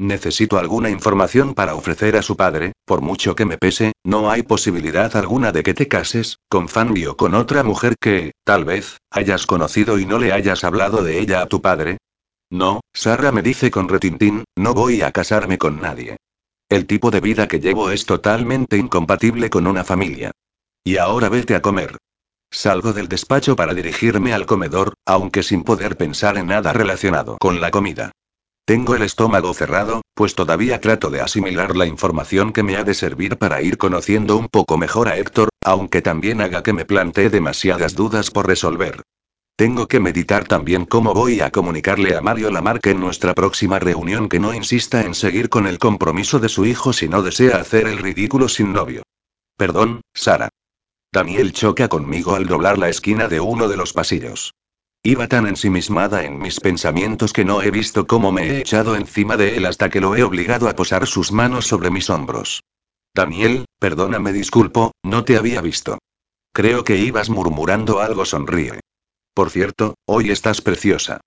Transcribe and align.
Necesito 0.00 0.58
alguna 0.58 0.90
información 0.90 1.54
para 1.54 1.76
ofrecer 1.76 2.16
a 2.16 2.22
su 2.22 2.36
padre, 2.36 2.72
por 2.84 3.00
mucho 3.00 3.36
que 3.36 3.44
me 3.44 3.58
pese, 3.58 3.92
no 4.04 4.28
hay 4.28 4.42
posibilidad 4.42 5.16
alguna 5.16 5.52
de 5.52 5.62
que 5.62 5.72
te 5.72 5.86
cases, 5.86 6.38
con 6.48 6.68
Fanny 6.68 7.06
o 7.06 7.16
con 7.16 7.34
otra 7.34 7.62
mujer 7.62 7.94
que, 8.00 8.32
tal 8.44 8.64
vez, 8.64 8.98
hayas 9.10 9.46
conocido 9.46 9.98
y 10.00 10.04
no 10.04 10.18
le 10.18 10.32
hayas 10.32 10.64
hablado 10.64 11.04
de 11.04 11.20
ella 11.20 11.42
a 11.42 11.46
tu 11.46 11.62
padre. 11.62 11.98
No, 12.50 12.80
Sara 12.92 13.30
me 13.30 13.42
dice 13.42 13.70
con 13.70 13.88
retintín, 13.88 14.44
no 14.56 14.74
voy 14.74 15.02
a 15.02 15.12
casarme 15.12 15.58
con 15.58 15.80
nadie. 15.80 16.16
El 16.68 16.86
tipo 16.86 17.12
de 17.12 17.20
vida 17.20 17.46
que 17.46 17.60
llevo 17.60 17.90
es 17.90 18.04
totalmente 18.04 18.76
incompatible 18.76 19.48
con 19.48 19.66
una 19.66 19.84
familia. 19.84 20.32
Y 20.82 20.96
ahora 20.96 21.28
vete 21.28 21.54
a 21.54 21.62
comer. 21.62 21.98
Salgo 22.50 22.92
del 22.92 23.08
despacho 23.08 23.54
para 23.54 23.74
dirigirme 23.74 24.32
al 24.32 24.46
comedor, 24.46 24.94
aunque 25.06 25.42
sin 25.42 25.62
poder 25.62 25.96
pensar 25.96 26.36
en 26.36 26.48
nada 26.48 26.72
relacionado 26.72 27.38
con 27.38 27.60
la 27.60 27.70
comida. 27.70 28.12
Tengo 28.66 28.94
el 28.94 29.02
estómago 29.02 29.52
cerrado, 29.52 30.00
pues 30.14 30.34
todavía 30.34 30.80
trato 30.80 31.10
de 31.10 31.20
asimilar 31.20 31.76
la 31.76 31.84
información 31.84 32.50
que 32.50 32.62
me 32.62 32.76
ha 32.76 32.84
de 32.84 32.94
servir 32.94 33.36
para 33.36 33.60
ir 33.60 33.76
conociendo 33.76 34.38
un 34.38 34.48
poco 34.48 34.78
mejor 34.78 35.08
a 35.08 35.18
Héctor, 35.18 35.50
aunque 35.62 36.00
también 36.00 36.40
haga 36.40 36.62
que 36.62 36.72
me 36.72 36.86
plantee 36.86 37.28
demasiadas 37.28 37.94
dudas 37.94 38.30
por 38.30 38.46
resolver. 38.46 39.02
Tengo 39.56 39.86
que 39.86 40.00
meditar 40.00 40.46
también 40.46 40.86
cómo 40.86 41.12
voy 41.12 41.42
a 41.42 41.50
comunicarle 41.50 42.16
a 42.16 42.22
Mario 42.22 42.50
Lamarque 42.50 42.92
en 42.92 43.00
nuestra 43.00 43.34
próxima 43.34 43.78
reunión 43.78 44.30
que 44.30 44.40
no 44.40 44.54
insista 44.54 45.02
en 45.02 45.14
seguir 45.14 45.50
con 45.50 45.66
el 45.66 45.78
compromiso 45.78 46.40
de 46.40 46.48
su 46.48 46.64
hijo 46.64 46.94
si 46.94 47.06
no 47.06 47.22
desea 47.22 47.58
hacer 47.58 47.86
el 47.86 47.98
ridículo 47.98 48.48
sin 48.48 48.72
novio. 48.72 49.02
Perdón, 49.58 50.00
Sara. 50.14 50.48
Daniel 51.12 51.52
choca 51.52 51.88
conmigo 51.88 52.34
al 52.34 52.46
doblar 52.46 52.78
la 52.78 52.88
esquina 52.88 53.28
de 53.28 53.40
uno 53.40 53.68
de 53.68 53.76
los 53.76 53.92
pasillos. 53.92 54.54
Iba 55.06 55.28
tan 55.28 55.46
ensimismada 55.46 56.24
en 56.24 56.38
mis 56.38 56.60
pensamientos 56.60 57.34
que 57.34 57.44
no 57.44 57.60
he 57.60 57.70
visto 57.70 58.06
cómo 58.06 58.32
me 58.32 58.44
he 58.48 58.60
echado 58.60 58.96
encima 58.96 59.36
de 59.36 59.58
él 59.58 59.66
hasta 59.66 59.90
que 59.90 60.00
lo 60.00 60.16
he 60.16 60.22
obligado 60.22 60.66
a 60.66 60.74
posar 60.74 61.06
sus 61.06 61.30
manos 61.30 61.66
sobre 61.66 61.90
mis 61.90 62.08
hombros. 62.08 62.62
Daniel, 63.14 63.66
perdóname, 63.78 64.32
disculpo, 64.32 64.92
no 65.02 65.22
te 65.22 65.36
había 65.36 65.60
visto. 65.60 65.98
Creo 66.54 66.84
que 66.84 66.96
ibas 66.96 67.28
murmurando 67.28 68.00
algo, 68.00 68.24
sonríe. 68.24 68.80
Por 69.34 69.50
cierto, 69.50 69.94
hoy 70.06 70.30
estás 70.30 70.62
preciosa. 70.62 71.20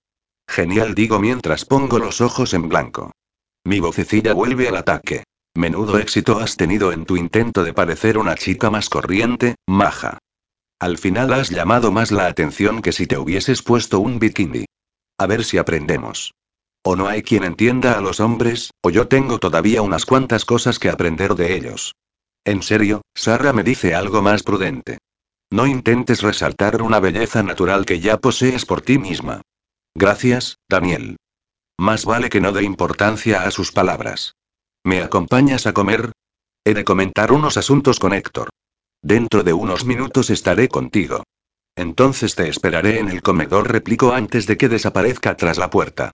Genial, 0.48 0.96
digo 0.96 1.20
mientras 1.20 1.64
pongo 1.64 2.00
los 2.00 2.20
ojos 2.20 2.54
en 2.54 2.68
blanco. 2.68 3.12
Mi 3.64 3.78
vocecilla 3.78 4.32
vuelve 4.32 4.66
al 4.66 4.76
ataque. 4.76 5.22
Menudo 5.54 5.98
éxito 5.98 6.40
has 6.40 6.56
tenido 6.56 6.90
en 6.90 7.04
tu 7.04 7.16
intento 7.16 7.62
de 7.62 7.74
parecer 7.74 8.18
una 8.18 8.34
chica 8.34 8.70
más 8.70 8.88
corriente, 8.88 9.54
maja. 9.68 10.18
Al 10.80 10.96
final 10.96 11.32
has 11.32 11.50
llamado 11.50 11.90
más 11.90 12.12
la 12.12 12.26
atención 12.26 12.82
que 12.82 12.92
si 12.92 13.06
te 13.06 13.18
hubieses 13.18 13.62
puesto 13.62 13.98
un 13.98 14.18
bikini. 14.18 14.64
A 15.18 15.26
ver 15.26 15.44
si 15.44 15.58
aprendemos. 15.58 16.34
O 16.84 16.94
no 16.94 17.08
hay 17.08 17.22
quien 17.22 17.42
entienda 17.42 17.98
a 17.98 18.00
los 18.00 18.20
hombres, 18.20 18.70
o 18.82 18.90
yo 18.90 19.08
tengo 19.08 19.38
todavía 19.38 19.82
unas 19.82 20.06
cuantas 20.06 20.44
cosas 20.44 20.78
que 20.78 20.88
aprender 20.88 21.34
de 21.34 21.56
ellos. 21.56 21.94
En 22.44 22.62
serio, 22.62 23.02
Sara 23.14 23.52
me 23.52 23.64
dice 23.64 23.94
algo 23.94 24.22
más 24.22 24.44
prudente. 24.44 24.98
No 25.50 25.66
intentes 25.66 26.22
resaltar 26.22 26.80
una 26.82 27.00
belleza 27.00 27.42
natural 27.42 27.84
que 27.84 28.00
ya 28.00 28.18
posees 28.18 28.64
por 28.64 28.80
ti 28.80 28.98
misma. 28.98 29.42
Gracias, 29.94 30.58
Daniel. 30.68 31.16
Más 31.76 32.04
vale 32.04 32.28
que 32.28 32.40
no 32.40 32.52
dé 32.52 32.62
importancia 32.62 33.42
a 33.42 33.50
sus 33.50 33.72
palabras. 33.72 34.34
¿Me 34.84 35.02
acompañas 35.02 35.66
a 35.66 35.72
comer? 35.72 36.12
He 36.64 36.74
de 36.74 36.84
comentar 36.84 37.32
unos 37.32 37.56
asuntos 37.56 37.98
con 37.98 38.12
Héctor. 38.12 38.48
Dentro 39.02 39.44
de 39.44 39.52
unos 39.52 39.84
minutos 39.84 40.30
estaré 40.30 40.68
contigo. 40.68 41.22
Entonces 41.76 42.34
te 42.34 42.48
esperaré 42.48 42.98
en 42.98 43.08
el 43.08 43.22
comedor, 43.22 43.70
replico 43.70 44.12
antes 44.12 44.46
de 44.46 44.56
que 44.56 44.68
desaparezca 44.68 45.36
tras 45.36 45.58
la 45.58 45.70
puerta. 45.70 46.10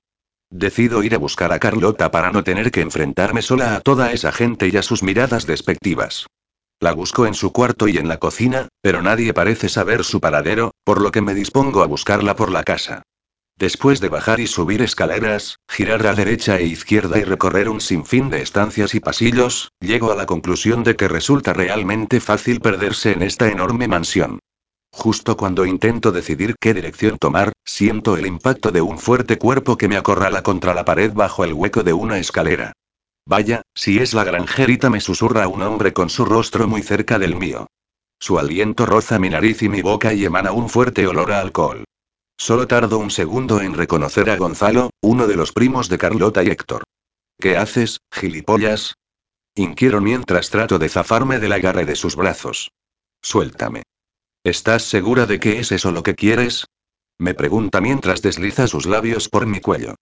Decido 0.51 1.03
ir 1.03 1.15
a 1.15 1.19
buscar 1.19 1.53
a 1.53 1.59
Carlota 1.59 2.11
para 2.11 2.31
no 2.31 2.45
tener 2.45 2.71
que 2.71 2.83
enfrentarme 2.83 3.41
sola 3.41 3.75
a 3.75 3.81
toda 3.81 4.13
esa 4.13 4.31
gente 4.31 4.69
y 4.69 4.77
a 4.77 4.83
sus 4.83 5.03
miradas 5.03 5.47
despectivas. 5.47 6.27
La 6.81 6.93
busco 6.93 7.27
en 7.27 7.35
su 7.35 7.53
cuarto 7.53 7.89
y 7.89 7.97
en 7.97 8.09
la 8.09 8.19
cocina, 8.19 8.69
pero 8.83 9.01
nadie 9.01 9.33
parece 9.33 9.71
saber 9.71 10.05
su 10.05 10.21
paradero, 10.21 10.73
por 10.85 11.01
lo 11.01 11.11
que 11.11 11.23
me 11.23 11.35
dispongo 11.35 11.83
a 11.83 11.87
buscarla 11.87 12.37
por 12.37 12.51
la 12.51 12.63
casa. 12.63 13.03
Después 13.57 14.01
de 14.01 14.09
bajar 14.09 14.41
y 14.41 14.49
subir 14.49 14.83
escaleras, 14.83 15.61
girar 15.69 16.05
a 16.07 16.15
derecha 16.15 16.59
e 16.59 16.65
izquierda 16.65 17.19
y 17.19 17.25
recorrer 17.25 17.69
un 17.69 17.81
sinfín 17.81 18.29
de 18.29 18.43
estancias 18.43 18.95
y 18.97 19.01
pasillos, 19.01 19.71
llego 19.81 20.11
a 20.11 20.17
la 20.17 20.27
conclusión 20.27 20.83
de 20.83 20.97
que 20.97 21.07
resulta 21.07 21.53
realmente 21.53 22.21
fácil 22.21 22.61
perderse 22.61 23.13
en 23.13 23.23
esta 23.23 23.49
enorme 23.49 23.87
mansión. 23.87 24.41
Justo 24.91 25.37
cuando 25.37 25.67
intento 25.67 26.11
decidir 26.11 26.57
qué 26.61 26.75
dirección 26.75 27.17
tomar, 27.19 27.53
siento 27.65 28.17
el 28.17 28.27
impacto 28.27 28.73
de 28.73 28.81
un 28.81 28.99
fuerte 28.99 29.39
cuerpo 29.39 29.77
que 29.77 29.89
me 29.89 29.97
acorrala 29.97 30.43
contra 30.43 30.75
la 30.75 30.85
pared 30.85 31.13
bajo 31.13 31.45
el 31.45 31.53
hueco 31.53 31.83
de 31.83 31.93
una 31.93 32.19
escalera. 32.19 32.73
Vaya, 33.27 33.63
si 33.75 33.99
es 33.99 34.15
la 34.15 34.25
granjerita, 34.25 34.91
me 34.91 35.01
susurra 35.01 35.49
un 35.49 35.63
hombre 35.63 35.93
con 35.93 36.11
su 36.11 36.25
rostro 36.25 36.69
muy 36.69 36.83
cerca 36.83 37.19
del 37.19 37.37
mío. 37.37 37.69
Su 38.21 38.39
aliento 38.39 38.85
roza 38.85 39.19
mi 39.19 39.31
nariz 39.31 39.63
y 39.63 39.69
mi 39.69 39.81
boca 39.81 40.13
y 40.13 40.25
emana 40.25 40.53
un 40.53 40.69
fuerte 40.69 41.07
olor 41.07 41.33
a 41.33 41.41
alcohol. 41.41 41.85
Solo 42.37 42.67
tardo 42.67 42.99
un 42.99 43.11
segundo 43.11 43.61
en 43.61 43.75
reconocer 43.75 44.29
a 44.29 44.37
Gonzalo, 44.37 44.91
uno 45.01 45.27
de 45.27 45.37
los 45.37 45.53
primos 45.53 45.89
de 45.89 45.99
Carlota 45.99 46.43
y 46.43 46.49
Héctor. 46.49 46.83
¿Qué 47.41 47.57
haces, 47.57 48.01
gilipollas? 48.13 48.95
Inquiero 49.55 50.01
mientras 50.01 50.51
trato 50.51 50.79
de 50.79 50.89
zafarme 50.89 51.39
del 51.39 51.53
agarre 51.53 51.85
de 51.85 51.97
sus 51.97 52.17
brazos. 52.17 52.71
Suéltame. 53.23 53.83
¿Estás 54.45 54.83
segura 54.83 55.27
de 55.27 55.41
que 55.41 55.61
es 55.61 55.73
eso 55.73 55.93
lo 55.93 56.03
que 56.03 56.15
quieres? 56.15 56.67
Me 57.19 57.35
pregunta 57.35 57.81
mientras 57.81 58.21
desliza 58.21 58.67
sus 58.67 58.87
labios 58.87 59.29
por 59.29 59.47
mi 59.47 59.61
cuello. 59.61 59.95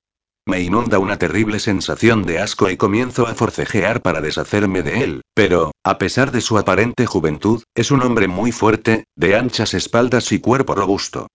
Me 0.47 0.60
inunda 0.60 0.99
una 0.99 1.19
terrible 1.19 1.60
sensación 1.60 2.25
de 2.25 2.41
asco 2.41 2.69
y 2.69 2.76
comienzo 2.76 3.28
a 3.28 3.34
forcejear 3.34 4.00
para 4.03 4.20
deshacerme 4.20 4.82
de 4.82 5.04
él, 5.04 5.22
pero, 5.34 5.70
a 5.84 5.99
pesar 5.99 6.32
de 6.32 6.41
su 6.41 6.59
aparente 6.59 7.06
juventud, 7.06 7.62
es 7.76 7.93
un 7.93 8.03
hombre 8.03 8.26
muy 8.26 8.50
fuerte, 8.50 9.04
de 9.14 9.37
anchas 9.37 9.75
espaldas 9.75 10.32
y 10.32 10.41
cuerpo 10.41 10.75
robusto. 10.75 11.28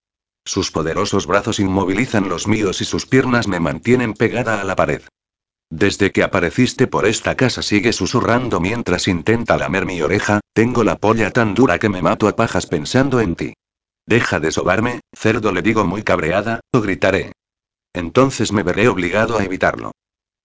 Sus 0.47 0.71
poderosos 0.71 1.27
brazos 1.27 1.59
inmovilizan 1.59 2.29
los 2.29 2.47
míos 2.47 2.79
y 2.79 2.85
sus 2.85 3.05
piernas 3.05 3.49
me 3.49 3.59
mantienen 3.59 4.13
pegada 4.13 4.61
a 4.61 4.63
la 4.63 4.77
pared. 4.77 5.01
Desde 5.69 6.13
que 6.13 6.23
apareciste 6.23 6.87
por 6.87 7.05
esta 7.05 7.35
casa 7.35 7.61
sigue 7.61 7.91
susurrando 7.91 8.61
mientras 8.61 9.09
intenta 9.09 9.57
lamer 9.57 9.85
mi 9.85 10.01
oreja, 10.01 10.39
tengo 10.53 10.85
la 10.85 10.95
polla 10.95 11.31
tan 11.31 11.53
dura 11.53 11.79
que 11.79 11.89
me 11.89 12.01
mato 12.01 12.29
a 12.29 12.37
pajas 12.37 12.65
pensando 12.65 13.19
en 13.19 13.35
ti. 13.35 13.53
Deja 14.05 14.39
de 14.39 14.53
sobarme, 14.53 15.01
cerdo 15.13 15.51
le 15.51 15.61
digo 15.61 15.83
muy 15.83 16.03
cabreada, 16.03 16.61
o 16.71 16.79
gritaré. 16.79 17.33
Entonces 17.91 18.53
me 18.53 18.63
veré 18.63 18.87
obligado 18.87 19.37
a 19.37 19.43
evitarlo. 19.43 19.91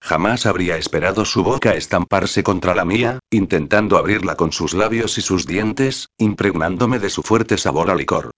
Jamás 0.01 0.45
habría 0.45 0.75
esperado 0.75 1.23
su 1.23 1.45
boca 1.45 1.75
estamparse 1.75 2.43
contra 2.43 2.75
la 2.75 2.83
mía, 2.83 3.19
intentando 3.29 3.97
abrirla 3.97 4.35
con 4.35 4.51
sus 4.51 4.73
labios 4.73 5.17
y 5.17 5.21
sus 5.21 5.47
dientes, 5.47 6.09
impregnándome 6.17 6.99
de 6.99 7.09
su 7.09 7.23
fuerte 7.23 7.57
sabor 7.57 7.89
a 7.89 7.95
licor. 7.95 8.31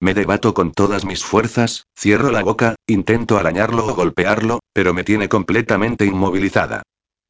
Me 0.00 0.14
debato 0.14 0.54
con 0.54 0.72
todas 0.72 1.04
mis 1.04 1.22
fuerzas, 1.22 1.84
cierro 1.94 2.30
la 2.30 2.42
boca, 2.42 2.74
intento 2.86 3.36
arañarlo 3.36 3.86
o 3.86 3.94
golpearlo, 3.94 4.60
pero 4.72 4.94
me 4.94 5.04
tiene 5.04 5.28
completamente 5.28 6.06
inmovilizada. 6.06 6.82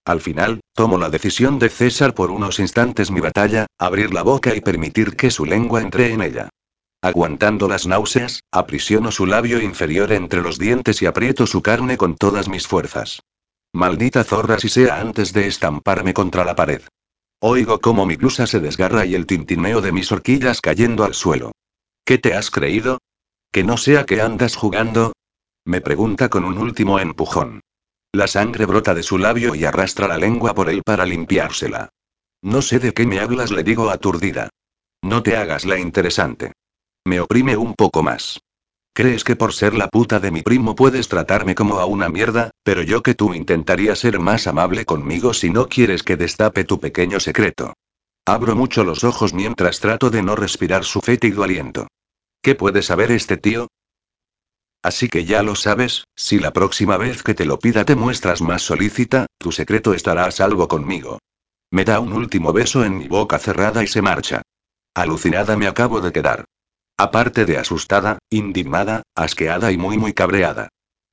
Al 0.04 0.20
final, 0.20 0.60
tomo 0.74 0.96
la 0.96 1.10
decisión 1.10 1.58
de 1.58 1.68
cesar 1.68 2.14
por 2.14 2.30
unos 2.30 2.60
instantes 2.60 3.10
mi 3.10 3.20
batalla, 3.20 3.66
abrir 3.76 4.14
la 4.14 4.22
boca 4.22 4.54
y 4.54 4.60
permitir 4.60 5.16
que 5.16 5.32
su 5.32 5.44
lengua 5.44 5.82
entre 5.82 6.12
en 6.12 6.22
ella. 6.22 6.48
Aguantando 7.02 7.66
las 7.66 7.86
náuseas, 7.86 8.44
aprisiono 8.52 9.10
su 9.10 9.26
labio 9.26 9.60
inferior 9.60 10.12
entre 10.12 10.40
los 10.40 10.58
dientes 10.58 11.02
y 11.02 11.06
aprieto 11.06 11.46
su 11.46 11.62
carne 11.62 11.96
con 11.96 12.14
todas 12.14 12.48
mis 12.48 12.68
fuerzas. 12.68 13.20
Maldita 13.72 14.22
zorra 14.22 14.58
si 14.58 14.68
sea 14.68 15.00
antes 15.00 15.32
de 15.32 15.46
estamparme 15.46 16.14
contra 16.14 16.44
la 16.44 16.54
pared. 16.54 16.82
Oigo 17.40 17.80
cómo 17.80 18.06
mi 18.06 18.16
blusa 18.16 18.46
se 18.46 18.60
desgarra 18.60 19.06
y 19.06 19.14
el 19.14 19.26
tintineo 19.26 19.80
de 19.80 19.92
mis 19.92 20.12
horquillas 20.12 20.60
cayendo 20.60 21.04
al 21.04 21.14
suelo. 21.14 21.52
¿Qué 22.10 22.18
te 22.18 22.34
has 22.34 22.50
creído? 22.50 22.98
¿Que 23.52 23.62
no 23.62 23.76
sea 23.76 24.04
que 24.04 24.20
andas 24.20 24.56
jugando? 24.56 25.12
Me 25.64 25.80
pregunta 25.80 26.28
con 26.28 26.44
un 26.44 26.58
último 26.58 26.98
empujón. 26.98 27.60
La 28.12 28.26
sangre 28.26 28.66
brota 28.66 28.94
de 28.94 29.04
su 29.04 29.16
labio 29.16 29.54
y 29.54 29.64
arrastra 29.64 30.08
la 30.08 30.18
lengua 30.18 30.52
por 30.52 30.68
él 30.70 30.82
para 30.84 31.06
limpiársela. 31.06 31.90
No 32.42 32.62
sé 32.62 32.80
de 32.80 32.92
qué 32.94 33.06
me 33.06 33.20
hablas, 33.20 33.52
le 33.52 33.62
digo 33.62 33.90
aturdida. 33.90 34.48
No 35.02 35.22
te 35.22 35.36
hagas 35.36 35.64
la 35.64 35.78
interesante. 35.78 36.50
Me 37.06 37.20
oprime 37.20 37.56
un 37.56 37.74
poco 37.74 38.02
más. 38.02 38.40
¿Crees 38.92 39.22
que 39.22 39.36
por 39.36 39.52
ser 39.52 39.74
la 39.74 39.86
puta 39.86 40.18
de 40.18 40.32
mi 40.32 40.42
primo 40.42 40.74
puedes 40.74 41.06
tratarme 41.06 41.54
como 41.54 41.78
a 41.78 41.86
una 41.86 42.08
mierda? 42.08 42.50
Pero 42.64 42.82
yo 42.82 43.04
que 43.04 43.14
tú 43.14 43.34
intentaría 43.34 43.94
ser 43.94 44.18
más 44.18 44.48
amable 44.48 44.84
conmigo 44.84 45.32
si 45.32 45.50
no 45.50 45.68
quieres 45.68 46.02
que 46.02 46.16
destape 46.16 46.64
tu 46.64 46.80
pequeño 46.80 47.20
secreto. 47.20 47.74
Abro 48.26 48.56
mucho 48.56 48.82
los 48.82 49.04
ojos 49.04 49.32
mientras 49.32 49.78
trato 49.78 50.10
de 50.10 50.24
no 50.24 50.34
respirar 50.34 50.82
su 50.84 51.00
fétido 51.00 51.44
aliento. 51.44 51.86
¿Qué 52.42 52.54
puede 52.54 52.82
saber 52.82 53.10
este 53.12 53.36
tío? 53.36 53.68
Así 54.82 55.08
que 55.08 55.26
ya 55.26 55.42
lo 55.42 55.56
sabes, 55.56 56.04
si 56.16 56.38
la 56.38 56.52
próxima 56.54 56.96
vez 56.96 57.22
que 57.22 57.34
te 57.34 57.44
lo 57.44 57.58
pida 57.58 57.84
te 57.84 57.96
muestras 57.96 58.40
más 58.40 58.62
solícita, 58.62 59.26
tu 59.38 59.52
secreto 59.52 59.92
estará 59.92 60.24
a 60.24 60.30
salvo 60.30 60.68
conmigo. 60.68 61.18
Me 61.70 61.84
da 61.84 62.00
un 62.00 62.14
último 62.14 62.52
beso 62.52 62.84
en 62.84 62.96
mi 62.96 63.06
boca 63.06 63.38
cerrada 63.38 63.84
y 63.84 63.86
se 63.86 64.00
marcha. 64.00 64.40
Alucinada 64.94 65.56
me 65.56 65.66
acabo 65.66 66.00
de 66.00 66.12
quedar. 66.12 66.46
Aparte 66.96 67.44
de 67.44 67.58
asustada, 67.58 68.18
indignada, 68.30 69.02
asqueada 69.14 69.70
y 69.70 69.76
muy 69.76 69.98
muy 69.98 70.14
cabreada. 70.14 70.68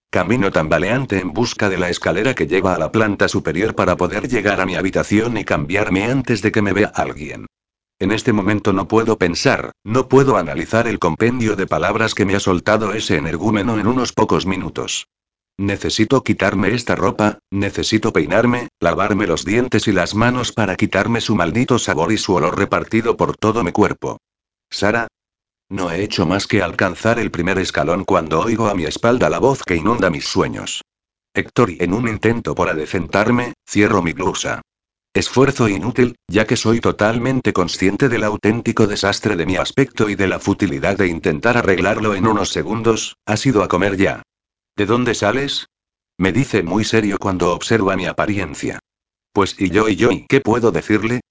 camino 0.10 0.52
tambaleante 0.52 1.20
en 1.20 1.34
busca 1.34 1.70
de 1.70 1.78
la 1.78 1.90
escalera 1.90 2.34
que 2.34 2.48
lleva 2.48 2.74
a 2.74 2.80
la 2.80 2.92
planta 2.92 3.28
superior 3.28 3.76
para 3.76 3.98
poder 3.98 4.28
llegar 4.30 4.62
a 4.62 4.66
mi 4.66 4.76
habitación 4.76 5.38
y 5.38 5.44
cambiarme 5.44 6.06
antes 6.06 6.42
de 6.42 6.52
que 6.52 6.62
me 6.62 6.74
vea 6.74 6.88
alguien. 6.88 7.46
En 8.00 8.12
este 8.12 8.32
momento 8.32 8.74
no 8.74 8.88
puedo 8.88 9.18
pensar, 9.18 9.72
no 9.84 10.08
puedo 10.08 10.38
analizar 10.38 10.88
el 10.88 11.00
compendio 11.00 11.56
de 11.56 11.66
palabras 11.66 12.14
que 12.14 12.26
me 12.26 12.36
ha 12.36 12.40
soltado 12.40 12.94
ese 12.94 13.18
energúmeno 13.18 13.80
en 13.80 13.88
unos 13.88 14.14
pocos 14.14 14.46
minutos. 14.46 15.08
Necesito 15.58 16.24
quitarme 16.24 16.76
esta 16.76 16.96
ropa, 16.96 17.40
necesito 17.50 18.14
peinarme, 18.14 18.68
lavarme 18.80 19.26
los 19.26 19.44
dientes 19.44 19.88
y 19.88 19.92
las 19.92 20.14
manos 20.14 20.52
para 20.52 20.76
quitarme 20.76 21.22
su 21.22 21.36
maldito 21.36 21.80
sabor 21.80 22.12
y 22.12 22.18
su 22.18 22.36
olor 22.36 22.60
repartido 22.60 23.18
por 23.18 23.36
todo 23.36 23.64
mi 23.64 23.72
cuerpo. 23.72 24.20
Sara. 24.70 25.08
No 25.70 25.92
he 25.92 26.04
hecho 26.04 26.28
más 26.28 26.46
que 26.46 26.62
alcanzar 26.62 27.18
el 27.18 27.32
primer 27.32 27.58
escalón 27.58 28.06
cuando 28.06 28.40
oigo 28.40 28.68
a 28.68 28.76
mi 28.76 28.86
espalda 28.86 29.30
la 29.32 29.40
voz 29.40 29.64
que 29.64 29.76
inunda 29.76 30.12
mis 30.12 30.26
sueños. 30.26 30.84
Héctor 31.34 31.72
y 31.72 31.78
en 31.80 31.94
un 31.94 32.08
intento 32.08 32.54
por 32.54 32.70
adecentarme, 32.70 33.54
cierro 33.68 34.04
mi 34.04 34.14
blusa. 34.14 34.62
Esfuerzo 35.14 35.68
inútil, 35.68 36.16
ya 36.28 36.46
que 36.46 36.56
soy 36.56 36.80
totalmente 36.80 37.52
consciente 37.54 38.08
del 38.08 38.24
auténtico 38.24 38.86
desastre 38.86 39.36
de 39.36 39.46
mi 39.46 39.56
aspecto 39.56 40.10
y 40.10 40.16
de 40.16 40.28
la 40.28 40.40
futilidad 40.40 40.98
de 40.98 41.08
intentar 41.08 41.58
arreglarlo 41.58 42.14
en 42.14 42.28
unos 42.28 42.50
segundos, 42.50 43.16
ha 43.26 43.38
sido 43.38 43.64
a 43.64 43.68
comer 43.68 43.98
ya. 43.98 44.22
¿De 44.76 44.86
dónde 44.86 45.16
sales? 45.16 45.68
Me 46.20 46.32
dice 46.32 46.62
muy 46.62 46.84
serio 46.84 47.18
cuando 47.20 47.52
observa 47.52 47.96
mi 47.96 48.06
apariencia. 48.06 48.80
Pues 49.34 49.60
y 49.60 49.70
yo 49.70 49.90
y 49.90 49.96
yo 49.96 50.12
y 50.12 50.26
qué 50.28 50.42
puedo 50.42 50.72
decirle? 50.72 51.22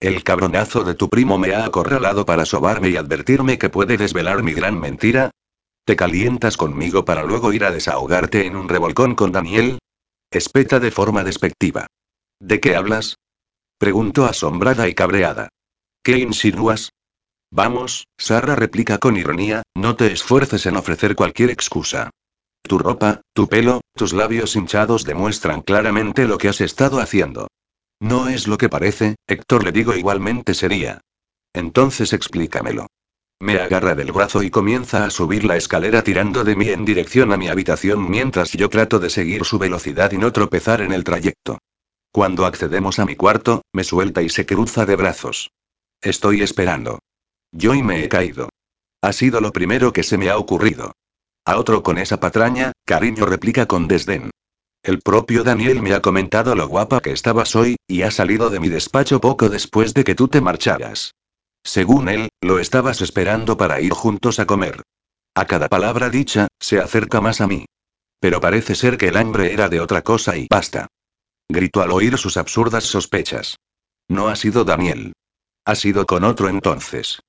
El 0.00 0.22
cabronazo 0.22 0.84
de 0.84 0.94
tu 0.94 1.08
primo 1.08 1.38
me 1.38 1.54
ha 1.54 1.64
acorralado 1.64 2.26
para 2.26 2.44
sobarme 2.44 2.90
y 2.90 2.96
advertirme 2.96 3.58
que 3.58 3.70
puede 3.70 3.96
desvelar 3.96 4.42
mi 4.42 4.52
gran 4.52 4.78
mentira. 4.78 5.30
¿Te 5.86 5.96
calientas 5.96 6.56
conmigo 6.56 7.04
para 7.04 7.24
luego 7.24 7.52
ir 7.52 7.64
a 7.64 7.70
desahogarte 7.70 8.46
en 8.46 8.56
un 8.56 8.68
revolcón 8.68 9.14
con 9.14 9.32
Daniel? 9.32 9.78
Espeta 10.30 10.80
de 10.80 10.90
forma 10.90 11.24
despectiva. 11.24 11.86
¿De 12.40 12.60
qué 12.60 12.74
hablas? 12.74 13.16
Preguntó 13.84 14.24
asombrada 14.24 14.88
y 14.88 14.94
cabreada. 14.94 15.50
¿Qué 16.02 16.16
insinúas? 16.16 16.88
Vamos, 17.50 18.06
Sara 18.16 18.56
replica 18.56 18.96
con 18.96 19.18
ironía, 19.18 19.62
no 19.74 19.94
te 19.94 20.10
esfuerces 20.10 20.64
en 20.64 20.78
ofrecer 20.78 21.14
cualquier 21.14 21.50
excusa. 21.50 22.08
Tu 22.62 22.78
ropa, 22.78 23.20
tu 23.34 23.46
pelo, 23.46 23.82
tus 23.94 24.14
labios 24.14 24.56
hinchados 24.56 25.04
demuestran 25.04 25.60
claramente 25.60 26.26
lo 26.26 26.38
que 26.38 26.48
has 26.48 26.62
estado 26.62 26.98
haciendo. 26.98 27.48
No 28.00 28.30
es 28.30 28.48
lo 28.48 28.56
que 28.56 28.70
parece, 28.70 29.16
Héctor 29.26 29.64
le 29.64 29.72
digo 29.72 29.94
igualmente 29.94 30.54
sería. 30.54 31.02
Entonces 31.52 32.14
explícamelo. 32.14 32.86
Me 33.38 33.58
agarra 33.58 33.94
del 33.94 34.12
brazo 34.12 34.42
y 34.42 34.48
comienza 34.48 35.04
a 35.04 35.10
subir 35.10 35.44
la 35.44 35.58
escalera 35.58 36.02
tirando 36.02 36.42
de 36.42 36.56
mí 36.56 36.70
en 36.70 36.86
dirección 36.86 37.34
a 37.34 37.36
mi 37.36 37.48
habitación 37.48 38.08
mientras 38.08 38.52
yo 38.52 38.70
trato 38.70 38.98
de 38.98 39.10
seguir 39.10 39.44
su 39.44 39.58
velocidad 39.58 40.10
y 40.12 40.16
no 40.16 40.32
tropezar 40.32 40.80
en 40.80 40.92
el 40.92 41.04
trayecto. 41.04 41.58
Cuando 42.14 42.46
accedemos 42.46 43.00
a 43.00 43.06
mi 43.06 43.16
cuarto, 43.16 43.62
me 43.72 43.82
suelta 43.82 44.22
y 44.22 44.28
se 44.28 44.46
cruza 44.46 44.86
de 44.86 44.94
brazos. 44.94 45.50
Estoy 46.00 46.42
esperando. 46.42 47.00
Yo 47.50 47.74
y 47.74 47.82
me 47.82 48.04
he 48.04 48.08
caído. 48.08 48.50
Ha 49.02 49.12
sido 49.12 49.40
lo 49.40 49.50
primero 49.50 49.92
que 49.92 50.04
se 50.04 50.16
me 50.16 50.30
ha 50.30 50.38
ocurrido. 50.38 50.92
A 51.44 51.58
otro 51.58 51.82
con 51.82 51.98
esa 51.98 52.20
patraña, 52.20 52.70
cariño 52.86 53.26
replica 53.26 53.66
con 53.66 53.88
desdén. 53.88 54.30
El 54.84 55.00
propio 55.00 55.42
Daniel 55.42 55.82
me 55.82 55.92
ha 55.92 56.02
comentado 56.02 56.54
lo 56.54 56.68
guapa 56.68 57.00
que 57.00 57.10
estabas 57.10 57.56
hoy, 57.56 57.78
y 57.88 58.02
ha 58.02 58.12
salido 58.12 58.48
de 58.48 58.60
mi 58.60 58.68
despacho 58.68 59.20
poco 59.20 59.48
después 59.48 59.92
de 59.92 60.04
que 60.04 60.14
tú 60.14 60.28
te 60.28 60.40
marcharas. 60.40 61.14
Según 61.64 62.08
él, 62.08 62.28
lo 62.40 62.60
estabas 62.60 63.00
esperando 63.00 63.56
para 63.56 63.80
ir 63.80 63.92
juntos 63.92 64.38
a 64.38 64.46
comer. 64.46 64.82
A 65.34 65.46
cada 65.46 65.68
palabra 65.68 66.10
dicha, 66.10 66.46
se 66.60 66.78
acerca 66.78 67.20
más 67.20 67.40
a 67.40 67.48
mí. 67.48 67.66
Pero 68.20 68.40
parece 68.40 68.76
ser 68.76 68.98
que 68.98 69.08
el 69.08 69.16
hambre 69.16 69.52
era 69.52 69.68
de 69.68 69.80
otra 69.80 70.02
cosa 70.02 70.36
y 70.36 70.46
basta. 70.48 70.86
Gritó 71.48 71.82
al 71.82 71.92
oír 71.92 72.16
sus 72.18 72.36
absurdas 72.36 72.84
sospechas. 72.84 73.58
No 74.08 74.28
ha 74.28 74.36
sido 74.36 74.64
Daniel. 74.64 75.12
Ha 75.64 75.74
sido 75.74 76.06
con 76.06 76.24
otro 76.24 76.48
entonces. 76.48 77.20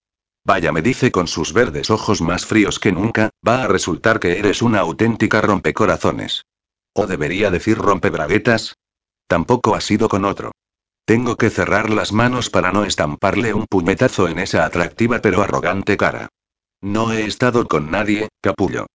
Vaya, 0.45 0.71
me 0.71 0.81
dice 0.81 1.11
con 1.11 1.27
sus 1.27 1.53
verdes 1.53 1.89
ojos 1.89 2.21
más 2.21 2.45
fríos 2.45 2.79
que 2.79 2.91
nunca, 2.91 3.31
va 3.45 3.63
a 3.63 3.67
resultar 3.67 4.19
que 4.19 4.37
eres 4.37 4.61
una 4.61 4.79
auténtica 4.79 5.41
rompecorazones. 5.41 6.43
¿O 6.93 7.07
debería 7.07 7.49
decir 7.49 7.77
rompebraguetas? 7.77 8.75
Tampoco 9.27 9.75
ha 9.75 9.81
sido 9.81 10.07
con 10.07 10.23
otro. 10.23 10.51
Tengo 11.05 11.35
que 11.35 11.49
cerrar 11.49 11.89
las 11.89 12.13
manos 12.13 12.49
para 12.49 12.71
no 12.71 12.85
estamparle 12.85 13.53
un 13.53 13.65
puñetazo 13.67 14.27
en 14.27 14.39
esa 14.39 14.65
atractiva 14.65 15.19
pero 15.19 15.41
arrogante 15.41 15.97
cara. 15.97 16.29
No 16.81 17.11
he 17.11 17.25
estado 17.25 17.67
con 17.67 17.89
nadie, 17.89 18.29
capullo. 18.41 18.87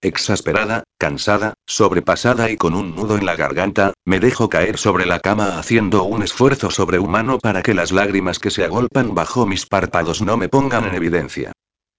Exasperada, 0.00 0.84
cansada, 0.96 1.54
sobrepasada 1.66 2.50
y 2.50 2.56
con 2.56 2.74
un 2.74 2.94
nudo 2.94 3.18
en 3.18 3.26
la 3.26 3.34
garganta, 3.34 3.94
me 4.04 4.20
dejo 4.20 4.48
caer 4.48 4.78
sobre 4.78 5.06
la 5.06 5.18
cama 5.18 5.58
haciendo 5.58 6.04
un 6.04 6.22
esfuerzo 6.22 6.70
sobrehumano 6.70 7.38
para 7.38 7.62
que 7.62 7.74
las 7.74 7.90
lágrimas 7.90 8.38
que 8.38 8.52
se 8.52 8.64
agolpan 8.64 9.16
bajo 9.16 9.44
mis 9.44 9.66
párpados 9.66 10.22
no 10.22 10.36
me 10.36 10.48
pongan 10.48 10.84
en 10.84 10.94
evidencia. 10.94 11.50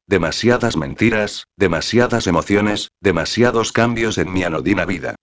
Demasiadas 0.07 0.77
mentiras, 0.77 1.43
demasiadas 1.57 2.25
emociones, 2.27 2.87
demasiados 3.01 3.73
cambios 3.73 4.17
en 4.17 4.31
mi 4.31 4.43
anodina 4.43 4.85
vida. 4.85 5.15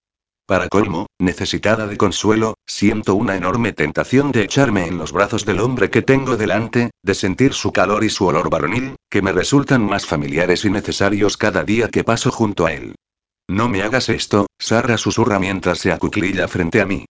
Para 0.46 0.68
colmo, 0.68 1.06
necesitada 1.18 1.88
de 1.88 1.96
consuelo, 1.96 2.54
siento 2.66 3.16
una 3.16 3.34
enorme 3.34 3.72
tentación 3.72 4.30
de 4.30 4.44
echarme 4.44 4.86
en 4.86 4.96
los 4.96 5.10
brazos 5.10 5.44
del 5.44 5.58
hombre 5.58 5.90
que 5.90 6.02
tengo 6.02 6.36
delante, 6.36 6.92
de 7.02 7.14
sentir 7.14 7.52
su 7.52 7.72
calor 7.72 8.04
y 8.04 8.10
su 8.10 8.26
olor 8.26 8.48
varonil, 8.48 8.94
que 9.10 9.22
me 9.22 9.32
resultan 9.32 9.84
más 9.84 10.06
familiares 10.06 10.64
y 10.64 10.70
necesarios 10.70 11.36
cada 11.36 11.64
día 11.64 11.88
que 11.88 12.04
paso 12.04 12.30
junto 12.30 12.64
a 12.64 12.72
él. 12.72 12.94
No 13.48 13.68
me 13.68 13.82
hagas 13.82 14.08
esto, 14.08 14.46
Sara 14.56 14.98
susurra 14.98 15.40
mientras 15.40 15.80
se 15.80 15.90
acuclilla 15.90 16.46
frente 16.46 16.80
a 16.80 16.86
mí. 16.86 17.06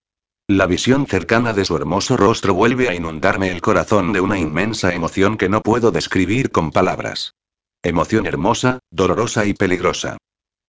La 0.48 0.66
visión 0.66 1.06
cercana 1.06 1.52
de 1.52 1.66
su 1.66 1.76
hermoso 1.76 2.16
rostro 2.16 2.54
vuelve 2.54 2.88
a 2.88 2.94
inundarme 2.94 3.50
el 3.50 3.60
corazón 3.60 4.14
de 4.14 4.22
una 4.22 4.38
inmensa 4.38 4.94
emoción 4.94 5.36
que 5.36 5.50
no 5.50 5.60
puedo 5.60 5.90
describir 5.90 6.50
con 6.50 6.70
palabras. 6.70 7.34
Emoción 7.82 8.26
hermosa, 8.26 8.78
dolorosa 8.90 9.44
y 9.44 9.52
peligrosa. 9.52 10.16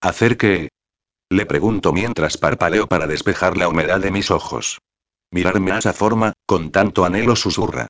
Hacer 0.01 0.37
que, 0.37 0.69
le 1.29 1.45
pregunto 1.45 1.91
mientras 1.91 2.37
parpaleo 2.37 2.87
para 2.87 3.07
despejar 3.07 3.57
la 3.57 3.67
humedad 3.67 3.99
de 3.99 4.11
mis 4.11 4.31
ojos. 4.31 4.79
Mirarme 5.31 5.71
a 5.71 5.79
esa 5.79 5.93
forma, 5.93 6.33
con 6.45 6.71
tanto 6.71 7.03
anhelo 7.03 7.35
susurra. 7.35 7.87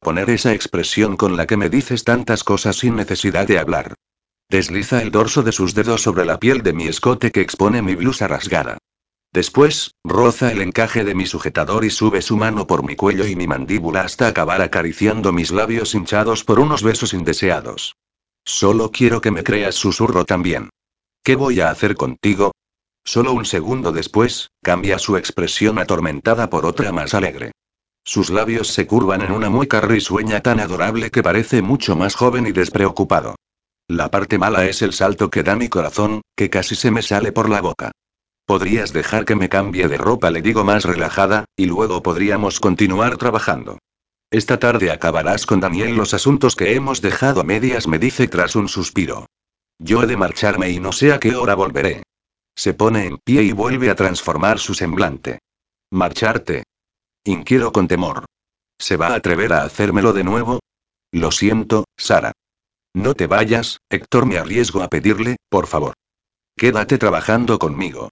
Poner 0.00 0.30
esa 0.30 0.52
expresión 0.52 1.16
con 1.16 1.36
la 1.36 1.46
que 1.46 1.56
me 1.56 1.68
dices 1.68 2.04
tantas 2.04 2.44
cosas 2.44 2.76
sin 2.76 2.94
necesidad 2.94 3.46
de 3.46 3.58
hablar. 3.58 3.94
Desliza 4.48 5.02
el 5.02 5.10
dorso 5.10 5.42
de 5.42 5.50
sus 5.50 5.74
dedos 5.74 6.02
sobre 6.02 6.24
la 6.24 6.38
piel 6.38 6.62
de 6.62 6.72
mi 6.72 6.86
escote 6.86 7.32
que 7.32 7.40
expone 7.40 7.82
mi 7.82 7.96
blusa 7.96 8.28
rasgada. 8.28 8.78
Después, 9.32 9.90
roza 10.04 10.52
el 10.52 10.62
encaje 10.62 11.02
de 11.02 11.16
mi 11.16 11.26
sujetador 11.26 11.84
y 11.84 11.90
sube 11.90 12.22
su 12.22 12.36
mano 12.36 12.68
por 12.68 12.84
mi 12.84 12.94
cuello 12.94 13.26
y 13.26 13.34
mi 13.34 13.48
mandíbula 13.48 14.02
hasta 14.02 14.28
acabar 14.28 14.62
acariciando 14.62 15.32
mis 15.32 15.50
labios 15.50 15.94
hinchados 15.94 16.44
por 16.44 16.60
unos 16.60 16.84
besos 16.84 17.12
indeseados. 17.12 17.96
Solo 18.44 18.92
quiero 18.92 19.20
que 19.20 19.32
me 19.32 19.42
creas, 19.42 19.74
susurro 19.74 20.24
también. 20.24 20.70
¿Qué 21.24 21.34
voy 21.34 21.58
a 21.58 21.70
hacer 21.70 21.96
contigo? 21.96 22.52
Solo 23.06 23.32
un 23.32 23.44
segundo 23.44 23.92
después, 23.92 24.50
cambia 24.64 24.98
su 24.98 25.16
expresión 25.16 25.78
atormentada 25.78 26.50
por 26.50 26.66
otra 26.66 26.90
más 26.90 27.14
alegre. 27.14 27.52
Sus 28.04 28.30
labios 28.30 28.66
se 28.66 28.88
curvan 28.88 29.22
en 29.22 29.30
una 29.30 29.48
mueca 29.48 29.80
risueña 29.80 30.40
tan 30.40 30.58
adorable 30.58 31.12
que 31.12 31.22
parece 31.22 31.62
mucho 31.62 31.94
más 31.94 32.16
joven 32.16 32.48
y 32.48 32.52
despreocupado. 32.52 33.36
La 33.86 34.10
parte 34.10 34.38
mala 34.38 34.66
es 34.66 34.82
el 34.82 34.92
salto 34.92 35.30
que 35.30 35.44
da 35.44 35.54
mi 35.54 35.68
corazón, 35.68 36.22
que 36.34 36.50
casi 36.50 36.74
se 36.74 36.90
me 36.90 37.00
sale 37.00 37.30
por 37.30 37.48
la 37.48 37.60
boca. 37.60 37.92
Podrías 38.44 38.92
dejar 38.92 39.24
que 39.24 39.36
me 39.36 39.48
cambie 39.48 39.86
de 39.86 39.98
ropa, 39.98 40.32
le 40.32 40.42
digo 40.42 40.64
más 40.64 40.84
relajada, 40.84 41.44
y 41.56 41.66
luego 41.66 42.02
podríamos 42.02 42.58
continuar 42.58 43.18
trabajando. 43.18 43.78
Esta 44.32 44.58
tarde 44.58 44.90
acabarás 44.90 45.46
con 45.46 45.60
Daniel 45.60 45.94
los 45.94 46.12
asuntos 46.12 46.56
que 46.56 46.74
hemos 46.74 47.02
dejado 47.02 47.40
a 47.40 47.44
medias, 47.44 47.86
me 47.86 48.00
dice 48.00 48.26
tras 48.26 48.56
un 48.56 48.68
suspiro. 48.68 49.26
Yo 49.78 50.02
he 50.02 50.06
de 50.06 50.16
marcharme 50.16 50.70
y 50.70 50.80
no 50.80 50.90
sé 50.90 51.12
a 51.12 51.20
qué 51.20 51.36
hora 51.36 51.54
volveré. 51.54 52.02
Se 52.56 52.72
pone 52.72 53.06
en 53.06 53.18
pie 53.18 53.42
y 53.42 53.52
vuelve 53.52 53.90
a 53.90 53.94
transformar 53.94 54.58
su 54.58 54.74
semblante. 54.74 55.40
Marcharte. 55.92 56.64
Inquiero 57.24 57.70
con 57.70 57.86
temor. 57.86 58.24
¿Se 58.78 58.96
va 58.96 59.08
a 59.08 59.14
atrever 59.14 59.52
a 59.52 59.62
hacérmelo 59.62 60.12
de 60.12 60.24
nuevo? 60.24 60.60
Lo 61.12 61.30
siento, 61.30 61.84
Sara. 61.96 62.32
No 62.94 63.14
te 63.14 63.26
vayas, 63.26 63.78
Héctor, 63.90 64.26
me 64.26 64.38
arriesgo 64.38 64.82
a 64.82 64.88
pedirle, 64.88 65.36
por 65.50 65.66
favor. 65.66 65.94
Quédate 66.56 66.96
trabajando 66.96 67.58
conmigo. 67.58 68.08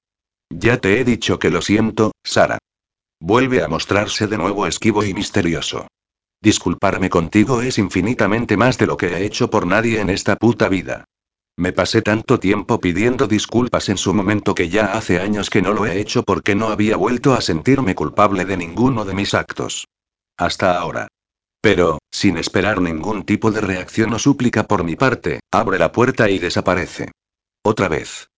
Ya 0.50 0.76
te 0.76 1.00
he 1.00 1.04
dicho 1.04 1.38
que 1.38 1.50
lo 1.50 1.62
siento, 1.62 2.12
Sara. 2.22 2.58
Vuelve 3.20 3.62
a 3.62 3.68
mostrarse 3.68 4.26
de 4.26 4.36
nuevo 4.36 4.66
esquivo 4.66 5.04
y 5.04 5.14
misterioso. 5.14 5.88
Disculparme 6.42 7.08
contigo 7.08 7.62
es 7.62 7.78
infinitamente 7.78 8.58
más 8.58 8.76
de 8.76 8.86
lo 8.86 8.98
que 8.98 9.06
he 9.06 9.24
hecho 9.24 9.48
por 9.48 9.66
nadie 9.66 10.00
en 10.00 10.10
esta 10.10 10.36
puta 10.36 10.68
vida. 10.68 11.06
Me 11.56 11.72
pasé 11.72 12.02
tanto 12.02 12.40
tiempo 12.40 12.80
pidiendo 12.80 13.28
disculpas 13.28 13.88
en 13.88 13.96
su 13.96 14.12
momento 14.12 14.54
que 14.54 14.68
ya 14.68 14.86
hace 14.86 15.20
años 15.20 15.50
que 15.50 15.62
no 15.62 15.72
lo 15.72 15.86
he 15.86 16.00
hecho 16.00 16.24
porque 16.24 16.56
no 16.56 16.68
había 16.68 16.96
vuelto 16.96 17.32
a 17.32 17.40
sentirme 17.40 17.94
culpable 17.94 18.44
de 18.44 18.56
ninguno 18.56 19.04
de 19.04 19.14
mis 19.14 19.34
actos. 19.34 19.86
Hasta 20.36 20.76
ahora. 20.76 21.06
Pero, 21.60 21.98
sin 22.10 22.38
esperar 22.38 22.80
ningún 22.80 23.24
tipo 23.24 23.52
de 23.52 23.60
reacción 23.60 24.12
o 24.12 24.18
súplica 24.18 24.64
por 24.64 24.82
mi 24.82 24.96
parte, 24.96 25.40
abre 25.52 25.78
la 25.78 25.92
puerta 25.92 26.28
y 26.28 26.40
desaparece. 26.40 27.12
Otra 27.62 27.88
vez. 27.88 28.28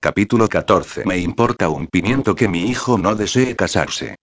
Capítulo 0.00 0.48
14. 0.48 1.04
Me 1.04 1.18
importa 1.18 1.68
un 1.68 1.86
pimiento 1.86 2.34
que 2.34 2.48
mi 2.48 2.68
hijo 2.70 2.98
no 2.98 3.14
desee 3.14 3.56
casarse. 3.56 4.16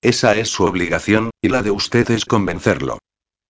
Esa 0.00 0.36
es 0.36 0.48
su 0.48 0.64
obligación, 0.64 1.30
y 1.42 1.48
la 1.48 1.62
de 1.62 1.72
usted 1.72 2.08
es 2.12 2.24
convencerlo. 2.24 2.98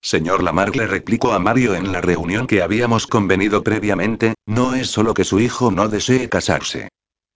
Señor 0.00 0.42
Lamar 0.42 0.76
le 0.76 0.86
replicó 0.86 1.32
a 1.32 1.38
Mario 1.38 1.74
en 1.74 1.92
la 1.92 2.00
reunión 2.00 2.46
que 2.46 2.62
habíamos 2.62 3.06
convenido 3.06 3.62
previamente, 3.62 4.34
no 4.46 4.74
es 4.74 4.88
solo 4.88 5.12
que 5.12 5.24
su 5.24 5.40
hijo 5.40 5.70
no 5.70 5.88
desee 5.88 6.28
casarse. 6.28 6.88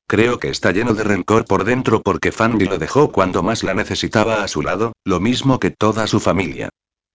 Creo 0.07 0.39
que 0.39 0.49
está 0.49 0.73
lleno 0.73 0.95
de 0.95 1.05
rencor 1.05 1.45
por 1.45 1.65
dentro 1.65 2.03
porque 2.03 2.33
Fanny 2.33 2.67
lo 2.67 2.79
dejó 2.79 3.11
cuando 3.11 3.43
más 3.43 3.63
la 3.63 3.75
necesitaba 3.75 4.43
a 4.43 4.49
su 4.49 4.63
lado, 4.63 4.93
lo 5.05 5.21
mismo 5.21 5.59
que 5.59 5.71
toda 5.71 6.07
su 6.07 6.21
familia. 6.21 6.69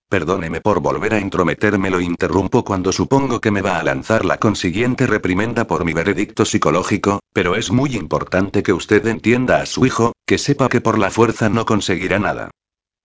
Perdóneme 0.09 0.61
por 0.61 0.79
volver 0.79 1.13
a 1.13 1.19
intrometerme, 1.19 1.89
lo 1.89 1.99
interrumpo 1.99 2.63
cuando 2.63 2.91
supongo 2.93 3.41
que 3.41 3.51
me 3.51 3.61
va 3.61 3.77
a 3.77 3.83
lanzar 3.83 4.25
la 4.25 4.37
consiguiente 4.37 5.05
reprimenda 5.05 5.67
por 5.67 5.83
mi 5.83 5.93
veredicto 5.93 6.45
psicológico, 6.45 7.19
pero 7.33 7.55
es 7.55 7.71
muy 7.71 7.95
importante 7.95 8.63
que 8.63 8.73
usted 8.73 9.05
entienda 9.07 9.61
a 9.61 9.65
su 9.65 9.85
hijo, 9.85 10.13
que 10.25 10.37
sepa 10.37 10.69
que 10.69 10.81
por 10.81 10.97
la 10.97 11.11
fuerza 11.11 11.49
no 11.49 11.65
conseguirá 11.65 12.19
nada. 12.19 12.51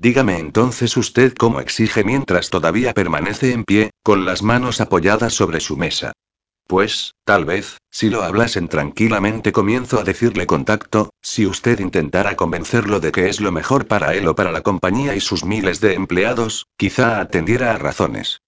Dígame 0.02 0.36
entonces 0.40 0.96
usted 0.96 1.32
cómo 1.32 1.60
exige 1.60 2.02
mientras 2.02 2.50
todavía 2.50 2.92
permanece 2.92 3.52
en 3.52 3.62
pie, 3.62 3.92
con 4.02 4.24
las 4.24 4.42
manos 4.42 4.80
apoyadas 4.80 5.32
sobre 5.32 5.60
su 5.60 5.76
mesa. 5.76 6.10
Pues, 6.66 7.14
tal 7.24 7.44
vez, 7.44 7.78
si 7.88 8.10
lo 8.10 8.24
hablasen 8.24 8.66
tranquilamente 8.66 9.52
comienzo 9.52 10.00
a 10.00 10.02
decirle 10.02 10.44
contacto, 10.44 11.10
si 11.22 11.46
usted 11.46 11.78
intentara 11.78 12.34
convencerlo 12.34 12.98
de 12.98 13.12
que 13.12 13.28
es 13.28 13.40
lo 13.40 13.52
mejor 13.52 13.86
para 13.86 14.16
él 14.16 14.26
o 14.26 14.34
para 14.34 14.50
la 14.50 14.62
compañía 14.62 15.14
y 15.14 15.20
sus 15.20 15.44
miles 15.44 15.80
de 15.80 15.94
empleados, 15.94 16.66
quizá 16.76 17.20
atendiera 17.20 17.72
a 17.72 17.78
razones. 17.78 18.40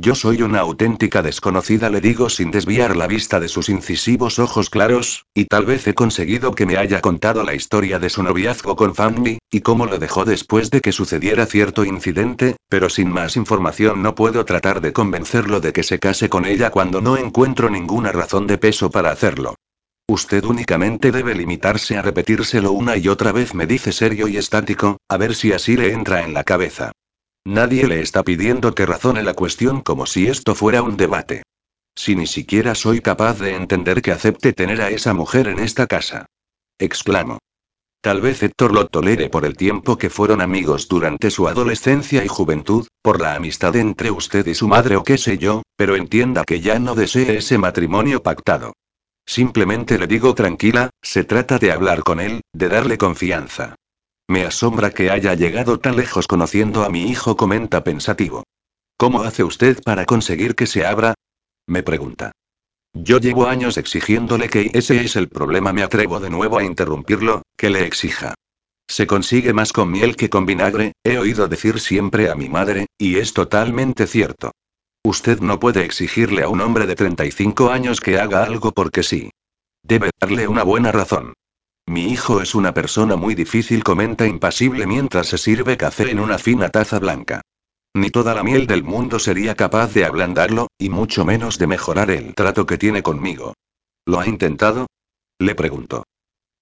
Yo 0.00 0.14
soy 0.14 0.42
una 0.42 0.60
auténtica 0.60 1.22
desconocida, 1.22 1.90
le 1.90 2.00
digo 2.00 2.30
sin 2.30 2.52
desviar 2.52 2.94
la 2.94 3.08
vista 3.08 3.40
de 3.40 3.48
sus 3.48 3.68
incisivos 3.68 4.38
ojos 4.38 4.70
claros, 4.70 5.26
y 5.34 5.46
tal 5.46 5.66
vez 5.66 5.88
he 5.88 5.94
conseguido 5.94 6.52
que 6.52 6.66
me 6.66 6.76
haya 6.76 7.00
contado 7.00 7.42
la 7.42 7.52
historia 7.54 7.98
de 7.98 8.08
su 8.08 8.22
noviazgo 8.22 8.76
con 8.76 8.94
Fanny, 8.94 9.38
y 9.50 9.60
cómo 9.60 9.86
lo 9.86 9.98
dejó 9.98 10.24
después 10.24 10.70
de 10.70 10.80
que 10.80 10.92
sucediera 10.92 11.46
cierto 11.46 11.84
incidente, 11.84 12.54
pero 12.68 12.88
sin 12.90 13.10
más 13.10 13.34
información 13.34 14.00
no 14.00 14.14
puedo 14.14 14.44
tratar 14.44 14.80
de 14.80 14.92
convencerlo 14.92 15.58
de 15.58 15.72
que 15.72 15.82
se 15.82 15.98
case 15.98 16.28
con 16.28 16.46
ella 16.46 16.70
cuando 16.70 17.00
no 17.00 17.16
encuentro 17.16 17.68
ninguna 17.68 18.12
razón 18.12 18.46
de 18.46 18.56
peso 18.56 18.92
para 18.92 19.10
hacerlo. 19.10 19.56
Usted 20.06 20.44
únicamente 20.44 21.10
debe 21.10 21.34
limitarse 21.34 21.98
a 21.98 22.02
repetírselo 22.02 22.70
una 22.70 22.96
y 22.96 23.08
otra 23.08 23.32
vez, 23.32 23.52
me 23.52 23.66
dice 23.66 23.90
serio 23.90 24.28
y 24.28 24.36
estático, 24.36 24.98
a 25.08 25.16
ver 25.16 25.34
si 25.34 25.52
así 25.52 25.76
le 25.76 25.92
entra 25.92 26.22
en 26.22 26.34
la 26.34 26.44
cabeza. 26.44 26.92
Nadie 27.48 27.86
le 27.86 28.02
está 28.02 28.24
pidiendo 28.24 28.74
que 28.74 28.84
razone 28.84 29.22
la 29.22 29.32
cuestión 29.32 29.80
como 29.80 30.04
si 30.04 30.26
esto 30.26 30.54
fuera 30.54 30.82
un 30.82 30.98
debate. 30.98 31.44
Si 31.94 32.14
ni 32.14 32.26
siquiera 32.26 32.74
soy 32.74 33.00
capaz 33.00 33.40
de 33.40 33.56
entender 33.56 34.02
que 34.02 34.12
acepte 34.12 34.52
tener 34.52 34.82
a 34.82 34.90
esa 34.90 35.14
mujer 35.14 35.48
en 35.48 35.58
esta 35.58 35.86
casa. 35.86 36.26
Exclamo. 36.78 37.38
Tal 38.02 38.20
vez 38.20 38.42
Héctor 38.42 38.74
lo 38.74 38.88
tolere 38.88 39.30
por 39.30 39.46
el 39.46 39.56
tiempo 39.56 39.96
que 39.96 40.10
fueron 40.10 40.42
amigos 40.42 40.88
durante 40.88 41.30
su 41.30 41.48
adolescencia 41.48 42.22
y 42.22 42.28
juventud, 42.28 42.86
por 43.00 43.18
la 43.18 43.34
amistad 43.34 43.76
entre 43.76 44.10
usted 44.10 44.46
y 44.46 44.54
su 44.54 44.68
madre 44.68 44.96
o 44.96 45.02
qué 45.02 45.16
sé 45.16 45.38
yo, 45.38 45.62
pero 45.74 45.96
entienda 45.96 46.44
que 46.44 46.60
ya 46.60 46.78
no 46.78 46.94
desee 46.94 47.38
ese 47.38 47.56
matrimonio 47.56 48.22
pactado. 48.22 48.74
Simplemente 49.24 49.98
le 49.98 50.06
digo 50.06 50.34
tranquila, 50.34 50.90
se 51.00 51.24
trata 51.24 51.58
de 51.58 51.72
hablar 51.72 52.02
con 52.02 52.20
él, 52.20 52.42
de 52.52 52.68
darle 52.68 52.98
confianza. 52.98 53.74
Me 54.28 54.44
asombra 54.44 54.90
que 54.90 55.10
haya 55.10 55.34
llegado 55.34 55.80
tan 55.80 55.96
lejos 55.96 56.26
conociendo 56.26 56.84
a 56.84 56.90
mi 56.90 57.08
hijo, 57.08 57.36
comenta 57.36 57.82
pensativo. 57.82 58.44
¿Cómo 58.98 59.22
hace 59.22 59.42
usted 59.42 59.82
para 59.82 60.04
conseguir 60.04 60.54
que 60.54 60.66
se 60.66 60.84
abra? 60.84 61.14
Me 61.66 61.82
pregunta. 61.82 62.32
Yo 62.92 63.18
llevo 63.20 63.46
años 63.46 63.78
exigiéndole 63.78 64.50
que 64.50 64.70
ese 64.74 65.00
es 65.00 65.16
el 65.16 65.28
problema, 65.28 65.72
me 65.72 65.82
atrevo 65.82 66.20
de 66.20 66.28
nuevo 66.28 66.58
a 66.58 66.64
interrumpirlo, 66.64 67.42
que 67.56 67.70
le 67.70 67.86
exija. 67.86 68.34
Se 68.86 69.06
consigue 69.06 69.54
más 69.54 69.72
con 69.72 69.90
miel 69.90 70.16
que 70.16 70.28
con 70.28 70.44
vinagre, 70.44 70.92
he 71.04 71.18
oído 71.18 71.48
decir 71.48 71.80
siempre 71.80 72.28
a 72.30 72.34
mi 72.34 72.50
madre, 72.50 72.86
y 72.98 73.16
es 73.16 73.32
totalmente 73.32 74.06
cierto. 74.06 74.52
Usted 75.04 75.40
no 75.40 75.58
puede 75.58 75.84
exigirle 75.84 76.42
a 76.42 76.48
un 76.48 76.60
hombre 76.60 76.86
de 76.86 76.96
35 76.96 77.70
años 77.70 78.00
que 78.00 78.18
haga 78.18 78.44
algo 78.44 78.72
porque 78.72 79.02
sí. 79.02 79.30
Debe 79.82 80.10
darle 80.20 80.48
una 80.48 80.64
buena 80.64 80.92
razón. 80.92 81.34
Mi 81.88 82.04
hijo 82.04 82.42
es 82.42 82.54
una 82.54 82.74
persona 82.74 83.16
muy 83.16 83.34
difícil, 83.34 83.82
comenta 83.82 84.26
impasible 84.26 84.86
mientras 84.86 85.28
se 85.28 85.38
sirve 85.38 85.78
café 85.78 86.10
en 86.10 86.20
una 86.20 86.36
fina 86.36 86.68
taza 86.68 86.98
blanca. 86.98 87.40
Ni 87.94 88.10
toda 88.10 88.34
la 88.34 88.42
miel 88.42 88.66
del 88.66 88.84
mundo 88.84 89.18
sería 89.18 89.54
capaz 89.54 89.94
de 89.94 90.04
ablandarlo, 90.04 90.68
y 90.76 90.90
mucho 90.90 91.24
menos 91.24 91.56
de 91.58 91.66
mejorar 91.66 92.10
el 92.10 92.34
trato 92.34 92.66
que 92.66 92.76
tiene 92.76 93.02
conmigo. 93.02 93.54
¿Lo 94.04 94.20
ha 94.20 94.28
intentado? 94.28 94.86
Le 95.38 95.54
pregunto. 95.54 96.04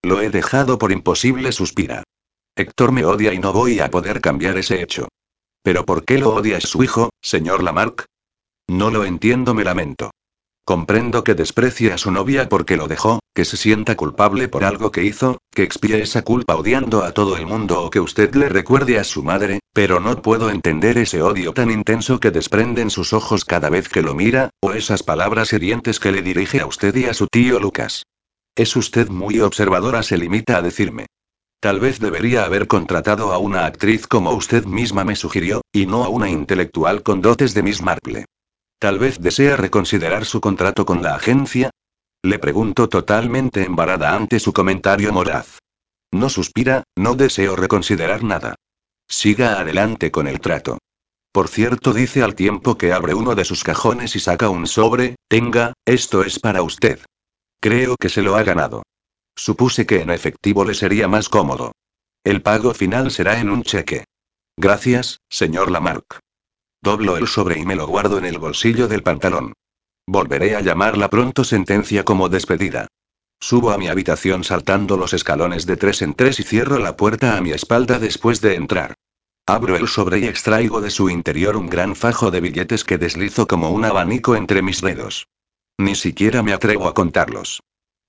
Lo 0.00 0.20
he 0.20 0.30
dejado 0.30 0.78
por 0.78 0.92
imposible, 0.92 1.50
suspira. 1.50 2.04
Héctor 2.54 2.92
me 2.92 3.04
odia 3.04 3.34
y 3.34 3.40
no 3.40 3.52
voy 3.52 3.80
a 3.80 3.90
poder 3.90 4.20
cambiar 4.20 4.56
ese 4.58 4.80
hecho. 4.80 5.08
¿Pero 5.60 5.84
por 5.84 6.04
qué 6.04 6.18
lo 6.18 6.34
odia 6.34 6.60
su 6.60 6.84
hijo, 6.84 7.10
señor 7.20 7.64
Lamarck? 7.64 8.04
No 8.68 8.90
lo 8.90 9.04
entiendo, 9.04 9.54
me 9.54 9.64
lamento. 9.64 10.12
Comprendo 10.66 11.22
que 11.22 11.36
desprecie 11.36 11.92
a 11.92 11.96
su 11.96 12.10
novia 12.10 12.48
porque 12.48 12.76
lo 12.76 12.88
dejó, 12.88 13.20
que 13.32 13.44
se 13.44 13.56
sienta 13.56 13.94
culpable 13.94 14.48
por 14.48 14.64
algo 14.64 14.90
que 14.90 15.04
hizo, 15.04 15.38
que 15.54 15.62
expíe 15.62 16.02
esa 16.02 16.22
culpa 16.22 16.56
odiando 16.56 17.04
a 17.04 17.12
todo 17.12 17.36
el 17.36 17.46
mundo 17.46 17.84
o 17.84 17.88
que 17.88 18.00
usted 18.00 18.34
le 18.34 18.48
recuerde 18.48 18.98
a 18.98 19.04
su 19.04 19.22
madre, 19.22 19.60
pero 19.72 20.00
no 20.00 20.20
puedo 20.22 20.50
entender 20.50 20.98
ese 20.98 21.22
odio 21.22 21.52
tan 21.52 21.70
intenso 21.70 22.18
que 22.18 22.32
desprenden 22.32 22.90
sus 22.90 23.12
ojos 23.12 23.44
cada 23.44 23.70
vez 23.70 23.88
que 23.88 24.02
lo 24.02 24.16
mira, 24.16 24.50
o 24.60 24.72
esas 24.72 25.04
palabras 25.04 25.52
hirientes 25.52 26.00
que 26.00 26.10
le 26.10 26.20
dirige 26.20 26.58
a 26.58 26.66
usted 26.66 26.96
y 26.96 27.04
a 27.04 27.14
su 27.14 27.28
tío 27.28 27.60
Lucas. 27.60 28.02
Es 28.56 28.74
usted 28.74 29.08
muy 29.08 29.38
observadora, 29.38 30.02
se 30.02 30.18
limita 30.18 30.56
a 30.56 30.62
decirme. 30.62 31.06
Tal 31.60 31.78
vez 31.78 32.00
debería 32.00 32.44
haber 32.44 32.66
contratado 32.66 33.32
a 33.32 33.38
una 33.38 33.66
actriz 33.66 34.08
como 34.08 34.32
usted 34.32 34.64
misma 34.64 35.04
me 35.04 35.14
sugirió, 35.14 35.60
y 35.72 35.86
no 35.86 36.02
a 36.02 36.08
una 36.08 36.28
intelectual 36.28 37.04
con 37.04 37.20
dotes 37.20 37.54
de 37.54 37.62
Miss 37.62 37.82
Marple. 37.82 38.24
Tal 38.78 38.98
vez 38.98 39.18
desea 39.20 39.56
reconsiderar 39.56 40.24
su 40.24 40.40
contrato 40.40 40.84
con 40.84 41.02
la 41.02 41.14
agencia. 41.14 41.70
Le 42.22 42.38
pregunto 42.38 42.88
totalmente 42.88 43.64
embarada 43.64 44.14
ante 44.14 44.38
su 44.38 44.52
comentario 44.52 45.12
moraz. 45.12 45.58
No 46.12 46.28
suspira, 46.28 46.84
no 46.96 47.14
deseo 47.14 47.56
reconsiderar 47.56 48.22
nada. 48.22 48.54
Siga 49.08 49.60
adelante 49.60 50.10
con 50.10 50.26
el 50.26 50.40
trato. 50.40 50.78
Por 51.32 51.48
cierto, 51.48 51.92
dice 51.92 52.22
al 52.22 52.34
tiempo 52.34 52.78
que 52.78 52.92
abre 52.92 53.14
uno 53.14 53.34
de 53.34 53.44
sus 53.44 53.62
cajones 53.62 54.16
y 54.16 54.20
saca 54.20 54.48
un 54.48 54.66
sobre, 54.66 55.16
tenga, 55.28 55.74
esto 55.84 56.22
es 56.22 56.38
para 56.40 56.62
usted. 56.62 57.00
Creo 57.60 57.96
que 57.96 58.08
se 58.08 58.22
lo 58.22 58.36
ha 58.36 58.42
ganado. 58.42 58.82
Supuse 59.36 59.86
que 59.86 60.00
en 60.00 60.10
efectivo 60.10 60.64
le 60.64 60.74
sería 60.74 61.08
más 61.08 61.28
cómodo. 61.28 61.72
El 62.24 62.42
pago 62.42 62.72
final 62.74 63.10
será 63.10 63.38
en 63.38 63.50
un 63.50 63.62
cheque. 63.62 64.04
Gracias, 64.56 65.18
señor 65.28 65.70
Lamarck. 65.70 66.20
Doblo 66.86 67.16
el 67.16 67.26
sobre 67.26 67.58
y 67.58 67.64
me 67.64 67.74
lo 67.74 67.88
guardo 67.88 68.16
en 68.16 68.24
el 68.24 68.38
bolsillo 68.38 68.86
del 68.86 69.02
pantalón. 69.02 69.54
Volveré 70.06 70.54
a 70.54 70.60
llamarla 70.60 71.10
pronto 71.10 71.42
sentencia 71.42 72.04
como 72.04 72.28
despedida. 72.28 72.86
Subo 73.40 73.72
a 73.72 73.76
mi 73.76 73.88
habitación 73.88 74.44
saltando 74.44 74.96
los 74.96 75.12
escalones 75.12 75.66
de 75.66 75.76
tres 75.76 76.00
en 76.02 76.14
tres 76.14 76.38
y 76.38 76.44
cierro 76.44 76.78
la 76.78 76.96
puerta 76.96 77.36
a 77.36 77.40
mi 77.40 77.50
espalda 77.50 77.98
después 77.98 78.40
de 78.40 78.54
entrar. 78.54 78.94
Abro 79.48 79.74
el 79.74 79.88
sobre 79.88 80.20
y 80.20 80.26
extraigo 80.26 80.80
de 80.80 80.90
su 80.90 81.10
interior 81.10 81.56
un 81.56 81.68
gran 81.68 81.96
fajo 81.96 82.30
de 82.30 82.40
billetes 82.40 82.84
que 82.84 82.98
deslizo 82.98 83.48
como 83.48 83.70
un 83.70 83.84
abanico 83.84 84.36
entre 84.36 84.62
mis 84.62 84.80
dedos. 84.80 85.26
Ni 85.78 85.96
siquiera 85.96 86.44
me 86.44 86.52
atrevo 86.52 86.86
a 86.86 86.94
contarlos. 86.94 87.64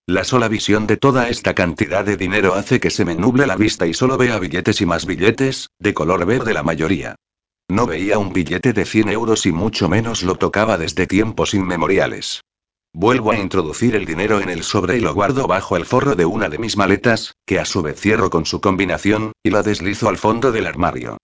La 0.05 0.23
sola 0.23 0.49
visión 0.49 0.85
de 0.85 0.97
toda 0.97 1.29
esta 1.29 1.55
cantidad 1.55 2.05
de 2.05 2.15
dinero 2.15 2.53
hace 2.53 2.79
que 2.79 2.91
se 2.91 3.05
me 3.05 3.15
nuble 3.15 3.47
la 3.47 3.55
vista 3.55 3.87
y 3.87 3.95
solo 3.95 4.19
vea 4.19 4.37
billetes 4.37 4.81
y 4.81 4.85
más 4.85 5.07
billetes, 5.07 5.71
de 5.79 5.95
color 5.95 6.27
verde 6.27 6.53
la 6.53 6.61
mayoría. 6.61 7.15
No 7.69 7.85
veía 7.85 8.17
un 8.17 8.31
billete 8.31 8.71
de 8.71 8.85
100 8.85 9.09
euros 9.09 9.45
y 9.45 9.51
mucho 9.51 9.89
menos 9.89 10.23
lo 10.23 10.35
tocaba 10.35 10.77
desde 10.77 11.05
tiempos 11.05 11.53
inmemoriales. 11.53 12.41
Vuelvo 12.93 13.31
a 13.31 13.37
introducir 13.37 13.95
el 13.95 14.05
dinero 14.05 14.39
en 14.39 14.49
el 14.49 14.63
sobre 14.63 14.97
y 14.97 15.01
lo 15.01 15.13
guardo 15.13 15.47
bajo 15.47 15.75
el 15.75 15.85
forro 15.85 16.15
de 16.15 16.25
una 16.25 16.47
de 16.47 16.57
mis 16.57 16.77
maletas, 16.77 17.33
que 17.45 17.59
a 17.59 17.65
su 17.65 17.81
vez 17.81 17.99
cierro 17.99 18.29
con 18.29 18.45
su 18.45 18.61
combinación, 18.61 19.33
y 19.43 19.49
la 19.49 19.63
deslizo 19.63 20.07
al 20.07 20.17
fondo 20.17 20.53
del 20.53 20.65
armario. 20.65 21.17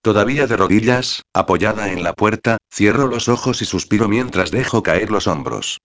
Todavía 0.00 0.46
de 0.46 0.56
rodillas, 0.56 1.22
apoyada 1.34 1.90
en 1.92 2.04
la 2.04 2.12
puerta, 2.12 2.58
cierro 2.72 3.08
los 3.08 3.28
ojos 3.28 3.60
y 3.60 3.64
suspiro 3.64 4.08
mientras 4.08 4.52
dejo 4.52 4.84
caer 4.84 5.10
los 5.10 5.26
hombros. 5.26 5.78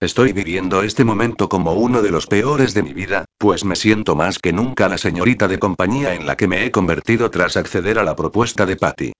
Estoy 0.00 0.32
viviendo 0.32 0.82
este 0.82 1.04
momento 1.04 1.50
como 1.50 1.74
uno 1.74 2.00
de 2.00 2.10
los 2.10 2.26
peores 2.26 2.72
de 2.72 2.82
mi 2.82 2.94
vida, 2.94 3.26
pues 3.36 3.64
me 3.64 3.76
siento 3.76 4.16
más 4.16 4.38
que 4.38 4.54
nunca 4.54 4.88
la 4.88 4.96
señorita 4.96 5.46
de 5.46 5.58
compañía 5.58 6.14
en 6.14 6.26
la 6.26 6.36
que 6.36 6.48
me 6.48 6.64
he 6.64 6.70
convertido 6.70 7.30
tras 7.30 7.58
acceder 7.58 7.98
a 7.98 8.04
la 8.04 8.16
propuesta 8.16 8.64
de 8.64 8.76
Patty. 8.76 9.12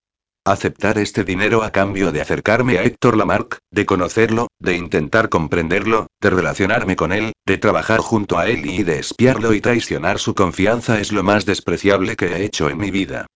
Aceptar 0.50 0.96
este 0.96 1.24
dinero 1.24 1.62
a 1.62 1.72
cambio 1.72 2.10
de 2.10 2.22
acercarme 2.22 2.78
a 2.78 2.82
Héctor 2.82 3.18
Lamarck, 3.18 3.58
de 3.70 3.84
conocerlo, 3.84 4.48
de 4.58 4.76
intentar 4.76 5.28
comprenderlo, 5.28 6.06
de 6.22 6.30
relacionarme 6.30 6.96
con 6.96 7.12
él, 7.12 7.32
de 7.44 7.58
trabajar 7.58 8.00
junto 8.00 8.38
a 8.38 8.48
él 8.48 8.64
y 8.64 8.82
de 8.82 8.98
espiarlo 8.98 9.52
y 9.52 9.60
traicionar 9.60 10.18
su 10.18 10.34
confianza 10.34 11.00
es 11.00 11.12
lo 11.12 11.22
más 11.22 11.44
despreciable 11.44 12.16
que 12.16 12.28
he 12.28 12.44
hecho 12.46 12.70
en 12.70 12.78
mi 12.78 12.90
vida. 12.90 13.26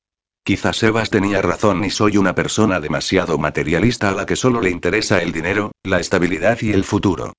Quizás 0.42 0.78
Sebas 0.78 1.10
tenía 1.10 1.42
razón 1.42 1.84
y 1.84 1.90
soy 1.90 2.16
una 2.16 2.34
persona 2.34 2.80
demasiado 2.80 3.36
materialista 3.36 4.08
a 4.08 4.14
la 4.14 4.24
que 4.24 4.34
solo 4.34 4.62
le 4.62 4.70
interesa 4.70 5.20
el 5.20 5.32
dinero, 5.32 5.72
la 5.82 6.00
estabilidad 6.00 6.62
y 6.62 6.72
el 6.72 6.82
futuro. 6.82 7.34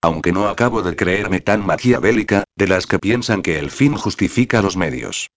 Aunque 0.00 0.32
no 0.32 0.48
acabo 0.48 0.80
de 0.80 0.96
creerme 0.96 1.40
tan 1.40 1.66
maquiavélica, 1.66 2.44
de 2.56 2.66
las 2.66 2.86
que 2.86 2.98
piensan 2.98 3.42
que 3.42 3.58
el 3.58 3.70
fin 3.70 3.94
justifica 3.94 4.62
los 4.62 4.78
medios. 4.78 5.28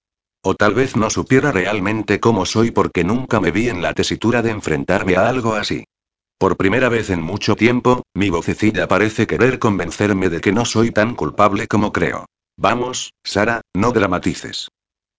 O 0.44 0.56
tal 0.56 0.74
vez 0.74 0.96
no 0.96 1.12
supiera 1.12 1.52
realmente 1.52 2.20
cómo 2.20 2.48
soy 2.48 2.72
porque 2.72 3.04
nunca 3.04 3.40
me 3.40 3.52
vi 3.52 3.70
en 3.70 3.84
la 3.84 3.94
tesitura 3.94 4.42
de 4.42 4.50
enfrentarme 4.50 5.16
a 5.16 5.30
algo 5.30 5.54
así. 5.54 5.84
Por 6.40 6.58
primera 6.58 6.90
vez 6.90 7.12
en 7.12 7.22
mucho 7.22 7.56
tiempo, 7.56 8.02
mi 8.16 8.32
vocecilla 8.32 8.88
parece 8.88 9.28
querer 9.28 9.60
convencerme 9.60 10.30
de 10.30 10.42
que 10.42 10.52
no 10.52 10.66
soy 10.66 10.90
tan 10.90 11.14
culpable 11.14 11.68
como 11.68 11.92
creo. 11.92 12.26
Vamos, 12.58 13.14
Sara, 13.24 13.62
no 13.76 13.92
dramatices. 13.92 14.70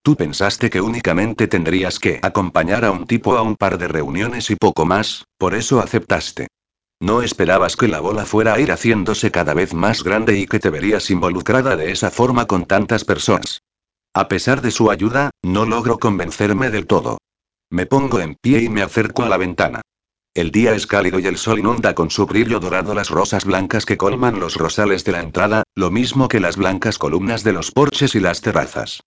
Tú 0.02 0.16
pensaste 0.16 0.68
que 0.68 0.80
únicamente 0.80 1.46
tendrías 1.46 2.00
que 2.00 2.18
acompañar 2.22 2.84
a 2.84 2.90
un 2.90 3.06
tipo 3.06 3.36
a 3.36 3.42
un 3.42 3.54
par 3.54 3.78
de 3.78 3.86
reuniones 3.86 4.50
y 4.50 4.56
poco 4.56 4.84
más, 4.84 5.26
por 5.38 5.54
eso 5.54 5.78
aceptaste. 5.78 6.48
No 7.00 7.22
esperabas 7.22 7.76
que 7.76 7.86
la 7.86 8.00
bola 8.00 8.24
fuera 8.24 8.54
a 8.54 8.60
ir 8.60 8.72
haciéndose 8.72 9.30
cada 9.30 9.54
vez 9.54 9.72
más 9.72 10.02
grande 10.02 10.36
y 10.36 10.46
que 10.46 10.58
te 10.58 10.70
verías 10.70 11.08
involucrada 11.10 11.76
de 11.76 11.92
esa 11.92 12.10
forma 12.10 12.46
con 12.46 12.64
tantas 12.64 13.04
personas. 13.04 13.60
A 14.14 14.28
pesar 14.28 14.60
de 14.60 14.70
su 14.70 14.90
ayuda, 14.90 15.30
no 15.42 15.64
logro 15.64 15.98
convencerme 15.98 16.68
del 16.68 16.86
todo. 16.86 17.16
Me 17.70 17.86
pongo 17.86 18.20
en 18.20 18.34
pie 18.34 18.60
y 18.60 18.68
me 18.68 18.82
acerco 18.82 19.22
a 19.22 19.28
la 19.30 19.38
ventana. 19.38 19.80
El 20.34 20.50
día 20.50 20.74
es 20.74 20.86
cálido 20.86 21.18
y 21.18 21.26
el 21.26 21.38
sol 21.38 21.58
inunda 21.58 21.94
con 21.94 22.10
su 22.10 22.26
brillo 22.26 22.60
dorado 22.60 22.94
las 22.94 23.08
rosas 23.08 23.46
blancas 23.46 23.86
que 23.86 23.96
colman 23.96 24.38
los 24.38 24.56
rosales 24.56 25.04
de 25.04 25.12
la 25.12 25.20
entrada, 25.20 25.62
lo 25.74 25.90
mismo 25.90 26.28
que 26.28 26.40
las 26.40 26.58
blancas 26.58 26.98
columnas 26.98 27.42
de 27.42 27.54
los 27.54 27.70
porches 27.70 28.14
y 28.14 28.20
las 28.20 28.42
terrazas. 28.42 29.02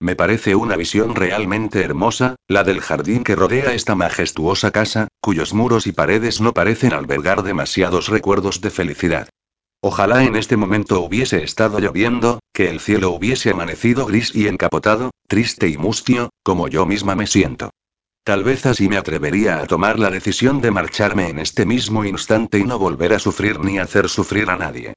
Me 0.00 0.16
parece 0.16 0.56
una 0.56 0.74
visión 0.74 1.14
realmente 1.14 1.82
hermosa, 1.82 2.34
la 2.48 2.64
del 2.64 2.80
jardín 2.80 3.22
que 3.22 3.36
rodea 3.36 3.74
esta 3.74 3.94
majestuosa 3.94 4.72
casa, 4.72 5.06
cuyos 5.20 5.54
muros 5.54 5.86
y 5.86 5.92
paredes 5.92 6.40
no 6.40 6.52
parecen 6.52 6.92
albergar 6.92 7.44
demasiados 7.44 8.08
recuerdos 8.08 8.60
de 8.60 8.70
felicidad. 8.70 9.28
Ojalá 9.80 10.24
en 10.24 10.34
este 10.34 10.56
momento 10.56 11.00
hubiese 11.00 11.44
estado 11.44 11.78
lloviendo, 11.78 12.40
que 12.52 12.68
el 12.68 12.80
cielo 12.80 13.10
hubiese 13.10 13.50
amanecido 13.50 14.06
gris 14.06 14.34
y 14.34 14.48
encapotado, 14.48 15.12
triste 15.28 15.68
y 15.68 15.76
mustio, 15.76 16.30
como 16.42 16.66
yo 16.66 16.84
misma 16.84 17.14
me 17.14 17.28
siento. 17.28 17.70
Tal 18.24 18.42
vez 18.42 18.66
así 18.66 18.88
me 18.88 18.96
atrevería 18.96 19.60
a 19.60 19.66
tomar 19.66 20.00
la 20.00 20.10
decisión 20.10 20.60
de 20.60 20.72
marcharme 20.72 21.28
en 21.28 21.38
este 21.38 21.64
mismo 21.64 22.04
instante 22.04 22.58
y 22.58 22.64
no 22.64 22.78
volver 22.78 23.14
a 23.14 23.20
sufrir 23.20 23.60
ni 23.60 23.78
hacer 23.78 24.08
sufrir 24.08 24.50
a 24.50 24.56
nadie. 24.56 24.94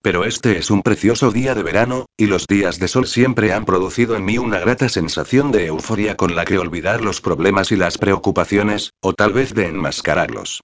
Pero 0.00 0.24
este 0.24 0.58
es 0.58 0.70
un 0.70 0.82
precioso 0.82 1.30
día 1.30 1.54
de 1.54 1.62
verano, 1.62 2.06
y 2.16 2.26
los 2.26 2.46
días 2.46 2.80
de 2.80 2.88
sol 2.88 3.06
siempre 3.06 3.52
han 3.52 3.66
producido 3.66 4.16
en 4.16 4.24
mí 4.24 4.38
una 4.38 4.58
grata 4.58 4.88
sensación 4.88 5.52
de 5.52 5.66
euforia 5.66 6.16
con 6.16 6.34
la 6.34 6.46
que 6.46 6.58
olvidar 6.58 7.02
los 7.02 7.20
problemas 7.20 7.70
y 7.70 7.76
las 7.76 7.98
preocupaciones, 7.98 8.90
o 9.00 9.12
tal 9.12 9.32
vez 9.34 9.54
de 9.54 9.66
enmascararlos. 9.66 10.62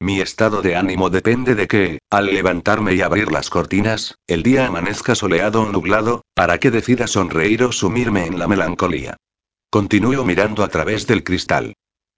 Mi 0.00 0.20
estado 0.20 0.62
de 0.62 0.76
ánimo 0.76 1.10
depende 1.10 1.56
de 1.56 1.66
que, 1.66 1.98
al 2.08 2.26
levantarme 2.26 2.94
y 2.94 3.02
abrir 3.02 3.32
las 3.32 3.50
cortinas, 3.50 4.14
el 4.28 4.44
día 4.44 4.66
amanezca 4.66 5.16
soleado 5.16 5.62
o 5.62 5.72
nublado, 5.72 6.22
para 6.34 6.58
que 6.58 6.70
decida 6.70 7.08
sonreír 7.08 7.64
o 7.64 7.72
sumirme 7.72 8.26
en 8.26 8.38
la 8.38 8.46
melancolía. 8.46 9.16
Continúo 9.70 10.24
mirando 10.24 10.62
a 10.62 10.68
través 10.68 11.08
del 11.08 11.24
cristal. 11.24 11.74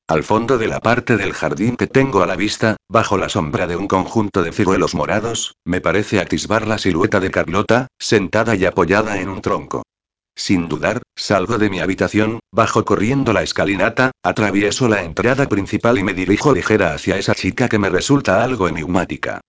Al 0.06 0.24
fondo 0.24 0.58
de 0.58 0.66
la 0.66 0.80
parte 0.80 1.16
del 1.16 1.32
jardín 1.32 1.76
que 1.76 1.86
tengo 1.86 2.22
a 2.22 2.26
la 2.26 2.36
vista, 2.36 2.76
bajo 2.88 3.16
la 3.16 3.28
sombra 3.28 3.66
de 3.66 3.76
un 3.76 3.88
conjunto 3.88 4.42
de 4.42 4.52
ciruelos 4.52 4.94
morados, 4.94 5.54
me 5.64 5.80
parece 5.80 6.20
atisbar 6.20 6.66
la 6.66 6.78
silueta 6.78 7.18
de 7.18 7.30
Carlota, 7.30 7.86
sentada 7.98 8.56
y 8.56 8.66
apoyada 8.66 9.20
en 9.20 9.28
un 9.30 9.40
tronco. 9.40 9.84
Sin 10.36 10.68
dudar, 10.68 11.02
salgo 11.20 11.58
de 11.58 11.70
mi 11.70 11.80
habitación, 11.80 12.40
bajo 12.50 12.84
corriendo 12.84 13.32
la 13.32 13.42
escalinata, 13.42 14.10
atravieso 14.22 14.88
la 14.88 15.02
entrada 15.02 15.48
principal 15.48 15.98
y 15.98 16.02
me 16.02 16.14
dirijo 16.14 16.52
ligera 16.52 16.94
hacia 16.94 17.18
esa 17.18 17.34
chica 17.34 17.68
que 17.68 17.78
me 17.78 17.90
resulta 17.90 18.42
algo 18.42 18.68
enigmática. 18.68 19.40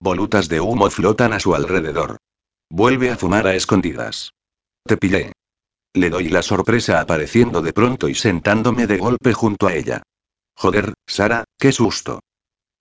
Volutas 0.00 0.48
de 0.48 0.60
humo 0.60 0.90
flotan 0.90 1.32
a 1.32 1.40
su 1.40 1.54
alrededor. 1.54 2.18
Vuelve 2.70 3.10
a 3.10 3.16
fumar 3.16 3.46
a 3.46 3.54
escondidas. 3.54 4.32
Te 4.86 4.96
pillé. 4.96 5.32
Le 5.94 6.10
doy 6.10 6.28
la 6.28 6.42
sorpresa 6.42 7.00
apareciendo 7.00 7.62
de 7.62 7.72
pronto 7.72 8.08
y 8.08 8.14
sentándome 8.14 8.86
de 8.86 8.98
golpe 8.98 9.32
junto 9.32 9.66
a 9.66 9.74
ella. 9.74 10.02
Joder, 10.56 10.92
Sara, 11.06 11.44
qué 11.58 11.72
susto. 11.72 12.20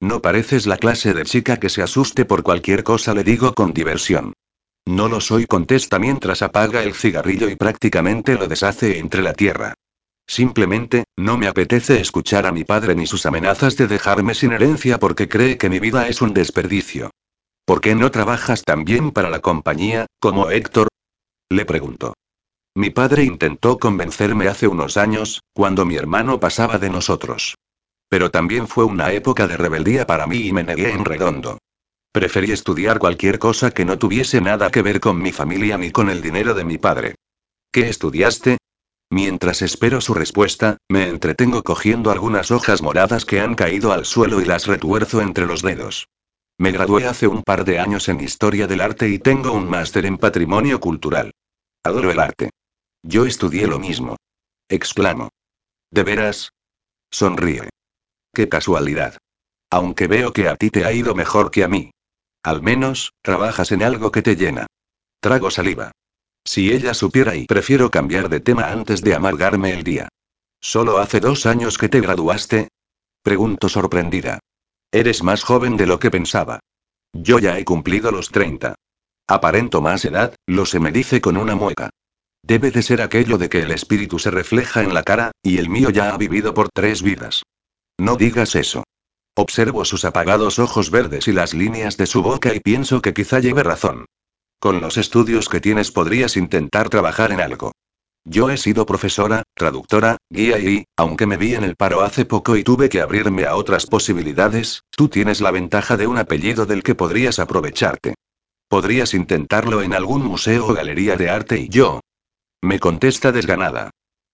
No 0.02 0.22
pareces 0.22 0.68
la 0.68 0.78
clase 0.78 1.14
de 1.14 1.24
chica 1.24 1.58
que 1.58 1.70
se 1.70 1.82
asuste 1.82 2.26
por 2.26 2.44
cualquier 2.44 2.84
cosa, 2.84 3.14
le 3.14 3.24
digo 3.24 3.54
con 3.54 3.74
diversión. 3.74 4.34
No 4.86 5.08
lo 5.08 5.22
soy, 5.22 5.46
contesta 5.46 5.98
mientras 6.00 6.42
apaga 6.42 6.84
el 6.84 6.94
cigarrillo 6.94 7.50
y 7.50 7.56
prácticamente 7.56 8.36
lo 8.36 8.48
deshace 8.48 9.00
entre 9.00 9.22
la 9.22 9.34
tierra. 9.34 9.74
Simplemente, 10.28 11.06
no 11.18 11.38
me 11.38 11.48
apetece 11.48 12.00
escuchar 12.00 12.46
a 12.46 12.52
mi 12.52 12.64
padre 12.64 12.96
ni 12.96 13.08
sus 13.08 13.26
amenazas 13.26 13.78
de 13.78 13.88
dejarme 13.88 14.36
sin 14.36 14.52
herencia 14.52 15.00
porque 15.00 15.28
cree 15.30 15.58
que 15.58 15.70
mi 15.70 15.80
vida 15.80 16.08
es 16.08 16.22
un 16.22 16.34
desperdicio. 16.34 17.12
¿Por 17.66 17.82
qué 17.82 17.96
no 17.96 18.12
trabajas 18.12 18.64
también 18.64 19.12
para 19.12 19.30
la 19.30 19.40
compañía, 19.40 20.06
como 20.20 20.50
Héctor? 20.50 20.90
Le 21.50 21.66
pregunto. 21.66 22.14
Mi 22.76 22.90
padre 22.90 23.24
intentó 23.24 23.78
convencerme 23.78 24.48
hace 24.48 24.68
unos 24.68 24.98
años, 24.98 25.42
cuando 25.54 25.86
mi 25.86 25.96
hermano 25.96 26.40
pasaba 26.40 26.78
de 26.78 26.90
nosotros. 26.90 27.56
Pero 28.10 28.32
también 28.32 28.68
fue 28.68 28.84
una 28.84 29.12
época 29.12 29.48
de 29.48 29.58
rebeldía 29.58 30.06
para 30.08 30.28
mí 30.28 30.48
y 30.48 30.52
me 30.52 30.64
negué 30.64 30.92
en 30.92 31.06
redondo. 31.06 31.60
Preferí 32.14 32.52
estudiar 32.52 33.00
cualquier 33.00 33.40
cosa 33.40 33.72
que 33.72 33.86
no 33.86 33.98
tuviese 33.98 34.40
nada 34.40 34.70
que 34.70 34.84
ver 34.84 35.00
con 35.00 35.20
mi 35.20 35.32
familia 35.32 35.80
ni 35.80 35.90
con 35.90 36.12
el 36.12 36.22
dinero 36.22 36.54
de 36.54 36.64
mi 36.64 36.78
padre. 36.78 37.16
¿Qué 37.72 37.90
estudiaste? 37.90 38.60
Mientras 39.10 39.64
espero 39.64 40.00
su 40.00 40.14
respuesta, 40.14 40.78
me 40.88 41.08
entretengo 41.08 41.64
cogiendo 41.64 42.12
algunas 42.12 42.52
hojas 42.52 42.84
moradas 42.84 43.26
que 43.26 43.40
han 43.40 43.56
caído 43.56 43.92
al 43.92 44.06
suelo 44.06 44.42
y 44.42 44.46
las 44.46 44.68
retuerzo 44.68 45.22
entre 45.22 45.48
los 45.48 45.64
dedos. 45.64 46.08
Me 46.60 46.72
gradué 46.72 47.08
hace 47.08 47.26
un 47.26 47.42
par 47.42 47.66
de 47.66 47.80
años 47.80 48.08
en 48.10 48.20
Historia 48.20 48.68
del 48.68 48.82
Arte 48.82 49.10
y 49.10 49.18
tengo 49.18 49.52
un 49.52 49.68
máster 49.68 50.06
en 50.06 50.20
Patrimonio 50.20 50.80
Cultural. 50.80 51.32
Adoro 51.84 52.12
el 52.12 52.20
arte. 52.20 52.52
Yo 53.02 53.26
estudié 53.26 53.66
lo 53.66 53.80
mismo. 53.80 54.18
Exclamo. 54.70 55.30
¿De 55.90 56.04
veras? 56.04 56.52
Sonríe. 57.10 57.70
Qué 58.36 58.50
casualidad. 58.50 59.18
Aunque 59.72 60.06
veo 60.06 60.32
que 60.32 60.48
a 60.48 60.56
ti 60.58 60.70
te 60.70 60.86
ha 60.86 60.92
ido 60.92 61.16
mejor 61.16 61.50
que 61.50 61.64
a 61.64 61.68
mí. 61.68 61.93
Al 62.44 62.62
menos, 62.62 63.14
trabajas 63.22 63.72
en 63.72 63.84
algo 63.84 64.12
que 64.12 64.22
te 64.22 64.36
llena. 64.36 64.68
Trago 65.22 65.50
saliva. 65.50 65.92
Si 66.46 66.72
ella 66.72 66.94
supiera 66.94 67.36
y 67.36 67.46
prefiero 67.46 67.90
cambiar 67.90 68.28
de 68.28 68.42
tema 68.42 68.72
antes 68.72 69.02
de 69.02 69.16
amargarme 69.16 69.72
el 69.72 69.84
día. 69.84 70.10
¿Solo 70.60 70.98
hace 70.98 71.22
dos 71.22 71.46
años 71.46 71.78
que 71.78 71.88
te 71.88 72.02
graduaste? 72.02 72.68
Pregunto 73.22 73.70
sorprendida. 73.70 74.40
Eres 74.92 75.24
más 75.24 75.44
joven 75.44 75.78
de 75.78 75.88
lo 75.88 76.00
que 76.00 76.12
pensaba. 76.12 76.60
Yo 77.14 77.40
ya 77.40 77.58
he 77.58 77.64
cumplido 77.64 78.12
los 78.12 78.30
30. 78.30 78.76
Aparento 79.28 79.82
más 79.82 80.04
edad, 80.04 80.36
lo 80.46 80.66
se 80.66 80.80
me 80.80 80.92
dice 80.92 81.22
con 81.22 81.38
una 81.38 81.56
mueca. 81.56 81.90
Debe 82.42 82.72
de 82.72 82.82
ser 82.82 83.02
aquello 83.02 83.38
de 83.38 83.48
que 83.48 83.62
el 83.62 83.72
espíritu 83.72 84.20
se 84.20 84.32
refleja 84.32 84.84
en 84.84 84.94
la 84.94 85.04
cara, 85.04 85.32
y 85.42 85.60
el 85.60 85.70
mío 85.70 85.90
ya 85.90 86.14
ha 86.14 86.18
vivido 86.18 86.54
por 86.54 86.68
tres 86.70 87.02
vidas. 87.02 87.44
No 87.98 88.18
digas 88.18 88.56
eso. 88.56 88.84
Observo 89.36 89.84
sus 89.84 90.06
apagados 90.06 90.60
ojos 90.60 90.92
verdes 90.92 91.28
y 91.28 91.32
las 91.32 91.56
líneas 91.56 91.98
de 91.98 92.06
su 92.06 92.22
boca 92.22 92.54
y 92.54 92.60
pienso 92.60 93.02
que 93.02 93.14
quizá 93.14 93.40
lleve 93.40 93.64
razón. 93.64 94.06
Con 94.60 94.80
los 94.80 94.98
estudios 94.98 95.50
que 95.50 95.60
tienes 95.60 95.92
podrías 95.92 96.38
intentar 96.38 96.90
trabajar 96.90 97.32
en 97.32 97.42
algo. 97.42 97.72
Yo 98.26 98.50
he 98.52 98.58
sido 98.58 98.86
profesora, 98.86 99.44
traductora, 99.56 100.18
guía 100.30 100.60
y, 100.60 100.86
aunque 100.96 101.26
me 101.26 101.38
vi 101.38 101.56
en 101.56 101.64
el 101.64 101.76
paro 101.76 102.02
hace 102.02 102.26
poco 102.26 102.56
y 102.56 102.64
tuve 102.64 102.90
que 102.90 103.02
abrirme 103.02 103.46
a 103.46 103.56
otras 103.56 103.88
posibilidades, 103.88 104.84
tú 104.92 105.10
tienes 105.10 105.42
la 105.42 105.52
ventaja 105.52 105.98
de 105.98 106.08
un 106.08 106.18
apellido 106.18 106.66
del 106.66 106.84
que 106.84 106.96
podrías 106.96 107.40
aprovecharte. 107.40 108.14
Podrías 108.70 109.14
intentarlo 109.14 109.82
en 109.82 109.94
algún 109.94 110.24
museo 110.24 110.68
o 110.68 110.74
galería 110.74 111.18
de 111.18 111.30
arte 111.30 111.60
y 111.60 111.70
yo. 111.70 112.00
Me 112.62 112.80
contesta 112.80 113.32
desganada. 113.32 113.90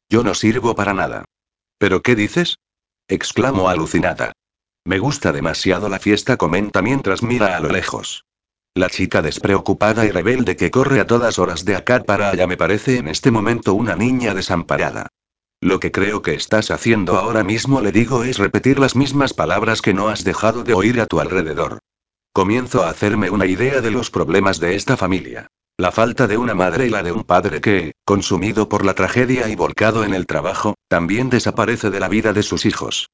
Yo 0.10 0.24
no 0.24 0.36
sirvo 0.36 0.76
para 0.76 0.94
nada. 0.94 1.26
¿Pero 1.78 2.02
qué 2.02 2.16
dices? 2.16 2.58
exclamo 3.08 3.70
alucinada. 3.70 4.34
Me 4.90 4.98
gusta 4.98 5.32
demasiado 5.32 5.88
la 5.88 6.00
fiesta, 6.00 6.36
comenta 6.36 6.82
mientras 6.82 7.22
mira 7.22 7.56
a 7.56 7.60
lo 7.60 7.70
lejos. 7.70 8.26
La 8.74 8.90
chica 8.90 9.22
despreocupada 9.22 10.04
y 10.04 10.10
rebelde 10.10 10.56
que 10.56 10.72
corre 10.72 11.00
a 11.00 11.06
todas 11.06 11.38
horas 11.38 11.64
de 11.64 11.76
acá 11.76 12.02
para 12.02 12.32
allá 12.32 12.48
me 12.48 12.58
parece 12.58 12.98
en 12.98 13.08
este 13.08 13.30
momento 13.30 13.76
una 13.76 13.96
niña 13.96 14.34
desamparada. 14.34 15.06
Lo 15.62 15.80
que 15.80 15.92
creo 15.92 16.24
que 16.24 16.34
estás 16.34 16.72
haciendo 16.72 17.20
ahora 17.20 17.44
mismo, 17.44 17.82
le 17.82 17.92
digo, 17.92 18.24
es 18.24 18.40
repetir 18.40 18.80
las 18.80 18.96
mismas 18.96 19.36
palabras 19.36 19.84
que 19.84 19.94
no 19.94 20.10
has 20.10 20.24
dejado 20.24 20.64
de 20.64 20.74
oír 20.74 21.00
a 21.02 21.06
tu 21.06 21.20
alrededor. 21.20 21.82
Comienzo 22.34 22.84
a 22.84 22.90
hacerme 22.90 23.30
una 23.30 23.46
idea 23.46 23.82
de 23.82 23.92
los 23.92 24.10
problemas 24.10 24.60
de 24.60 24.74
esta 24.74 24.98
familia. 24.98 25.50
La 25.78 25.92
falta 25.92 26.26
de 26.26 26.38
una 26.38 26.56
madre 26.56 26.88
y 26.88 26.90
la 26.90 27.04
de 27.04 27.12
un 27.12 27.26
padre 27.26 27.62
que, 27.62 27.92
consumido 28.06 28.70
por 28.70 28.84
la 28.84 28.96
tragedia 28.96 29.50
y 29.50 29.56
volcado 29.56 30.04
en 30.04 30.16
el 30.16 30.26
trabajo, 30.26 30.74
también 30.88 31.30
desaparece 31.30 31.92
de 31.92 32.00
la 32.00 32.10
vida 32.10 32.34
de 32.34 32.42
sus 32.42 32.66
hijos. 32.66 33.12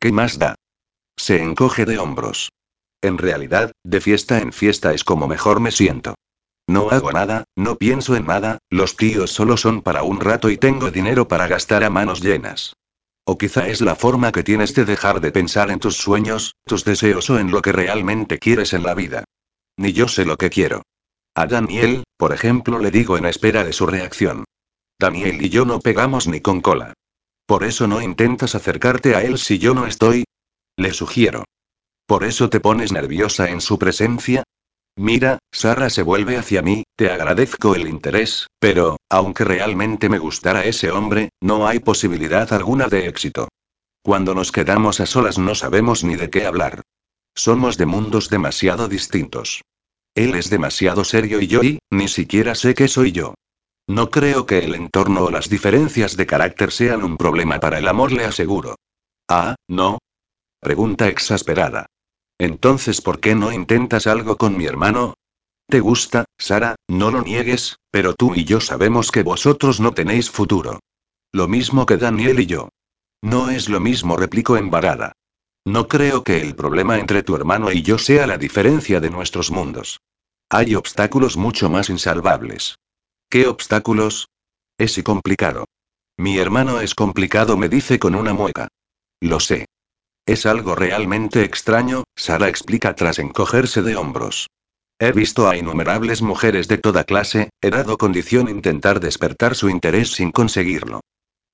¿Qué 0.00 0.10
más 0.10 0.38
da? 0.38 0.54
Se 1.18 1.42
encoge 1.42 1.84
de 1.84 1.98
hombros. 1.98 2.52
En 3.02 3.18
realidad, 3.18 3.72
de 3.84 4.00
fiesta 4.00 4.38
en 4.38 4.52
fiesta 4.52 4.94
es 4.94 5.04
como 5.04 5.26
mejor 5.26 5.60
me 5.60 5.72
siento. 5.72 6.14
No 6.68 6.90
hago 6.90 7.12
nada, 7.12 7.44
no 7.56 7.76
pienso 7.76 8.14
en 8.14 8.26
nada, 8.26 8.58
los 8.70 8.96
tíos 8.96 9.30
solo 9.30 9.56
son 9.56 9.82
para 9.82 10.04
un 10.04 10.20
rato 10.20 10.48
y 10.48 10.56
tengo 10.56 10.90
dinero 10.90 11.26
para 11.26 11.48
gastar 11.48 11.82
a 11.82 11.90
manos 11.90 12.20
llenas. 12.20 12.74
O 13.24 13.36
quizá 13.36 13.68
es 13.68 13.80
la 13.80 13.96
forma 13.96 14.32
que 14.32 14.44
tienes 14.44 14.74
de 14.74 14.84
dejar 14.84 15.20
de 15.20 15.32
pensar 15.32 15.70
en 15.70 15.80
tus 15.80 15.96
sueños, 15.96 16.54
tus 16.64 16.84
deseos 16.84 17.28
o 17.30 17.38
en 17.38 17.50
lo 17.50 17.62
que 17.62 17.72
realmente 17.72 18.38
quieres 18.38 18.72
en 18.72 18.84
la 18.84 18.94
vida. 18.94 19.24
Ni 19.76 19.92
yo 19.92 20.08
sé 20.08 20.24
lo 20.24 20.36
que 20.36 20.50
quiero. 20.50 20.82
A 21.34 21.46
Daniel, 21.46 22.04
por 22.16 22.32
ejemplo, 22.32 22.78
le 22.78 22.90
digo 22.90 23.18
en 23.18 23.26
espera 23.26 23.64
de 23.64 23.72
su 23.72 23.86
reacción. 23.86 24.44
Daniel 24.98 25.42
y 25.44 25.48
yo 25.48 25.64
no 25.64 25.80
pegamos 25.80 26.26
ni 26.28 26.40
con 26.40 26.60
cola. 26.60 26.94
Por 27.46 27.64
eso 27.64 27.86
no 27.86 28.02
intentas 28.02 28.54
acercarte 28.54 29.14
a 29.14 29.22
él 29.22 29.38
si 29.38 29.58
yo 29.58 29.74
no 29.74 29.86
estoy. 29.86 30.24
Le 30.78 30.92
sugiero. 30.92 31.42
¿Por 32.06 32.22
eso 32.22 32.48
te 32.50 32.60
pones 32.60 32.92
nerviosa 32.92 33.50
en 33.50 33.60
su 33.60 33.80
presencia? 33.80 34.44
Mira, 34.96 35.40
Sara 35.50 35.90
se 35.90 36.02
vuelve 36.02 36.36
hacia 36.36 36.62
mí, 36.62 36.84
te 36.96 37.10
agradezco 37.10 37.74
el 37.74 37.88
interés, 37.88 38.46
pero, 38.60 38.96
aunque 39.10 39.42
realmente 39.42 40.08
me 40.08 40.20
gustara 40.20 40.64
ese 40.64 40.92
hombre, 40.92 41.30
no 41.40 41.66
hay 41.66 41.80
posibilidad 41.80 42.52
alguna 42.52 42.86
de 42.86 43.08
éxito. 43.08 43.48
Cuando 44.02 44.36
nos 44.36 44.52
quedamos 44.52 45.00
a 45.00 45.06
solas 45.06 45.36
no 45.36 45.56
sabemos 45.56 46.04
ni 46.04 46.14
de 46.14 46.30
qué 46.30 46.46
hablar. 46.46 46.82
Somos 47.34 47.76
de 47.76 47.86
mundos 47.86 48.30
demasiado 48.30 48.86
distintos. 48.86 49.62
Él 50.14 50.36
es 50.36 50.48
demasiado 50.48 51.02
serio 51.02 51.40
y 51.40 51.48
yo 51.48 51.64
y, 51.64 51.80
ni 51.90 52.06
siquiera 52.06 52.54
sé 52.54 52.74
qué 52.74 52.86
soy 52.86 53.10
yo. 53.10 53.34
No 53.88 54.10
creo 54.10 54.46
que 54.46 54.58
el 54.58 54.76
entorno 54.76 55.24
o 55.24 55.30
las 55.32 55.48
diferencias 55.48 56.16
de 56.16 56.26
carácter 56.26 56.70
sean 56.70 57.02
un 57.02 57.16
problema 57.16 57.58
para 57.58 57.78
el 57.78 57.88
amor, 57.88 58.12
le 58.12 58.24
aseguro. 58.24 58.76
Ah, 59.28 59.56
¿no? 59.66 59.98
Pregunta 60.60 61.08
exasperada. 61.08 61.86
Entonces, 62.38 63.00
¿por 63.00 63.20
qué 63.20 63.34
no 63.34 63.52
intentas 63.52 64.06
algo 64.06 64.36
con 64.36 64.56
mi 64.56 64.66
hermano? 64.66 65.14
¿Te 65.68 65.80
gusta, 65.80 66.24
Sara? 66.38 66.76
No 66.88 67.10
lo 67.10 67.22
niegues, 67.22 67.78
pero 67.90 68.14
tú 68.14 68.34
y 68.34 68.44
yo 68.44 68.60
sabemos 68.60 69.10
que 69.10 69.22
vosotros 69.22 69.80
no 69.80 69.92
tenéis 69.92 70.30
futuro. 70.30 70.80
Lo 71.32 71.46
mismo 71.46 71.84
que 71.84 71.96
Daniel 71.96 72.40
y 72.40 72.46
yo. 72.46 72.70
No 73.22 73.50
es 73.50 73.68
lo 73.68 73.80
mismo, 73.80 74.16
replicó 74.16 74.56
embarada. 74.56 75.12
No 75.66 75.86
creo 75.86 76.24
que 76.24 76.40
el 76.40 76.54
problema 76.54 76.98
entre 76.98 77.22
tu 77.22 77.36
hermano 77.36 77.70
y 77.70 77.82
yo 77.82 77.98
sea 77.98 78.26
la 78.26 78.38
diferencia 78.38 79.00
de 79.00 79.10
nuestros 79.10 79.50
mundos. 79.50 80.00
Hay 80.48 80.74
obstáculos 80.74 81.36
mucho 81.36 81.68
más 81.68 81.90
insalvables. 81.90 82.78
¿Qué 83.28 83.46
obstáculos? 83.46 84.28
Es 84.78 84.96
y 84.96 85.02
complicado. 85.02 85.66
Mi 86.16 86.38
hermano 86.38 86.80
es 86.80 86.94
complicado, 86.94 87.58
me 87.58 87.68
dice 87.68 87.98
con 87.98 88.14
una 88.14 88.32
mueca. 88.32 88.68
Lo 89.20 89.40
sé. 89.40 89.66
Es 90.28 90.44
algo 90.44 90.74
realmente 90.74 91.42
extraño, 91.42 92.04
Sara 92.14 92.50
explica 92.50 92.94
tras 92.94 93.18
encogerse 93.18 93.80
de 93.80 93.96
hombros. 93.96 94.50
He 94.98 95.10
visto 95.12 95.48
a 95.48 95.56
innumerables 95.56 96.20
mujeres 96.20 96.68
de 96.68 96.76
toda 96.76 97.04
clase, 97.04 97.48
he 97.62 97.70
dado 97.70 97.96
condición 97.96 98.50
intentar 98.50 99.00
despertar 99.00 99.54
su 99.54 99.70
interés 99.70 100.12
sin 100.12 100.30
conseguirlo. 100.30 101.00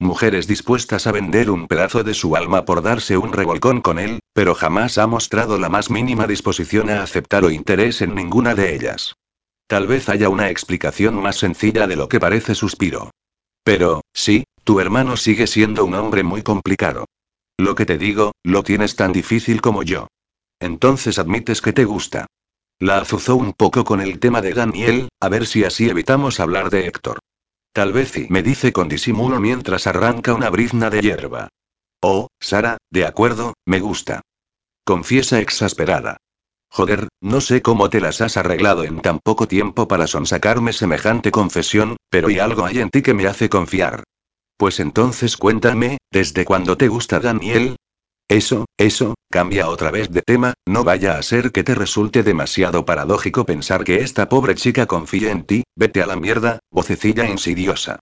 Mujeres 0.00 0.48
dispuestas 0.48 1.06
a 1.06 1.12
vender 1.12 1.52
un 1.52 1.68
pedazo 1.68 2.02
de 2.02 2.14
su 2.14 2.34
alma 2.34 2.64
por 2.64 2.82
darse 2.82 3.16
un 3.16 3.32
revolcón 3.32 3.80
con 3.80 4.00
él, 4.00 4.18
pero 4.32 4.56
jamás 4.56 4.98
ha 4.98 5.06
mostrado 5.06 5.56
la 5.56 5.68
más 5.68 5.88
mínima 5.88 6.26
disposición 6.26 6.90
a 6.90 7.04
aceptar 7.04 7.44
o 7.44 7.52
interés 7.52 8.02
en 8.02 8.16
ninguna 8.16 8.56
de 8.56 8.74
ellas. 8.74 9.14
Tal 9.68 9.86
vez 9.86 10.08
haya 10.08 10.28
una 10.28 10.50
explicación 10.50 11.14
más 11.22 11.36
sencilla 11.36 11.86
de 11.86 11.94
lo 11.94 12.08
que 12.08 12.18
parece 12.18 12.56
suspiro. 12.56 13.12
Pero, 13.62 14.00
sí, 14.12 14.42
tu 14.64 14.80
hermano 14.80 15.16
sigue 15.16 15.46
siendo 15.46 15.84
un 15.84 15.94
hombre 15.94 16.24
muy 16.24 16.42
complicado. 16.42 17.04
Lo 17.58 17.74
que 17.74 17.86
te 17.86 17.98
digo, 17.98 18.32
lo 18.42 18.62
tienes 18.62 18.96
tan 18.96 19.12
difícil 19.12 19.60
como 19.60 19.82
yo. 19.82 20.08
Entonces 20.60 21.18
admites 21.18 21.60
que 21.60 21.72
te 21.72 21.84
gusta. 21.84 22.26
La 22.80 22.98
azuzó 22.98 23.36
un 23.36 23.52
poco 23.52 23.84
con 23.84 24.00
el 24.00 24.18
tema 24.18 24.40
de 24.42 24.54
Daniel, 24.54 25.08
a 25.20 25.28
ver 25.28 25.46
si 25.46 25.64
así 25.64 25.88
evitamos 25.88 26.40
hablar 26.40 26.70
de 26.70 26.86
Héctor. 26.86 27.20
Tal 27.72 27.92
vez 27.92 28.10
sí, 28.10 28.26
me 28.30 28.42
dice 28.42 28.72
con 28.72 28.88
disimulo 28.88 29.40
mientras 29.40 29.86
arranca 29.86 30.34
una 30.34 30.50
brizna 30.50 30.90
de 30.90 31.00
hierba. 31.00 31.48
Oh, 32.00 32.28
Sara, 32.40 32.78
de 32.90 33.06
acuerdo, 33.06 33.54
me 33.66 33.80
gusta. 33.80 34.22
Confiesa 34.84 35.40
exasperada. 35.40 36.18
Joder, 36.70 37.08
no 37.20 37.40
sé 37.40 37.62
cómo 37.62 37.88
te 37.88 38.00
las 38.00 38.20
has 38.20 38.36
arreglado 38.36 38.82
en 38.82 39.00
tan 39.00 39.20
poco 39.20 39.46
tiempo 39.46 39.86
para 39.86 40.08
sonsacarme 40.08 40.72
semejante 40.72 41.30
confesión, 41.30 41.96
pero 42.10 42.28
hay 42.28 42.40
algo 42.40 42.66
hay 42.66 42.80
en 42.80 42.90
ti 42.90 43.00
que 43.00 43.14
me 43.14 43.26
hace 43.26 43.48
confiar. 43.48 44.02
Pues 44.56 44.78
entonces 44.78 45.36
cuéntame, 45.36 45.98
¿desde 46.12 46.44
cuándo 46.44 46.76
te 46.76 46.88
gusta 46.88 47.18
Daniel? 47.18 47.76
Eso, 48.28 48.66
eso, 48.78 49.14
cambia 49.30 49.68
otra 49.68 49.90
vez 49.90 50.10
de 50.10 50.22
tema, 50.22 50.54
no 50.66 50.84
vaya 50.84 51.18
a 51.18 51.22
ser 51.22 51.52
que 51.52 51.64
te 51.64 51.74
resulte 51.74 52.22
demasiado 52.22 52.84
paradójico 52.86 53.44
pensar 53.44 53.84
que 53.84 53.96
esta 53.96 54.28
pobre 54.28 54.54
chica 54.54 54.86
confía 54.86 55.30
en 55.30 55.44
ti, 55.44 55.64
vete 55.76 56.02
a 56.02 56.06
la 56.06 56.16
mierda, 56.16 56.60
vocecilla 56.70 57.26
insidiosa. 57.28 57.98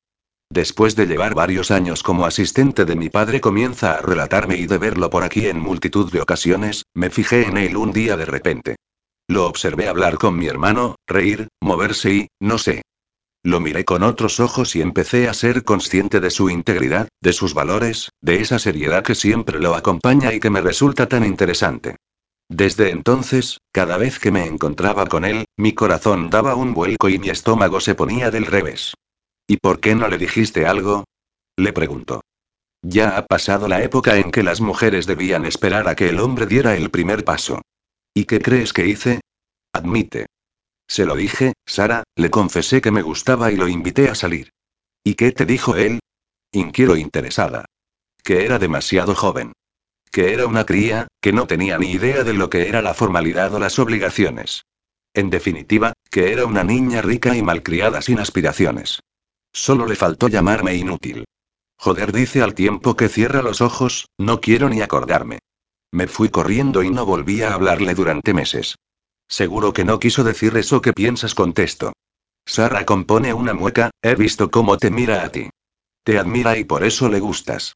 Después 0.50 0.94
de 0.94 1.06
llevar 1.06 1.34
varios 1.34 1.70
años 1.70 2.02
como 2.02 2.26
asistente 2.26 2.84
de 2.84 2.94
mi 2.94 3.08
padre 3.08 3.40
comienza 3.40 3.94
a 3.94 4.02
relatarme 4.02 4.56
y 4.56 4.66
de 4.66 4.76
verlo 4.76 5.08
por 5.08 5.24
aquí 5.24 5.46
en 5.46 5.58
multitud 5.58 6.12
de 6.12 6.20
ocasiones, 6.20 6.84
me 6.94 7.08
fijé 7.08 7.46
en 7.46 7.56
él 7.56 7.76
un 7.78 7.92
día 7.92 8.18
de 8.18 8.26
repente. 8.26 8.76
Lo 9.28 9.46
observé 9.46 9.88
hablar 9.88 10.18
con 10.18 10.36
mi 10.36 10.46
hermano, 10.46 10.96
reír, 11.06 11.48
moverse 11.62 12.12
y, 12.12 12.28
no 12.38 12.58
sé, 12.58 12.82
lo 13.44 13.60
miré 13.60 13.84
con 13.84 14.02
otros 14.02 14.38
ojos 14.40 14.76
y 14.76 14.82
empecé 14.82 15.28
a 15.28 15.34
ser 15.34 15.64
consciente 15.64 16.20
de 16.20 16.30
su 16.30 16.48
integridad, 16.48 17.08
de 17.20 17.32
sus 17.32 17.54
valores, 17.54 18.10
de 18.20 18.40
esa 18.40 18.58
seriedad 18.58 19.02
que 19.02 19.14
siempre 19.14 19.58
lo 19.58 19.74
acompaña 19.74 20.32
y 20.32 20.40
que 20.40 20.50
me 20.50 20.60
resulta 20.60 21.08
tan 21.08 21.24
interesante. 21.24 21.96
Desde 22.48 22.90
entonces, 22.90 23.58
cada 23.72 23.96
vez 23.96 24.18
que 24.18 24.30
me 24.30 24.46
encontraba 24.46 25.06
con 25.06 25.24
él, 25.24 25.46
mi 25.56 25.72
corazón 25.72 26.30
daba 26.30 26.54
un 26.54 26.74
vuelco 26.74 27.08
y 27.08 27.18
mi 27.18 27.30
estómago 27.30 27.80
se 27.80 27.94
ponía 27.94 28.30
del 28.30 28.46
revés. 28.46 28.94
¿Y 29.48 29.56
por 29.56 29.80
qué 29.80 29.94
no 29.94 30.06
le 30.08 30.18
dijiste 30.18 30.66
algo? 30.66 31.04
Le 31.56 31.72
preguntó. 31.72 32.20
Ya 32.82 33.16
ha 33.16 33.26
pasado 33.26 33.68
la 33.68 33.82
época 33.82 34.18
en 34.18 34.30
que 34.30 34.42
las 34.42 34.60
mujeres 34.60 35.06
debían 35.06 35.46
esperar 35.46 35.88
a 35.88 35.94
que 35.94 36.08
el 36.08 36.20
hombre 36.20 36.46
diera 36.46 36.76
el 36.76 36.90
primer 36.90 37.24
paso. 37.24 37.62
¿Y 38.14 38.24
qué 38.24 38.40
crees 38.40 38.72
que 38.72 38.86
hice? 38.86 39.20
Admite. 39.72 40.26
Se 40.88 41.06
lo 41.06 41.16
dije, 41.16 41.54
Sara, 41.66 42.04
le 42.16 42.30
confesé 42.30 42.80
que 42.80 42.90
me 42.90 43.02
gustaba 43.02 43.50
y 43.50 43.56
lo 43.56 43.68
invité 43.68 44.08
a 44.08 44.14
salir. 44.14 44.50
¿Y 45.04 45.14
qué 45.14 45.32
te 45.32 45.46
dijo 45.46 45.76
él? 45.76 46.00
Inquiero 46.52 46.96
interesada. 46.96 47.64
Que 48.22 48.44
era 48.44 48.58
demasiado 48.58 49.14
joven. 49.14 49.52
Que 50.10 50.34
era 50.34 50.46
una 50.46 50.66
cría, 50.66 51.08
que 51.20 51.32
no 51.32 51.46
tenía 51.46 51.78
ni 51.78 51.92
idea 51.92 52.24
de 52.24 52.34
lo 52.34 52.50
que 52.50 52.68
era 52.68 52.82
la 52.82 52.94
formalidad 52.94 53.54
o 53.54 53.58
las 53.58 53.78
obligaciones. 53.78 54.64
En 55.14 55.30
definitiva, 55.30 55.92
que 56.10 56.32
era 56.32 56.46
una 56.46 56.64
niña 56.64 57.02
rica 57.02 57.36
y 57.36 57.42
malcriada 57.42 58.02
sin 58.02 58.18
aspiraciones. 58.18 59.00
Solo 59.52 59.86
le 59.86 59.96
faltó 59.96 60.28
llamarme 60.28 60.74
inútil. 60.74 61.24
Joder, 61.76 62.12
dice 62.12 62.42
al 62.42 62.54
tiempo 62.54 62.96
que 62.96 63.08
cierra 63.08 63.42
los 63.42 63.60
ojos, 63.60 64.06
no 64.18 64.40
quiero 64.40 64.68
ni 64.68 64.82
acordarme. 64.82 65.40
Me 65.90 66.06
fui 66.06 66.28
corriendo 66.28 66.82
y 66.82 66.90
no 66.90 67.04
volví 67.04 67.42
a 67.42 67.52
hablarle 67.52 67.94
durante 67.94 68.32
meses. 68.32 68.76
Seguro 69.32 69.72
que 69.72 69.86
no 69.86 69.98
quiso 69.98 70.24
decir 70.24 70.54
eso 70.58 70.82
que 70.82 70.92
piensas, 70.92 71.34
contesto. 71.34 71.94
Sara 72.44 72.84
compone 72.84 73.32
una 73.32 73.54
mueca, 73.54 73.90
he 74.02 74.14
visto 74.14 74.50
cómo 74.50 74.76
te 74.76 74.90
mira 74.90 75.24
a 75.24 75.30
ti. 75.30 75.48
Te 76.04 76.18
admira 76.18 76.58
y 76.58 76.64
por 76.64 76.84
eso 76.84 77.08
le 77.08 77.18
gustas. 77.18 77.72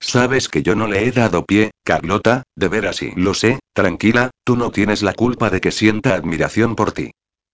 Sabes 0.00 0.48
que 0.48 0.64
yo 0.64 0.74
no 0.74 0.88
le 0.88 1.06
he 1.06 1.12
dado 1.12 1.44
pie, 1.44 1.70
Carlota, 1.84 2.42
de 2.56 2.66
ver 2.66 2.88
así. 2.88 3.12
Lo 3.14 3.34
sé, 3.34 3.60
tranquila, 3.72 4.30
tú 4.42 4.56
no 4.56 4.72
tienes 4.72 5.04
la 5.04 5.12
culpa 5.12 5.48
de 5.48 5.60
que 5.60 5.70
sienta 5.70 6.16
admiración 6.16 6.74
por 6.74 6.90
ti. 6.90 7.12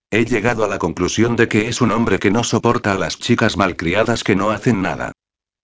He 0.09 0.25
llegado 0.25 0.63
a 0.63 0.67
la 0.67 0.79
conclusión 0.79 1.35
de 1.35 1.47
que 1.47 1.67
es 1.67 1.79
un 1.79 1.91
hombre 1.91 2.17
que 2.17 2.31
no 2.31 2.43
soporta 2.43 2.93
a 2.93 2.97
las 2.97 3.19
chicas 3.19 3.55
malcriadas 3.55 4.23
que 4.23 4.35
no 4.35 4.49
hacen 4.49 4.81
nada. 4.81 5.11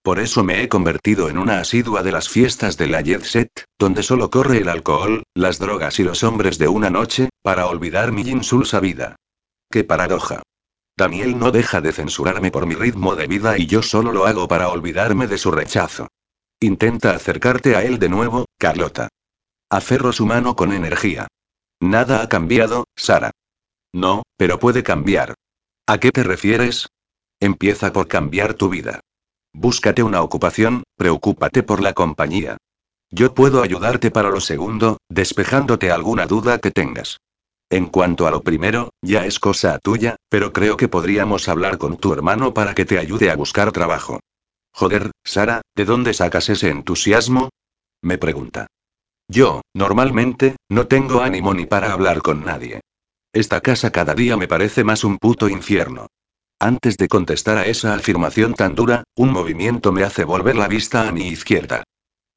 Por 0.01 0.19
eso 0.19 0.43
me 0.43 0.63
he 0.63 0.69
convertido 0.69 1.29
en 1.29 1.37
una 1.37 1.59
asidua 1.59 2.03
de 2.03 2.11
las 2.11 2.29
fiestas 2.29 2.77
de 2.77 2.87
la 2.87 3.01
Jet 3.01 3.23
Set, 3.23 3.65
donde 3.77 4.01
solo 4.01 4.29
corre 4.29 4.59
el 4.59 4.69
alcohol, 4.69 5.23
las 5.35 5.59
drogas 5.59 5.99
y 5.99 6.03
los 6.03 6.23
hombres 6.23 6.57
de 6.57 6.69
una 6.69 6.89
noche, 6.89 7.29
para 7.41 7.67
olvidar 7.67 8.11
mi 8.11 8.21
insulsa 8.21 8.79
vida. 8.79 9.17
¡Qué 9.69 9.83
paradoja! 9.83 10.41
Daniel 10.97 11.37
no 11.37 11.51
deja 11.51 11.81
de 11.81 11.91
censurarme 11.91 12.51
por 12.51 12.65
mi 12.65 12.75
ritmo 12.75 13.15
de 13.15 13.27
vida 13.27 13.57
y 13.57 13.67
yo 13.67 13.81
solo 13.81 14.11
lo 14.11 14.25
hago 14.25 14.47
para 14.47 14.69
olvidarme 14.69 15.27
de 15.27 15.37
su 15.37 15.51
rechazo. 15.51 16.07
Intenta 16.61 17.11
acercarte 17.11 17.75
a 17.75 17.83
él 17.83 17.99
de 17.99 18.09
nuevo, 18.09 18.45
Carlota. 18.57 19.09
Aferro 19.69 20.11
su 20.11 20.25
mano 20.25 20.55
con 20.55 20.73
energía. 20.73 21.27
Nada 21.79 22.21
ha 22.21 22.27
cambiado, 22.27 22.85
Sara. 22.95 23.31
No, 23.93 24.23
pero 24.37 24.59
puede 24.59 24.83
cambiar. 24.83 25.35
¿A 25.87 25.99
qué 25.99 26.11
te 26.11 26.23
refieres? 26.23 26.87
Empieza 27.39 27.93
por 27.93 28.07
cambiar 28.07 28.53
tu 28.55 28.69
vida. 28.69 28.99
Búscate 29.53 30.03
una 30.03 30.21
ocupación, 30.21 30.83
preocúpate 30.95 31.63
por 31.63 31.81
la 31.81 31.93
compañía. 31.93 32.57
Yo 33.11 33.33
puedo 33.33 33.63
ayudarte 33.63 34.11
para 34.11 34.29
lo 34.29 34.39
segundo, 34.39 34.97
despejándote 35.09 35.91
alguna 35.91 36.27
duda 36.27 36.59
que 36.59 36.71
tengas. 36.71 37.17
En 37.71 37.87
cuanto 37.87 38.27
a 38.27 38.31
lo 38.31 38.41
primero, 38.41 38.91
ya 39.01 39.25
es 39.25 39.39
cosa 39.39 39.79
tuya, 39.79 40.15
pero 40.29 40.53
creo 40.53 40.77
que 40.77 40.87
podríamos 40.87 41.47
hablar 41.47 41.77
con 41.77 41.97
tu 41.97 42.13
hermano 42.13 42.53
para 42.53 42.73
que 42.73 42.85
te 42.85 42.99
ayude 42.99 43.31
a 43.31 43.35
buscar 43.35 43.71
trabajo. 43.71 44.19
Joder, 44.71 45.11
Sara, 45.23 45.61
¿de 45.75 45.85
dónde 45.85 46.13
sacas 46.13 46.49
ese 46.49 46.69
entusiasmo? 46.69 47.49
Me 48.01 48.17
pregunta. 48.17 48.67
Yo, 49.27 49.61
normalmente, 49.75 50.55
no 50.69 50.87
tengo 50.87 51.21
ánimo 51.21 51.53
ni 51.53 51.65
para 51.65 51.91
hablar 51.91 52.21
con 52.21 52.43
nadie. 52.43 52.81
Esta 53.33 53.61
casa 53.61 53.91
cada 53.91 54.15
día 54.15 54.37
me 54.37 54.47
parece 54.47 54.83
más 54.83 55.03
un 55.03 55.17
puto 55.17 55.49
infierno. 55.49 56.07
Antes 56.61 56.97
de 56.97 57.07
contestar 57.07 57.57
a 57.57 57.65
esa 57.65 57.93
afirmación 57.93 58.53
tan 58.53 58.75
dura, 58.75 59.03
un 59.15 59.31
movimiento 59.31 59.93
me 59.93 60.03
hace 60.03 60.25
volver 60.25 60.57
la 60.57 60.67
vista 60.67 61.07
a 61.07 61.11
mi 61.13 61.29
izquierda. 61.29 61.83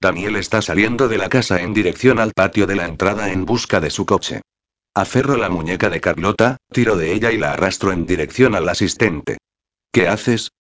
Daniel 0.00 0.36
está 0.36 0.62
saliendo 0.62 1.08
de 1.08 1.18
la 1.18 1.28
casa 1.28 1.60
en 1.60 1.74
dirección 1.74 2.20
al 2.20 2.32
patio 2.32 2.68
de 2.68 2.76
la 2.76 2.86
entrada 2.86 3.32
en 3.32 3.44
busca 3.44 3.80
de 3.80 3.90
su 3.90 4.06
coche. 4.06 4.42
Aferro 4.94 5.36
la 5.36 5.48
muñeca 5.48 5.90
de 5.90 6.00
Carlota, 6.00 6.58
tiro 6.70 6.96
de 6.96 7.12
ella 7.12 7.32
y 7.32 7.38
la 7.38 7.52
arrastro 7.52 7.90
en 7.90 8.06
dirección 8.06 8.54
al 8.54 8.68
asistente. 8.68 9.38
¿Qué 9.90 10.06
haces? 10.06 10.50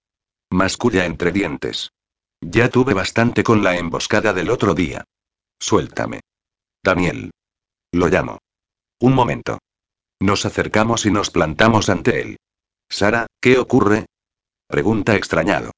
Masculla 0.50 1.06
entre 1.06 1.30
dientes. 1.30 1.90
Ya 2.40 2.68
tuve 2.68 2.94
bastante 2.94 3.44
con 3.44 3.62
la 3.62 3.76
emboscada 3.76 4.32
del 4.32 4.50
otro 4.50 4.74
día. 4.74 5.04
Suéltame. 5.60 6.20
Daniel. 6.82 7.30
Lo 7.92 8.08
llamo. 8.08 8.38
Un 9.00 9.14
momento. 9.14 9.58
Nos 10.20 10.46
acercamos 10.46 11.06
y 11.06 11.12
nos 11.12 11.30
plantamos 11.30 11.88
ante 11.88 12.20
él. 12.20 12.36
Sara, 12.92 13.26
¿qué 13.40 13.58
ocurre? 13.58 14.04
Pregunta 14.68 15.16
extrañado. 15.16 15.70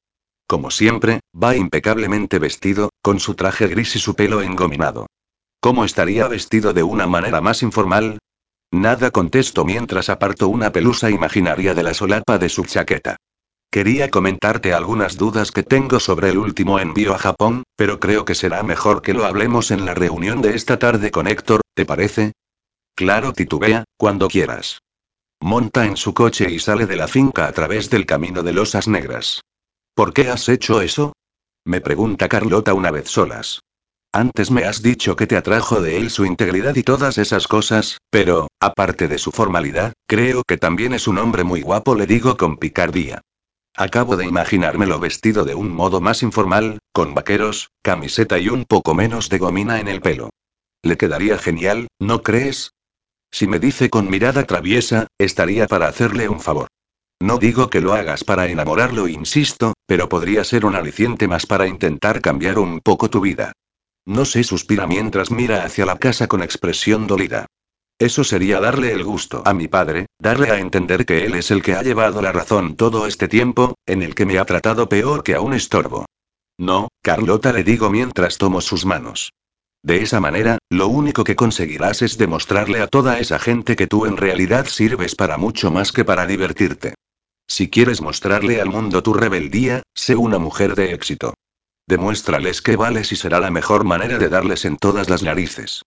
Como 0.49 0.73
siempre, 0.73 1.21
va 1.33 1.55
impecablemente 1.55 2.41
vestido, 2.41 2.91
con 3.03 3.21
su 3.21 3.35
traje 3.35 3.69
gris 3.69 3.95
y 3.95 4.01
su 4.01 4.17
pelo 4.17 4.43
engominado. 4.43 5.07
¿Cómo 5.61 5.85
estaría 5.85 6.27
vestido 6.27 6.73
de 6.73 6.83
una 6.83 7.07
manera 7.07 7.41
más 7.41 7.63
informal? 7.63 8.19
Nada 8.73 9.13
contesto 9.13 9.65
mientras 9.65 10.09
aparto 10.09 10.49
una 10.49 10.73
pelusa 10.73 11.09
imaginaria 11.09 11.73
de 11.73 11.85
la 11.85 11.95
solapa 11.95 12.39
de 12.39 12.49
su 12.49 12.65
chaqueta. 12.65 13.15
Quería 13.71 14.11
comentarte 14.11 14.75
algunas 14.75 15.17
dudas 15.17 15.53
que 15.53 15.63
tengo 15.63 16.01
sobre 16.01 16.31
el 16.31 16.39
último 16.39 16.81
envío 16.81 17.15
a 17.15 17.19
Japón, 17.19 17.63
pero 17.77 18.01
creo 18.01 18.25
que 18.25 18.35
será 18.35 18.65
mejor 18.65 19.03
que 19.03 19.15
lo 19.15 19.25
hablemos 19.25 19.71
en 19.71 19.87
la 19.87 19.95
reunión 19.95 20.43
de 20.43 20.57
esta 20.57 20.81
tarde 20.81 21.13
con 21.13 21.29
Héctor, 21.29 21.61
¿te 21.75 21.87
parece? 21.87 22.33
Claro, 22.97 23.33
titubea, 23.33 23.85
cuando 23.97 24.29
quieras. 24.29 24.81
Monta 25.45 25.85
en 25.85 25.99
su 25.99 26.15
coche 26.15 26.51
y 26.51 26.59
sale 26.59 26.87
de 26.87 26.97
la 26.97 27.07
finca 27.07 27.47
a 27.47 27.53
través 27.53 27.91
del 27.91 28.07
camino 28.07 28.43
de 28.43 28.55
losas 28.55 28.89
negras. 28.89 29.43
¿Por 29.95 30.15
qué 30.15 30.31
has 30.31 30.49
hecho 30.49 30.81
eso? 30.81 31.13
Me 31.67 31.83
pregunta 31.83 32.31
Carlota 32.31 32.73
una 32.73 32.91
vez 32.91 33.11
solas. 33.11 33.61
Antes 34.11 34.51
me 34.51 34.65
has 34.65 34.81
dicho 34.81 35.17
que 35.17 35.27
te 35.27 35.37
atrajo 35.37 35.83
de 35.83 35.99
él 35.99 36.09
su 36.09 36.25
integridad 36.25 36.75
y 36.77 36.83
todas 36.83 37.19
esas 37.19 37.47
cosas, 37.47 37.99
pero, 38.09 38.49
aparte 38.59 39.07
de 39.07 39.19
su 39.19 39.33
formalidad, 39.33 39.93
creo 40.07 40.45
que 40.49 40.57
también 40.57 40.95
es 40.95 41.07
un 41.07 41.19
hombre 41.19 41.45
muy 41.45 41.61
guapo, 41.61 41.95
le 41.95 42.07
digo 42.07 42.39
con 42.39 42.57
picardía. 42.57 43.21
Acabo 43.77 44.17
de 44.17 44.25
imaginármelo 44.25 44.99
vestido 44.99 45.45
de 45.45 45.55
un 45.55 45.75
modo 45.75 46.01
más 46.01 46.23
informal, 46.23 46.79
con 46.95 47.13
vaqueros, 47.13 47.69
camiseta 47.83 48.39
y 48.39 48.49
un 48.49 48.65
poco 48.65 48.95
menos 48.95 49.29
de 49.29 49.37
gomina 49.37 49.79
en 49.79 49.89
el 49.89 50.01
pelo. 50.01 50.31
Le 50.83 50.97
quedaría 50.97 51.37
genial, 51.37 51.89
¿no 51.99 52.23
crees? 52.23 52.71
Si 53.35 53.49
me 53.49 53.59
dice 53.59 53.91
con 53.91 54.09
mirada 54.09 54.45
traviesa, 54.45 55.09
estaría 55.19 55.67
para 55.67 55.89
hacerle 55.89 56.29
un 56.29 56.39
favor. 56.39 56.69
No 57.21 57.39
digo 57.39 57.69
que 57.69 57.81
lo 57.81 57.93
hagas 57.93 58.23
para 58.23 58.47
enamorarlo, 58.47 59.09
insisto, 59.09 59.73
pero 59.89 60.09
podría 60.09 60.45
ser 60.45 60.65
un 60.65 60.77
aliciente 60.77 61.27
más 61.27 61.45
para 61.45 61.67
intentar 61.67 62.21
cambiar 62.21 62.61
un 62.61 62.79
poco 62.79 63.11
tu 63.11 63.21
vida. 63.21 63.51
No 64.07 64.25
sé, 64.25 64.45
suspira 64.45 64.87
mientras 64.87 65.33
mira 65.33 65.65
hacia 65.65 65.85
la 65.85 65.99
casa 65.99 66.29
con 66.29 66.45
expresión 66.45 67.09
dolida. 67.09 67.47
Eso 67.99 68.23
sería 68.23 68.61
darle 68.61 68.93
el 68.93 69.03
gusto 69.03 69.43
a 69.45 69.53
mi 69.53 69.67
padre, 69.67 70.07
darle 70.17 70.53
a 70.53 70.61
entender 70.61 71.05
que 71.05 71.25
él 71.25 71.35
es 71.35 71.51
el 71.51 71.61
que 71.61 71.75
ha 71.75 71.83
llevado 71.83 72.23
la 72.23 72.31
razón 72.31 72.77
todo 72.77 73.09
este 73.09 73.27
tiempo, 73.27 73.75
en 73.85 74.05
el 74.05 74.15
que 74.15 74.27
me 74.27 74.39
ha 74.39 74.45
tratado 74.45 74.89
peor 74.89 75.25
que 75.25 75.35
a 75.35 75.41
un 75.41 75.55
estorbo. 75.55 76.07
No, 76.57 76.87
Carlota 77.03 77.53
le 77.53 77.65
digo 77.65 77.91
mientras 77.91 78.39
tomo 78.39 78.61
sus 78.61 78.87
manos. 78.87 79.33
De 79.85 80.03
esa 80.03 80.19
manera, 80.19 80.57
lo 80.71 80.89
único 80.89 81.25
que 81.25 81.37
conseguirás 81.37 82.01
es 82.01 82.17
demostrarle 82.17 82.81
a 82.81 82.87
toda 82.87 83.19
esa 83.19 83.39
gente 83.39 83.77
que 83.77 83.87
tú 83.87 84.07
en 84.07 84.17
realidad 84.17 84.65
sirves 84.65 85.15
para 85.15 85.37
mucho 85.37 85.71
más 85.71 85.93
que 85.93 86.07
para 86.07 86.27
divertirte. 86.27 86.95
Si 87.47 87.69
quieres 87.69 88.01
mostrarle 88.01 88.63
al 88.63 88.71
mundo 88.71 89.03
tu 89.03 89.13
rebeldía, 89.13 89.83
sé 89.95 90.17
una 90.17 90.39
mujer 90.39 90.75
de 90.75 90.95
éxito. 90.95 91.35
Demuéstrales 91.87 92.63
que 92.63 92.77
vales 92.77 93.13
y 93.13 93.17
será 93.17 93.41
la 93.41 93.51
mejor 93.51 93.85
manera 93.85 94.17
de 94.17 94.31
darles 94.31 94.65
en 94.65 94.79
todas 94.79 95.11
las 95.11 95.23
narices. 95.23 95.83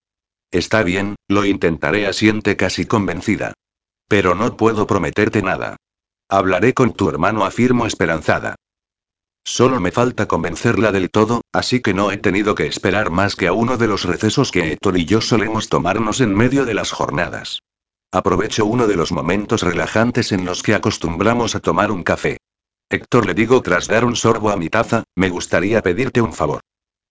Está 0.52 0.84
bien, 0.84 1.16
lo 1.26 1.44
intentaré, 1.44 2.06
asiente 2.06 2.56
casi 2.56 2.86
convencida. 2.86 3.52
Pero 4.06 4.36
no 4.36 4.56
puedo 4.56 4.86
prometerte 4.86 5.42
nada. 5.42 5.76
Hablaré 6.28 6.72
con 6.72 6.92
tu 6.92 7.08
hermano, 7.08 7.44
afirmo 7.44 7.84
esperanzada. 7.84 8.54
Solo 9.50 9.80
me 9.80 9.90
falta 9.90 10.28
convencerla 10.28 10.92
del 10.92 11.08
todo, 11.08 11.40
así 11.54 11.80
que 11.80 11.94
no 11.94 12.12
he 12.12 12.18
tenido 12.18 12.54
que 12.54 12.66
esperar 12.66 13.10
más 13.10 13.34
que 13.34 13.46
a 13.46 13.54
uno 13.54 13.78
de 13.78 13.88
los 13.88 14.04
recesos 14.04 14.52
que 14.52 14.72
Héctor 14.72 14.98
y 14.98 15.06
yo 15.06 15.22
solemos 15.22 15.70
tomarnos 15.70 16.20
en 16.20 16.34
medio 16.34 16.66
de 16.66 16.74
las 16.74 16.92
jornadas. 16.92 17.60
Aprovecho 18.12 18.66
uno 18.66 18.86
de 18.86 18.96
los 18.96 19.10
momentos 19.10 19.62
relajantes 19.62 20.32
en 20.32 20.44
los 20.44 20.62
que 20.62 20.74
acostumbramos 20.74 21.54
a 21.54 21.60
tomar 21.60 21.90
un 21.90 22.02
café. 22.02 22.36
Héctor 22.90 23.24
le 23.24 23.32
digo 23.32 23.62
tras 23.62 23.88
dar 23.88 24.04
un 24.04 24.16
sorbo 24.16 24.50
a 24.50 24.58
mi 24.58 24.68
taza, 24.68 25.04
me 25.16 25.30
gustaría 25.30 25.80
pedirte 25.80 26.20
un 26.20 26.34
favor. 26.34 26.60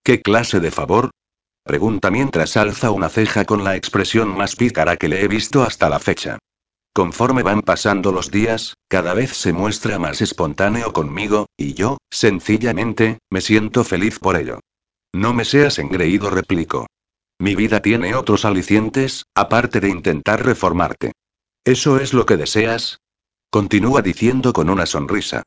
¿Qué 0.04 0.22
clase 0.22 0.60
de 0.60 0.70
favor? 0.70 1.10
Pregunta 1.64 2.12
mientras 2.12 2.56
alza 2.56 2.92
una 2.92 3.10
ceja 3.10 3.46
con 3.46 3.64
la 3.64 3.76
expresión 3.76 4.38
más 4.38 4.56
pícara 4.56 4.96
que 4.96 5.08
le 5.08 5.24
he 5.24 5.28
visto 5.28 5.64
hasta 5.64 5.90
la 5.90 5.98
fecha. 5.98 6.38
Conforme 6.98 7.44
van 7.44 7.62
pasando 7.62 8.12
los 8.12 8.32
días, 8.32 8.74
cada 8.88 9.14
vez 9.14 9.32
se 9.38 9.54
muestra 9.54 10.00
más 10.00 10.20
espontáneo 10.20 10.94
conmigo, 10.94 11.46
y 11.56 11.76
yo, 11.76 12.00
sencillamente, 12.10 13.20
me 13.30 13.42
siento 13.42 13.84
feliz 13.84 14.18
por 14.18 14.36
ello. 14.36 14.62
No 15.14 15.32
me 15.32 15.46
seas 15.46 15.78
engreído, 15.78 16.32
replico. 16.32 16.88
Mi 17.38 17.54
vida 17.54 17.84
tiene 17.84 18.16
otros 18.16 18.46
alicientes, 18.46 19.26
aparte 19.36 19.80
de 19.80 19.90
intentar 19.90 20.44
reformarte. 20.44 21.12
¿Eso 21.64 22.00
es 22.00 22.16
lo 22.16 22.26
que 22.26 22.36
deseas? 22.36 22.98
Continúa 23.52 24.02
diciendo 24.02 24.52
con 24.52 24.68
una 24.68 24.88
sonrisa. 24.88 25.44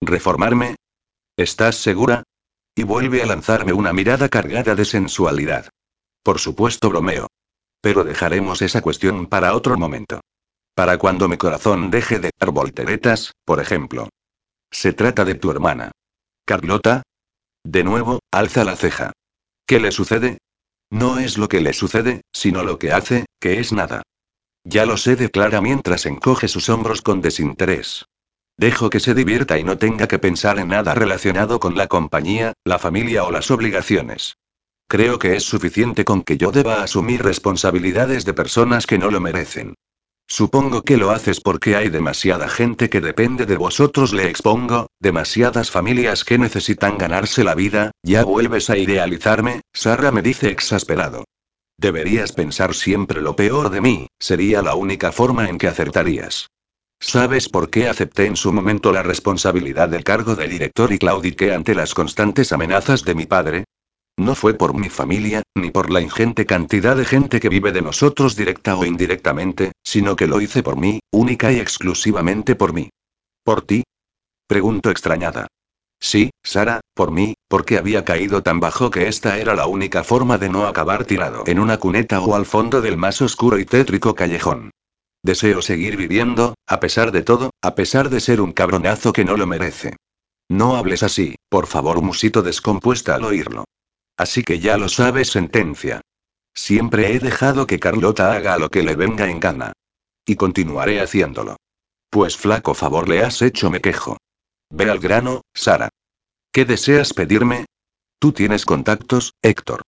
¿Reformarme? 0.00 0.76
¿Estás 1.36 1.74
segura? 1.78 2.22
Y 2.76 2.84
vuelve 2.84 3.24
a 3.24 3.26
lanzarme 3.26 3.72
una 3.72 3.92
mirada 3.92 4.28
cargada 4.28 4.76
de 4.76 4.84
sensualidad. 4.84 5.68
Por 6.22 6.38
supuesto, 6.38 6.90
bromeo. 6.90 7.26
Pero 7.80 8.04
dejaremos 8.04 8.62
esa 8.62 8.82
cuestión 8.82 9.26
para 9.26 9.56
otro 9.56 9.76
momento. 9.76 10.20
Para 10.74 10.96
cuando 10.96 11.28
mi 11.28 11.36
corazón 11.36 11.90
deje 11.90 12.18
de 12.18 12.30
dar 12.38 12.50
volteretas, 12.50 13.32
por 13.44 13.60
ejemplo. 13.60 14.08
Se 14.70 14.92
trata 14.92 15.24
de 15.24 15.34
tu 15.34 15.50
hermana. 15.50 15.92
¿Carlota? 16.46 17.02
De 17.62 17.84
nuevo, 17.84 18.20
alza 18.30 18.64
la 18.64 18.76
ceja. 18.76 19.12
¿Qué 19.66 19.78
le 19.80 19.92
sucede? 19.92 20.38
No 20.90 21.18
es 21.18 21.38
lo 21.38 21.48
que 21.48 21.60
le 21.60 21.72
sucede, 21.72 22.22
sino 22.32 22.62
lo 22.62 22.78
que 22.78 22.92
hace, 22.92 23.26
que 23.38 23.60
es 23.60 23.72
nada. 23.72 24.02
Ya 24.64 24.86
lo 24.86 24.96
sé, 24.96 25.16
declara 25.16 25.60
mientras 25.60 26.06
encoge 26.06 26.48
sus 26.48 26.68
hombros 26.68 27.02
con 27.02 27.20
desinterés. 27.20 28.06
Dejo 28.56 28.90
que 28.90 29.00
se 29.00 29.14
divierta 29.14 29.58
y 29.58 29.64
no 29.64 29.78
tenga 29.78 30.06
que 30.06 30.18
pensar 30.18 30.58
en 30.58 30.68
nada 30.68 30.94
relacionado 30.94 31.60
con 31.60 31.76
la 31.76 31.86
compañía, 31.86 32.52
la 32.64 32.78
familia 32.78 33.24
o 33.24 33.30
las 33.30 33.50
obligaciones. 33.50 34.36
Creo 34.88 35.18
que 35.18 35.36
es 35.36 35.44
suficiente 35.44 36.04
con 36.04 36.22
que 36.22 36.36
yo 36.36 36.52
deba 36.52 36.82
asumir 36.82 37.22
responsabilidades 37.22 38.24
de 38.24 38.34
personas 38.34 38.86
que 38.86 38.98
no 38.98 39.10
lo 39.10 39.20
merecen. 39.20 39.74
Supongo 40.32 40.80
que 40.80 40.96
lo 40.96 41.10
haces 41.10 41.42
porque 41.42 41.76
hay 41.76 41.90
demasiada 41.90 42.48
gente 42.48 42.88
que 42.88 43.02
depende 43.02 43.44
de 43.44 43.58
vosotros, 43.58 44.14
le 44.14 44.30
expongo, 44.30 44.86
demasiadas 44.98 45.70
familias 45.70 46.24
que 46.24 46.38
necesitan 46.38 46.96
ganarse 46.96 47.44
la 47.44 47.54
vida, 47.54 47.90
ya 48.02 48.24
vuelves 48.24 48.70
a 48.70 48.78
idealizarme, 48.78 49.60
Sarra 49.74 50.10
me 50.10 50.22
dice 50.22 50.48
exasperado. 50.48 51.24
Deberías 51.78 52.32
pensar 52.32 52.72
siempre 52.72 53.20
lo 53.20 53.36
peor 53.36 53.68
de 53.68 53.82
mí, 53.82 54.06
sería 54.18 54.62
la 54.62 54.74
única 54.74 55.12
forma 55.12 55.50
en 55.50 55.58
que 55.58 55.68
acertarías. 55.68 56.46
¿Sabes 56.98 57.50
por 57.50 57.68
qué 57.68 57.90
acepté 57.90 58.24
en 58.24 58.36
su 58.36 58.54
momento 58.54 58.90
la 58.90 59.02
responsabilidad 59.02 59.90
del 59.90 60.02
cargo 60.02 60.34
de 60.34 60.48
director 60.48 60.94
y 60.94 60.98
claudiqué 60.98 61.52
ante 61.52 61.74
las 61.74 61.92
constantes 61.92 62.54
amenazas 62.54 63.04
de 63.04 63.14
mi 63.14 63.26
padre? 63.26 63.64
No 64.18 64.34
fue 64.34 64.54
por 64.54 64.74
mi 64.74 64.88
familia, 64.88 65.42
ni 65.54 65.70
por 65.70 65.90
la 65.90 66.00
ingente 66.00 66.44
cantidad 66.46 66.96
de 66.96 67.04
gente 67.04 67.40
que 67.40 67.48
vive 67.48 67.72
de 67.72 67.82
nosotros 67.82 68.36
directa 68.36 68.76
o 68.76 68.84
indirectamente, 68.84 69.72
sino 69.82 70.16
que 70.16 70.26
lo 70.26 70.40
hice 70.40 70.62
por 70.62 70.76
mí, 70.76 71.00
única 71.10 71.50
y 71.50 71.58
exclusivamente 71.58 72.54
por 72.54 72.72
mí. 72.72 72.90
¿Por 73.44 73.62
ti? 73.62 73.84
Pregunto 74.46 74.90
extrañada. 74.90 75.46
Sí, 75.98 76.30
Sara, 76.42 76.80
por 76.94 77.10
mí, 77.12 77.34
porque 77.48 77.78
había 77.78 78.04
caído 78.04 78.42
tan 78.42 78.60
bajo 78.60 78.90
que 78.90 79.06
esta 79.06 79.38
era 79.38 79.54
la 79.54 79.66
única 79.66 80.02
forma 80.02 80.36
de 80.36 80.48
no 80.48 80.66
acabar 80.66 81.04
tirado 81.04 81.44
en 81.46 81.58
una 81.60 81.78
cuneta 81.78 82.20
o 82.20 82.34
al 82.34 82.44
fondo 82.44 82.82
del 82.82 82.96
más 82.96 83.22
oscuro 83.22 83.58
y 83.58 83.64
tétrico 83.64 84.14
callejón. 84.14 84.72
Deseo 85.22 85.62
seguir 85.62 85.96
viviendo, 85.96 86.54
a 86.66 86.80
pesar 86.80 87.12
de 87.12 87.22
todo, 87.22 87.50
a 87.62 87.76
pesar 87.76 88.10
de 88.10 88.18
ser 88.18 88.40
un 88.40 88.52
cabronazo 88.52 89.12
que 89.12 89.24
no 89.24 89.36
lo 89.36 89.46
merece. 89.46 89.96
No 90.50 90.76
hables 90.76 91.04
así, 91.04 91.36
por 91.48 91.68
favor, 91.68 92.02
musito 92.02 92.42
descompuesta 92.42 93.14
al 93.14 93.24
oírlo. 93.24 93.64
Así 94.22 94.44
que 94.44 94.60
ya 94.60 94.78
lo 94.78 94.88
sabes, 94.88 95.32
sentencia. 95.32 96.00
Siempre 96.54 97.12
he 97.12 97.18
dejado 97.18 97.66
que 97.66 97.80
Carlota 97.80 98.32
haga 98.32 98.56
lo 98.56 98.68
que 98.68 98.84
le 98.84 98.94
venga 98.94 99.28
en 99.28 99.40
gana. 99.40 99.72
Y 100.24 100.36
continuaré 100.36 101.00
haciéndolo. 101.00 101.56
Pues 102.08 102.36
flaco 102.36 102.72
favor 102.74 103.08
le 103.08 103.24
has 103.24 103.42
hecho, 103.42 103.68
me 103.68 103.80
quejo. 103.80 104.18
Ve 104.70 104.88
al 104.88 105.00
grano, 105.00 105.40
Sara. 105.52 105.88
¿Qué 106.52 106.64
deseas 106.64 107.14
pedirme? 107.14 107.64
Tú 108.20 108.30
tienes 108.30 108.64
contactos, 108.64 109.32
Héctor. 109.42 109.82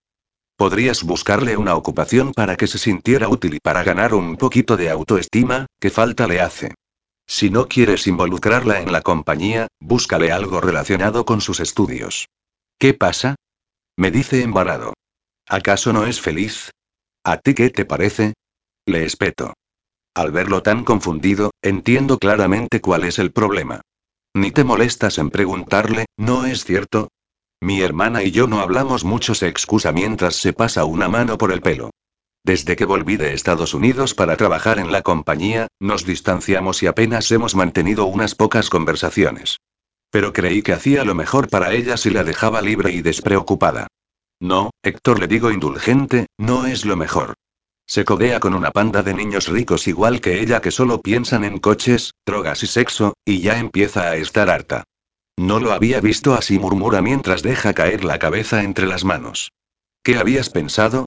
Podrías 0.57 1.05
buscarle 1.05 1.57
una 1.57 1.77
ocupación 1.77 2.33
para 2.33 2.57
que 2.57 2.67
se 2.67 2.79
sintiera 2.79 3.29
útil 3.29 3.55
y 3.55 3.61
para 3.61 3.85
ganar 3.85 4.15
un 4.15 4.37
poquito 4.37 4.77
de 4.77 4.91
autoestima, 4.91 5.67
que 5.79 5.91
falta 5.91 6.27
le 6.27 6.41
hace. 6.41 6.75
Si 7.29 7.51
no 7.51 7.69
quieres 7.69 8.09
involucrarla 8.09 8.81
en 8.81 8.91
la 8.91 9.03
compañía, 9.03 9.69
búscale 9.79 10.33
algo 10.33 10.61
relacionado 10.61 11.25
con 11.25 11.41
sus 11.41 11.61
estudios. 11.61 12.27
¿Qué 12.81 12.95
pasa? 12.95 13.37
Me 13.97 14.11
dice 14.11 14.43
embarado. 14.43 14.95
¿Acaso 15.49 15.93
no 15.93 16.07
es 16.07 16.21
feliz? 16.21 16.71
¿A 17.25 17.37
ti 17.37 17.55
qué 17.55 17.71
te 17.71 17.85
parece? 17.85 18.35
Le 18.87 19.05
espeto. 19.05 19.55
Al 20.15 20.33
verlo 20.33 20.63
tan 20.63 20.85
confundido, 20.85 21.53
entiendo 21.63 22.19
claramente 22.19 22.81
cuál 22.81 23.05
es 23.05 23.19
el 23.19 23.33
problema. 23.33 23.81
Ni 24.35 24.51
te 24.51 24.65
molestas 24.65 25.19
en 25.19 25.31
preguntarle, 25.31 26.07
¿no 26.17 26.45
es 26.45 26.65
cierto? 26.65 27.09
Mi 27.61 27.81
hermana 27.83 28.23
y 28.25 28.33
yo 28.33 28.47
no 28.47 28.61
hablamos 28.61 29.05
mucho, 29.05 29.35
se 29.35 29.49
excusa 29.49 29.93
mientras 29.93 30.37
se 30.37 30.53
pasa 30.53 30.85
una 30.85 31.09
mano 31.09 31.39
por 31.39 31.53
el 31.53 31.63
pelo. 31.63 31.91
Desde 32.45 32.77
que 32.77 32.85
volví 32.85 33.17
de 33.17 33.33
Estados 33.33 33.75
Unidos 33.75 34.15
para 34.15 34.37
trabajar 34.37 34.79
en 34.79 34.93
la 34.93 35.03
compañía, 35.03 35.69
nos 35.81 36.05
distanciamos 36.05 36.83
y 36.83 36.89
apenas 36.89 37.31
hemos 37.31 37.55
mantenido 37.55 38.07
unas 38.07 38.35
pocas 38.35 38.69
conversaciones. 38.69 39.59
Pero 40.15 40.33
creí 40.33 40.63
que 40.63 40.73
hacía 40.73 41.03
lo 41.03 41.17
mejor 41.17 41.49
para 41.49 41.73
ella 41.73 41.97
si 41.97 42.09
la 42.09 42.23
dejaba 42.23 42.63
libre 42.63 42.93
y 42.93 43.03
despreocupada. 43.03 43.89
No, 44.41 44.71
Héctor 44.81 45.19
le 45.19 45.27
digo 45.27 45.51
indulgente, 45.51 46.29
no 46.39 46.67
es 46.67 46.85
lo 46.85 46.95
mejor. 46.95 47.35
Se 47.85 48.05
codea 48.05 48.39
con 48.39 48.55
una 48.55 48.71
panda 48.71 49.03
de 49.03 49.13
niños 49.13 49.49
ricos 49.49 49.89
igual 49.89 50.21
que 50.21 50.41
ella 50.41 50.61
que 50.61 50.71
solo 50.71 51.01
piensan 51.01 51.43
en 51.43 51.59
coches, 51.59 52.13
drogas 52.25 52.63
y 52.63 52.69
sexo, 52.69 53.15
y 53.25 53.41
ya 53.41 53.59
empieza 53.59 54.03
a 54.03 54.15
estar 54.15 54.51
harta. 54.51 54.85
No 55.37 55.59
lo 55.59 55.73
había 55.73 56.01
visto 56.01 56.35
así, 56.35 56.61
murmura 56.61 57.03
mientras 57.03 57.43
deja 57.43 57.75
caer 57.75 58.05
la 58.05 58.21
cabeza 58.21 58.63
entre 58.63 58.87
las 58.87 59.05
manos. 59.05 59.51
¿Qué 60.05 60.17
habías 60.17 60.49
pensado? 60.49 61.07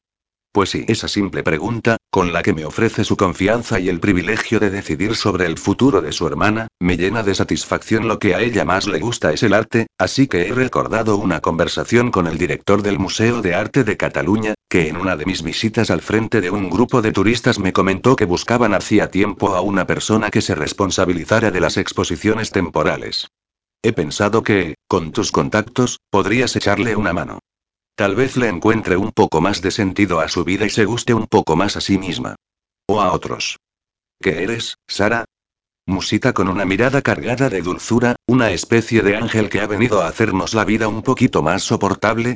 Pues 0.57 0.71
sí, 0.71 0.85
esa 0.87 1.07
simple 1.07 1.43
pregunta, 1.43 1.97
con 2.09 2.33
la 2.33 2.41
que 2.41 2.51
me 2.51 2.65
ofrece 2.65 3.03
su 3.03 3.15
confianza 3.15 3.79
y 3.79 3.89
el 3.89 3.99
privilegio 3.99 4.59
de 4.59 4.71
decidir 4.71 5.15
sobre 5.15 5.45
el 5.45 5.59
futuro 5.59 6.01
de 6.01 6.11
su 6.11 6.25
hermana, 6.25 6.67
me 6.79 6.97
llena 6.97 7.21
de 7.21 7.35
satisfacción. 7.35 8.07
Lo 8.07 8.17
que 8.17 8.33
a 8.33 8.41
ella 8.41 8.65
más 8.65 8.87
le 8.87 8.97
gusta 8.97 9.31
es 9.31 9.43
el 9.43 9.53
arte, 9.53 9.85
así 9.99 10.25
que 10.25 10.47
he 10.47 10.51
recordado 10.51 11.17
una 11.17 11.41
conversación 11.41 12.09
con 12.09 12.25
el 12.25 12.39
director 12.39 12.81
del 12.81 12.97
Museo 12.97 13.43
de 13.43 13.53
Arte 13.53 13.83
de 13.83 13.97
Cataluña, 13.97 14.55
que 14.67 14.87
en 14.87 14.97
una 14.97 15.15
de 15.15 15.27
mis 15.27 15.43
visitas 15.43 15.91
al 15.91 16.01
frente 16.01 16.41
de 16.41 16.49
un 16.49 16.71
grupo 16.71 17.03
de 17.03 17.11
turistas 17.11 17.59
me 17.59 17.71
comentó 17.71 18.15
que 18.15 18.25
buscaban 18.25 18.73
hacía 18.73 19.11
tiempo 19.11 19.53
a 19.53 19.61
una 19.61 19.85
persona 19.85 20.31
que 20.31 20.41
se 20.41 20.55
responsabilizara 20.55 21.51
de 21.51 21.61
las 21.61 21.77
exposiciones 21.77 22.49
temporales. 22.49 23.27
He 23.83 23.93
pensado 23.93 24.41
que, 24.41 24.73
con 24.87 25.11
tus 25.11 25.31
contactos, 25.31 25.99
podrías 26.09 26.55
echarle 26.55 26.95
una 26.95 27.13
mano. 27.13 27.41
Tal 27.97 28.13
vez 28.13 28.37
le 28.37 28.47
encuentre 28.47 28.95
un 28.95 29.11
poco 29.11 29.41
más 29.41 29.63
de 29.63 29.71
sentido 29.71 30.19
a 30.19 30.27
su 30.27 30.43
vida 30.43 30.67
y 30.67 30.69
se 30.69 30.85
guste 30.85 31.15
un 31.15 31.25
poco 31.25 31.55
más 31.55 31.77
a 31.77 31.81
sí 31.81 31.97
misma. 31.97 32.35
O 32.85 33.01
a 33.01 33.11
otros. 33.11 33.57
¿Qué 34.21 34.43
eres, 34.43 34.75
Sara? 34.87 35.25
Musita 35.87 36.31
con 36.31 36.47
una 36.47 36.63
mirada 36.63 37.01
cargada 37.01 37.49
de 37.49 37.63
dulzura, 37.63 38.15
una 38.27 38.51
especie 38.51 39.01
de 39.01 39.17
ángel 39.17 39.49
que 39.49 39.61
ha 39.61 39.65
venido 39.65 40.03
a 40.03 40.07
hacernos 40.09 40.53
la 40.53 40.63
vida 40.63 40.87
un 40.87 41.01
poquito 41.01 41.41
más 41.41 41.63
soportable. 41.63 42.35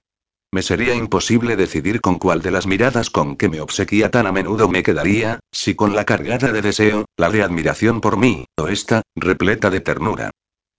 Me 0.52 0.64
sería 0.64 0.96
imposible 0.96 1.56
decidir 1.56 2.02
con 2.02 2.18
cuál 2.18 2.42
de 2.42 2.50
las 2.50 2.66
miradas 2.66 3.12
con 3.12 3.36
que 3.36 3.48
me 3.48 3.62
obsequia 3.62 4.10
tan 4.10 4.26
a 4.26 4.32
menudo 4.32 4.68
me 4.68 4.82
quedaría, 4.82 5.42
si 5.52 5.76
con 5.76 5.96
la 5.96 6.06
cargada 6.06 6.52
de 6.52 6.64
deseo, 6.64 7.06
la 7.18 7.30
de 7.30 7.44
admiración 7.44 8.02
por 8.02 8.18
mí, 8.18 8.46
o 8.58 8.68
esta, 8.68 9.04
repleta 9.16 9.70
de 9.70 9.82
ternura. 9.82 10.32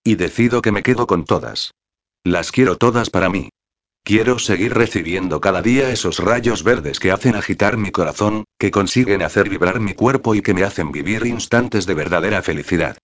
Y 0.02 0.16
decido 0.16 0.60
que 0.60 0.72
me 0.72 0.82
quedo 0.82 1.06
con 1.06 1.24
todas. 1.24 1.70
Las 2.24 2.50
quiero 2.50 2.78
todas 2.78 3.10
para 3.10 3.28
mí. 3.28 3.48
Quiero 4.04 4.40
seguir 4.40 4.74
recibiendo 4.74 5.40
cada 5.40 5.62
día 5.62 5.90
esos 5.90 6.18
rayos 6.18 6.64
verdes 6.64 6.98
que 6.98 7.12
hacen 7.12 7.36
agitar 7.36 7.76
mi 7.76 7.92
corazón, 7.92 8.44
que 8.58 8.72
consiguen 8.72 9.22
hacer 9.22 9.48
vibrar 9.48 9.78
mi 9.78 9.94
cuerpo 9.94 10.34
y 10.34 10.42
que 10.42 10.54
me 10.54 10.64
hacen 10.64 10.90
vivir 10.90 11.24
instantes 11.24 11.86
de 11.86 11.94
verdadera 11.94 12.42
felicidad. 12.42 12.98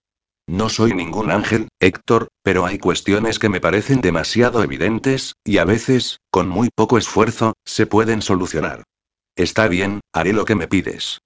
No 0.48 0.68
soy 0.68 0.94
ningún 0.94 1.30
ángel, 1.30 1.68
Héctor, 1.78 2.28
pero 2.42 2.66
hay 2.66 2.78
cuestiones 2.78 3.38
que 3.38 3.48
me 3.48 3.61
parecen 3.61 4.00
demasiado 4.00 4.64
evidentes, 4.64 5.34
y 5.44 5.58
a 5.58 5.64
veces, 5.64 6.18
con 6.30 6.48
muy 6.48 6.68
poco 6.74 6.98
esfuerzo, 6.98 7.52
se 7.64 7.87
pueden 7.87 8.20
solucionar. 8.20 8.82
Está 9.37 9.68
bien, 9.68 10.00
haré 10.12 10.32
lo 10.32 10.46
que 10.46 10.56
me 10.56 10.66
pides. 10.66 11.20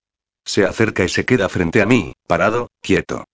Se 0.44 0.66
acerca 0.66 1.04
y 1.04 1.08
se 1.08 1.24
queda 1.24 1.48
frente 1.48 1.80
a 1.80 1.87
mí, 1.87 2.12
parado, 2.26 2.68
quieto. 2.82 3.24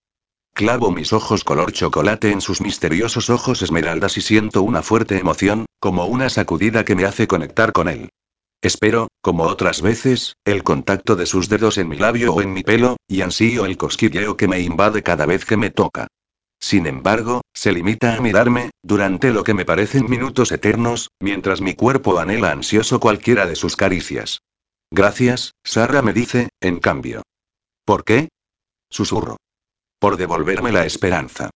Clavo 0.58 0.90
mis 0.90 1.12
ojos 1.12 1.44
color 1.44 1.70
chocolate 1.70 2.32
en 2.32 2.40
sus 2.40 2.60
misteriosos 2.60 3.30
ojos 3.30 3.62
esmeraldas 3.62 4.16
y 4.16 4.20
siento 4.22 4.62
una 4.62 4.82
fuerte 4.82 5.16
emoción, 5.16 5.66
como 5.78 6.06
una 6.06 6.28
sacudida 6.30 6.84
que 6.84 6.96
me 6.96 7.04
hace 7.04 7.28
conectar 7.28 7.70
con 7.70 7.88
él. 7.88 8.10
Espero, 8.60 9.06
como 9.20 9.44
otras 9.44 9.82
veces, 9.82 10.34
el 10.44 10.64
contacto 10.64 11.14
de 11.14 11.26
sus 11.26 11.48
dedos 11.48 11.78
en 11.78 11.88
mi 11.88 11.96
labio 11.96 12.34
o 12.34 12.42
en 12.42 12.52
mi 12.52 12.64
pelo, 12.64 12.96
y 13.06 13.20
ansío 13.20 13.66
el 13.66 13.76
cosquilleo 13.76 14.36
que 14.36 14.48
me 14.48 14.58
invade 14.58 15.04
cada 15.04 15.26
vez 15.26 15.44
que 15.44 15.56
me 15.56 15.70
toca. 15.70 16.08
Sin 16.58 16.88
embargo, 16.88 17.42
se 17.54 17.70
limita 17.70 18.16
a 18.16 18.20
mirarme, 18.20 18.70
durante 18.82 19.30
lo 19.30 19.44
que 19.44 19.54
me 19.54 19.64
parecen 19.64 20.10
minutos 20.10 20.50
eternos, 20.50 21.12
mientras 21.20 21.60
mi 21.60 21.74
cuerpo 21.74 22.18
anhela 22.18 22.50
ansioso 22.50 22.98
cualquiera 22.98 23.46
de 23.46 23.54
sus 23.54 23.76
caricias. 23.76 24.40
Gracias, 24.90 25.52
Sara 25.62 26.02
me 26.02 26.12
dice, 26.12 26.48
en 26.60 26.80
cambio. 26.80 27.22
¿Por 27.84 28.02
qué? 28.02 28.28
Susurro. 28.90 29.36
Por 30.00 30.16
devolverme 30.16 30.70
la 30.70 30.84
esperanza. 30.84 31.50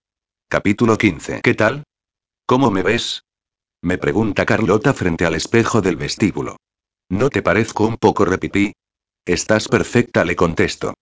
Capítulo 0.48 0.98
15. 0.98 1.42
¿Qué 1.42 1.55
tal? 1.55 1.85
¿Cómo 2.44 2.72
me 2.72 2.83
ves? 2.83 3.22
Me 3.83 3.98
pregunta 3.98 4.44
Carlota 4.44 4.92
frente 4.94 5.24
al 5.24 5.37
espejo 5.37 5.81
del 5.81 5.94
vestíbulo. 5.94 6.57
¿No 7.09 7.31
te 7.31 7.40
parezco 7.40 7.87
un 7.87 7.96
poco 7.98 8.24
repití? 8.24 8.72
Estás 9.24 9.68
perfecta, 9.68 10.24
le 10.24 10.35
contesto. 10.35 10.94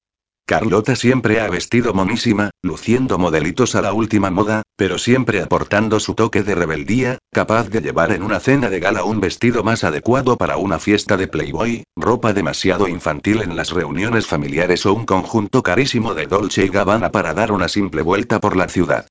Carlota 0.50 0.96
siempre 0.96 1.40
ha 1.40 1.48
vestido 1.48 1.94
monísima, 1.94 2.50
luciendo 2.60 3.18
modelitos 3.18 3.76
a 3.76 3.82
la 3.82 3.92
última 3.92 4.32
moda, 4.32 4.62
pero 4.74 4.98
siempre 4.98 5.42
aportando 5.42 6.00
su 6.00 6.14
toque 6.14 6.42
de 6.42 6.56
rebeldía, 6.56 7.18
capaz 7.32 7.68
de 7.68 7.80
llevar 7.80 8.10
en 8.10 8.24
una 8.24 8.40
cena 8.40 8.68
de 8.68 8.80
gala 8.80 9.04
un 9.04 9.20
vestido 9.20 9.62
más 9.62 9.84
adecuado 9.84 10.36
para 10.36 10.56
una 10.56 10.80
fiesta 10.80 11.16
de 11.16 11.28
Playboy, 11.28 11.84
ropa 11.94 12.32
demasiado 12.32 12.88
infantil 12.88 13.42
en 13.42 13.54
las 13.54 13.70
reuniones 13.70 14.26
familiares 14.26 14.84
o 14.86 14.92
un 14.92 15.06
conjunto 15.06 15.62
carísimo 15.62 16.14
de 16.14 16.26
Dolce 16.26 16.64
y 16.64 16.68
Gabbana 16.68 17.12
para 17.12 17.32
dar 17.32 17.52
una 17.52 17.68
simple 17.68 18.02
vuelta 18.02 18.40
por 18.40 18.56
la 18.56 18.66
ciudad. 18.66 19.06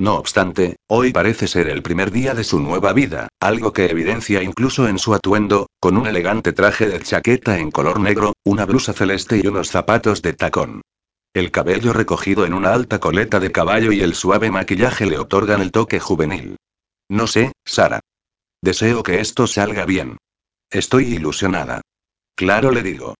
No 0.00 0.14
obstante, 0.14 0.76
hoy 0.86 1.12
parece 1.12 1.48
ser 1.48 1.68
el 1.68 1.82
primer 1.82 2.12
día 2.12 2.32
de 2.32 2.44
su 2.44 2.60
nueva 2.60 2.92
vida, 2.92 3.26
algo 3.40 3.72
que 3.72 3.86
evidencia 3.86 4.44
incluso 4.44 4.86
en 4.86 5.00
su 5.00 5.12
atuendo, 5.12 5.66
con 5.80 5.96
un 5.96 6.06
elegante 6.06 6.52
traje 6.52 6.86
de 6.86 7.00
chaqueta 7.00 7.58
en 7.58 7.72
color 7.72 7.98
negro, 7.98 8.34
una 8.44 8.64
blusa 8.64 8.92
celeste 8.92 9.40
y 9.42 9.48
unos 9.48 9.70
zapatos 9.70 10.22
de 10.22 10.34
tacón. 10.34 10.82
El 11.34 11.50
cabello 11.50 11.92
recogido 11.92 12.46
en 12.46 12.54
una 12.54 12.72
alta 12.72 13.00
coleta 13.00 13.40
de 13.40 13.50
caballo 13.50 13.90
y 13.90 14.00
el 14.00 14.14
suave 14.14 14.52
maquillaje 14.52 15.04
le 15.04 15.18
otorgan 15.18 15.60
el 15.60 15.72
toque 15.72 15.98
juvenil. 15.98 16.56
No 17.08 17.26
sé, 17.26 17.52
Sara. 17.64 18.00
Deseo 18.62 19.02
que 19.02 19.20
esto 19.20 19.48
salga 19.48 19.84
bien. 19.84 20.16
Estoy 20.70 21.06
ilusionada. 21.14 21.80
Claro 22.36 22.70
le 22.70 22.84
digo. 22.84 23.14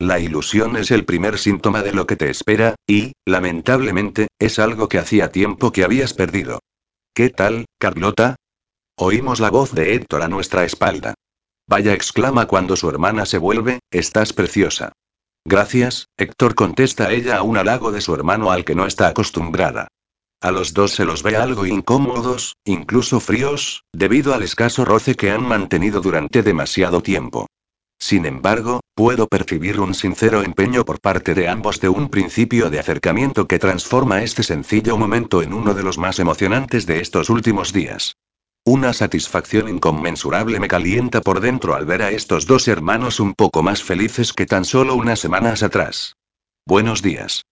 La 0.00 0.18
ilusión 0.18 0.76
es 0.76 0.90
el 0.92 1.04
primer 1.04 1.36
síntoma 1.36 1.82
de 1.82 1.92
lo 1.92 2.06
que 2.06 2.16
te 2.16 2.30
espera, 2.30 2.74
y, 2.86 3.12
lamentablemente, 3.26 4.28
es 4.38 4.58
algo 4.58 4.88
que 4.88 4.96
hacía 4.98 5.30
tiempo 5.30 5.72
que 5.72 5.84
habías 5.84 6.14
perdido. 6.14 6.60
¿Qué 7.14 7.28
tal, 7.28 7.66
Carlota? 7.78 8.36
Oímos 8.96 9.40
la 9.40 9.50
voz 9.50 9.74
de 9.74 9.94
Héctor 9.94 10.22
a 10.22 10.28
nuestra 10.28 10.64
espalda. 10.64 11.12
Vaya 11.68 11.92
exclama 11.92 12.46
cuando 12.46 12.76
su 12.76 12.88
hermana 12.88 13.26
se 13.26 13.36
vuelve, 13.36 13.80
estás 13.90 14.32
preciosa. 14.32 14.92
Gracias, 15.44 16.06
Héctor 16.16 16.54
contesta 16.54 17.12
ella 17.12 17.36
a 17.36 17.42
un 17.42 17.58
halago 17.58 17.92
de 17.92 18.00
su 18.00 18.14
hermano 18.14 18.50
al 18.50 18.64
que 18.64 18.74
no 18.74 18.86
está 18.86 19.08
acostumbrada. 19.08 19.88
A 20.40 20.50
los 20.50 20.72
dos 20.72 20.92
se 20.92 21.04
los 21.04 21.22
ve 21.22 21.36
algo 21.36 21.66
incómodos, 21.66 22.54
incluso 22.64 23.20
fríos, 23.20 23.82
debido 23.92 24.32
al 24.32 24.44
escaso 24.44 24.86
roce 24.86 25.14
que 25.14 25.30
han 25.30 25.46
mantenido 25.46 26.00
durante 26.00 26.42
demasiado 26.42 27.02
tiempo. 27.02 27.48
Sin 28.00 28.24
embargo, 28.24 28.80
puedo 28.94 29.28
percibir 29.28 29.78
un 29.78 29.94
sincero 29.94 30.42
empeño 30.42 30.84
por 30.86 31.00
parte 31.00 31.34
de 31.34 31.48
ambos 31.48 31.80
de 31.80 31.90
un 31.90 32.08
principio 32.08 32.70
de 32.70 32.80
acercamiento 32.80 33.46
que 33.46 33.58
transforma 33.58 34.22
este 34.22 34.42
sencillo 34.42 34.96
momento 34.96 35.42
en 35.42 35.52
uno 35.52 35.74
de 35.74 35.82
los 35.82 35.98
más 35.98 36.18
emocionantes 36.18 36.86
de 36.86 37.00
estos 37.00 37.28
últimos 37.28 37.74
días. 37.74 38.16
Una 38.64 38.94
satisfacción 38.94 39.68
inconmensurable 39.68 40.60
me 40.60 40.68
calienta 40.68 41.20
por 41.20 41.40
dentro 41.40 41.74
al 41.74 41.84
ver 41.84 42.02
a 42.02 42.10
estos 42.10 42.46
dos 42.46 42.68
hermanos 42.68 43.20
un 43.20 43.34
poco 43.34 43.62
más 43.62 43.82
felices 43.82 44.32
que 44.32 44.46
tan 44.46 44.64
solo 44.64 44.94
unas 44.94 45.18
semanas 45.20 45.62
atrás. 45.62 46.16
Buenos 46.66 47.02
días. 47.02 47.44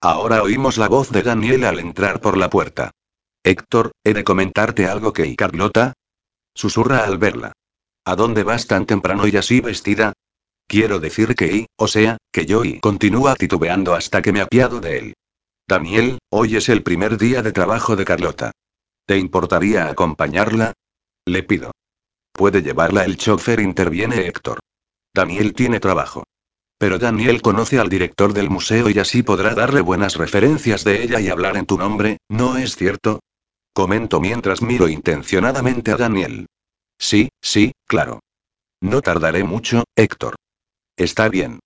Ahora 0.00 0.42
oímos 0.42 0.78
la 0.78 0.88
voz 0.88 1.10
de 1.10 1.22
Daniel 1.22 1.64
al 1.64 1.80
entrar 1.80 2.20
por 2.20 2.36
la 2.36 2.48
puerta. 2.50 2.92
Héctor, 3.42 3.92
he 4.04 4.14
de 4.14 4.24
comentarte 4.24 4.86
algo 4.86 5.12
que 5.12 5.34
Carlota. 5.34 5.94
Susurra 6.54 7.04
al 7.04 7.18
verla. 7.18 7.52
¿A 8.08 8.16
dónde 8.16 8.42
vas 8.42 8.66
tan 8.66 8.86
temprano 8.86 9.28
y 9.28 9.36
así 9.36 9.60
vestida? 9.60 10.14
Quiero 10.66 10.98
decir 10.98 11.34
que 11.34 11.54
y, 11.54 11.66
o 11.76 11.86
sea, 11.86 12.16
que 12.32 12.46
yo 12.46 12.64
y 12.64 12.80
continúa 12.80 13.36
titubeando 13.36 13.92
hasta 13.94 14.22
que 14.22 14.32
me 14.32 14.40
apiado 14.40 14.80
de 14.80 14.96
él. 14.96 15.14
Daniel, 15.68 16.18
hoy 16.30 16.56
es 16.56 16.70
el 16.70 16.82
primer 16.82 17.18
día 17.18 17.42
de 17.42 17.52
trabajo 17.52 17.96
de 17.96 18.06
Carlota. 18.06 18.52
¿Te 19.04 19.18
importaría 19.18 19.88
acompañarla? 19.90 20.72
Le 21.26 21.42
pido. 21.42 21.70
Puede 22.32 22.62
llevarla 22.62 23.04
el 23.04 23.18
chofer, 23.18 23.60
interviene 23.60 24.26
Héctor. 24.26 24.58
Daniel 25.14 25.52
tiene 25.52 25.78
trabajo. 25.78 26.24
Pero 26.78 26.98
Daniel 26.98 27.42
conoce 27.42 27.78
al 27.78 27.90
director 27.90 28.32
del 28.32 28.48
museo 28.48 28.88
y 28.88 28.98
así 28.98 29.22
podrá 29.22 29.54
darle 29.54 29.82
buenas 29.82 30.16
referencias 30.16 30.82
de 30.82 31.02
ella 31.02 31.20
y 31.20 31.28
hablar 31.28 31.58
en 31.58 31.66
tu 31.66 31.76
nombre, 31.76 32.16
¿no 32.30 32.56
es 32.56 32.74
cierto? 32.74 33.20
Comento 33.74 34.18
mientras 34.18 34.62
miro 34.62 34.88
intencionadamente 34.88 35.92
a 35.92 35.98
Daniel. 35.98 36.46
Sí, 36.98 37.30
sí, 37.40 37.72
claro. 37.86 38.20
No 38.80 39.02
tardaré 39.02 39.44
mucho, 39.44 39.84
Héctor. 39.96 40.36
Está 40.96 41.28
bien. 41.28 41.60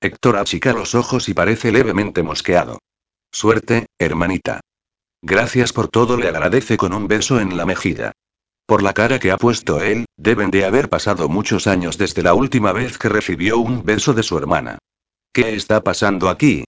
Héctor 0.00 0.36
achica 0.36 0.72
los 0.72 0.94
ojos 0.94 1.28
y 1.28 1.34
parece 1.34 1.72
levemente 1.72 2.22
mosqueado. 2.22 2.78
Suerte, 3.32 3.86
hermanita. 3.98 4.60
Gracias 5.22 5.72
por 5.72 5.88
todo, 5.88 6.16
le 6.16 6.28
agradece 6.28 6.76
con 6.76 6.92
un 6.92 7.08
beso 7.08 7.40
en 7.40 7.56
la 7.56 7.66
mejilla. 7.66 8.12
Por 8.66 8.82
la 8.82 8.92
cara 8.92 9.18
que 9.18 9.32
ha 9.32 9.36
puesto 9.36 9.80
él, 9.82 10.04
deben 10.16 10.50
de 10.50 10.64
haber 10.64 10.88
pasado 10.88 11.28
muchos 11.28 11.66
años 11.66 11.98
desde 11.98 12.22
la 12.22 12.34
última 12.34 12.72
vez 12.72 12.98
que 12.98 13.08
recibió 13.08 13.58
un 13.58 13.84
beso 13.84 14.14
de 14.14 14.22
su 14.22 14.38
hermana. 14.38 14.78
¿Qué 15.32 15.54
está 15.54 15.82
pasando 15.82 16.28
aquí? 16.28 16.64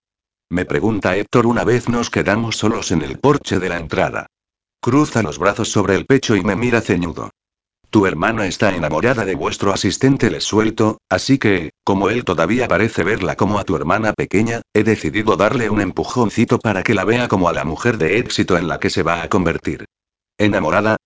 Me 0.48 0.64
pregunta 0.64 1.16
Héctor 1.16 1.46
una 1.46 1.62
vez 1.62 1.88
nos 1.88 2.10
quedamos 2.10 2.56
solos 2.56 2.90
en 2.90 3.02
el 3.02 3.18
porche 3.18 3.58
de 3.60 3.68
la 3.68 3.78
entrada. 3.78 4.26
Cruza 4.80 5.22
los 5.22 5.38
brazos 5.38 5.70
sobre 5.70 5.94
el 5.94 6.06
pecho 6.06 6.34
y 6.34 6.42
me 6.42 6.56
mira 6.56 6.80
ceñudo. 6.80 7.30
Tu 7.90 8.06
hermana 8.06 8.46
está 8.46 8.72
enamorada 8.72 9.24
de 9.24 9.34
vuestro 9.34 9.72
asistente, 9.72 10.30
le 10.30 10.40
suelto, 10.40 10.98
así 11.08 11.38
que, 11.38 11.70
como 11.82 12.08
él 12.08 12.24
todavía 12.24 12.68
parece 12.68 13.02
verla 13.02 13.34
como 13.34 13.58
a 13.58 13.64
tu 13.64 13.74
hermana 13.74 14.12
pequeña, 14.12 14.62
he 14.72 14.84
decidido 14.84 15.36
darle 15.36 15.70
un 15.70 15.80
empujoncito 15.80 16.60
para 16.60 16.84
que 16.84 16.94
la 16.94 17.04
vea 17.04 17.26
como 17.26 17.48
a 17.48 17.52
la 17.52 17.64
mujer 17.64 17.98
de 17.98 18.18
éxito 18.18 18.56
en 18.56 18.68
la 18.68 18.78
que 18.78 18.90
se 18.90 19.02
va 19.02 19.22
a 19.22 19.28
convertir. 19.28 19.86
¿Enamorada? 20.38 20.96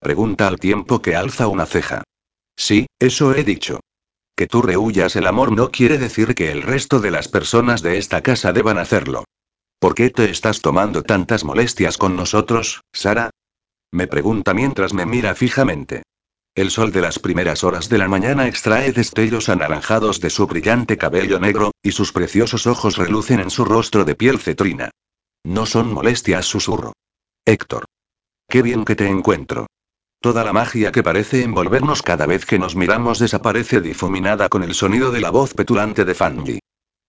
Pregunta 0.00 0.48
al 0.48 0.58
tiempo 0.58 1.02
que 1.02 1.14
alza 1.14 1.46
una 1.46 1.66
ceja. 1.66 2.04
Sí, 2.56 2.86
eso 2.98 3.34
he 3.34 3.44
dicho. 3.44 3.80
Que 4.34 4.46
tú 4.46 4.62
rehuyas 4.62 5.16
el 5.16 5.26
amor 5.26 5.52
no 5.52 5.70
quiere 5.70 5.98
decir 5.98 6.34
que 6.34 6.50
el 6.52 6.62
resto 6.62 7.00
de 7.00 7.10
las 7.10 7.28
personas 7.28 7.82
de 7.82 7.98
esta 7.98 8.22
casa 8.22 8.54
deban 8.54 8.78
hacerlo. 8.78 9.24
¿Por 9.78 9.94
qué 9.94 10.08
te 10.08 10.30
estás 10.30 10.62
tomando 10.62 11.02
tantas 11.02 11.44
molestias 11.44 11.98
con 11.98 12.16
nosotros, 12.16 12.80
Sara? 12.94 13.28
Me 13.92 14.06
pregunta 14.06 14.54
mientras 14.54 14.94
me 14.94 15.04
mira 15.04 15.34
fijamente. 15.34 16.02
El 16.54 16.70
sol 16.70 16.90
de 16.90 17.00
las 17.00 17.20
primeras 17.20 17.62
horas 17.62 17.88
de 17.88 17.98
la 17.98 18.08
mañana 18.08 18.48
extrae 18.48 18.92
destellos 18.92 19.48
anaranjados 19.48 20.20
de 20.20 20.30
su 20.30 20.46
brillante 20.48 20.98
cabello 20.98 21.38
negro, 21.38 21.70
y 21.82 21.92
sus 21.92 22.12
preciosos 22.12 22.66
ojos 22.66 22.96
relucen 22.96 23.38
en 23.38 23.50
su 23.50 23.64
rostro 23.64 24.04
de 24.04 24.16
piel 24.16 24.40
cetrina. 24.40 24.90
No 25.44 25.64
son 25.64 25.92
molestias, 25.92 26.46
susurro. 26.46 26.92
Héctor. 27.44 27.84
Qué 28.48 28.62
bien 28.62 28.84
que 28.84 28.96
te 28.96 29.06
encuentro. 29.06 29.66
Toda 30.20 30.44
la 30.44 30.52
magia 30.52 30.92
que 30.92 31.04
parece 31.04 31.44
envolvernos 31.44 32.02
cada 32.02 32.26
vez 32.26 32.44
que 32.44 32.58
nos 32.58 32.74
miramos 32.74 33.20
desaparece 33.20 33.80
difuminada 33.80 34.48
con 34.48 34.64
el 34.64 34.74
sonido 34.74 35.12
de 35.12 35.20
la 35.20 35.30
voz 35.30 35.54
petulante 35.54 36.04
de 36.04 36.14
Fanny. 36.14 36.58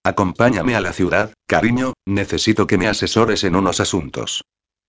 Acompáñame 0.04 0.76
a 0.76 0.80
la 0.80 0.92
ciudad, 0.92 1.34
cariño, 1.46 1.94
necesito 2.06 2.66
que 2.66 2.78
me 2.78 2.88
asesores 2.88 3.44
en 3.44 3.56
unos 3.56 3.80
asuntos. 3.80 4.44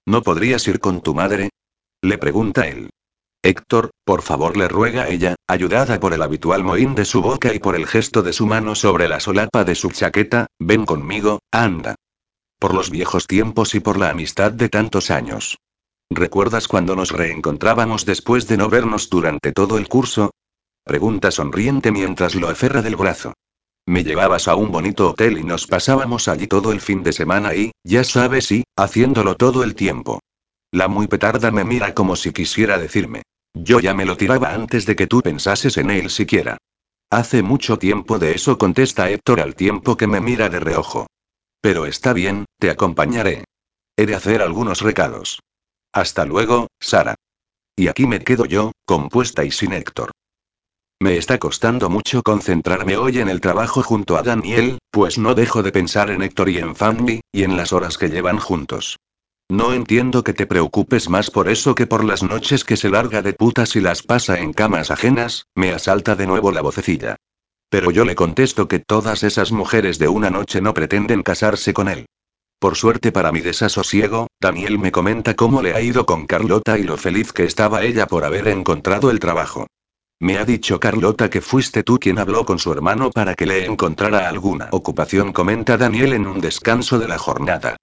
¿No 0.05 0.21
podrías 0.21 0.67
ir 0.67 0.79
con 0.79 1.01
tu 1.01 1.13
madre? 1.13 1.49
Le 2.01 2.17
pregunta 2.17 2.67
él. 2.67 2.89
Héctor, 3.45 3.91
por 4.05 4.21
favor, 4.21 4.55
le 4.55 4.69
ruega 4.69 5.09
ella, 5.09 5.35
ayudada 5.49 5.99
por 5.99 6.13
el 6.13 6.21
habitual 6.21 6.63
mohín 6.63 6.95
de 6.95 7.03
su 7.03 7.21
boca 7.21 7.53
y 7.53 7.59
por 7.59 7.75
el 7.75 7.87
gesto 7.87 8.23
de 8.23 8.31
su 8.31 8.45
mano 8.45 8.73
sobre 8.73 9.09
la 9.09 9.19
solapa 9.19 9.65
de 9.65 9.75
su 9.75 9.91
chaqueta, 9.91 10.47
ven 10.59 10.85
conmigo, 10.85 11.39
anda. 11.51 11.95
Por 12.57 12.73
los 12.73 12.89
viejos 12.89 13.27
tiempos 13.27 13.75
y 13.75 13.81
por 13.81 13.99
la 13.99 14.11
amistad 14.11 14.53
de 14.53 14.69
tantos 14.69 15.11
años. 15.11 15.57
¿Recuerdas 16.09 16.69
cuando 16.69 16.95
nos 16.95 17.11
reencontrábamos 17.11 18.05
después 18.05 18.47
de 18.47 18.55
no 18.55 18.69
vernos 18.69 19.09
durante 19.09 19.51
todo 19.51 19.77
el 19.77 19.89
curso? 19.89 20.31
Pregunta 20.85 21.29
sonriente 21.29 21.91
mientras 21.91 22.35
lo 22.35 22.47
aferra 22.47 22.81
del 22.81 22.95
brazo. 22.95 23.33
Me 23.85 24.05
llevabas 24.05 24.47
a 24.47 24.55
un 24.55 24.71
bonito 24.71 25.09
hotel 25.09 25.37
y 25.37 25.43
nos 25.43 25.67
pasábamos 25.67 26.29
allí 26.29 26.47
todo 26.47 26.71
el 26.71 26.79
fin 26.79 27.03
de 27.03 27.11
semana 27.11 27.53
y, 27.53 27.73
ya 27.83 28.05
sabes, 28.05 28.53
y, 28.53 28.63
haciéndolo 28.77 29.35
todo 29.35 29.65
el 29.65 29.75
tiempo. 29.75 30.21
La 30.71 30.87
muy 30.87 31.07
petarda 31.07 31.51
me 31.51 31.65
mira 31.65 31.93
como 31.93 32.15
si 32.15 32.31
quisiera 32.31 32.77
decirme. 32.77 33.23
Yo 33.53 33.79
ya 33.79 33.93
me 33.93 34.05
lo 34.05 34.17
tiraba 34.17 34.53
antes 34.53 34.85
de 34.85 34.95
que 34.95 35.07
tú 35.07 35.21
pensases 35.21 35.77
en 35.77 35.91
él 35.91 36.09
siquiera. 36.09 36.57
Hace 37.09 37.43
mucho 37.43 37.77
tiempo 37.77 38.17
de 38.17 38.33
eso 38.33 38.57
contesta 38.57 39.09
Héctor 39.09 39.39
al 39.39 39.55
tiempo 39.55 39.95
que 39.95 40.07
me 40.07 40.19
mira 40.19 40.49
de 40.49 40.59
reojo. 40.59 41.07
Pero 41.61 41.85
está 41.85 42.13
bien, 42.13 42.45
te 42.59 42.69
acompañaré. 42.69 43.45
He 43.95 44.05
de 44.05 44.15
hacer 44.15 44.41
algunos 44.41 44.81
recados. 44.81 45.39
Hasta 45.93 46.25
luego, 46.25 46.67
Sara. 46.79 47.15
Y 47.75 47.87
aquí 47.87 48.07
me 48.07 48.19
quedo 48.19 48.45
yo, 48.45 48.71
compuesta 48.85 49.43
y 49.43 49.51
sin 49.51 49.73
Héctor. 49.73 50.11
Me 50.99 51.17
está 51.17 51.37
costando 51.37 51.89
mucho 51.89 52.23
concentrarme 52.23 52.97
hoy 52.97 53.19
en 53.19 53.29
el 53.29 53.41
trabajo 53.41 53.83
junto 53.83 54.17
a 54.17 54.23
Daniel, 54.23 54.79
pues 54.89 55.17
no 55.17 55.35
dejo 55.35 55.61
de 55.61 55.71
pensar 55.71 56.09
en 56.09 56.23
Héctor 56.23 56.49
y 56.49 56.57
en 56.57 56.75
Fanny, 56.75 57.21
y 57.31 57.43
en 57.43 57.57
las 57.57 57.73
horas 57.73 57.97
que 57.97 58.09
llevan 58.09 58.39
juntos. 58.39 58.97
No 59.53 59.71
entiendo 59.71 60.23
que 60.23 60.33
te 60.33 60.47
preocupes 60.47 61.09
más 61.09 61.29
por 61.29 61.47
eso 61.47 61.75
que 61.75 61.85
por 61.85 62.03
las 62.03 62.23
noches 62.23 62.63
que 62.63 62.75
se 62.75 62.89
larga 62.89 63.21
de 63.21 63.33
putas 63.33 63.75
y 63.75 63.81
las 63.81 64.01
pasa 64.01 64.39
en 64.39 64.51
camas 64.51 64.89
ajenas, 64.89 65.45
me 65.53 65.71
asalta 65.71 66.15
de 66.15 66.25
nuevo 66.25 66.51
la 66.51 66.63
vocecilla. 66.63 67.17
Pero 67.69 67.91
yo 67.91 68.03
le 68.03 68.15
contesto 68.15 68.67
que 68.67 68.79
todas 68.79 69.21
esas 69.21 69.51
mujeres 69.51 69.99
de 69.99 70.07
una 70.07 70.31
noche 70.31 70.59
no 70.59 70.73
pretenden 70.73 71.21
casarse 71.21 71.71
con 71.71 71.87
él. 71.87 72.07
Por 72.57 72.75
suerte 72.75 73.11
para 73.11 73.31
mi 73.31 73.41
desasosiego, 73.41 74.25
Daniel 74.41 74.79
me 74.79 74.91
comenta 74.91 75.35
cómo 75.35 75.61
le 75.61 75.75
ha 75.75 75.81
ido 75.81 76.07
con 76.07 76.25
Carlota 76.25 76.79
y 76.79 76.81
lo 76.81 76.97
feliz 76.97 77.31
que 77.31 77.43
estaba 77.43 77.83
ella 77.83 78.07
por 78.07 78.25
haber 78.25 78.47
encontrado 78.47 79.11
el 79.11 79.19
trabajo. 79.19 79.67
Me 80.19 80.39
ha 80.39 80.45
dicho 80.45 80.79
Carlota 80.79 81.29
que 81.29 81.41
fuiste 81.41 81.83
tú 81.83 81.99
quien 81.99 82.17
habló 82.17 82.43
con 82.43 82.57
su 82.57 82.71
hermano 82.71 83.11
para 83.11 83.35
que 83.35 83.45
le 83.45 83.65
encontrara 83.65 84.27
alguna 84.27 84.69
ocupación, 84.71 85.31
comenta 85.31 85.77
Daniel 85.77 86.13
en 86.13 86.25
un 86.25 86.41
descanso 86.41 86.97
de 86.97 87.07
la 87.07 87.19
jornada. 87.19 87.77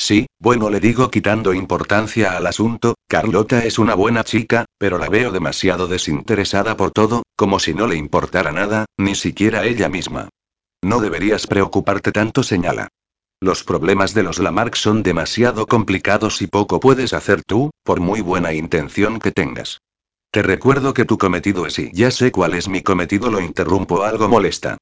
Sí, 0.00 0.28
bueno, 0.38 0.70
le 0.70 0.80
digo 0.80 1.10
quitando 1.10 1.52
importancia 1.52 2.34
al 2.34 2.46
asunto, 2.46 2.94
Carlota 3.06 3.66
es 3.66 3.78
una 3.78 3.94
buena 3.94 4.24
chica, 4.24 4.64
pero 4.78 4.96
la 4.96 5.10
veo 5.10 5.30
demasiado 5.30 5.88
desinteresada 5.88 6.74
por 6.74 6.90
todo, 6.90 7.22
como 7.36 7.58
si 7.58 7.74
no 7.74 7.86
le 7.86 7.96
importara 7.96 8.50
nada, 8.50 8.86
ni 8.96 9.14
siquiera 9.14 9.66
ella 9.66 9.90
misma. 9.90 10.30
No 10.82 11.00
deberías 11.00 11.46
preocuparte 11.46 12.12
tanto, 12.12 12.42
señala. 12.42 12.88
Los 13.42 13.62
problemas 13.62 14.14
de 14.14 14.22
los 14.22 14.38
Lamarck 14.38 14.74
son 14.74 15.02
demasiado 15.02 15.66
complicados 15.66 16.40
y 16.40 16.46
poco 16.46 16.80
puedes 16.80 17.12
hacer 17.12 17.42
tú, 17.42 17.70
por 17.84 18.00
muy 18.00 18.22
buena 18.22 18.54
intención 18.54 19.18
que 19.18 19.32
tengas. 19.32 19.82
Te 20.30 20.40
recuerdo 20.42 20.94
que 20.94 21.04
tu 21.04 21.18
cometido 21.18 21.66
es 21.66 21.78
y 21.78 21.92
ya 21.92 22.10
sé 22.10 22.32
cuál 22.32 22.54
es 22.54 22.68
mi 22.68 22.80
cometido, 22.80 23.30
lo 23.30 23.42
interrumpo 23.42 24.02
algo 24.02 24.30
molesta. 24.30 24.78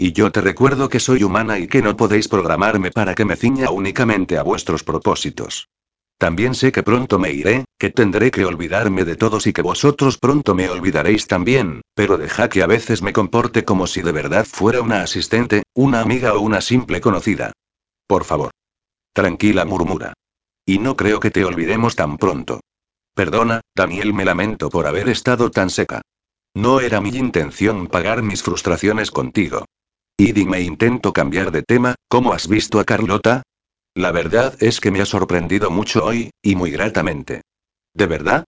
Y 0.00 0.12
yo 0.12 0.30
te 0.30 0.40
recuerdo 0.40 0.88
que 0.88 1.00
soy 1.00 1.24
humana 1.24 1.58
y 1.58 1.66
que 1.66 1.82
no 1.82 1.96
podéis 1.96 2.28
programarme 2.28 2.92
para 2.92 3.16
que 3.16 3.24
me 3.24 3.34
ciña 3.34 3.70
únicamente 3.70 4.38
a 4.38 4.44
vuestros 4.44 4.84
propósitos. 4.84 5.68
También 6.18 6.54
sé 6.54 6.70
que 6.70 6.84
pronto 6.84 7.18
me 7.18 7.32
iré, 7.32 7.64
que 7.78 7.90
tendré 7.90 8.30
que 8.30 8.44
olvidarme 8.44 9.04
de 9.04 9.16
todos 9.16 9.48
y 9.48 9.52
que 9.52 9.62
vosotros 9.62 10.16
pronto 10.18 10.54
me 10.54 10.68
olvidaréis 10.68 11.26
también, 11.26 11.80
pero 11.94 12.16
deja 12.16 12.48
que 12.48 12.62
a 12.62 12.68
veces 12.68 13.02
me 13.02 13.12
comporte 13.12 13.64
como 13.64 13.88
si 13.88 14.02
de 14.02 14.12
verdad 14.12 14.46
fuera 14.46 14.80
una 14.82 15.02
asistente, 15.02 15.64
una 15.74 16.00
amiga 16.00 16.34
o 16.34 16.40
una 16.40 16.60
simple 16.60 17.00
conocida. 17.00 17.52
Por 18.06 18.22
favor. 18.22 18.52
Tranquila, 19.12 19.64
murmura. 19.64 20.12
Y 20.64 20.78
no 20.78 20.96
creo 20.96 21.18
que 21.18 21.32
te 21.32 21.44
olvidemos 21.44 21.96
tan 21.96 22.18
pronto. 22.18 22.60
Perdona, 23.14 23.62
Daniel, 23.74 24.14
me 24.14 24.24
lamento 24.24 24.70
por 24.70 24.86
haber 24.86 25.08
estado 25.08 25.50
tan 25.50 25.70
seca. 25.70 26.02
No 26.54 26.78
era 26.78 27.00
mi 27.00 27.10
intención 27.10 27.88
pagar 27.88 28.22
mis 28.22 28.44
frustraciones 28.44 29.10
contigo. 29.10 29.64
Y 30.20 30.32
dime, 30.32 30.60
intento 30.60 31.12
cambiar 31.12 31.52
de 31.52 31.62
tema, 31.62 31.94
¿cómo 32.08 32.32
has 32.32 32.48
visto 32.48 32.80
a 32.80 32.84
Carlota? 32.84 33.44
La 33.94 34.10
verdad 34.10 34.60
es 34.60 34.80
que 34.80 34.90
me 34.90 35.00
ha 35.00 35.06
sorprendido 35.06 35.70
mucho 35.70 36.04
hoy, 36.04 36.30
y 36.42 36.56
muy 36.56 36.72
gratamente. 36.72 37.42
¿De 37.94 38.06
verdad? 38.06 38.44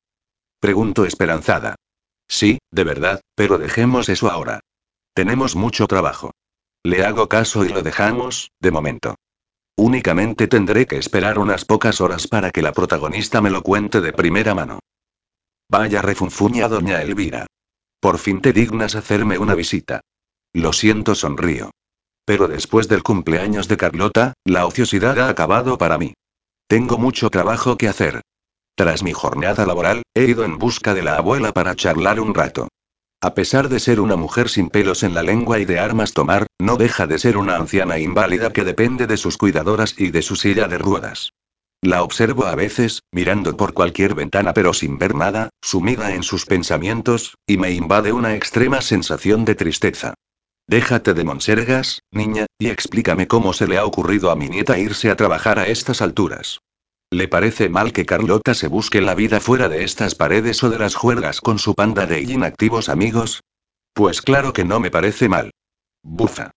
Pregunto 0.58 1.04
esperanzada. 1.04 1.76
Sí, 2.28 2.58
de 2.72 2.82
verdad, 2.82 3.20
pero 3.36 3.56
dejemos 3.56 4.08
eso 4.08 4.28
ahora. 4.28 4.58
Tenemos 5.14 5.54
mucho 5.54 5.86
trabajo. 5.86 6.32
Le 6.82 7.04
hago 7.04 7.28
caso 7.28 7.64
y 7.64 7.68
lo 7.68 7.82
dejamos, 7.82 8.50
de 8.58 8.70
momento. 8.72 9.14
Únicamente 9.76 10.48
tendré 10.48 10.86
que 10.86 10.96
esperar 10.96 11.38
unas 11.38 11.64
pocas 11.64 12.00
horas 12.00 12.26
para 12.26 12.50
que 12.50 12.62
la 12.62 12.72
protagonista 12.72 13.40
me 13.40 13.50
lo 13.50 13.62
cuente 13.62 14.00
de 14.00 14.12
primera 14.12 14.56
mano. 14.56 14.80
Vaya 15.68 16.02
refunfuña 16.02 16.66
doña 16.66 17.00
Elvira. 17.00 17.46
Por 18.00 18.18
fin 18.18 18.40
te 18.40 18.52
dignas 18.52 18.96
hacerme 18.96 19.38
una 19.38 19.54
visita. 19.54 20.00
Lo 20.52 20.72
siento, 20.72 21.14
sonrío. 21.14 21.70
Pero 22.24 22.48
después 22.48 22.88
del 22.88 23.02
cumpleaños 23.02 23.68
de 23.68 23.76
Carlota, 23.76 24.34
la 24.44 24.66
ociosidad 24.66 25.18
ha 25.20 25.28
acabado 25.28 25.78
para 25.78 25.98
mí. 25.98 26.14
Tengo 26.68 26.98
mucho 26.98 27.30
trabajo 27.30 27.76
que 27.76 27.88
hacer. 27.88 28.20
Tras 28.76 29.02
mi 29.02 29.12
jornada 29.12 29.66
laboral, 29.66 30.02
he 30.14 30.24
ido 30.24 30.44
en 30.44 30.58
busca 30.58 30.94
de 30.94 31.02
la 31.02 31.16
abuela 31.16 31.52
para 31.52 31.76
charlar 31.76 32.20
un 32.20 32.34
rato. 32.34 32.68
A 33.22 33.34
pesar 33.34 33.68
de 33.68 33.80
ser 33.80 34.00
una 34.00 34.16
mujer 34.16 34.48
sin 34.48 34.70
pelos 34.70 35.02
en 35.02 35.14
la 35.14 35.22
lengua 35.22 35.58
y 35.58 35.66
de 35.66 35.78
armas 35.78 36.14
tomar, 36.14 36.46
no 36.58 36.76
deja 36.76 37.06
de 37.06 37.18
ser 37.18 37.36
una 37.36 37.56
anciana 37.56 37.98
inválida 37.98 38.52
que 38.52 38.64
depende 38.64 39.06
de 39.06 39.18
sus 39.18 39.36
cuidadoras 39.36 39.94
y 39.98 40.10
de 40.10 40.22
su 40.22 40.36
silla 40.36 40.68
de 40.68 40.78
ruedas. 40.78 41.32
La 41.82 42.02
observo 42.02 42.46
a 42.46 42.54
veces, 42.54 43.02
mirando 43.12 43.56
por 43.56 43.74
cualquier 43.74 44.14
ventana 44.14 44.54
pero 44.54 44.72
sin 44.72 44.98
ver 44.98 45.14
nada, 45.14 45.50
sumida 45.62 46.14
en 46.14 46.22
sus 46.22 46.46
pensamientos, 46.46 47.34
y 47.46 47.56
me 47.56 47.72
invade 47.72 48.12
una 48.12 48.34
extrema 48.34 48.80
sensación 48.80 49.44
de 49.44 49.54
tristeza. 49.54 50.14
Déjate 50.70 51.14
de 51.14 51.24
monsergas, 51.24 52.04
niña, 52.12 52.46
y 52.56 52.68
explícame 52.68 53.26
cómo 53.26 53.52
se 53.52 53.66
le 53.66 53.76
ha 53.76 53.84
ocurrido 53.84 54.30
a 54.30 54.36
mi 54.36 54.48
nieta 54.48 54.78
irse 54.78 55.10
a 55.10 55.16
trabajar 55.16 55.58
a 55.58 55.66
estas 55.66 56.00
alturas. 56.00 56.60
¿Le 57.10 57.26
parece 57.26 57.68
mal 57.68 57.92
que 57.92 58.06
Carlota 58.06 58.54
se 58.54 58.68
busque 58.68 59.00
la 59.00 59.16
vida 59.16 59.40
fuera 59.40 59.68
de 59.68 59.82
estas 59.82 60.14
paredes 60.14 60.62
o 60.62 60.70
de 60.70 60.78
las 60.78 60.94
juergas 60.94 61.40
con 61.40 61.58
su 61.58 61.74
panda 61.74 62.06
de 62.06 62.20
inactivos 62.20 62.88
amigos? 62.88 63.40
Pues 63.94 64.22
claro 64.22 64.52
que 64.52 64.64
no 64.64 64.78
me 64.78 64.92
parece 64.92 65.28
mal. 65.28 65.50
Bufa. 66.04 66.52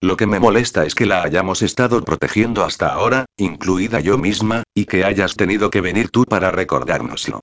Lo 0.00 0.16
que 0.16 0.28
me 0.28 0.38
molesta 0.38 0.84
es 0.86 0.94
que 0.94 1.06
la 1.06 1.24
hayamos 1.24 1.62
estado 1.62 2.04
protegiendo 2.04 2.62
hasta 2.62 2.92
ahora, 2.92 3.24
incluida 3.36 3.98
yo 3.98 4.18
misma, 4.18 4.62
y 4.72 4.84
que 4.84 5.02
hayas 5.02 5.34
tenido 5.34 5.70
que 5.70 5.80
venir 5.80 6.10
tú 6.10 6.24
para 6.26 6.52
recordárnoslo. 6.52 7.40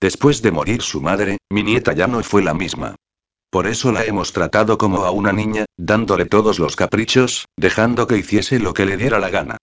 Después 0.00 0.40
de 0.40 0.52
morir 0.52 0.80
su 0.80 1.02
madre, 1.02 1.36
mi 1.50 1.62
nieta 1.62 1.92
ya 1.92 2.06
no 2.06 2.22
fue 2.22 2.40
la 2.40 2.54
misma. 2.54 2.96
Por 3.50 3.66
eso 3.66 3.90
la 3.90 4.04
hemos 4.04 4.32
tratado 4.32 4.78
como 4.78 5.04
a 5.04 5.10
una 5.10 5.32
niña, 5.32 5.64
dándole 5.76 6.24
todos 6.24 6.60
los 6.60 6.76
caprichos, 6.76 7.46
dejando 7.56 8.06
que 8.06 8.16
hiciese 8.16 8.60
lo 8.60 8.74
que 8.74 8.86
le 8.86 8.96
diera 8.96 9.18
la 9.18 9.28
gana. 9.28 9.56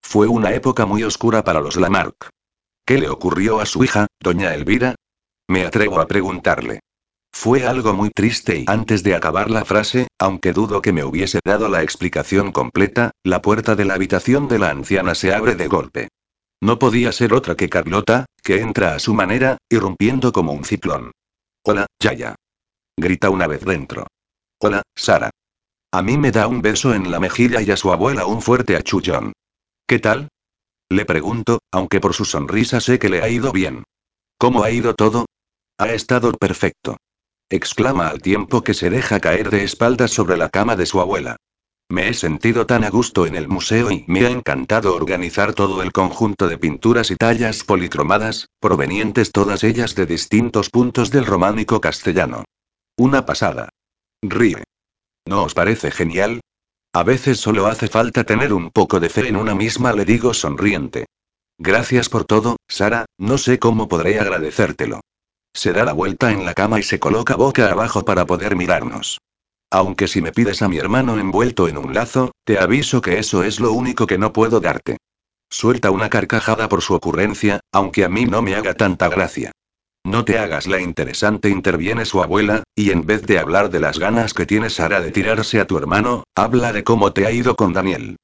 Fue 0.00 0.28
una 0.28 0.52
época 0.54 0.86
muy 0.86 1.02
oscura 1.02 1.42
para 1.42 1.60
los 1.60 1.76
Lamarck. 1.76 2.30
¿Qué 2.86 2.98
le 2.98 3.08
ocurrió 3.08 3.60
a 3.60 3.66
su 3.66 3.82
hija, 3.82 4.06
doña 4.20 4.54
Elvira? 4.54 4.94
Me 5.48 5.64
atrevo 5.64 6.00
a 6.00 6.06
preguntarle. 6.06 6.80
Fue 7.32 7.66
algo 7.66 7.94
muy 7.94 8.10
triste 8.10 8.58
y 8.58 8.64
antes 8.68 9.02
de 9.02 9.14
acabar 9.16 9.50
la 9.50 9.64
frase, 9.64 10.06
aunque 10.18 10.52
dudo 10.52 10.82
que 10.82 10.92
me 10.92 11.02
hubiese 11.02 11.40
dado 11.44 11.68
la 11.68 11.82
explicación 11.82 12.52
completa, 12.52 13.10
la 13.24 13.42
puerta 13.42 13.74
de 13.74 13.86
la 13.86 13.94
habitación 13.94 14.46
de 14.48 14.58
la 14.60 14.70
anciana 14.70 15.14
se 15.14 15.34
abre 15.34 15.56
de 15.56 15.66
golpe. 15.66 16.08
No 16.60 16.78
podía 16.78 17.10
ser 17.10 17.32
otra 17.32 17.56
que 17.56 17.68
Carlota, 17.68 18.26
que 18.42 18.60
entra 18.60 18.94
a 18.94 19.00
su 19.00 19.14
manera, 19.14 19.58
irrumpiendo 19.68 20.32
como 20.32 20.52
un 20.52 20.64
ciclón. 20.64 21.10
Hola, 21.64 21.86
Yaya. 21.98 22.36
Grita 22.96 23.30
una 23.30 23.46
vez 23.46 23.64
dentro. 23.64 24.06
Hola, 24.60 24.82
Sara. 24.94 25.30
A 25.92 26.02
mí 26.02 26.16
me 26.16 26.30
da 26.30 26.46
un 26.46 26.62
beso 26.62 26.94
en 26.94 27.10
la 27.10 27.20
mejilla 27.20 27.60
y 27.62 27.70
a 27.70 27.76
su 27.76 27.92
abuela 27.92 28.26
un 28.26 28.42
fuerte 28.42 28.76
achullón. 28.76 29.32
¿Qué 29.86 29.98
tal? 29.98 30.28
Le 30.90 31.04
pregunto, 31.04 31.60
aunque 31.70 32.00
por 32.00 32.14
su 32.14 32.24
sonrisa 32.24 32.80
sé 32.80 32.98
que 32.98 33.08
le 33.08 33.22
ha 33.22 33.28
ido 33.28 33.52
bien. 33.52 33.84
¿Cómo 34.38 34.62
ha 34.62 34.70
ido 34.70 34.94
todo? 34.94 35.26
Ha 35.78 35.92
estado 35.92 36.32
perfecto 36.32 36.96
exclama 37.52 38.08
al 38.08 38.20
tiempo 38.20 38.62
que 38.62 38.74
se 38.74 38.90
deja 38.90 39.20
caer 39.20 39.50
de 39.50 39.62
espaldas 39.62 40.10
sobre 40.10 40.36
la 40.36 40.48
cama 40.48 40.74
de 40.74 40.86
su 40.86 41.00
abuela. 41.00 41.36
Me 41.90 42.08
he 42.08 42.14
sentido 42.14 42.66
tan 42.66 42.84
a 42.84 42.90
gusto 42.90 43.26
en 43.26 43.36
el 43.36 43.48
museo 43.48 43.90
y 43.90 44.04
me 44.08 44.24
ha 44.24 44.30
encantado 44.30 44.96
organizar 44.96 45.52
todo 45.52 45.82
el 45.82 45.92
conjunto 45.92 46.48
de 46.48 46.56
pinturas 46.56 47.10
y 47.10 47.16
tallas 47.16 47.64
policromadas, 47.64 48.48
provenientes 48.60 49.30
todas 49.30 49.62
ellas 49.62 49.94
de 49.94 50.06
distintos 50.06 50.70
puntos 50.70 51.10
del 51.10 51.26
románico 51.26 51.80
castellano. 51.80 52.44
Una 52.98 53.24
pasada. 53.24 53.70
Ríe. 54.22 54.64
¿No 55.26 55.44
os 55.44 55.54
parece 55.54 55.90
genial? 55.90 56.40
A 56.92 57.02
veces 57.04 57.40
solo 57.40 57.66
hace 57.66 57.88
falta 57.88 58.24
tener 58.24 58.52
un 58.52 58.70
poco 58.70 59.00
de 59.00 59.08
fe 59.08 59.28
en 59.28 59.36
una 59.36 59.54
misma, 59.54 59.94
le 59.94 60.04
digo 60.04 60.34
sonriente. 60.34 61.06
Gracias 61.58 62.10
por 62.10 62.26
todo, 62.26 62.56
Sara, 62.68 63.06
no 63.18 63.38
sé 63.38 63.58
cómo 63.58 63.88
podré 63.88 64.20
agradecértelo. 64.20 65.00
Se 65.54 65.72
da 65.72 65.84
la 65.84 65.94
vuelta 65.94 66.32
en 66.32 66.44
la 66.44 66.52
cama 66.52 66.80
y 66.80 66.82
se 66.82 66.98
coloca 66.98 67.34
boca 67.34 67.70
abajo 67.70 68.04
para 68.04 68.26
poder 68.26 68.56
mirarnos. 68.56 69.18
Aunque 69.70 70.06
si 70.06 70.20
me 70.20 70.32
pides 70.32 70.60
a 70.60 70.68
mi 70.68 70.76
hermano 70.76 71.18
envuelto 71.18 71.68
en 71.68 71.78
un 71.78 71.94
lazo, 71.94 72.32
te 72.44 72.58
aviso 72.58 73.00
que 73.00 73.18
eso 73.18 73.42
es 73.42 73.58
lo 73.58 73.72
único 73.72 74.06
que 74.06 74.18
no 74.18 74.34
puedo 74.34 74.60
darte. 74.60 74.98
Suelta 75.48 75.90
una 75.90 76.10
carcajada 76.10 76.68
por 76.68 76.82
su 76.82 76.92
ocurrencia, 76.92 77.60
aunque 77.72 78.04
a 78.04 78.10
mí 78.10 78.26
no 78.26 78.42
me 78.42 78.54
haga 78.54 78.74
tanta 78.74 79.08
gracia. 79.08 79.52
No 80.04 80.24
te 80.24 80.38
hagas 80.38 80.66
la 80.66 80.80
interesante, 80.80 81.48
interviene 81.48 82.04
su 82.04 82.22
abuela, 82.22 82.64
y 82.74 82.90
en 82.90 83.06
vez 83.06 83.22
de 83.22 83.38
hablar 83.38 83.70
de 83.70 83.80
las 83.80 83.98
ganas 83.98 84.34
que 84.34 84.46
tiene 84.46 84.68
Sara 84.68 85.00
de 85.00 85.12
tirarse 85.12 85.60
a 85.60 85.66
tu 85.66 85.78
hermano, 85.78 86.24
habla 86.34 86.72
de 86.72 86.82
cómo 86.82 87.12
te 87.12 87.26
ha 87.26 87.30
ido 87.30 87.54
con 87.54 87.72
Daniel. 87.72 88.16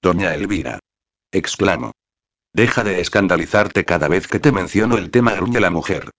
Doña 0.00 0.34
Elvira. 0.34 0.78
Exclamo. 1.32 1.92
Deja 2.52 2.84
de 2.84 3.00
escandalizarte 3.00 3.84
cada 3.84 4.06
vez 4.06 4.28
que 4.28 4.38
te 4.38 4.52
menciono 4.52 4.96
el 4.96 5.10
tema, 5.10 5.34
gruñe 5.34 5.58
la 5.58 5.70
mujer. 5.70 6.10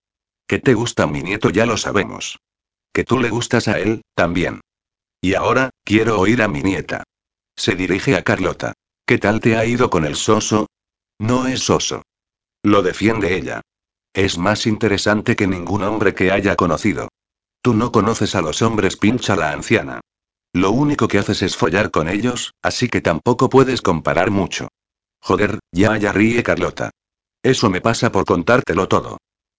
Que 0.46 0.58
te 0.58 0.74
gusta 0.74 1.06
mi 1.06 1.22
nieto 1.22 1.48
ya 1.48 1.64
lo 1.64 1.78
sabemos. 1.78 2.38
Que 2.92 3.04
tú 3.04 3.18
le 3.18 3.30
gustas 3.30 3.68
a 3.68 3.78
él, 3.78 4.02
también. 4.14 4.60
Y 5.22 5.34
ahora, 5.34 5.70
quiero 5.82 6.20
oír 6.20 6.42
a 6.42 6.48
mi 6.48 6.62
nieta. 6.62 7.04
Se 7.56 7.74
dirige 7.74 8.16
a 8.16 8.22
Carlota. 8.22 8.74
¿Qué 9.06 9.18
tal 9.18 9.40
te 9.40 9.56
ha 9.56 9.64
ido 9.64 9.88
con 9.88 10.04
el 10.04 10.16
soso? 10.16 10.66
No 11.18 11.46
es 11.46 11.60
soso. 11.60 12.02
Lo 12.62 12.82
defiende 12.82 13.34
ella. 13.34 13.62
Es 14.16 14.38
más 14.38 14.66
interesante 14.66 15.36
que 15.36 15.46
ningún 15.46 15.82
hombre 15.82 16.14
que 16.14 16.32
haya 16.32 16.56
conocido. 16.56 17.08
Tú 17.60 17.74
no 17.74 17.92
conoces 17.92 18.34
a 18.34 18.40
los 18.40 18.62
hombres, 18.62 18.96
pincha 18.96 19.36
la 19.36 19.52
anciana. 19.52 20.00
Lo 20.54 20.70
único 20.70 21.06
que 21.06 21.18
haces 21.18 21.42
es 21.42 21.54
follar 21.54 21.90
con 21.90 22.08
ellos, 22.08 22.54
así 22.62 22.88
que 22.88 23.02
tampoco 23.02 23.50
puedes 23.50 23.82
comparar 23.82 24.30
mucho. 24.30 24.68
Joder, 25.20 25.58
ya 25.70 25.98
ya 25.98 26.12
ríe 26.12 26.42
Carlota. 26.42 26.92
Eso 27.42 27.68
me 27.68 27.82
pasa 27.82 28.10
por 28.10 28.24
contártelo 28.24 28.88
todo. 28.88 29.18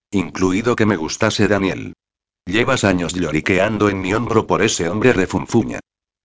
Incluido 0.10 0.76
que 0.76 0.88
me 0.88 0.96
gustase 0.96 1.48
Daniel. 1.48 1.94
Llevas 2.48 2.84
años 2.84 3.14
lloriqueando 3.14 3.90
en 3.90 4.02
mi 4.02 4.16
hombro 4.16 4.48
por 4.48 4.64
ese 4.64 4.90
hombre 4.90 5.14
refunfuña. 5.14 5.80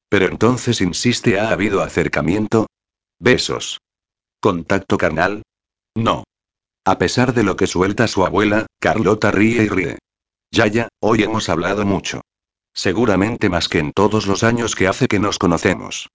Pero 0.09 0.25
entonces 0.25 0.81
insiste, 0.81 1.39
¿ha 1.39 1.51
habido 1.51 1.83
acercamiento? 1.83 2.67
Besos. 3.19 3.79
¿Contacto 4.41 4.97
carnal? 4.97 5.43
No. 5.95 6.25
A 6.85 6.99
pesar 6.99 7.33
de 7.33 7.45
lo 7.45 7.55
que 7.55 7.69
suelta 7.69 8.09
su 8.09 8.27
abuela, 8.27 8.67
Carlota 8.81 9.31
ríe 9.31 9.63
y 9.63 9.69
ríe. 9.69 9.99
Yaya, 10.51 10.89
hoy 11.01 11.23
hemos 11.23 11.49
hablado 11.49 11.87
mucho. 11.87 12.23
Seguramente 12.75 13.49
más 13.49 13.69
que 13.69 13.79
en 13.79 13.93
todos 13.93 14.27
los 14.27 14.43
años 14.43 14.75
que 14.75 14.89
hace 14.89 15.07
que 15.07 15.21
nos 15.21 15.39
conocemos. 15.39 16.09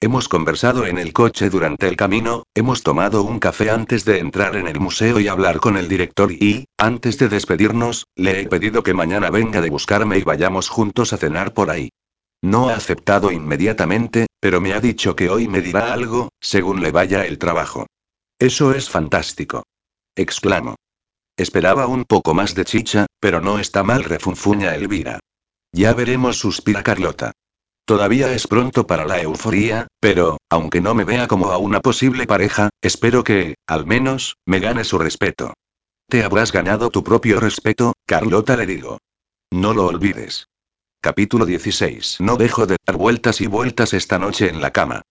Hemos 0.00 0.28
conversado 0.28 0.86
en 0.86 0.98
el 0.98 1.12
coche 1.12 1.50
durante 1.50 1.88
el 1.88 1.96
camino, 1.96 2.44
hemos 2.54 2.84
tomado 2.84 3.24
un 3.24 3.40
café 3.40 3.70
antes 3.70 4.04
de 4.04 4.20
entrar 4.20 4.54
en 4.54 4.68
el 4.68 4.78
museo 4.78 5.18
y 5.18 5.26
hablar 5.26 5.58
con 5.58 5.76
el 5.76 5.88
director 5.88 6.30
y, 6.30 6.66
antes 6.78 7.18
de 7.18 7.28
despedirnos, 7.28 8.06
le 8.14 8.42
he 8.42 8.46
pedido 8.46 8.84
que 8.84 8.94
mañana 8.94 9.28
venga 9.30 9.60
de 9.60 9.70
buscarme 9.70 10.18
y 10.18 10.22
vayamos 10.22 10.68
juntos 10.68 11.12
a 11.12 11.16
cenar 11.16 11.52
por 11.52 11.68
ahí. 11.68 11.90
No 12.42 12.68
ha 12.68 12.74
aceptado 12.74 13.32
inmediatamente, 13.32 14.26
pero 14.38 14.60
me 14.60 14.72
ha 14.72 14.80
dicho 14.80 15.16
que 15.16 15.30
hoy 15.30 15.48
me 15.48 15.60
dirá 15.60 15.92
algo, 15.92 16.28
según 16.40 16.80
le 16.80 16.92
vaya 16.92 17.26
el 17.26 17.38
trabajo. 17.38 17.86
Eso 18.38 18.72
es 18.72 18.88
fantástico. 18.88 19.64
Exclamo. 20.16 20.76
Esperaba 21.36 21.86
un 21.86 22.04
poco 22.04 22.34
más 22.34 22.54
de 22.54 22.64
chicha, 22.64 23.06
pero 23.18 23.40
no 23.40 23.58
está 23.58 23.82
mal, 23.82 24.04
refunfuña 24.04 24.74
Elvira. 24.74 25.20
Ya 25.72 25.94
veremos, 25.94 26.38
suspira 26.38 26.82
Carlota. 26.82 27.32
Todavía 27.86 28.32
es 28.32 28.46
pronto 28.46 28.86
para 28.86 29.06
la 29.06 29.20
euforía, 29.20 29.88
pero, 30.00 30.38
aunque 30.50 30.80
no 30.80 30.94
me 30.94 31.04
vea 31.04 31.26
como 31.26 31.50
a 31.50 31.58
una 31.58 31.80
posible 31.80 32.26
pareja, 32.26 32.70
espero 32.82 33.24
que, 33.24 33.54
al 33.66 33.86
menos, 33.86 34.36
me 34.46 34.60
gane 34.60 34.84
su 34.84 34.98
respeto. 34.98 35.54
Te 36.08 36.22
habrás 36.22 36.52
ganado 36.52 36.90
tu 36.90 37.02
propio 37.02 37.40
respeto, 37.40 37.94
Carlota 38.06 38.56
le 38.56 38.66
digo. 38.66 38.98
No 39.50 39.72
lo 39.72 39.86
olvides. 39.86 40.46
Capítulo 41.00 41.46
16. 41.46 42.20
No 42.20 42.36
dejo 42.36 42.66
de 42.66 42.76
dar 42.86 42.96
vueltas 42.96 43.40
y 43.40 43.46
vueltas 43.46 43.94
esta 43.94 44.18
noche 44.18 44.48
en 44.48 44.60
la 44.60 44.72
cama. 44.72 45.02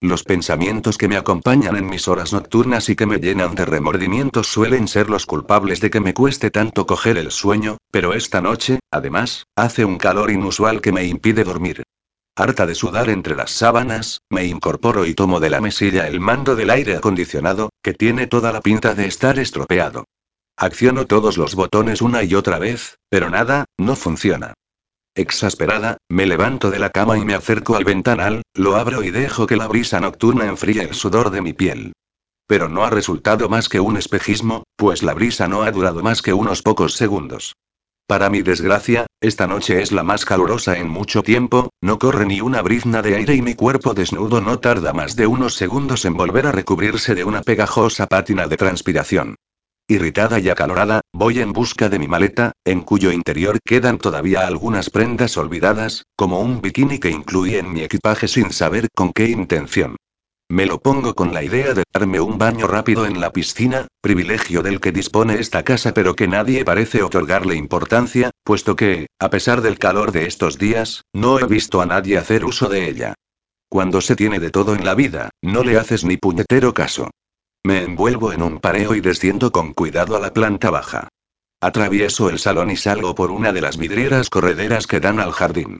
Los 0.00 0.22
pensamientos 0.22 0.96
que 0.96 1.08
me 1.08 1.16
acompañan 1.16 1.76
en 1.76 1.86
mis 1.86 2.06
horas 2.06 2.32
nocturnas 2.32 2.88
y 2.88 2.94
que 2.94 3.04
me 3.04 3.18
llenan 3.18 3.56
de 3.56 3.64
remordimientos 3.64 4.46
suelen 4.46 4.86
ser 4.86 5.10
los 5.10 5.26
culpables 5.26 5.80
de 5.80 5.90
que 5.90 5.98
me 5.98 6.14
cueste 6.14 6.52
tanto 6.52 6.86
coger 6.86 7.18
el 7.18 7.32
sueño, 7.32 7.78
pero 7.90 8.14
esta 8.14 8.40
noche, 8.40 8.78
además, 8.92 9.46
hace 9.56 9.84
un 9.84 9.98
calor 9.98 10.30
inusual 10.30 10.80
que 10.80 10.92
me 10.92 11.04
impide 11.04 11.42
dormir. 11.42 11.82
Harta 12.36 12.64
de 12.64 12.76
sudar 12.76 13.10
entre 13.10 13.34
las 13.34 13.50
sábanas, 13.50 14.20
me 14.30 14.44
incorporo 14.44 15.04
y 15.04 15.14
tomo 15.14 15.40
de 15.40 15.50
la 15.50 15.60
mesilla 15.60 16.06
el 16.06 16.20
mando 16.20 16.54
del 16.54 16.70
aire 16.70 16.94
acondicionado, 16.94 17.70
que 17.82 17.92
tiene 17.92 18.28
toda 18.28 18.52
la 18.52 18.60
pinta 18.60 18.94
de 18.94 19.06
estar 19.06 19.40
estropeado. 19.40 20.04
Acciono 20.56 21.06
todos 21.06 21.36
los 21.36 21.56
botones 21.56 22.02
una 22.02 22.22
y 22.22 22.36
otra 22.36 22.60
vez, 22.60 22.98
pero 23.08 23.30
nada, 23.30 23.64
no 23.76 23.96
funciona. 23.96 24.54
Exasperada, 25.18 25.96
me 26.08 26.26
levanto 26.26 26.70
de 26.70 26.78
la 26.78 26.90
cama 26.90 27.18
y 27.18 27.24
me 27.24 27.34
acerco 27.34 27.74
al 27.74 27.82
ventanal, 27.82 28.42
lo 28.54 28.76
abro 28.76 29.02
y 29.02 29.10
dejo 29.10 29.48
que 29.48 29.56
la 29.56 29.66
brisa 29.66 29.98
nocturna 29.98 30.44
enfríe 30.44 30.82
el 30.82 30.94
sudor 30.94 31.30
de 31.30 31.42
mi 31.42 31.52
piel. 31.52 31.92
Pero 32.46 32.68
no 32.68 32.84
ha 32.84 32.90
resultado 32.90 33.48
más 33.48 33.68
que 33.68 33.80
un 33.80 33.96
espejismo, 33.96 34.62
pues 34.76 35.02
la 35.02 35.14
brisa 35.14 35.48
no 35.48 35.64
ha 35.64 35.72
durado 35.72 36.04
más 36.04 36.22
que 36.22 36.32
unos 36.32 36.62
pocos 36.62 36.92
segundos. 36.92 37.56
Para 38.06 38.30
mi 38.30 38.42
desgracia, 38.42 39.06
esta 39.20 39.48
noche 39.48 39.82
es 39.82 39.90
la 39.90 40.04
más 40.04 40.24
calurosa 40.24 40.78
en 40.78 40.88
mucho 40.88 41.24
tiempo, 41.24 41.70
no 41.80 41.98
corre 41.98 42.24
ni 42.24 42.40
una 42.40 42.62
brizna 42.62 43.02
de 43.02 43.16
aire 43.16 43.34
y 43.34 43.42
mi 43.42 43.56
cuerpo 43.56 43.94
desnudo 43.94 44.40
no 44.40 44.60
tarda 44.60 44.92
más 44.92 45.16
de 45.16 45.26
unos 45.26 45.56
segundos 45.56 46.04
en 46.04 46.14
volver 46.14 46.46
a 46.46 46.52
recubrirse 46.52 47.16
de 47.16 47.24
una 47.24 47.42
pegajosa 47.42 48.06
pátina 48.06 48.46
de 48.46 48.56
transpiración. 48.56 49.34
Irritada 49.90 50.38
y 50.38 50.50
acalorada, 50.50 51.00
voy 51.14 51.40
en 51.40 51.54
busca 51.54 51.88
de 51.88 51.98
mi 51.98 52.08
maleta, 52.08 52.52
en 52.66 52.82
cuyo 52.82 53.10
interior 53.10 53.58
quedan 53.64 53.96
todavía 53.96 54.46
algunas 54.46 54.90
prendas 54.90 55.38
olvidadas, 55.38 56.04
como 56.14 56.40
un 56.40 56.60
bikini 56.60 56.98
que 56.98 57.08
incluí 57.08 57.56
en 57.56 57.72
mi 57.72 57.80
equipaje 57.80 58.28
sin 58.28 58.52
saber 58.52 58.88
con 58.94 59.14
qué 59.14 59.30
intención. 59.30 59.96
Me 60.50 60.66
lo 60.66 60.78
pongo 60.78 61.14
con 61.14 61.32
la 61.32 61.42
idea 61.42 61.72
de 61.72 61.84
darme 61.90 62.20
un 62.20 62.36
baño 62.36 62.66
rápido 62.66 63.06
en 63.06 63.18
la 63.18 63.32
piscina, 63.32 63.86
privilegio 64.02 64.62
del 64.62 64.78
que 64.78 64.92
dispone 64.92 65.40
esta 65.40 65.62
casa 65.62 65.94
pero 65.94 66.14
que 66.14 66.28
nadie 66.28 66.66
parece 66.66 67.02
otorgarle 67.02 67.54
importancia, 67.56 68.30
puesto 68.44 68.76
que, 68.76 69.06
a 69.18 69.30
pesar 69.30 69.62
del 69.62 69.78
calor 69.78 70.12
de 70.12 70.26
estos 70.26 70.58
días, 70.58 71.00
no 71.14 71.38
he 71.38 71.46
visto 71.46 71.80
a 71.80 71.86
nadie 71.86 72.18
hacer 72.18 72.44
uso 72.44 72.68
de 72.68 72.90
ella. 72.90 73.14
Cuando 73.70 74.02
se 74.02 74.16
tiene 74.16 74.38
de 74.38 74.50
todo 74.50 74.74
en 74.74 74.84
la 74.84 74.94
vida, 74.94 75.30
no 75.42 75.64
le 75.64 75.78
haces 75.78 76.04
ni 76.04 76.18
puñetero 76.18 76.74
caso. 76.74 77.08
Me 77.64 77.82
envuelvo 77.82 78.32
en 78.32 78.42
un 78.42 78.60
pareo 78.60 78.94
y 78.94 79.00
desciendo 79.00 79.52
con 79.52 79.74
cuidado 79.74 80.16
a 80.16 80.20
la 80.20 80.32
planta 80.32 80.70
baja. 80.70 81.08
Atravieso 81.60 82.30
el 82.30 82.38
salón 82.38 82.70
y 82.70 82.76
salgo 82.76 83.14
por 83.14 83.30
una 83.30 83.52
de 83.52 83.60
las 83.60 83.76
vidrieras 83.76 84.30
correderas 84.30 84.86
que 84.86 85.00
dan 85.00 85.20
al 85.20 85.32
jardín. 85.32 85.78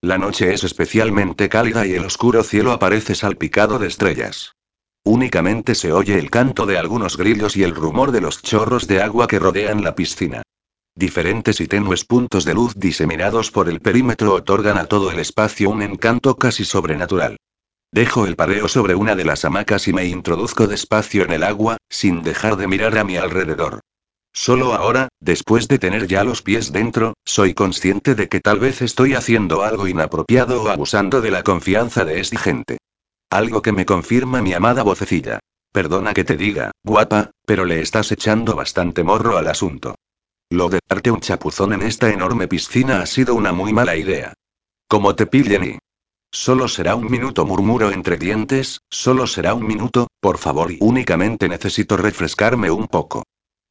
La 0.00 0.18
noche 0.18 0.54
es 0.54 0.62
especialmente 0.62 1.48
cálida 1.48 1.86
y 1.86 1.94
el 1.94 2.04
oscuro 2.04 2.42
cielo 2.42 2.72
aparece 2.72 3.14
salpicado 3.14 3.78
de 3.78 3.88
estrellas. 3.88 4.52
Únicamente 5.04 5.74
se 5.74 5.92
oye 5.92 6.18
el 6.18 6.30
canto 6.30 6.66
de 6.66 6.78
algunos 6.78 7.16
grillos 7.16 7.56
y 7.56 7.64
el 7.64 7.74
rumor 7.74 8.12
de 8.12 8.20
los 8.20 8.42
chorros 8.42 8.86
de 8.86 9.02
agua 9.02 9.26
que 9.26 9.38
rodean 9.38 9.82
la 9.82 9.94
piscina. 9.94 10.42
Diferentes 10.94 11.60
y 11.60 11.66
tenues 11.66 12.04
puntos 12.04 12.44
de 12.44 12.54
luz 12.54 12.74
diseminados 12.76 13.50
por 13.50 13.68
el 13.68 13.80
perímetro 13.80 14.32
otorgan 14.34 14.78
a 14.78 14.86
todo 14.86 15.10
el 15.10 15.18
espacio 15.18 15.70
un 15.70 15.82
encanto 15.82 16.36
casi 16.36 16.64
sobrenatural. 16.64 17.36
Dejo 17.92 18.26
el 18.26 18.36
pareo 18.36 18.68
sobre 18.68 18.94
una 18.94 19.14
de 19.14 19.24
las 19.24 19.44
hamacas 19.44 19.88
y 19.88 19.92
me 19.92 20.04
introduzco 20.06 20.66
despacio 20.66 21.24
en 21.24 21.32
el 21.32 21.42
agua, 21.42 21.76
sin 21.88 22.22
dejar 22.22 22.56
de 22.56 22.66
mirar 22.66 22.98
a 22.98 23.04
mi 23.04 23.16
alrededor. 23.16 23.80
Solo 24.32 24.74
ahora, 24.74 25.08
después 25.18 25.66
de 25.66 25.78
tener 25.78 26.06
ya 26.06 26.22
los 26.22 26.42
pies 26.42 26.70
dentro, 26.70 27.14
soy 27.24 27.54
consciente 27.54 28.14
de 28.14 28.28
que 28.28 28.40
tal 28.40 28.58
vez 28.58 28.82
estoy 28.82 29.14
haciendo 29.14 29.62
algo 29.62 29.88
inapropiado 29.88 30.62
o 30.62 30.68
abusando 30.68 31.22
de 31.22 31.30
la 31.30 31.42
confianza 31.42 32.04
de 32.04 32.20
esta 32.20 32.38
gente. 32.38 32.76
Algo 33.30 33.62
que 33.62 33.72
me 33.72 33.86
confirma 33.86 34.42
mi 34.42 34.52
amada 34.52 34.82
vocecilla. 34.82 35.40
Perdona 35.72 36.12
que 36.12 36.24
te 36.24 36.36
diga, 36.36 36.72
guapa, 36.84 37.30
pero 37.46 37.64
le 37.64 37.80
estás 37.80 38.12
echando 38.12 38.54
bastante 38.54 39.02
morro 39.02 39.38
al 39.38 39.48
asunto. 39.48 39.94
Lo 40.50 40.68
de 40.68 40.80
darte 40.86 41.10
un 41.10 41.20
chapuzón 41.20 41.72
en 41.72 41.82
esta 41.82 42.10
enorme 42.10 42.46
piscina 42.46 43.00
ha 43.00 43.06
sido 43.06 43.34
una 43.34 43.52
muy 43.52 43.72
mala 43.72 43.96
idea. 43.96 44.34
Como 44.86 45.14
te 45.16 45.26
pillen 45.26 45.64
y... 45.64 45.78
Solo 46.38 46.68
será 46.68 46.96
un 46.96 47.10
minuto, 47.10 47.46
murmuro 47.46 47.90
entre 47.90 48.18
dientes, 48.18 48.82
solo 48.90 49.26
será 49.26 49.54
un 49.54 49.66
minuto, 49.66 50.08
por 50.20 50.36
favor, 50.36 50.70
y 50.70 50.76
únicamente 50.82 51.48
necesito 51.48 51.96
refrescarme 51.96 52.70
un 52.70 52.88
poco. 52.88 53.22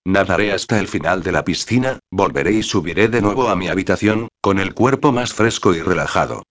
Nadaré 0.03 0.51
hasta 0.51 0.79
el 0.79 0.87
final 0.87 1.21
de 1.21 1.31
la 1.31 1.45
piscina, 1.45 1.99
volveré 2.11 2.53
y 2.53 2.63
subiré 2.63 3.07
de 3.07 3.21
nuevo 3.21 3.49
a 3.49 3.55
mi 3.55 3.67
habitación, 3.67 4.29
con 4.41 4.57
el 4.57 4.73
cuerpo 4.73 5.11
más 5.11 5.31
fresco 5.31 5.75
y 5.75 5.81
relajado. 5.83 6.41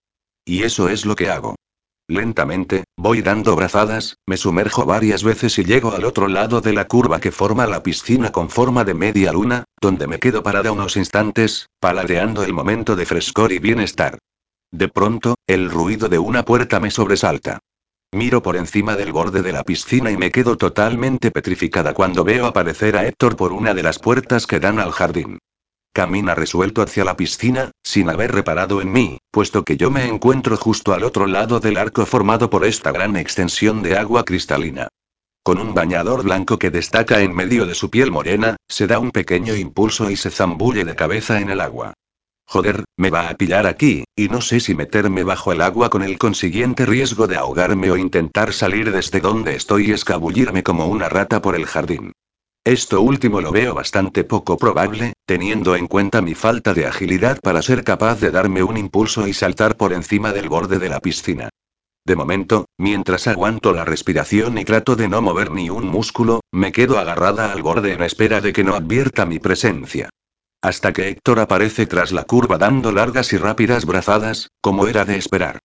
Y 0.45 0.63
eso 0.63 0.87
es 0.87 1.05
lo 1.05 1.17
que 1.17 1.29
hago. 1.29 1.55
Lentamente, 2.07 2.85
voy 2.97 3.21
dando 3.21 3.53
brazadas, 3.57 4.15
me 4.25 4.37
sumerjo 4.37 4.85
varias 4.85 5.21
veces 5.21 5.59
y 5.59 5.65
llego 5.65 5.91
al 5.91 6.05
otro 6.05 6.29
lado 6.29 6.61
de 6.61 6.71
la 6.71 6.87
curva 6.87 7.19
que 7.19 7.33
forma 7.33 7.67
la 7.67 7.83
piscina 7.83 8.31
con 8.31 8.49
forma 8.49 8.85
de 8.85 8.93
media 8.93 9.33
luna, 9.33 9.65
donde 9.81 10.07
me 10.07 10.19
quedo 10.19 10.43
parada 10.43 10.71
unos 10.71 10.95
instantes, 10.95 11.67
paladeando 11.81 12.45
el 12.45 12.53
momento 12.53 12.95
de 12.95 13.05
frescor 13.05 13.51
y 13.51 13.59
bienestar. 13.59 14.17
De 14.75 14.89
pronto, 14.89 15.35
el 15.47 15.69
ruido 15.69 16.09
de 16.09 16.19
una 16.19 16.43
puerta 16.43 16.81
me 16.81 16.91
sobresalta. 16.91 17.59
Miro 18.11 18.43
por 18.43 18.57
encima 18.57 18.97
del 18.97 19.13
borde 19.13 19.41
de 19.41 19.53
la 19.53 19.63
piscina 19.63 20.11
y 20.11 20.17
me 20.17 20.31
quedo 20.31 20.57
totalmente 20.57 21.31
petrificada 21.31 21.93
cuando 21.93 22.25
veo 22.25 22.45
aparecer 22.45 22.97
a 22.97 23.07
Héctor 23.07 23.37
por 23.37 23.53
una 23.53 23.73
de 23.73 23.83
las 23.83 23.99
puertas 23.99 24.45
que 24.45 24.59
dan 24.59 24.79
al 24.79 24.91
jardín. 24.91 25.39
Camina 25.93 26.35
resuelto 26.35 26.81
hacia 26.81 27.05
la 27.05 27.15
piscina, 27.15 27.71
sin 27.83 28.09
haber 28.09 28.33
reparado 28.33 28.81
en 28.81 28.91
mí, 28.91 29.17
puesto 29.31 29.63
que 29.63 29.77
yo 29.77 29.89
me 29.91 30.09
encuentro 30.09 30.57
justo 30.57 30.93
al 30.93 31.05
otro 31.05 31.25
lado 31.25 31.61
del 31.61 31.77
arco 31.77 32.05
formado 32.05 32.49
por 32.49 32.65
esta 32.65 32.91
gran 32.91 33.15
extensión 33.15 33.81
de 33.81 33.97
agua 33.97 34.25
cristalina. 34.25 34.89
Con 35.41 35.57
un 35.57 35.73
bañador 35.73 36.23
blanco 36.23 36.59
que 36.59 36.69
destaca 36.69 37.21
en 37.21 37.33
medio 37.33 37.65
de 37.65 37.75
su 37.75 37.89
piel 37.89 38.11
morena, 38.11 38.57
se 38.67 38.87
da 38.87 38.99
un 38.99 39.11
pequeño 39.11 39.55
impulso 39.55 40.11
y 40.11 40.17
se 40.17 40.31
zambulle 40.31 40.83
de 40.83 40.97
cabeza 40.97 41.39
en 41.39 41.49
el 41.49 41.61
agua. 41.61 41.93
Joder, 42.47 42.85
me 42.95 43.09
va 43.09 43.29
a 43.29 43.35
pillar 43.35 43.65
aquí, 43.65 44.03
y 44.15 44.29
no 44.29 44.39
sé 44.39 44.59
si 44.59 44.75
meterme 44.75 45.23
bajo 45.23 45.51
el 45.51 45.61
agua 45.61 45.89
con 45.89 46.03
el 46.03 46.17
consiguiente 46.17 46.85
riesgo 46.85 47.27
de 47.27 47.35
ahogarme 47.35 47.91
o 47.91 47.97
intentar 47.97 48.53
salir 48.53 48.91
desde 48.91 49.19
donde 49.19 49.55
estoy 49.55 49.89
y 49.89 49.91
escabullirme 49.91 50.63
como 50.63 50.85
una 50.87 51.09
rata 51.09 51.41
por 51.41 51.55
el 51.55 51.65
jardín. 51.65 52.13
Esto 52.63 53.01
último 53.01 53.41
lo 53.41 53.51
veo 53.51 53.73
bastante 53.73 54.23
poco 54.23 54.57
probable, 54.57 55.13
teniendo 55.25 55.75
en 55.75 55.87
cuenta 55.87 56.21
mi 56.21 56.33
falta 56.33 56.73
de 56.73 56.87
agilidad 56.87 57.39
para 57.41 57.61
ser 57.61 57.83
capaz 57.83 58.19
de 58.19 58.31
darme 58.31 58.63
un 58.63 58.77
impulso 58.77 59.27
y 59.27 59.33
saltar 59.33 59.77
por 59.77 59.93
encima 59.93 60.31
del 60.31 60.49
borde 60.49 60.79
de 60.79 60.89
la 60.89 60.99
piscina. 60.99 61.49
De 62.05 62.15
momento, 62.15 62.65
mientras 62.77 63.27
aguanto 63.27 63.73
la 63.73 63.85
respiración 63.85 64.57
y 64.57 64.65
trato 64.65 64.95
de 64.95 65.07
no 65.07 65.21
mover 65.21 65.51
ni 65.51 65.69
un 65.69 65.87
músculo, 65.87 66.41
me 66.51 66.71
quedo 66.71 66.99
agarrada 66.99 67.51
al 67.51 67.63
borde 67.63 67.93
en 67.93 68.03
espera 68.03 68.41
de 68.41 68.53
que 68.53 68.63
no 68.63 68.75
advierta 68.75 69.25
mi 69.25 69.39
presencia. 69.39 70.09
Hasta 70.65 70.93
que 70.93 71.09
Héctor 71.09 71.39
aparece 71.41 71.85
tras 71.85 72.11
la 72.11 72.23
curva 72.23 72.57
dando 72.57 72.91
largas 72.91 73.31
y 73.33 73.37
rápidas 73.37 73.85
brazadas, 73.85 74.49
como 74.61 74.87
era 74.87 75.05
de 75.05 75.15
esperar. 75.15 75.59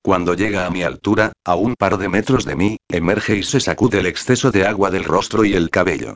Cuando 0.00 0.34
llega 0.34 0.64
a 0.64 0.70
mi 0.70 0.84
altura, 0.84 1.32
a 1.44 1.56
un 1.56 1.74
par 1.74 1.98
de 1.98 2.08
metros 2.08 2.44
de 2.44 2.54
mí, 2.54 2.76
emerge 2.88 3.34
y 3.34 3.42
se 3.42 3.58
sacude 3.58 3.98
el 3.98 4.06
exceso 4.06 4.52
de 4.52 4.64
agua 4.64 4.92
del 4.92 5.02
rostro 5.02 5.44
y 5.44 5.54
el 5.54 5.70
cabello. 5.70 6.14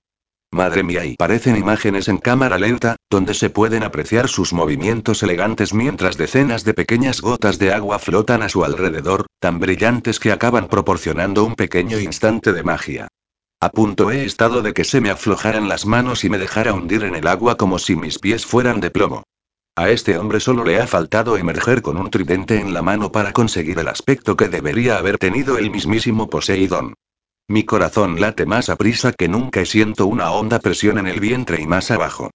Madre 0.53 0.85
mía, 0.85 1.05
y 1.05 1.17
parecen 1.17 1.57
imágenes 1.57 2.07
en 2.07 2.19
cámara 2.19 2.59
lenta, 2.59 2.95
donde 3.11 3.35
se 3.35 3.51
pueden 3.51 3.83
apreciar 3.83 4.29
sus 4.29 4.53
movimientos 4.53 5.25
elegantes 5.25 5.75
mientras 5.75 6.17
decenas 6.17 6.63
de 6.63 6.75
pequeñas 6.75 7.21
gotas 7.21 7.59
de 7.59 7.73
agua 7.73 7.99
flotan 7.99 8.43
a 8.43 8.49
su 8.49 8.65
alrededor, 8.65 9.27
tan 9.41 9.59
brillantes 9.59 10.21
que 10.21 10.31
acaban 10.31 10.69
proporcionando 10.69 11.43
un 11.43 11.57
pequeño 11.57 11.99
instante 11.99 12.53
de 12.53 12.63
magia. 12.63 13.09
A 13.61 13.71
punto 13.71 14.13
he 14.13 14.25
estado 14.25 14.63
de 14.63 14.73
que 14.73 14.85
se 14.85 15.01
me 15.01 15.11
aflojaran 15.11 15.69
las 15.69 15.85
manos 15.85 16.23
y 16.23 16.31
me 16.31 16.39
dejara 16.39 16.75
hundir 16.75 17.03
en 17.03 17.17
el 17.17 17.27
agua 17.27 17.57
como 17.57 17.81
si 17.81 17.97
mis 17.97 18.21
pies 18.21 18.47
fueran 18.47 18.81
de 18.81 18.93
plomo. 18.93 19.25
A 19.75 19.91
este 19.91 20.17
hombre 20.17 20.39
solo 20.39 20.65
le 20.65 20.81
ha 20.81 20.87
faltado 20.87 21.37
emerger 21.37 21.83
con 21.83 21.97
un 21.97 22.09
tridente 22.09 22.61
en 22.61 22.73
la 22.73 22.83
mano 22.83 23.11
para 23.11 23.33
conseguir 23.33 23.81
el 23.81 23.89
aspecto 23.89 24.37
que 24.37 24.49
debería 24.49 24.97
haber 24.97 25.19
tenido 25.19 25.59
el 25.59 25.73
mismísimo 25.73 26.31
Poseidón. 26.31 26.95
Mi 27.49 27.65
corazón 27.65 28.21
late 28.21 28.47
más 28.47 28.69
a 28.69 28.77
prisa 28.77 29.13
que 29.13 29.27
nunca 29.27 29.61
y 29.61 29.67
siento 29.67 30.07
una 30.07 30.31
honda 30.31 30.61
presión 30.61 30.99
en 30.99 31.09
el 31.09 31.19
vientre 31.19 31.61
y 31.61 31.67
más 31.67 31.91
abajo. 31.91 32.31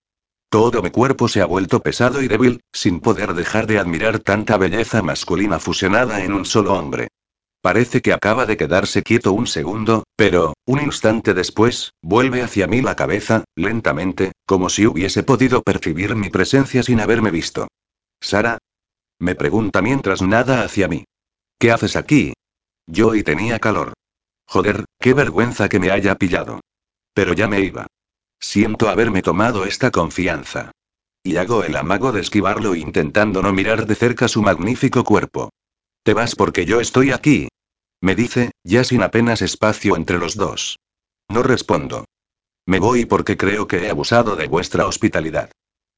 Todo 0.49 0.81
mi 0.81 0.91
cuerpo 0.91 1.29
se 1.29 1.41
ha 1.41 1.45
vuelto 1.45 1.79
pesado 1.79 2.21
y 2.21 2.27
débil, 2.27 2.59
sin 2.73 2.99
poder 2.99 3.33
dejar 3.33 3.65
de 3.65 3.79
admirar 3.79 4.19
tanta 4.19 4.57
belleza 4.57 5.01
masculina 5.01 5.57
fusionada 5.59 6.21
en 6.23 6.33
un 6.33 6.43
solo 6.43 6.73
hombre. 6.73 7.07
Parece 7.63 8.01
que 8.01 8.11
acaba 8.11 8.45
de 8.45 8.57
quedarse 8.57 9.03
quieto 9.03 9.31
un 9.31 9.47
segundo, 9.47 10.03
pero, 10.17 10.53
un 10.65 10.81
instante 10.81 11.33
después, 11.33 11.93
vuelve 12.01 12.41
hacia 12.41 12.67
mí 12.67 12.81
la 12.81 12.97
cabeza, 12.97 13.45
lentamente, 13.55 14.33
como 14.45 14.67
si 14.67 14.85
hubiese 14.85 15.23
podido 15.23 15.61
percibir 15.63 16.13
mi 16.13 16.29
presencia 16.29 16.83
sin 16.83 16.99
haberme 16.99 17.31
visto. 17.31 17.69
Sara. 18.19 18.57
Me 19.17 19.35
pregunta 19.35 19.81
mientras 19.81 20.21
nada 20.21 20.65
hacia 20.65 20.89
mí. 20.89 21.05
¿Qué 21.57 21.71
haces 21.71 21.95
aquí? 21.95 22.33
Yo 22.85 23.15
y 23.15 23.23
tenía 23.23 23.59
calor. 23.59 23.93
Joder, 24.45 24.83
qué 24.99 25.13
vergüenza 25.13 25.69
que 25.69 25.79
me 25.79 25.89
haya 25.89 26.15
pillado. 26.15 26.59
Pero 27.13 27.31
ya 27.31 27.47
me 27.47 27.61
iba. 27.61 27.87
Siento 28.41 28.89
haberme 28.89 29.21
tomado 29.21 29.63
esta 29.63 29.89
confianza. 29.89 30.73
Y 31.23 31.37
hago 31.37 31.63
el 31.63 31.77
amago 31.77 32.11
de 32.11 32.19
esquivarlo 32.19 32.75
intentando 32.75 33.41
no 33.41 33.53
mirar 33.53 33.87
de 33.87 33.95
cerca 33.95 34.27
su 34.27 34.41
magnífico 34.41 35.05
cuerpo. 35.05 35.49
Te 36.03 36.13
vas 36.13 36.35
porque 36.35 36.65
yo 36.65 36.81
estoy 36.81 37.11
aquí. 37.11 37.47
Me 38.01 38.15
dice, 38.15 38.51
ya 38.63 38.83
sin 38.83 39.01
apenas 39.01 39.41
espacio 39.41 39.95
entre 39.95 40.19
los 40.19 40.35
dos. 40.35 40.77
No 41.29 41.43
respondo. 41.43 42.05
Me 42.65 42.79
voy 42.79 43.05
porque 43.05 43.37
creo 43.37 43.67
que 43.67 43.85
he 43.85 43.89
abusado 43.89 44.35
de 44.35 44.47
vuestra 44.47 44.85
hospitalidad. 44.85 45.51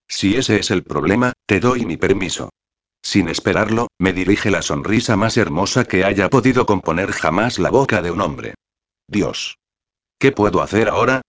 Si 0.08 0.36
ese 0.36 0.58
es 0.58 0.70
el 0.70 0.84
problema, 0.84 1.34
te 1.48 1.60
doy 1.60 1.86
mi 1.86 1.98
permiso. 1.98 2.50
Sin 3.02 3.28
esperarlo, 3.30 3.88
me 4.00 4.14
dirige 4.14 4.52
la 4.52 4.62
sonrisa 4.62 5.16
más 5.16 5.38
hermosa 5.38 5.86
que 5.86 6.06
haya 6.06 6.30
podido 6.30 6.66
componer 6.66 7.12
jamás 7.12 7.60
la 7.60 7.70
boca 7.70 8.02
de 8.02 8.12
un 8.12 8.22
hombre. 8.22 8.54
Dios. 9.08 9.58
¿Qué 10.20 10.32
puedo 10.32 10.62
hacer 10.62 10.90
ahora? 10.90 11.22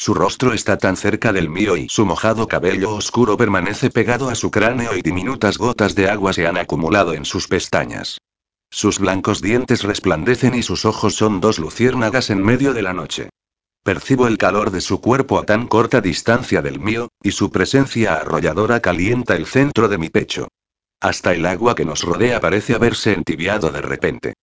Su 0.00 0.14
rostro 0.14 0.52
está 0.52 0.78
tan 0.78 0.96
cerca 0.96 1.32
del 1.32 1.50
mío 1.50 1.76
y 1.76 1.88
su 1.88 2.06
mojado 2.06 2.46
cabello 2.46 2.94
oscuro 2.94 3.36
permanece 3.36 3.90
pegado 3.90 4.28
a 4.28 4.36
su 4.36 4.52
cráneo 4.52 4.96
y 4.96 5.02
diminutas 5.02 5.58
gotas 5.58 5.96
de 5.96 6.08
agua 6.08 6.32
se 6.32 6.46
han 6.46 6.56
acumulado 6.56 7.14
en 7.14 7.24
sus 7.24 7.48
pestañas. 7.48 8.18
Sus 8.70 9.00
blancos 9.00 9.42
dientes 9.42 9.82
resplandecen 9.82 10.54
y 10.54 10.62
sus 10.62 10.84
ojos 10.84 11.16
son 11.16 11.40
dos 11.40 11.58
luciérnagas 11.58 12.30
en 12.30 12.44
medio 12.44 12.74
de 12.74 12.82
la 12.82 12.92
noche. 12.92 13.30
Percibo 13.82 14.28
el 14.28 14.38
calor 14.38 14.70
de 14.70 14.82
su 14.82 15.00
cuerpo 15.00 15.40
a 15.40 15.44
tan 15.44 15.66
corta 15.66 16.00
distancia 16.00 16.62
del 16.62 16.78
mío, 16.78 17.08
y 17.20 17.32
su 17.32 17.50
presencia 17.50 18.14
arrolladora 18.14 18.78
calienta 18.80 19.34
el 19.34 19.46
centro 19.46 19.88
de 19.88 19.98
mi 19.98 20.10
pecho. 20.10 20.46
Hasta 21.00 21.34
el 21.34 21.44
agua 21.44 21.74
que 21.74 21.84
nos 21.84 22.02
rodea 22.02 22.40
parece 22.40 22.74
haberse 22.74 23.14
entibiado 23.14 23.70
de 23.70 23.80
repente. 23.80 24.34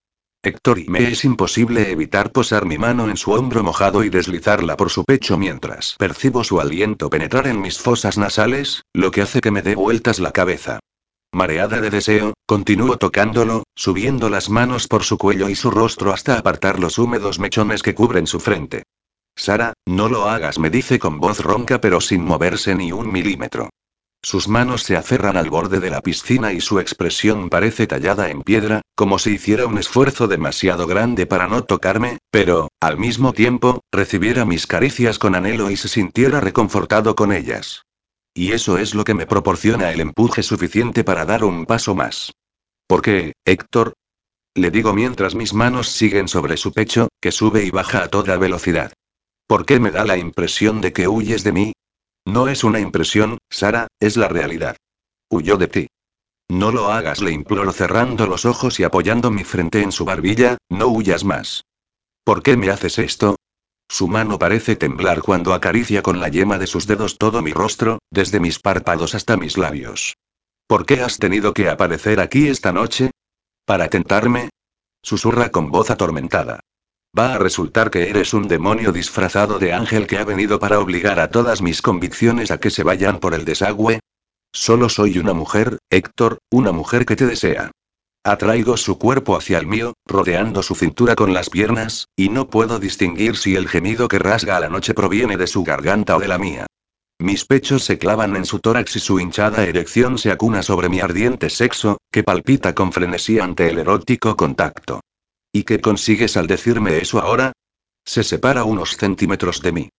Héctor 0.45 0.77
y 0.77 0.85
me 0.89 1.07
es 1.07 1.25
imposible 1.25 1.91
evitar 1.91 2.31
posar 2.31 2.67
mi 2.67 2.77
mano 2.77 3.09
en 3.09 3.17
su 3.17 3.31
hombro 3.31 3.63
mojado 3.63 4.03
y 4.03 4.09
deslizarla 4.09 4.77
por 4.77 4.91
su 4.91 5.03
pecho 5.03 5.39
mientras 5.39 5.95
percibo 5.97 6.43
su 6.43 6.61
aliento 6.61 7.09
penetrar 7.09 7.47
en 7.47 7.59
mis 7.59 7.79
fosas 7.79 8.19
nasales, 8.19 8.83
lo 8.93 9.09
que 9.09 9.23
hace 9.23 9.41
que 9.41 9.49
me 9.49 9.63
dé 9.63 9.73
vueltas 9.73 10.19
la 10.19 10.31
cabeza. 10.31 10.79
Mareada 11.33 11.81
de 11.81 11.89
deseo, 11.89 12.35
continúo 12.45 12.97
tocándolo, 12.97 13.63
subiendo 13.75 14.29
las 14.29 14.51
manos 14.51 14.87
por 14.87 15.03
su 15.03 15.17
cuello 15.17 15.49
y 15.49 15.55
su 15.55 15.71
rostro 15.71 16.13
hasta 16.13 16.37
apartar 16.37 16.79
los 16.79 16.99
húmedos 16.99 17.39
mechones 17.39 17.81
que 17.81 17.95
cubren 17.95 18.27
su 18.27 18.39
frente. 18.39 18.83
Sara, 19.35 19.73
no 19.87 20.09
lo 20.09 20.29
hagas, 20.29 20.59
me 20.59 20.69
dice 20.69 20.99
con 20.99 21.19
voz 21.19 21.39
ronca 21.39 21.81
pero 21.81 21.99
sin 22.01 22.23
moverse 22.23 22.75
ni 22.75 22.91
un 22.91 23.11
milímetro. 23.11 23.69
Sus 24.25 24.47
manos 24.47 24.81
se 24.81 24.97
aferran 24.97 25.37
al 25.37 25.51
borde 25.51 25.79
de 25.79 25.91
la 25.91 26.01
piscina 26.01 26.51
y 26.51 26.59
su 26.59 26.79
expresión 26.79 27.47
parece 27.47 27.85
tallada 27.85 28.31
en 28.31 28.41
piedra, 28.41 28.81
como 28.95 29.19
si 29.19 29.33
hiciera 29.33 29.67
un 29.67 29.77
esfuerzo 29.77 30.27
demasiado 30.27 30.87
grande 30.87 31.27
para 31.27 31.45
no 31.47 31.63
tocarme, 31.63 32.17
pero, 32.31 32.69
al 32.79 32.97
mismo 32.97 33.33
tiempo, 33.33 33.81
recibiera 33.91 34.43
mis 34.43 34.65
caricias 34.65 35.19
con 35.19 35.35
anhelo 35.35 35.69
y 35.69 35.77
se 35.77 35.89
sintiera 35.89 36.41
reconfortado 36.41 37.15
con 37.15 37.31
ellas. 37.31 37.83
Y 38.33 38.53
eso 38.53 38.79
es 38.79 38.95
lo 38.95 39.03
que 39.03 39.13
me 39.13 39.27
proporciona 39.27 39.91
el 39.91 39.99
empuje 39.99 40.41
suficiente 40.41 41.03
para 41.03 41.25
dar 41.25 41.43
un 41.43 41.67
paso 41.67 41.93
más. 41.93 42.31
¿Por 42.87 43.03
qué, 43.03 43.33
Héctor? 43.45 43.93
Le 44.55 44.71
digo 44.71 44.91
mientras 44.91 45.35
mis 45.35 45.53
manos 45.53 45.89
siguen 45.89 46.27
sobre 46.27 46.57
su 46.57 46.73
pecho, 46.73 47.09
que 47.21 47.31
sube 47.31 47.63
y 47.63 47.69
baja 47.69 48.01
a 48.01 48.07
toda 48.07 48.37
velocidad. 48.37 48.91
¿Por 49.45 49.67
qué 49.67 49.79
me 49.79 49.91
da 49.91 50.03
la 50.03 50.17
impresión 50.17 50.81
de 50.81 50.93
que 50.93 51.07
huyes 51.07 51.43
de 51.43 51.51
mí? 51.51 51.73
No 52.25 52.47
es 52.47 52.63
una 52.63 52.79
impresión, 52.79 53.37
Sara, 53.49 53.87
es 53.99 54.17
la 54.17 54.27
realidad. 54.27 54.75
Huyó 55.29 55.57
de 55.57 55.67
ti. 55.67 55.87
No 56.49 56.71
lo 56.71 56.91
hagas, 56.91 57.21
le 57.21 57.31
imploro 57.31 57.71
cerrando 57.71 58.27
los 58.27 58.45
ojos 58.45 58.79
y 58.79 58.83
apoyando 58.83 59.31
mi 59.31 59.43
frente 59.43 59.81
en 59.81 59.91
su 59.91 60.05
barbilla, 60.05 60.57
no 60.69 60.87
huyas 60.87 61.23
más. 61.23 61.63
¿Por 62.23 62.43
qué 62.43 62.57
me 62.57 62.69
haces 62.69 62.99
esto? 62.99 63.35
Su 63.87 64.07
mano 64.07 64.39
parece 64.39 64.75
temblar 64.75 65.21
cuando 65.21 65.53
acaricia 65.53 66.01
con 66.01 66.19
la 66.19 66.27
yema 66.29 66.57
de 66.57 66.67
sus 66.67 66.87
dedos 66.87 67.17
todo 67.17 67.41
mi 67.41 67.53
rostro, 67.53 67.99
desde 68.09 68.39
mis 68.39 68.59
párpados 68.59 69.13
hasta 69.13 69.37
mis 69.37 69.57
labios. 69.57 70.15
¿Por 70.67 70.85
qué 70.85 71.01
has 71.01 71.19
tenido 71.19 71.53
que 71.53 71.69
aparecer 71.69 72.19
aquí 72.19 72.47
esta 72.47 72.71
noche? 72.71 73.11
¿Para 73.65 73.87
tentarme? 73.87 74.49
Susurra 75.03 75.49
con 75.49 75.69
voz 75.69 75.91
atormentada. 75.91 76.61
Va 77.17 77.35
a 77.35 77.37
resultar 77.37 77.91
que 77.91 78.09
eres 78.09 78.33
un 78.33 78.49
demonio 78.49 78.91
disfrazado 78.91 79.57
de 79.57 79.71
ángel 79.71 80.05
que 80.05 80.17
ha 80.17 80.25
venido 80.25 80.59
para 80.59 80.79
obligar 80.81 81.19
a 81.21 81.29
todas 81.29 81.61
mis 81.61 81.81
convicciones 81.81 82.51
a 82.51 82.59
que 82.59 82.69
se 82.69 82.83
vayan 82.83 83.19
por 83.19 83.33
el 83.33 83.45
desagüe. 83.45 84.01
Solo 84.51 84.89
soy 84.89 85.17
una 85.17 85.33
mujer, 85.33 85.77
Héctor, 85.89 86.39
una 86.51 86.73
mujer 86.73 87.05
que 87.05 87.15
te 87.15 87.25
desea. 87.25 87.71
Atraigo 88.25 88.75
su 88.75 88.97
cuerpo 88.97 89.37
hacia 89.37 89.59
el 89.59 89.67
mío, 89.67 89.93
rodeando 90.05 90.61
su 90.61 90.75
cintura 90.75 91.15
con 91.15 91.33
las 91.33 91.49
piernas, 91.49 92.09
y 92.17 92.29
no 92.29 92.49
puedo 92.49 92.79
distinguir 92.79 93.37
si 93.37 93.55
el 93.55 93.69
gemido 93.69 94.09
que 94.09 94.19
rasga 94.19 94.59
la 94.59 94.67
noche 94.67 94.93
proviene 94.93 95.37
de 95.37 95.47
su 95.47 95.63
garganta 95.63 96.17
o 96.17 96.19
de 96.19 96.27
la 96.27 96.37
mía. 96.37 96.65
Mis 97.19 97.45
pechos 97.45 97.85
se 97.85 97.97
clavan 97.97 98.35
en 98.35 98.43
su 98.43 98.59
tórax 98.59 98.97
y 98.97 98.99
su 98.99 99.21
hinchada 99.21 99.63
erección 99.63 100.17
se 100.17 100.31
acuna 100.31 100.63
sobre 100.63 100.89
mi 100.89 100.99
ardiente 100.99 101.49
sexo, 101.49 101.97
que 102.11 102.23
palpita 102.23 102.75
con 102.75 102.91
frenesí 102.91 103.39
ante 103.39 103.69
el 103.69 103.77
erótico 103.77 104.35
contacto. 104.35 104.99
¿Y 105.55 105.63
qué 105.63 105.79
consigues 105.79 106.35
al 106.35 106.47
decirme 106.47 106.97
eso 106.97 107.21
ahora? 107.21 107.53
Se 108.03 108.25
separa 108.25 108.65
unos 108.65 108.97
centímetros 108.97 109.61
de 109.61 109.71
mí. 109.71 109.89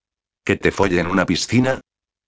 ¿Que 0.45 0.57
te 0.57 0.71
folle 0.71 1.01
en 1.01 1.07
una 1.07 1.25
piscina? 1.25 1.81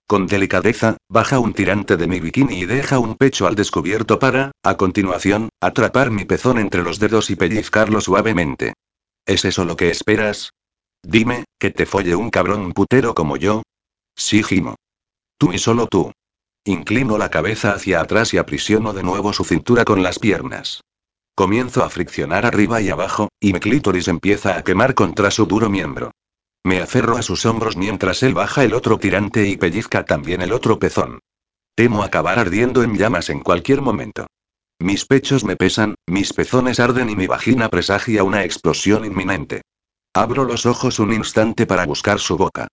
Con 0.06 0.26
delicadeza, 0.26 0.96
baja 1.10 1.38
un 1.38 1.52
tirante 1.52 1.98
de 1.98 2.06
mi 2.06 2.20
bikini 2.20 2.60
y 2.60 2.64
deja 2.64 2.98
un 2.98 3.16
pecho 3.16 3.46
al 3.46 3.54
descubierto 3.54 4.18
para, 4.18 4.52
a 4.62 4.78
continuación, 4.78 5.50
atrapar 5.60 6.10
mi 6.10 6.24
pezón 6.24 6.58
entre 6.58 6.82
los 6.82 6.98
dedos 7.00 7.28
y 7.28 7.36
pellizcarlo 7.36 8.00
suavemente. 8.00 8.72
¿Es 9.26 9.44
eso 9.44 9.66
lo 9.66 9.76
que 9.76 9.90
esperas? 9.90 10.54
Dime, 11.02 11.44
que 11.58 11.70
te 11.70 11.84
folle 11.84 12.14
un 12.14 12.30
cabrón 12.30 12.72
putero 12.72 13.14
como 13.14 13.36
yo. 13.36 13.62
Sí, 14.16 14.42
Gimo. 14.42 14.76
Tú 15.36 15.52
y 15.52 15.58
solo 15.58 15.86
tú. 15.86 16.12
Inclino 16.64 17.18
la 17.18 17.28
cabeza 17.28 17.72
hacia 17.72 18.00
atrás 18.00 18.32
y 18.32 18.38
aprisiono 18.38 18.94
de 18.94 19.02
nuevo 19.02 19.34
su 19.34 19.44
cintura 19.44 19.84
con 19.84 20.02
las 20.02 20.18
piernas. 20.18 20.80
Comienzo 21.38 21.84
a 21.84 21.88
friccionar 21.88 22.44
arriba 22.46 22.80
y 22.80 22.88
abajo, 22.88 23.28
y 23.38 23.52
mi 23.52 23.60
clítoris 23.60 24.08
empieza 24.08 24.58
a 24.58 24.64
quemar 24.64 24.94
contra 24.94 25.30
su 25.30 25.46
duro 25.46 25.70
miembro. 25.70 26.10
Me 26.64 26.80
aferro 26.82 27.16
a 27.16 27.22
sus 27.22 27.46
hombros 27.46 27.76
mientras 27.76 28.24
él 28.24 28.34
baja 28.34 28.64
el 28.64 28.74
otro 28.74 28.98
tirante 28.98 29.46
y 29.46 29.56
pellizca 29.56 30.04
también 30.04 30.42
el 30.42 30.52
otro 30.52 30.80
pezón. 30.80 31.20
Temo 31.76 32.02
acabar 32.02 32.40
ardiendo 32.40 32.82
en 32.82 32.96
llamas 32.96 33.30
en 33.30 33.38
cualquier 33.38 33.82
momento. 33.82 34.26
Mis 34.80 35.06
pechos 35.06 35.44
me 35.44 35.54
pesan, 35.54 35.94
mis 36.08 36.32
pezones 36.32 36.80
arden 36.80 37.08
y 37.08 37.14
mi 37.14 37.28
vagina 37.28 37.68
presagia 37.68 38.24
una 38.24 38.42
explosión 38.42 39.04
inminente. 39.04 39.62
Abro 40.14 40.42
los 40.42 40.66
ojos 40.66 40.98
un 40.98 41.12
instante 41.12 41.66
para 41.66 41.86
buscar 41.86 42.18
su 42.18 42.36
boca. 42.36 42.66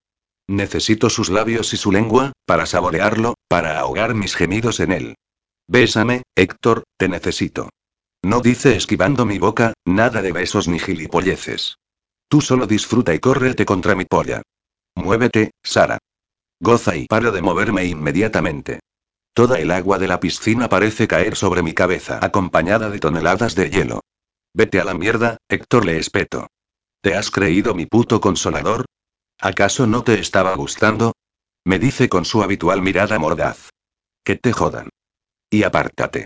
Necesito 0.47 1.11
sus 1.11 1.29
labios 1.29 1.71
y 1.75 1.77
su 1.77 1.91
lengua, 1.91 2.31
para 2.47 2.65
saborearlo, 2.65 3.35
para 3.47 3.79
ahogar 3.79 4.15
mis 4.15 4.33
gemidos 4.33 4.79
en 4.79 4.91
él. 4.91 5.15
Bésame, 5.67 6.23
Héctor, 6.35 6.81
te 6.97 7.07
necesito. 7.07 7.69
No 8.25 8.41
dice 8.41 8.75
esquivando 8.75 9.23
mi 9.23 9.37
boca, 9.37 9.75
nada 9.85 10.23
de 10.23 10.31
besos 10.31 10.67
ni 10.67 10.79
gilipolleces. 10.79 11.77
Tú 12.27 12.41
solo 12.41 12.65
disfruta 12.65 13.13
y 13.13 13.19
córrete 13.19 13.67
contra 13.67 13.93
mi 13.93 14.05
polla. 14.05 14.41
Muévete, 14.95 15.51
Sara. 15.61 15.99
Goza 16.59 16.95
y 16.95 17.05
paro 17.05 17.31
de 17.31 17.43
moverme 17.43 17.85
inmediatamente. 17.85 18.79
Toda 19.35 19.59
el 19.59 19.69
agua 19.69 19.99
de 19.99 20.07
la 20.07 20.19
piscina 20.19 20.69
parece 20.69 21.07
caer 21.07 21.35
sobre 21.35 21.61
mi 21.61 21.75
cabeza, 21.75 22.17
acompañada 22.19 22.89
de 22.89 22.97
toneladas 22.97 23.53
de 23.53 23.69
hielo. 23.69 23.99
Vete 24.55 24.79
a 24.79 24.85
la 24.85 24.95
mierda, 24.95 25.37
Héctor 25.47 25.85
le 25.85 25.99
espeto. 25.99 26.47
¿Te 27.01 27.13
has 27.13 27.29
creído 27.29 27.75
mi 27.75 27.85
puto 27.85 28.19
consolador? 28.21 28.85
¿Acaso 29.39 29.85
no 29.85 30.03
te 30.03 30.19
estaba 30.19 30.55
gustando? 30.55 31.13
Me 31.63 31.77
dice 31.77 32.09
con 32.09 32.25
su 32.25 32.41
habitual 32.41 32.81
mirada 32.81 33.19
mordaz. 33.19 33.69
Que 34.23 34.35
te 34.35 34.51
jodan. 34.51 34.89
Y 35.51 35.61
apártate. 35.61 36.25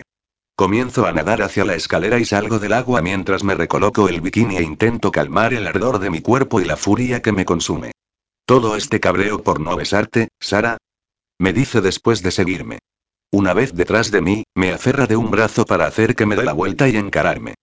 Comienzo 0.60 1.06
a 1.06 1.12
nadar 1.12 1.40
hacia 1.40 1.64
la 1.64 1.74
escalera 1.74 2.18
y 2.18 2.26
salgo 2.26 2.58
del 2.58 2.74
agua 2.74 3.00
mientras 3.00 3.42
me 3.42 3.54
recoloco 3.54 4.10
el 4.10 4.20
bikini 4.20 4.58
e 4.58 4.62
intento 4.62 5.10
calmar 5.10 5.54
el 5.54 5.66
ardor 5.66 6.00
de 6.00 6.10
mi 6.10 6.20
cuerpo 6.20 6.60
y 6.60 6.66
la 6.66 6.76
furia 6.76 7.22
que 7.22 7.32
me 7.32 7.46
consume. 7.46 7.92
Todo 8.44 8.76
este 8.76 9.00
cabreo 9.00 9.42
por 9.42 9.58
no 9.58 9.74
besarte, 9.74 10.28
Sara. 10.38 10.76
Me 11.38 11.54
dice 11.54 11.80
después 11.80 12.22
de 12.22 12.30
seguirme. 12.30 12.78
Una 13.32 13.54
vez 13.54 13.72
detrás 13.72 14.10
de 14.10 14.20
mí, 14.20 14.44
me 14.54 14.70
aferra 14.70 15.06
de 15.06 15.16
un 15.16 15.30
brazo 15.30 15.64
para 15.64 15.86
hacer 15.86 16.14
que 16.14 16.26
me 16.26 16.36
dé 16.36 16.44
la 16.44 16.52
vuelta 16.52 16.90
y 16.90 16.96
encararme. 16.98 17.54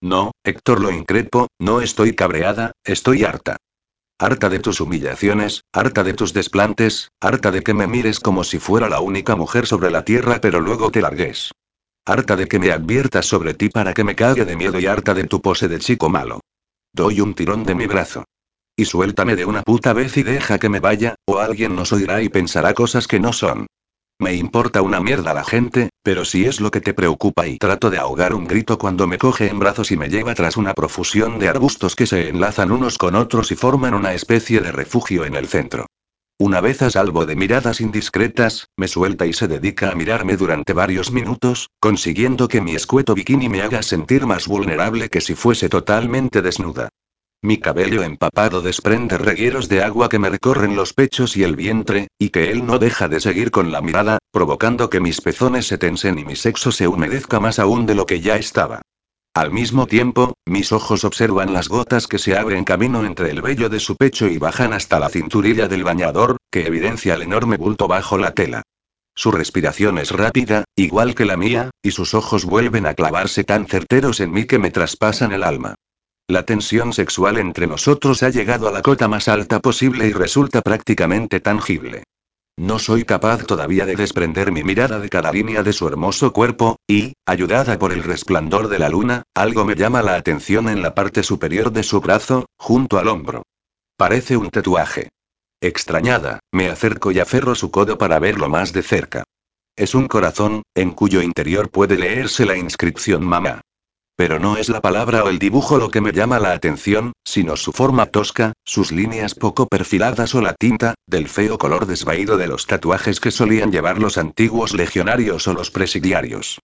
No, 0.00 0.30
Héctor 0.44 0.80
lo 0.80 0.92
increpo, 0.92 1.48
no 1.58 1.80
estoy 1.80 2.14
cabreada, 2.14 2.70
estoy 2.84 3.24
harta. 3.24 3.56
Harta 4.16 4.48
de 4.48 4.60
tus 4.60 4.80
humillaciones, 4.80 5.62
harta 5.72 6.04
de 6.04 6.14
tus 6.14 6.32
desplantes, 6.32 7.08
harta 7.20 7.50
de 7.50 7.64
que 7.64 7.74
me 7.74 7.88
mires 7.88 8.20
como 8.20 8.44
si 8.44 8.60
fuera 8.60 8.88
la 8.88 9.00
única 9.00 9.34
mujer 9.34 9.66
sobre 9.66 9.90
la 9.90 10.04
tierra 10.04 10.40
pero 10.40 10.60
luego 10.60 10.92
te 10.92 11.00
largues. 11.00 11.50
Harta 12.06 12.36
de 12.36 12.46
que 12.46 12.58
me 12.58 12.70
adviertas 12.70 13.24
sobre 13.24 13.54
ti 13.54 13.70
para 13.70 13.94
que 13.94 14.04
me 14.04 14.14
cague 14.14 14.44
de 14.44 14.56
miedo 14.56 14.78
y 14.78 14.86
harta 14.86 15.14
de 15.14 15.24
tu 15.24 15.40
pose 15.40 15.68
de 15.68 15.78
chico 15.78 16.10
malo. 16.10 16.40
Doy 16.92 17.22
un 17.22 17.34
tirón 17.34 17.64
de 17.64 17.74
mi 17.74 17.86
brazo. 17.86 18.24
Y 18.76 18.84
suéltame 18.84 19.36
de 19.36 19.46
una 19.46 19.62
puta 19.62 19.94
vez 19.94 20.16
y 20.18 20.22
deja 20.22 20.58
que 20.58 20.68
me 20.68 20.80
vaya, 20.80 21.14
o 21.24 21.38
alguien 21.38 21.74
nos 21.74 21.92
oirá 21.92 22.20
y 22.20 22.28
pensará 22.28 22.74
cosas 22.74 23.06
que 23.06 23.20
no 23.20 23.32
son. 23.32 23.66
Me 24.18 24.34
importa 24.34 24.82
una 24.82 25.00
mierda 25.00 25.32
la 25.32 25.44
gente, 25.44 25.88
pero 26.02 26.26
si 26.26 26.44
es 26.44 26.60
lo 26.60 26.70
que 26.70 26.82
te 26.82 26.92
preocupa 26.92 27.46
y 27.46 27.56
trato 27.56 27.88
de 27.88 27.96
ahogar 27.96 28.34
un 28.34 28.46
grito 28.46 28.76
cuando 28.76 29.06
me 29.06 29.16
coge 29.16 29.48
en 29.48 29.58
brazos 29.58 29.90
y 29.90 29.96
me 29.96 30.10
lleva 30.10 30.34
tras 30.34 30.58
una 30.58 30.74
profusión 30.74 31.38
de 31.38 31.48
arbustos 31.48 31.96
que 31.96 32.06
se 32.06 32.28
enlazan 32.28 32.70
unos 32.70 32.98
con 32.98 33.14
otros 33.14 33.50
y 33.50 33.56
forman 33.56 33.94
una 33.94 34.12
especie 34.12 34.60
de 34.60 34.72
refugio 34.72 35.24
en 35.24 35.36
el 35.36 35.48
centro. 35.48 35.86
Una 36.38 36.60
vez 36.60 36.82
a 36.82 36.90
salvo 36.90 37.26
de 37.26 37.36
miradas 37.36 37.80
indiscretas, 37.80 38.68
me 38.76 38.88
suelta 38.88 39.24
y 39.24 39.32
se 39.32 39.46
dedica 39.46 39.92
a 39.92 39.94
mirarme 39.94 40.36
durante 40.36 40.72
varios 40.72 41.12
minutos, 41.12 41.70
consiguiendo 41.78 42.48
que 42.48 42.60
mi 42.60 42.74
escueto 42.74 43.14
bikini 43.14 43.48
me 43.48 43.62
haga 43.62 43.84
sentir 43.84 44.26
más 44.26 44.48
vulnerable 44.48 45.08
que 45.08 45.20
si 45.20 45.36
fuese 45.36 45.68
totalmente 45.68 46.42
desnuda. 46.42 46.88
Mi 47.40 47.58
cabello 47.58 48.02
empapado 48.02 48.62
desprende 48.62 49.16
regueros 49.16 49.68
de 49.68 49.84
agua 49.84 50.08
que 50.08 50.18
me 50.18 50.28
recorren 50.28 50.74
los 50.74 50.92
pechos 50.92 51.36
y 51.36 51.44
el 51.44 51.54
vientre, 51.54 52.08
y 52.18 52.30
que 52.30 52.50
él 52.50 52.66
no 52.66 52.80
deja 52.80 53.06
de 53.06 53.20
seguir 53.20 53.52
con 53.52 53.70
la 53.70 53.80
mirada, 53.80 54.18
provocando 54.32 54.90
que 54.90 54.98
mis 54.98 55.20
pezones 55.20 55.68
se 55.68 55.78
tensen 55.78 56.18
y 56.18 56.24
mi 56.24 56.34
sexo 56.34 56.72
se 56.72 56.88
humedezca 56.88 57.38
más 57.38 57.60
aún 57.60 57.86
de 57.86 57.94
lo 57.94 58.06
que 58.06 58.20
ya 58.20 58.34
estaba. 58.36 58.82
Al 59.34 59.50
mismo 59.50 59.88
tiempo, 59.88 60.34
mis 60.46 60.70
ojos 60.70 61.02
observan 61.02 61.52
las 61.52 61.68
gotas 61.68 62.06
que 62.06 62.20
se 62.20 62.38
abren 62.38 62.62
camino 62.62 63.04
entre 63.04 63.30
el 63.30 63.42
vello 63.42 63.68
de 63.68 63.80
su 63.80 63.96
pecho 63.96 64.28
y 64.28 64.38
bajan 64.38 64.72
hasta 64.72 65.00
la 65.00 65.08
cinturilla 65.08 65.66
del 65.66 65.82
bañador, 65.82 66.36
que 66.52 66.68
evidencia 66.68 67.14
el 67.14 67.22
enorme 67.22 67.56
bulto 67.56 67.88
bajo 67.88 68.16
la 68.16 68.32
tela. 68.32 68.62
Su 69.16 69.32
respiración 69.32 69.98
es 69.98 70.12
rápida, 70.12 70.62
igual 70.76 71.16
que 71.16 71.24
la 71.24 71.36
mía, 71.36 71.70
y 71.82 71.90
sus 71.90 72.14
ojos 72.14 72.44
vuelven 72.44 72.86
a 72.86 72.94
clavarse 72.94 73.42
tan 73.42 73.66
certeros 73.66 74.20
en 74.20 74.30
mí 74.30 74.44
que 74.44 74.60
me 74.60 74.70
traspasan 74.70 75.32
el 75.32 75.42
alma. 75.42 75.74
La 76.28 76.44
tensión 76.44 76.92
sexual 76.92 77.36
entre 77.36 77.66
nosotros 77.66 78.22
ha 78.22 78.30
llegado 78.30 78.68
a 78.68 78.72
la 78.72 78.82
cota 78.82 79.08
más 79.08 79.26
alta 79.26 79.58
posible 79.58 80.06
y 80.06 80.12
resulta 80.12 80.62
prácticamente 80.62 81.40
tangible. 81.40 82.04
No 82.56 82.78
soy 82.78 83.04
capaz 83.04 83.44
todavía 83.46 83.84
de 83.84 83.96
desprender 83.96 84.52
mi 84.52 84.62
mirada 84.62 85.00
de 85.00 85.08
cada 85.08 85.32
línea 85.32 85.64
de 85.64 85.72
su 85.72 85.88
hermoso 85.88 86.32
cuerpo, 86.32 86.76
y, 86.86 87.14
ayudada 87.26 87.78
por 87.78 87.92
el 87.92 88.04
resplandor 88.04 88.68
de 88.68 88.78
la 88.78 88.88
luna, 88.88 89.24
algo 89.34 89.64
me 89.64 89.74
llama 89.74 90.02
la 90.02 90.14
atención 90.14 90.68
en 90.68 90.80
la 90.80 90.94
parte 90.94 91.24
superior 91.24 91.72
de 91.72 91.82
su 91.82 92.00
brazo, 92.00 92.46
junto 92.56 92.98
al 92.98 93.08
hombro. 93.08 93.42
Parece 93.96 94.36
un 94.36 94.50
tatuaje. 94.50 95.08
Extrañada, 95.60 96.40
me 96.52 96.68
acerco 96.68 97.10
y 97.10 97.18
aferro 97.18 97.54
su 97.56 97.70
codo 97.70 97.98
para 97.98 98.20
verlo 98.20 98.48
más 98.48 98.72
de 98.72 98.82
cerca. 98.82 99.24
Es 99.76 99.96
un 99.96 100.06
corazón, 100.06 100.62
en 100.76 100.92
cuyo 100.92 101.22
interior 101.22 101.70
puede 101.70 101.96
leerse 101.96 102.46
la 102.46 102.56
inscripción 102.56 103.24
mamá. 103.24 103.62
Pero 104.16 104.38
no 104.38 104.56
es 104.56 104.68
la 104.68 104.80
palabra 104.80 105.24
o 105.24 105.28
el 105.28 105.40
dibujo 105.40 105.76
lo 105.78 105.90
que 105.90 106.00
me 106.00 106.12
llama 106.12 106.38
la 106.38 106.52
atención, 106.52 107.12
sino 107.24 107.56
su 107.56 107.72
forma 107.72 108.06
tosca, 108.06 108.52
sus 108.64 108.92
líneas 108.92 109.34
poco 109.34 109.66
perfiladas 109.66 110.34
o 110.36 110.40
la 110.40 110.54
tinta, 110.54 110.94
del 111.06 111.28
feo 111.28 111.58
color 111.58 111.86
desvaído 111.86 112.36
de 112.36 112.46
los 112.46 112.66
tatuajes 112.66 113.18
que 113.18 113.32
solían 113.32 113.72
llevar 113.72 113.98
los 113.98 114.16
antiguos 114.16 114.72
legionarios 114.72 115.48
o 115.48 115.54
los 115.54 115.72
presidiarios. 115.72 116.60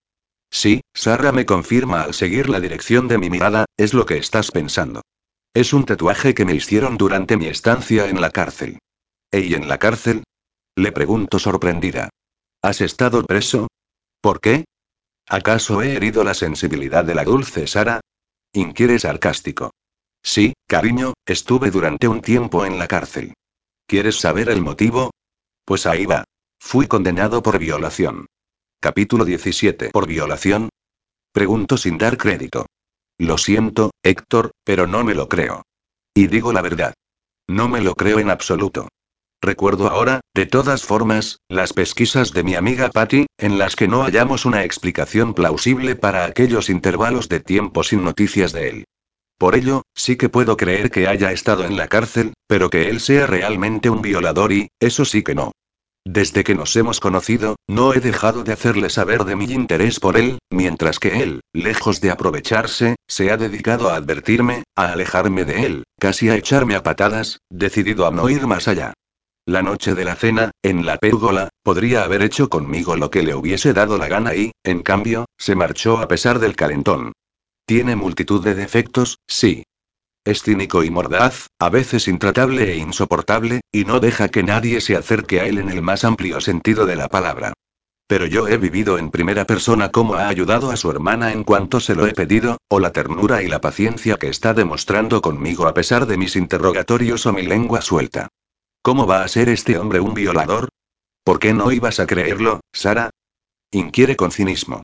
Sí, 0.50 0.82
Sarra 0.94 1.32
me 1.32 1.46
confirma 1.46 2.02
al 2.02 2.14
seguir 2.14 2.48
la 2.48 2.60
dirección 2.60 3.08
de 3.08 3.18
mi 3.18 3.30
mirada, 3.30 3.64
es 3.76 3.94
lo 3.94 4.06
que 4.06 4.18
estás 4.18 4.50
pensando. 4.50 5.02
Es 5.52 5.72
un 5.72 5.84
tatuaje 5.84 6.34
que 6.34 6.44
me 6.44 6.54
hicieron 6.54 6.96
durante 6.96 7.36
mi 7.36 7.46
estancia 7.46 8.08
en 8.08 8.20
la 8.20 8.30
cárcel. 8.30 8.78
¿Y 9.32 9.54
en 9.54 9.68
la 9.68 9.78
cárcel? 9.78 10.22
Le 10.76 10.92
pregunto 10.92 11.40
sorprendida. 11.40 12.10
¿Has 12.62 12.80
estado 12.80 13.24
preso? 13.24 13.68
¿Por 14.20 14.40
qué? 14.40 14.64
¿Acaso 15.32 15.80
he 15.80 15.94
herido 15.94 16.24
la 16.24 16.34
sensibilidad 16.34 17.04
de 17.04 17.14
la 17.14 17.22
dulce 17.22 17.68
Sara? 17.68 18.00
Inquiere 18.52 18.98
sarcástico. 18.98 19.70
Sí, 20.24 20.54
cariño, 20.66 21.14
estuve 21.24 21.70
durante 21.70 22.08
un 22.08 22.20
tiempo 22.20 22.66
en 22.66 22.80
la 22.80 22.88
cárcel. 22.88 23.34
¿Quieres 23.86 24.18
saber 24.18 24.48
el 24.48 24.60
motivo? 24.60 25.12
Pues 25.64 25.86
ahí 25.86 26.04
va. 26.04 26.24
Fui 26.58 26.88
condenado 26.88 27.44
por 27.44 27.60
violación. 27.60 28.26
Capítulo 28.80 29.24
17. 29.24 29.90
¿Por 29.90 30.08
violación? 30.08 30.68
Pregunto 31.32 31.76
sin 31.76 31.96
dar 31.96 32.16
crédito. 32.16 32.66
Lo 33.16 33.38
siento, 33.38 33.92
Héctor, 34.02 34.50
pero 34.64 34.88
no 34.88 35.04
me 35.04 35.14
lo 35.14 35.28
creo. 35.28 35.62
Y 36.12 36.26
digo 36.26 36.52
la 36.52 36.60
verdad. 36.60 36.94
No 37.46 37.68
me 37.68 37.80
lo 37.80 37.94
creo 37.94 38.18
en 38.18 38.30
absoluto. 38.30 38.88
Recuerdo 39.42 39.88
ahora, 39.88 40.20
de 40.34 40.44
todas 40.44 40.82
formas, 40.82 41.38
las 41.48 41.72
pesquisas 41.72 42.32
de 42.32 42.44
mi 42.44 42.56
amiga 42.56 42.90
Patty, 42.90 43.24
en 43.38 43.58
las 43.58 43.74
que 43.74 43.88
no 43.88 44.02
hallamos 44.02 44.44
una 44.44 44.64
explicación 44.64 45.32
plausible 45.32 45.96
para 45.96 46.26
aquellos 46.26 46.68
intervalos 46.68 47.30
de 47.30 47.40
tiempo 47.40 47.82
sin 47.82 48.04
noticias 48.04 48.52
de 48.52 48.68
él. 48.68 48.84
Por 49.38 49.54
ello, 49.54 49.82
sí 49.94 50.16
que 50.16 50.28
puedo 50.28 50.58
creer 50.58 50.90
que 50.90 51.08
haya 51.08 51.32
estado 51.32 51.64
en 51.64 51.78
la 51.78 51.88
cárcel, 51.88 52.34
pero 52.46 52.68
que 52.68 52.90
él 52.90 53.00
sea 53.00 53.26
realmente 53.26 53.88
un 53.88 54.02
violador 54.02 54.52
y, 54.52 54.68
eso 54.78 55.06
sí 55.06 55.22
que 55.22 55.34
no. 55.34 55.52
Desde 56.04 56.44
que 56.44 56.54
nos 56.54 56.76
hemos 56.76 57.00
conocido, 57.00 57.56
no 57.66 57.94
he 57.94 58.00
dejado 58.00 58.42
de 58.42 58.52
hacerle 58.52 58.90
saber 58.90 59.24
de 59.24 59.36
mi 59.36 59.46
interés 59.46 60.00
por 60.00 60.18
él, 60.18 60.38
mientras 60.50 60.98
que 60.98 61.22
él, 61.22 61.40
lejos 61.54 62.02
de 62.02 62.10
aprovecharse, 62.10 62.96
se 63.06 63.30
ha 63.30 63.38
dedicado 63.38 63.88
a 63.88 63.96
advertirme, 63.96 64.64
a 64.76 64.92
alejarme 64.92 65.46
de 65.46 65.64
él, 65.64 65.84
casi 65.98 66.28
a 66.28 66.36
echarme 66.36 66.74
a 66.74 66.82
patadas, 66.82 67.38
decidido 67.48 68.06
a 68.06 68.10
no 68.10 68.28
ir 68.28 68.46
más 68.46 68.68
allá. 68.68 68.92
La 69.50 69.62
noche 69.62 69.96
de 69.96 70.04
la 70.04 70.14
cena, 70.14 70.52
en 70.62 70.86
la 70.86 70.96
pérgola, 70.96 71.48
podría 71.64 72.04
haber 72.04 72.22
hecho 72.22 72.48
conmigo 72.48 72.94
lo 72.94 73.10
que 73.10 73.24
le 73.24 73.34
hubiese 73.34 73.72
dado 73.72 73.98
la 73.98 74.06
gana 74.06 74.36
y, 74.36 74.52
en 74.62 74.80
cambio, 74.84 75.24
se 75.36 75.56
marchó 75.56 75.98
a 75.98 76.06
pesar 76.06 76.38
del 76.38 76.54
calentón. 76.54 77.14
Tiene 77.66 77.96
multitud 77.96 78.44
de 78.44 78.54
defectos, 78.54 79.18
sí. 79.26 79.64
Es 80.24 80.44
cínico 80.44 80.84
y 80.84 80.90
mordaz, 80.90 81.48
a 81.58 81.68
veces 81.68 82.06
intratable 82.06 82.70
e 82.70 82.76
insoportable, 82.76 83.62
y 83.72 83.84
no 83.86 83.98
deja 83.98 84.28
que 84.28 84.44
nadie 84.44 84.80
se 84.80 84.94
acerque 84.94 85.40
a 85.40 85.46
él 85.46 85.58
en 85.58 85.70
el 85.70 85.82
más 85.82 86.04
amplio 86.04 86.40
sentido 86.40 86.86
de 86.86 86.94
la 86.94 87.08
palabra. 87.08 87.52
Pero 88.06 88.26
yo 88.26 88.46
he 88.46 88.56
vivido 88.56 88.98
en 88.98 89.10
primera 89.10 89.46
persona 89.46 89.90
cómo 89.90 90.14
ha 90.14 90.28
ayudado 90.28 90.70
a 90.70 90.76
su 90.76 90.92
hermana 90.92 91.32
en 91.32 91.42
cuanto 91.42 91.80
se 91.80 91.96
lo 91.96 92.06
he 92.06 92.12
pedido, 92.12 92.58
o 92.68 92.78
la 92.78 92.92
ternura 92.92 93.42
y 93.42 93.48
la 93.48 93.60
paciencia 93.60 94.14
que 94.14 94.28
está 94.28 94.54
demostrando 94.54 95.20
conmigo 95.20 95.66
a 95.66 95.74
pesar 95.74 96.06
de 96.06 96.18
mis 96.18 96.36
interrogatorios 96.36 97.26
o 97.26 97.32
mi 97.32 97.42
lengua 97.42 97.80
suelta. 97.80 98.28
¿Cómo 98.82 99.06
va 99.06 99.22
a 99.22 99.28
ser 99.28 99.50
este 99.50 99.78
hombre 99.78 100.00
un 100.00 100.14
violador? 100.14 100.70
¿Por 101.22 101.38
qué 101.38 101.52
no 101.52 101.70
ibas 101.70 102.00
a 102.00 102.06
creerlo, 102.06 102.60
Sara? 102.72 103.10
Inquiere 103.70 104.16
con 104.16 104.32
cinismo. 104.32 104.82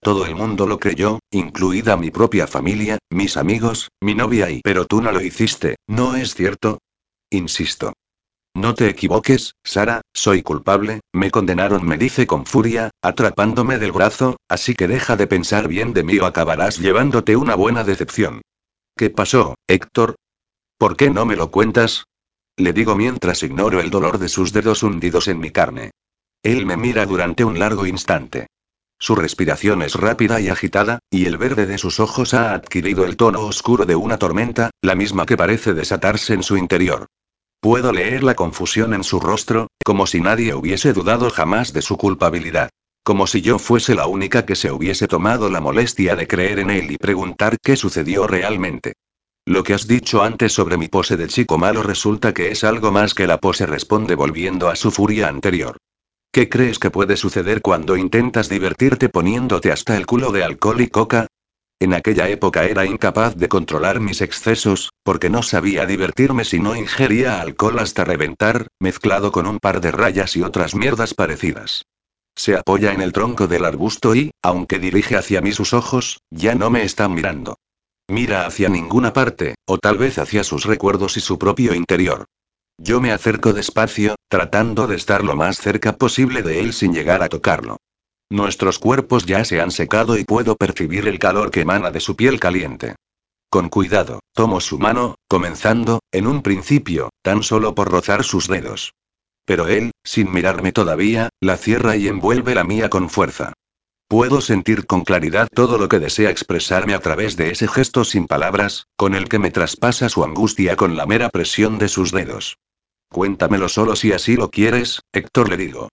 Todo 0.00 0.24
el 0.24 0.34
mundo 0.34 0.66
lo 0.66 0.78
creyó, 0.78 1.18
incluida 1.30 1.96
mi 1.98 2.10
propia 2.10 2.46
familia, 2.46 2.98
mis 3.10 3.36
amigos, 3.36 3.90
mi 4.00 4.14
novia 4.14 4.50
y... 4.50 4.60
Pero 4.62 4.86
tú 4.86 5.02
no 5.02 5.12
lo 5.12 5.20
hiciste, 5.20 5.76
¿no 5.86 6.16
es 6.16 6.34
cierto? 6.34 6.78
Insisto. 7.30 7.92
No 8.54 8.74
te 8.74 8.88
equivoques, 8.88 9.52
Sara, 9.62 10.00
soy 10.14 10.42
culpable, 10.42 11.00
me 11.12 11.30
condenaron, 11.30 11.84
me 11.84 11.98
dice 11.98 12.26
con 12.26 12.46
furia, 12.46 12.90
atrapándome 13.02 13.78
del 13.78 13.92
brazo, 13.92 14.36
así 14.48 14.74
que 14.74 14.88
deja 14.88 15.16
de 15.16 15.26
pensar 15.26 15.68
bien 15.68 15.92
de 15.92 16.02
mí 16.02 16.18
o 16.18 16.24
acabarás 16.24 16.78
llevándote 16.78 17.36
una 17.36 17.56
buena 17.56 17.84
decepción. 17.84 18.40
¿Qué 18.96 19.10
pasó, 19.10 19.56
Héctor? 19.66 20.14
¿Por 20.78 20.96
qué 20.96 21.10
no 21.10 21.26
me 21.26 21.36
lo 21.36 21.50
cuentas? 21.50 22.04
Le 22.56 22.72
digo 22.72 22.94
mientras 22.94 23.42
ignoro 23.42 23.80
el 23.80 23.90
dolor 23.90 24.18
de 24.18 24.28
sus 24.28 24.52
dedos 24.52 24.82
hundidos 24.82 25.26
en 25.26 25.40
mi 25.40 25.50
carne. 25.50 25.90
Él 26.42 26.66
me 26.66 26.76
mira 26.76 27.04
durante 27.04 27.44
un 27.44 27.58
largo 27.58 27.86
instante. 27.86 28.46
Su 28.98 29.16
respiración 29.16 29.82
es 29.82 29.94
rápida 29.96 30.40
y 30.40 30.48
agitada, 30.48 31.00
y 31.10 31.26
el 31.26 31.36
verde 31.36 31.66
de 31.66 31.78
sus 31.78 31.98
ojos 31.98 32.32
ha 32.32 32.54
adquirido 32.54 33.04
el 33.04 33.16
tono 33.16 33.40
oscuro 33.40 33.86
de 33.86 33.96
una 33.96 34.18
tormenta, 34.18 34.70
la 34.82 34.94
misma 34.94 35.26
que 35.26 35.36
parece 35.36 35.74
desatarse 35.74 36.32
en 36.32 36.44
su 36.44 36.56
interior. 36.56 37.06
Puedo 37.60 37.92
leer 37.92 38.22
la 38.22 38.34
confusión 38.34 38.94
en 38.94 39.02
su 39.02 39.18
rostro, 39.18 39.66
como 39.84 40.06
si 40.06 40.20
nadie 40.20 40.54
hubiese 40.54 40.92
dudado 40.92 41.30
jamás 41.30 41.72
de 41.72 41.82
su 41.82 41.96
culpabilidad. 41.96 42.70
Como 43.02 43.26
si 43.26 43.42
yo 43.42 43.58
fuese 43.58 43.94
la 43.94 44.06
única 44.06 44.46
que 44.46 44.54
se 44.54 44.70
hubiese 44.70 45.08
tomado 45.08 45.50
la 45.50 45.60
molestia 45.60 46.14
de 46.14 46.26
creer 46.28 46.60
en 46.60 46.70
él 46.70 46.90
y 46.92 46.98
preguntar 46.98 47.56
qué 47.62 47.76
sucedió 47.76 48.26
realmente. 48.26 48.94
Lo 49.46 49.62
que 49.62 49.74
has 49.74 49.86
dicho 49.86 50.22
antes 50.22 50.54
sobre 50.54 50.78
mi 50.78 50.88
pose 50.88 51.18
de 51.18 51.28
chico 51.28 51.58
malo 51.58 51.82
resulta 51.82 52.32
que 52.32 52.50
es 52.50 52.64
algo 52.64 52.90
más 52.90 53.12
que 53.14 53.26
la 53.26 53.38
pose, 53.38 53.66
responde 53.66 54.14
volviendo 54.14 54.70
a 54.70 54.76
su 54.76 54.90
furia 54.90 55.28
anterior. 55.28 55.76
¿Qué 56.32 56.48
crees 56.48 56.78
que 56.78 56.90
puede 56.90 57.16
suceder 57.18 57.60
cuando 57.60 57.96
intentas 57.96 58.48
divertirte 58.48 59.10
poniéndote 59.10 59.70
hasta 59.70 59.98
el 59.98 60.06
culo 60.06 60.32
de 60.32 60.44
alcohol 60.44 60.80
y 60.80 60.88
coca? 60.88 61.26
En 61.78 61.92
aquella 61.92 62.28
época 62.30 62.64
era 62.64 62.86
incapaz 62.86 63.36
de 63.36 63.48
controlar 63.48 64.00
mis 64.00 64.22
excesos, 64.22 64.90
porque 65.02 65.28
no 65.28 65.42
sabía 65.42 65.84
divertirme 65.84 66.44
si 66.44 66.58
no 66.58 66.74
ingería 66.74 67.42
alcohol 67.42 67.78
hasta 67.80 68.04
reventar, 68.04 68.68
mezclado 68.80 69.30
con 69.30 69.46
un 69.46 69.58
par 69.58 69.82
de 69.82 69.90
rayas 69.90 70.36
y 70.36 70.42
otras 70.42 70.74
mierdas 70.74 71.12
parecidas. 71.12 71.84
Se 72.34 72.56
apoya 72.56 72.94
en 72.94 73.02
el 73.02 73.12
tronco 73.12 73.46
del 73.46 73.66
arbusto 73.66 74.14
y, 74.14 74.30
aunque 74.42 74.78
dirige 74.78 75.16
hacia 75.16 75.42
mí 75.42 75.52
sus 75.52 75.74
ojos, 75.74 76.20
ya 76.30 76.54
no 76.54 76.70
me 76.70 76.82
está 76.82 77.08
mirando. 77.08 77.58
Mira 78.08 78.46
hacia 78.46 78.68
ninguna 78.68 79.12
parte, 79.12 79.54
o 79.66 79.78
tal 79.78 79.96
vez 79.96 80.18
hacia 80.18 80.44
sus 80.44 80.64
recuerdos 80.64 81.16
y 81.16 81.20
su 81.20 81.38
propio 81.38 81.74
interior. 81.74 82.26
Yo 82.76 83.00
me 83.00 83.12
acerco 83.12 83.52
despacio, 83.52 84.16
tratando 84.28 84.86
de 84.86 84.96
estar 84.96 85.24
lo 85.24 85.36
más 85.36 85.58
cerca 85.58 85.96
posible 85.96 86.42
de 86.42 86.60
él 86.60 86.72
sin 86.72 86.92
llegar 86.92 87.22
a 87.22 87.28
tocarlo. 87.28 87.78
Nuestros 88.30 88.78
cuerpos 88.78 89.26
ya 89.26 89.44
se 89.44 89.60
han 89.60 89.70
secado 89.70 90.18
y 90.18 90.24
puedo 90.24 90.56
percibir 90.56 91.06
el 91.08 91.18
calor 91.18 91.50
que 91.50 91.60
emana 91.60 91.90
de 91.90 92.00
su 92.00 92.16
piel 92.16 92.40
caliente. 92.40 92.96
Con 93.48 93.68
cuidado, 93.68 94.20
tomo 94.32 94.60
su 94.60 94.78
mano, 94.78 95.14
comenzando, 95.28 96.00
en 96.10 96.26
un 96.26 96.42
principio, 96.42 97.10
tan 97.22 97.42
solo 97.42 97.74
por 97.74 97.90
rozar 97.90 98.24
sus 98.24 98.48
dedos. 98.48 98.92
Pero 99.44 99.68
él, 99.68 99.92
sin 100.02 100.32
mirarme 100.32 100.72
todavía, 100.72 101.28
la 101.40 101.56
cierra 101.56 101.96
y 101.96 102.08
envuelve 102.08 102.54
la 102.54 102.64
mía 102.64 102.90
con 102.90 103.08
fuerza. 103.08 103.52
Puedo 104.08 104.40
sentir 104.40 104.86
con 104.86 105.02
claridad 105.02 105.48
todo 105.52 105.78
lo 105.78 105.88
que 105.88 105.98
desea 105.98 106.30
expresarme 106.30 106.94
a 106.94 107.00
través 107.00 107.36
de 107.36 107.50
ese 107.50 107.68
gesto 107.68 108.04
sin 108.04 108.26
palabras, 108.26 108.86
con 108.96 109.14
el 109.14 109.28
que 109.28 109.38
me 109.38 109.50
traspasa 109.50 110.08
su 110.08 110.24
angustia 110.24 110.76
con 110.76 110.96
la 110.96 111.06
mera 111.06 111.30
presión 111.30 111.78
de 111.78 111.88
sus 111.88 112.12
dedos. 112.12 112.58
Cuéntamelo 113.10 113.68
solo 113.68 113.96
si 113.96 114.12
así 114.12 114.36
lo 114.36 114.50
quieres, 114.50 115.00
Héctor 115.12 115.48
le 115.48 115.56
digo. 115.56 115.88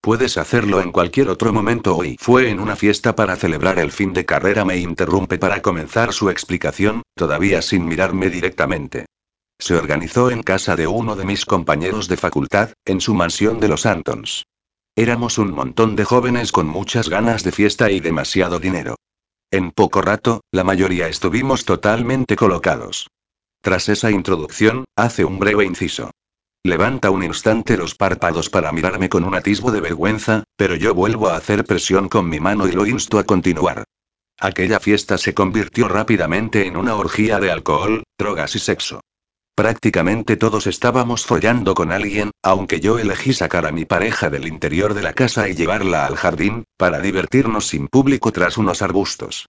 Puedes 0.00 0.36
hacerlo 0.36 0.82
en 0.82 0.92
cualquier 0.92 1.30
otro 1.30 1.50
momento 1.52 1.96
hoy. 1.96 2.18
Fue 2.20 2.50
en 2.50 2.60
una 2.60 2.76
fiesta 2.76 3.16
para 3.16 3.36
celebrar 3.36 3.78
el 3.78 3.90
fin 3.90 4.12
de 4.12 4.26
carrera. 4.26 4.64
Me 4.66 4.76
interrumpe 4.76 5.38
para 5.38 5.62
comenzar 5.62 6.12
su 6.12 6.28
explicación, 6.28 7.02
todavía 7.14 7.62
sin 7.62 7.86
mirarme 7.86 8.28
directamente. 8.28 9.06
Se 9.58 9.74
organizó 9.74 10.30
en 10.30 10.42
casa 10.42 10.76
de 10.76 10.86
uno 10.86 11.16
de 11.16 11.24
mis 11.24 11.46
compañeros 11.46 12.08
de 12.08 12.18
facultad, 12.18 12.74
en 12.84 13.00
su 13.00 13.14
mansión 13.14 13.60
de 13.60 13.68
los 13.68 13.86
Antons. 13.86 14.44
Éramos 14.96 15.38
un 15.38 15.50
montón 15.50 15.96
de 15.96 16.04
jóvenes 16.04 16.52
con 16.52 16.68
muchas 16.68 17.08
ganas 17.08 17.42
de 17.42 17.50
fiesta 17.50 17.90
y 17.90 17.98
demasiado 17.98 18.60
dinero. 18.60 18.94
En 19.50 19.72
poco 19.72 20.02
rato, 20.02 20.42
la 20.52 20.62
mayoría 20.62 21.08
estuvimos 21.08 21.64
totalmente 21.64 22.36
colocados. 22.36 23.08
Tras 23.60 23.88
esa 23.88 24.12
introducción, 24.12 24.84
hace 24.94 25.24
un 25.24 25.40
breve 25.40 25.64
inciso. 25.64 26.12
Levanta 26.62 27.10
un 27.10 27.24
instante 27.24 27.76
los 27.76 27.96
párpados 27.96 28.50
para 28.50 28.70
mirarme 28.70 29.08
con 29.08 29.24
un 29.24 29.34
atisbo 29.34 29.72
de 29.72 29.80
vergüenza, 29.80 30.44
pero 30.56 30.76
yo 30.76 30.94
vuelvo 30.94 31.28
a 31.28 31.36
hacer 31.36 31.64
presión 31.64 32.08
con 32.08 32.28
mi 32.28 32.38
mano 32.38 32.68
y 32.68 32.72
lo 32.72 32.86
insto 32.86 33.18
a 33.18 33.24
continuar. 33.24 33.82
Aquella 34.38 34.78
fiesta 34.78 35.18
se 35.18 35.34
convirtió 35.34 35.88
rápidamente 35.88 36.68
en 36.68 36.76
una 36.76 36.94
orgía 36.94 37.40
de 37.40 37.50
alcohol, 37.50 38.04
drogas 38.16 38.54
y 38.54 38.60
sexo. 38.60 39.00
Prácticamente 39.56 40.36
todos 40.36 40.66
estábamos 40.66 41.26
follando 41.26 41.74
con 41.74 41.92
alguien, 41.92 42.32
aunque 42.42 42.80
yo 42.80 42.98
elegí 42.98 43.32
sacar 43.32 43.66
a 43.66 43.70
mi 43.72 43.84
pareja 43.84 44.28
del 44.28 44.48
interior 44.48 44.94
de 44.94 45.02
la 45.02 45.12
casa 45.12 45.48
y 45.48 45.54
llevarla 45.54 46.06
al 46.06 46.16
jardín, 46.16 46.64
para 46.76 46.98
divertirnos 46.98 47.68
sin 47.68 47.86
público 47.86 48.32
tras 48.32 48.58
unos 48.58 48.82
arbustos. 48.82 49.46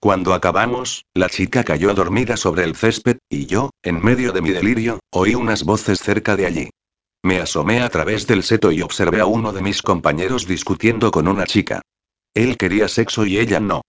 Cuando 0.00 0.34
acabamos, 0.34 1.04
la 1.14 1.28
chica 1.28 1.62
cayó 1.62 1.94
dormida 1.94 2.36
sobre 2.36 2.64
el 2.64 2.74
césped, 2.74 3.18
y 3.28 3.46
yo, 3.46 3.70
en 3.84 4.04
medio 4.04 4.32
de 4.32 4.42
mi 4.42 4.50
delirio, 4.50 4.98
oí 5.10 5.36
unas 5.36 5.62
voces 5.62 6.00
cerca 6.00 6.36
de 6.36 6.46
allí. 6.46 6.70
Me 7.22 7.38
asomé 7.38 7.80
a 7.80 7.88
través 7.88 8.26
del 8.26 8.42
seto 8.42 8.72
y 8.72 8.82
observé 8.82 9.20
a 9.20 9.26
uno 9.26 9.52
de 9.52 9.62
mis 9.62 9.82
compañeros 9.82 10.48
discutiendo 10.48 11.12
con 11.12 11.28
una 11.28 11.46
chica. 11.46 11.80
Él 12.34 12.56
quería 12.56 12.88
sexo 12.88 13.24
y 13.24 13.38
ella 13.38 13.60
no. 13.60 13.82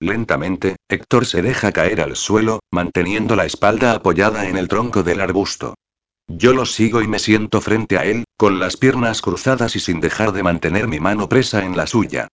Lentamente, 0.00 0.76
Héctor 0.88 1.26
se 1.26 1.42
deja 1.42 1.72
caer 1.72 2.00
al 2.00 2.16
suelo, 2.16 2.60
manteniendo 2.72 3.36
la 3.36 3.44
espalda 3.44 3.92
apoyada 3.92 4.48
en 4.48 4.56
el 4.56 4.66
tronco 4.66 5.02
del 5.02 5.20
arbusto. 5.20 5.74
Yo 6.26 6.54
lo 6.54 6.64
sigo 6.64 7.02
y 7.02 7.08
me 7.08 7.18
siento 7.18 7.60
frente 7.60 7.98
a 7.98 8.04
él, 8.04 8.24
con 8.38 8.58
las 8.58 8.78
piernas 8.78 9.20
cruzadas 9.20 9.76
y 9.76 9.80
sin 9.80 10.00
dejar 10.00 10.32
de 10.32 10.42
mantener 10.42 10.88
mi 10.88 11.00
mano 11.00 11.28
presa 11.28 11.64
en 11.64 11.76
la 11.76 11.86
suya. 11.86 12.28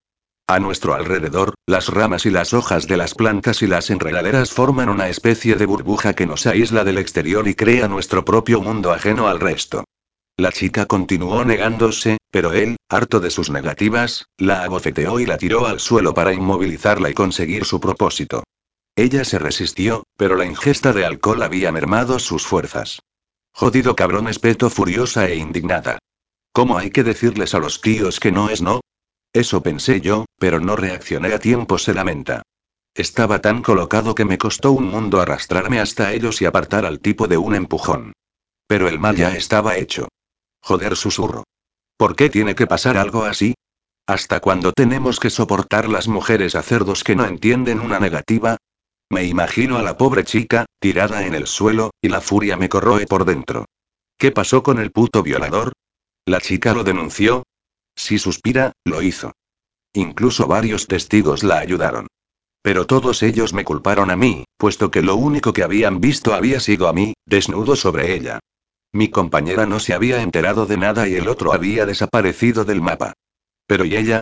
A 0.47 0.59
nuestro 0.59 0.93
alrededor, 0.93 1.55
las 1.65 1.89
ramas 1.89 2.26
y 2.26 2.30
las 2.30 2.53
hojas 2.53 2.88
de 2.88 2.95
las 2.95 3.13
plantas 3.13 3.61
y 3.61 3.68
las 3.68 3.89
enredaderas 3.89 4.51
forman 4.51 4.88
una 4.88 5.09
especie 5.09 5.55
de 5.55 5.65
burbuja 5.65 6.13
que 6.13 6.26
nos 6.26 6.47
aísla 6.47 6.86
del 6.86 6.99
exterior 6.99 7.49
y 7.49 7.53
crea 7.53 7.89
nuestro 7.89 8.24
propio 8.24 8.61
mundo 8.61 8.93
ajeno 8.93 9.28
al 9.28 9.41
resto. 9.41 9.84
La 10.39 10.51
chica 10.51 10.85
continuó 10.85 11.43
negándose, 11.45 12.17
pero 12.29 12.53
él, 12.53 12.77
harto 12.89 13.19
de 13.19 13.31
sus 13.31 13.49
negativas, 13.49 14.25
la 14.38 14.63
abofeteó 14.63 15.19
y 15.19 15.25
la 15.25 15.39
tiró 15.39 15.65
al 15.65 15.79
suelo 15.79 16.13
para 16.13 16.31
inmovilizarla 16.31 17.09
y 17.09 17.15
conseguir 17.15 17.65
su 17.65 17.79
propósito. 17.79 18.43
Ella 18.95 19.25
se 19.25 19.39
resistió, 19.39 20.03
pero 20.15 20.35
la 20.35 20.45
ingesta 20.45 20.93
de 20.93 21.05
alcohol 21.05 21.41
había 21.41 21.71
mermado 21.71 22.19
sus 22.19 22.45
fuerzas. 22.45 22.99
Jodido 23.51 23.95
cabrón 23.95 24.27
espeto 24.27 24.69
furiosa 24.69 25.27
e 25.27 25.38
indignada. 25.38 25.97
¿Cómo 26.53 26.77
hay 26.77 26.91
que 26.91 27.03
decirles 27.03 27.55
a 27.55 27.59
los 27.59 27.81
tíos 27.81 28.19
que 28.19 28.31
no 28.31 28.51
es 28.51 28.61
no? 28.61 28.81
Eso 29.33 29.63
pensé 29.63 30.01
yo, 30.01 30.25
pero 30.38 30.59
no 30.59 30.75
reaccioné 30.75 31.33
a 31.33 31.39
tiempo, 31.39 31.79
se 31.79 31.95
lamenta. 31.95 32.43
Estaba 32.93 33.41
tan 33.41 33.63
colocado 33.63 34.13
que 34.13 34.25
me 34.25 34.38
costó 34.38 34.71
un 34.71 34.85
mundo 34.89 35.19
arrastrarme 35.19 35.79
hasta 35.79 36.13
ellos 36.13 36.43
y 36.43 36.45
apartar 36.45 36.85
al 36.85 36.99
tipo 36.99 37.27
de 37.27 37.38
un 37.38 37.55
empujón. 37.55 38.13
Pero 38.67 38.88
el 38.88 38.99
mal 38.99 39.15
ya 39.15 39.35
estaba 39.35 39.77
hecho. 39.77 40.07
Joder, 40.68 40.97
susurro. 40.97 41.43
¿Por 41.95 42.18
qué 42.18 42.30
tiene 42.30 42.53
que 42.53 42.68
pasar 42.68 42.97
algo 42.97 43.24
así? 43.24 43.53
¿Hasta 44.05 44.41
cuándo 44.41 44.74
tenemos 44.74 45.18
que 45.18 45.30
soportar 45.30 45.88
las 45.88 46.09
mujeres 46.09 46.55
a 46.55 46.61
cerdos 46.61 47.05
que 47.05 47.15
no 47.15 47.24
entienden 47.24 47.80
una 47.80 48.01
negativa? 48.01 48.57
Me 49.09 49.24
imagino 49.24 49.78
a 49.78 49.82
la 49.82 49.95
pobre 49.95 50.26
chica, 50.26 50.65
tirada 50.82 51.26
en 51.26 51.36
el 51.36 51.47
suelo, 51.47 51.91
y 52.01 52.09
la 52.09 52.20
furia 52.20 52.57
me 52.57 52.68
corroe 52.68 53.07
por 53.07 53.24
dentro. 53.24 53.63
¿Qué 54.18 54.34
pasó 54.34 54.61
con 54.61 54.78
el 54.78 54.91
puto 54.91 55.24
violador? 55.24 55.72
¿La 56.26 56.41
chica 56.41 56.74
lo 56.74 56.84
denunció? 56.84 57.43
Si 57.95 58.20
suspira, 58.20 58.74
lo 58.84 59.01
hizo. 59.01 59.32
Incluso 59.93 60.47
varios 60.47 60.88
testigos 60.88 61.43
la 61.43 61.59
ayudaron. 61.59 62.07
Pero 62.61 62.86
todos 62.86 63.24
ellos 63.24 63.53
me 63.53 63.63
culparon 63.63 64.11
a 64.11 64.18
mí, 64.18 64.43
puesto 64.57 64.91
que 64.91 65.01
lo 65.01 65.15
único 65.15 65.53
que 65.53 65.63
habían 65.63 66.01
visto 66.01 66.34
había 66.34 66.59
sido 66.59 66.89
a 66.89 66.93
mí, 66.93 67.13
desnudo 67.26 67.78
sobre 67.78 68.13
ella. 68.13 68.41
Mi 68.98 69.10
compañera 69.10 69.68
no 69.68 69.80
se 69.80 69.93
había 69.93 70.24
enterado 70.24 70.66
de 70.66 70.76
nada 70.76 71.08
y 71.08 71.14
el 71.14 71.28
otro 71.28 71.54
había 71.54 71.86
desaparecido 71.86 72.66
del 72.66 72.82
mapa. 72.82 73.14
Pero 73.68 73.86
¿y 73.86 73.95
ella? 73.95 74.22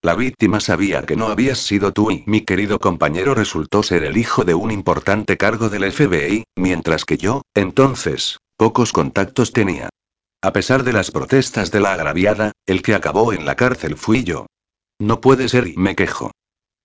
La 0.00 0.14
víctima 0.14 0.58
sabía 0.60 1.02
que 1.02 1.16
no 1.16 1.26
habías 1.26 1.58
sido 1.58 1.92
tú 1.92 2.10
y 2.10 2.24
mi 2.26 2.40
querido 2.40 2.78
compañero 2.78 3.34
resultó 3.34 3.82
ser 3.82 4.04
el 4.04 4.16
hijo 4.16 4.44
de 4.44 4.54
un 4.54 4.70
importante 4.70 5.36
cargo 5.36 5.68
del 5.68 5.92
FBI, 5.92 6.44
mientras 6.56 7.04
que 7.04 7.18
yo, 7.18 7.42
entonces, 7.52 8.38
pocos 8.56 8.90
contactos 8.90 9.52
tenía. 9.52 9.90
A 10.40 10.50
pesar 10.50 10.82
de 10.82 10.94
las 10.94 11.10
protestas 11.10 11.70
de 11.70 11.80
la 11.80 11.92
agraviada, 11.92 12.52
el 12.64 12.80
que 12.80 12.94
acabó 12.94 13.34
en 13.34 13.44
la 13.44 13.54
cárcel 13.54 13.98
fui 13.98 14.24
yo. 14.24 14.46
No 14.98 15.20
puede 15.20 15.50
ser 15.50 15.66
y 15.66 15.76
me 15.76 15.94
quejo. 15.94 16.30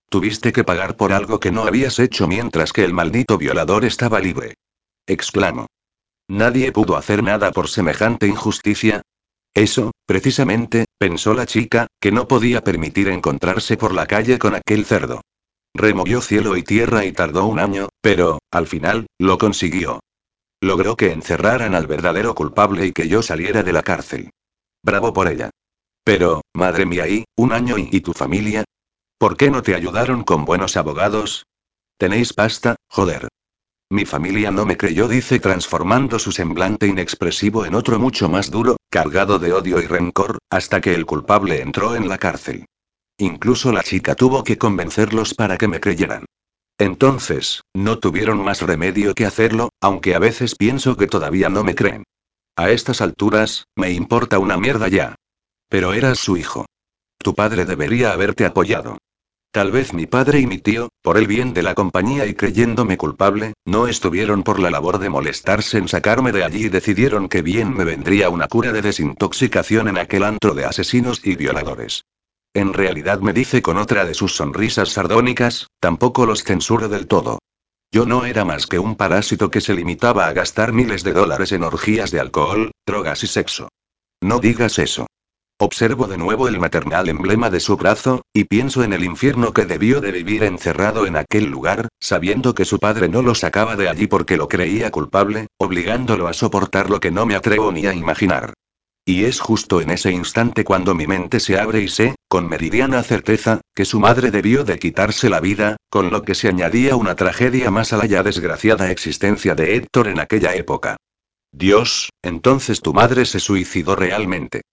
Tuviste 0.09 0.51
que 0.51 0.65
pagar 0.65 0.97
por 0.97 1.13
algo 1.13 1.39
que 1.39 1.51
no 1.51 1.63
habías 1.63 1.97
hecho 1.99 2.27
mientras 2.27 2.73
que 2.73 2.83
el 2.83 2.91
maldito 2.91 3.37
violador 3.37 3.85
estaba 3.85 4.19
libre. 4.19 4.55
Exclamo. 5.07 5.67
Nadie 6.27 6.71
pudo 6.71 6.97
hacer 6.97 7.23
nada 7.23 7.51
por 7.51 7.67
semejante 7.67 8.27
injusticia, 8.27 9.01
eso, 9.53 9.91
precisamente, 10.05 10.85
pensó 10.97 11.33
la 11.33 11.45
chica, 11.45 11.87
que 11.99 12.11
no 12.11 12.27
podía 12.27 12.63
permitir 12.63 13.09
encontrarse 13.09 13.75
por 13.75 13.93
la 13.93 14.05
calle 14.05 14.39
con 14.39 14.55
aquel 14.55 14.85
cerdo. 14.85 15.21
Removió 15.73 16.21
cielo 16.21 16.55
y 16.55 16.63
tierra 16.63 17.05
y 17.05 17.11
tardó 17.11 17.45
un 17.45 17.59
año, 17.59 17.89
pero, 18.01 18.39
al 18.51 18.67
final, 18.67 19.07
lo 19.19 19.37
consiguió. 19.37 19.99
Logró 20.61 20.95
que 20.95 21.11
encerraran 21.11 21.75
al 21.75 21.87
verdadero 21.87 22.33
culpable 22.35 22.85
y 22.85 22.91
que 22.93 23.07
yo 23.07 23.21
saliera 23.21 23.63
de 23.63 23.73
la 23.73 23.83
cárcel. 23.83 24.29
Bravo 24.83 25.11
por 25.11 25.27
ella. 25.27 25.49
Pero, 26.03 26.41
madre 26.53 26.85
mía, 26.85 27.07
¿y 27.07 27.25
un 27.35 27.51
año 27.51 27.77
y, 27.77 27.89
y 27.91 28.01
tu 28.01 28.13
familia? 28.13 28.63
¿Por 29.17 29.37
qué 29.37 29.51
no 29.51 29.61
te 29.61 29.75
ayudaron 29.75 30.23
con 30.23 30.45
buenos 30.45 30.77
abogados? 30.77 31.45
¿Tenéis 31.97 32.33
pasta? 32.33 32.75
Joder. 32.89 33.27
Mi 33.91 34.05
familia 34.05 34.51
no 34.51 34.65
me 34.65 34.77
creyó, 34.77 35.09
dice 35.09 35.41
transformando 35.41 36.17
su 36.17 36.31
semblante 36.31 36.87
inexpresivo 36.87 37.65
en 37.65 37.75
otro 37.75 37.99
mucho 37.99 38.29
más 38.29 38.49
duro, 38.49 38.77
cargado 38.89 39.37
de 39.37 39.51
odio 39.51 39.81
y 39.81 39.85
rencor, 39.85 40.37
hasta 40.49 40.79
que 40.79 40.93
el 40.93 41.05
culpable 41.05 41.61
entró 41.61 41.97
en 41.97 42.07
la 42.07 42.17
cárcel. 42.17 42.67
Incluso 43.17 43.73
la 43.73 43.83
chica 43.83 44.15
tuvo 44.15 44.45
que 44.45 44.57
convencerlos 44.57 45.33
para 45.33 45.57
que 45.57 45.67
me 45.67 45.81
creyeran. 45.81 46.23
Entonces, 46.77 47.63
no 47.73 47.99
tuvieron 47.99 48.41
más 48.41 48.61
remedio 48.61 49.13
que 49.13 49.25
hacerlo, 49.25 49.71
aunque 49.81 50.15
a 50.15 50.19
veces 50.19 50.55
pienso 50.55 50.95
que 50.95 51.07
todavía 51.07 51.49
no 51.49 51.65
me 51.65 51.75
creen. 51.75 52.05
A 52.55 52.71
estas 52.71 53.01
alturas, 53.01 53.65
me 53.75 53.91
importa 53.91 54.39
una 54.39 54.55
mierda 54.55 54.87
ya. 54.87 55.15
Pero 55.67 55.91
eras 55.91 56.17
su 56.17 56.37
hijo. 56.37 56.65
Tu 57.17 57.35
padre 57.35 57.65
debería 57.65 58.13
haberte 58.13 58.45
apoyado. 58.45 58.99
Tal 59.53 59.69
vez 59.69 59.93
mi 59.93 60.05
padre 60.05 60.39
y 60.39 60.47
mi 60.47 60.59
tío, 60.59 60.87
por 61.01 61.17
el 61.17 61.27
bien 61.27 61.53
de 61.53 61.61
la 61.61 61.75
compañía 61.75 62.25
y 62.25 62.35
creyéndome 62.35 62.97
culpable, 62.97 63.53
no 63.65 63.87
estuvieron 63.87 64.43
por 64.43 64.59
la 64.59 64.69
labor 64.71 64.97
de 64.97 65.09
molestarse 65.09 65.77
en 65.77 65.89
sacarme 65.89 66.31
de 66.31 66.45
allí 66.45 66.67
y 66.67 66.69
decidieron 66.69 67.27
que 67.27 67.41
bien 67.41 67.73
me 67.73 67.83
vendría 67.83 68.29
una 68.29 68.47
cura 68.47 68.71
de 68.71 68.81
desintoxicación 68.81 69.89
en 69.89 69.97
aquel 69.97 70.23
antro 70.23 70.53
de 70.53 70.63
asesinos 70.63 71.19
y 71.25 71.35
violadores. 71.35 72.05
En 72.53 72.71
realidad 72.73 73.19
me 73.19 73.33
dice 73.33 73.61
con 73.61 73.77
otra 73.77 74.05
de 74.05 74.13
sus 74.13 74.37
sonrisas 74.37 74.87
sardónicas, 74.87 75.67
tampoco 75.81 76.25
los 76.25 76.45
censuro 76.45 76.87
del 76.87 77.07
todo. 77.07 77.39
Yo 77.91 78.05
no 78.05 78.23
era 78.23 78.45
más 78.45 78.67
que 78.67 78.79
un 78.79 78.95
parásito 78.95 79.51
que 79.51 79.59
se 79.59 79.73
limitaba 79.73 80.27
a 80.27 80.33
gastar 80.33 80.71
miles 80.71 81.03
de 81.03 81.11
dólares 81.11 81.51
en 81.51 81.63
orgías 81.63 82.09
de 82.11 82.21
alcohol, 82.21 82.71
drogas 82.87 83.21
y 83.25 83.27
sexo. 83.27 83.67
No 84.21 84.39
digas 84.39 84.79
eso. 84.79 85.07
Observo 85.63 86.07
de 86.07 86.17
nuevo 86.17 86.47
el 86.47 86.59
maternal 86.59 87.07
emblema 87.07 87.51
de 87.51 87.59
su 87.59 87.77
brazo, 87.77 88.23
y 88.33 88.45
pienso 88.45 88.83
en 88.83 88.93
el 88.93 89.03
infierno 89.03 89.53
que 89.53 89.67
debió 89.67 90.01
de 90.01 90.11
vivir 90.11 90.43
encerrado 90.43 91.05
en 91.05 91.15
aquel 91.15 91.51
lugar, 91.51 91.87
sabiendo 91.99 92.55
que 92.55 92.65
su 92.65 92.79
padre 92.79 93.09
no 93.09 93.21
lo 93.21 93.35
sacaba 93.35 93.75
de 93.75 93.87
allí 93.87 94.07
porque 94.07 94.37
lo 94.37 94.47
creía 94.47 94.89
culpable, 94.89 95.49
obligándolo 95.59 96.27
a 96.27 96.33
soportar 96.33 96.89
lo 96.89 96.99
que 96.99 97.11
no 97.11 97.27
me 97.27 97.35
atrevo 97.35 97.71
ni 97.71 97.85
a 97.85 97.93
imaginar. 97.93 98.55
Y 99.05 99.25
es 99.25 99.39
justo 99.39 99.81
en 99.81 99.91
ese 99.91 100.11
instante 100.11 100.63
cuando 100.63 100.95
mi 100.95 101.05
mente 101.05 101.39
se 101.39 101.59
abre 101.59 101.81
y 101.81 101.89
sé, 101.89 102.15
con 102.27 102.49
meridiana 102.49 103.03
certeza, 103.03 103.61
que 103.75 103.85
su 103.85 103.99
madre 103.99 104.31
debió 104.31 104.63
de 104.63 104.79
quitarse 104.79 105.29
la 105.29 105.41
vida, 105.41 105.77
con 105.91 106.09
lo 106.09 106.23
que 106.23 106.33
se 106.33 106.47
añadía 106.47 106.95
una 106.95 107.15
tragedia 107.15 107.69
más 107.69 107.93
a 107.93 107.97
la 107.97 108.07
ya 108.07 108.23
desgraciada 108.23 108.89
existencia 108.89 109.53
de 109.53 109.75
Héctor 109.75 110.07
en 110.07 110.21
aquella 110.21 110.55
época. 110.55 110.97
Dios, 111.51 112.09
entonces 112.23 112.81
tu 112.81 112.95
madre 112.95 113.27
se 113.27 113.39
suicidó 113.39 113.95
realmente. 113.95 114.63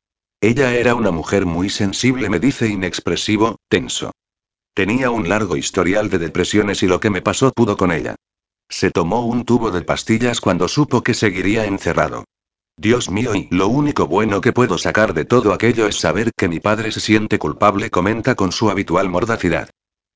Ella 0.40 0.72
era 0.74 0.94
una 0.94 1.10
mujer 1.10 1.46
muy 1.46 1.68
sensible, 1.68 2.30
me 2.30 2.38
dice 2.38 2.68
inexpresivo, 2.68 3.56
tenso. 3.68 4.12
Tenía 4.72 5.10
un 5.10 5.28
largo 5.28 5.56
historial 5.56 6.10
de 6.10 6.18
depresiones 6.18 6.84
y 6.84 6.86
lo 6.86 7.00
que 7.00 7.10
me 7.10 7.22
pasó 7.22 7.50
pudo 7.52 7.76
con 7.76 7.90
ella. 7.90 8.14
Se 8.68 8.92
tomó 8.92 9.26
un 9.26 9.44
tubo 9.44 9.72
de 9.72 9.82
pastillas 9.82 10.40
cuando 10.40 10.68
supo 10.68 11.02
que 11.02 11.14
seguiría 11.14 11.64
encerrado. 11.64 12.24
Dios 12.76 13.10
mío, 13.10 13.34
y 13.34 13.48
lo 13.50 13.66
único 13.66 14.06
bueno 14.06 14.40
que 14.40 14.52
puedo 14.52 14.78
sacar 14.78 15.12
de 15.12 15.24
todo 15.24 15.52
aquello 15.52 15.88
es 15.88 15.96
saber 15.96 16.30
que 16.36 16.46
mi 16.46 16.60
padre 16.60 16.92
se 16.92 17.00
siente 17.00 17.40
culpable, 17.40 17.90
comenta 17.90 18.36
con 18.36 18.52
su 18.52 18.70
habitual 18.70 19.08
mordacidad. 19.08 19.70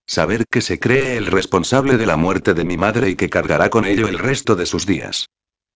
Saber 0.06 0.44
que 0.48 0.60
se 0.60 0.78
cree 0.78 1.16
el 1.16 1.26
responsable 1.26 1.96
de 1.96 2.06
la 2.06 2.16
muerte 2.16 2.54
de 2.54 2.64
mi 2.64 2.76
madre 2.76 3.10
y 3.10 3.16
que 3.16 3.28
cargará 3.28 3.70
con 3.70 3.84
ello 3.84 4.06
el 4.06 4.20
resto 4.20 4.54
de 4.54 4.66
sus 4.66 4.86
días. 4.86 5.26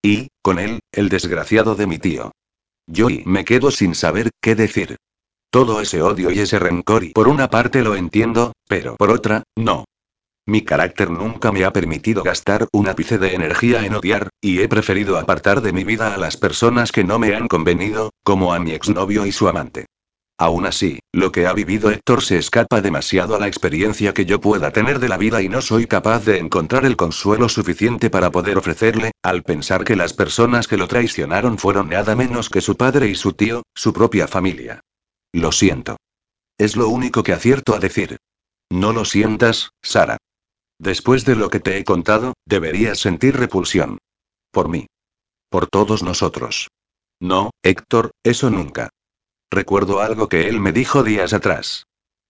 Y, 0.02 0.28
con 0.42 0.60
él, 0.60 0.78
el 0.92 1.08
desgraciado 1.08 1.74
de 1.74 1.88
mi 1.88 1.98
tío. 1.98 2.30
Yo 2.86 3.10
y 3.10 3.22
me 3.26 3.44
quedo 3.44 3.70
sin 3.70 3.94
saber 3.94 4.30
qué 4.40 4.54
decir. 4.54 4.96
Todo 5.50 5.80
ese 5.80 6.02
odio 6.02 6.30
y 6.30 6.38
ese 6.38 6.58
rencor 6.58 7.04
y 7.04 7.10
por 7.10 7.28
una 7.28 7.48
parte 7.48 7.82
lo 7.82 7.96
entiendo, 7.96 8.52
pero 8.68 8.96
por 8.96 9.10
otra, 9.10 9.42
no. 9.56 9.84
Mi 10.46 10.62
carácter 10.62 11.10
nunca 11.10 11.50
me 11.50 11.64
ha 11.64 11.72
permitido 11.72 12.22
gastar 12.22 12.68
un 12.72 12.88
ápice 12.88 13.18
de 13.18 13.34
energía 13.34 13.84
en 13.84 13.94
odiar, 13.94 14.28
y 14.40 14.60
he 14.60 14.68
preferido 14.68 15.18
apartar 15.18 15.60
de 15.60 15.72
mi 15.72 15.82
vida 15.82 16.14
a 16.14 16.18
las 16.18 16.36
personas 16.36 16.92
que 16.92 17.02
no 17.02 17.18
me 17.18 17.34
han 17.34 17.48
convenido, 17.48 18.12
como 18.22 18.54
a 18.54 18.60
mi 18.60 18.70
exnovio 18.70 19.26
y 19.26 19.32
su 19.32 19.48
amante. 19.48 19.86
Aún 20.38 20.66
así, 20.66 20.98
lo 21.12 21.32
que 21.32 21.46
ha 21.46 21.54
vivido 21.54 21.90
Héctor 21.90 22.22
se 22.22 22.36
escapa 22.36 22.82
demasiado 22.82 23.34
a 23.36 23.38
la 23.38 23.46
experiencia 23.46 24.12
que 24.12 24.26
yo 24.26 24.38
pueda 24.38 24.70
tener 24.70 24.98
de 24.98 25.08
la 25.08 25.16
vida 25.16 25.40
y 25.40 25.48
no 25.48 25.62
soy 25.62 25.86
capaz 25.86 26.26
de 26.26 26.38
encontrar 26.38 26.84
el 26.84 26.96
consuelo 26.96 27.48
suficiente 27.48 28.10
para 28.10 28.30
poder 28.30 28.58
ofrecerle, 28.58 29.12
al 29.22 29.42
pensar 29.42 29.84
que 29.84 29.96
las 29.96 30.12
personas 30.12 30.68
que 30.68 30.76
lo 30.76 30.88
traicionaron 30.88 31.56
fueron 31.56 31.88
nada 31.88 32.14
menos 32.14 32.50
que 32.50 32.60
su 32.60 32.76
padre 32.76 33.08
y 33.08 33.14
su 33.14 33.32
tío, 33.32 33.62
su 33.74 33.94
propia 33.94 34.28
familia. 34.28 34.80
Lo 35.32 35.52
siento. 35.52 35.96
Es 36.58 36.76
lo 36.76 36.88
único 36.88 37.22
que 37.22 37.32
acierto 37.32 37.74
a 37.74 37.78
decir. 37.78 38.18
No 38.70 38.92
lo 38.92 39.06
sientas, 39.06 39.70
Sara. 39.82 40.18
Después 40.78 41.24
de 41.24 41.36
lo 41.36 41.48
que 41.48 41.60
te 41.60 41.78
he 41.78 41.84
contado, 41.84 42.34
deberías 42.44 42.98
sentir 42.98 43.36
repulsión. 43.36 43.98
Por 44.50 44.68
mí. 44.68 44.86
Por 45.48 45.66
todos 45.66 46.02
nosotros. 46.02 46.68
No, 47.20 47.50
Héctor, 47.62 48.10
eso 48.22 48.50
nunca. 48.50 48.90
Recuerdo 49.50 50.00
algo 50.00 50.28
que 50.28 50.48
él 50.48 50.60
me 50.60 50.72
dijo 50.72 51.02
días 51.02 51.32
atrás. 51.32 51.86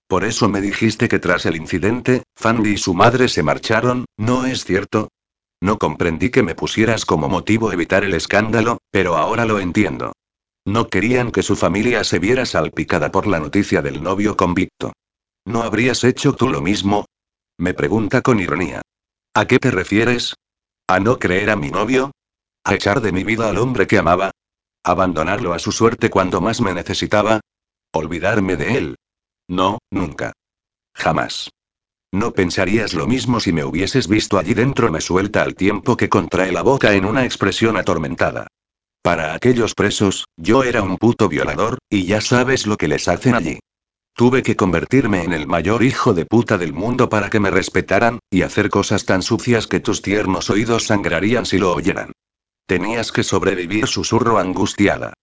Por 0.08 0.24
eso 0.24 0.48
me 0.48 0.60
dijiste 0.60 1.08
que 1.08 1.18
tras 1.18 1.46
el 1.46 1.56
incidente, 1.56 2.22
Fandy 2.36 2.74
y 2.74 2.76
su 2.76 2.94
madre 2.94 3.28
se 3.28 3.42
marcharon, 3.42 4.04
¿no 4.16 4.46
es 4.46 4.64
cierto? 4.64 5.08
No 5.60 5.78
comprendí 5.78 6.30
que 6.30 6.42
me 6.42 6.54
pusieras 6.54 7.04
como 7.04 7.28
motivo 7.28 7.72
evitar 7.72 8.04
el 8.04 8.14
escándalo, 8.14 8.78
pero 8.90 9.16
ahora 9.16 9.46
lo 9.46 9.58
entiendo. 9.58 10.12
No 10.66 10.88
querían 10.88 11.32
que 11.32 11.42
su 11.42 11.56
familia 11.56 12.04
se 12.04 12.18
viera 12.18 12.44
salpicada 12.44 13.10
por 13.10 13.26
la 13.26 13.40
noticia 13.40 13.82
del 13.82 14.02
novio 14.02 14.36
convicto. 14.36 14.92
¿No 15.44 15.62
habrías 15.62 16.04
hecho 16.04 16.34
tú 16.34 16.48
lo 16.48 16.60
mismo? 16.60 17.06
Me 17.58 17.72
pregunta 17.72 18.20
con 18.20 18.40
ironía. 18.40 18.82
¿A 19.34 19.46
qué 19.46 19.58
te 19.58 19.70
refieres? 19.70 20.34
¿A 20.88 21.00
no 21.00 21.18
creer 21.18 21.50
a 21.50 21.56
mi 21.56 21.70
novio? 21.70 22.10
¿A 22.64 22.74
echar 22.74 23.00
de 23.00 23.12
mi 23.12 23.24
vida 23.24 23.48
al 23.48 23.58
hombre 23.58 23.86
que 23.86 23.98
amaba? 23.98 24.32
¿Abandonarlo 24.86 25.52
a 25.52 25.58
su 25.58 25.72
suerte 25.72 26.10
cuando 26.10 26.40
más 26.40 26.60
me 26.60 26.72
necesitaba? 26.72 27.40
¿Olvidarme 27.92 28.54
de 28.54 28.78
él? 28.78 28.96
No, 29.48 29.78
nunca. 29.90 30.32
Jamás. 30.94 31.50
No 32.12 32.30
pensarías 32.30 32.94
lo 32.94 33.08
mismo 33.08 33.40
si 33.40 33.52
me 33.52 33.64
hubieses 33.64 34.06
visto 34.06 34.38
allí 34.38 34.54
dentro, 34.54 34.92
me 34.92 35.00
suelta 35.00 35.42
al 35.42 35.56
tiempo 35.56 35.96
que 35.96 36.08
contrae 36.08 36.52
la 36.52 36.62
boca 36.62 36.94
en 36.94 37.04
una 37.04 37.24
expresión 37.24 37.76
atormentada. 37.76 38.46
Para 39.02 39.34
aquellos 39.34 39.74
presos, 39.74 40.26
yo 40.36 40.62
era 40.62 40.82
un 40.82 40.98
puto 40.98 41.28
violador, 41.28 41.78
y 41.90 42.04
ya 42.04 42.20
sabes 42.20 42.68
lo 42.68 42.76
que 42.76 42.86
les 42.86 43.08
hacen 43.08 43.34
allí. 43.34 43.58
Tuve 44.14 44.44
que 44.44 44.54
convertirme 44.54 45.24
en 45.24 45.32
el 45.32 45.48
mayor 45.48 45.82
hijo 45.82 46.14
de 46.14 46.26
puta 46.26 46.58
del 46.58 46.72
mundo 46.72 47.08
para 47.08 47.28
que 47.28 47.40
me 47.40 47.50
respetaran, 47.50 48.20
y 48.30 48.42
hacer 48.42 48.70
cosas 48.70 49.04
tan 49.04 49.22
sucias 49.22 49.66
que 49.66 49.80
tus 49.80 50.00
tiernos 50.00 50.48
oídos 50.48 50.86
sangrarían 50.86 51.44
si 51.44 51.58
lo 51.58 51.74
oyeran. 51.74 52.12
Tenías 52.66 53.12
que 53.12 53.22
sobrevivir, 53.22 53.86
susurro 53.86 54.38
angustiada. 54.38 55.14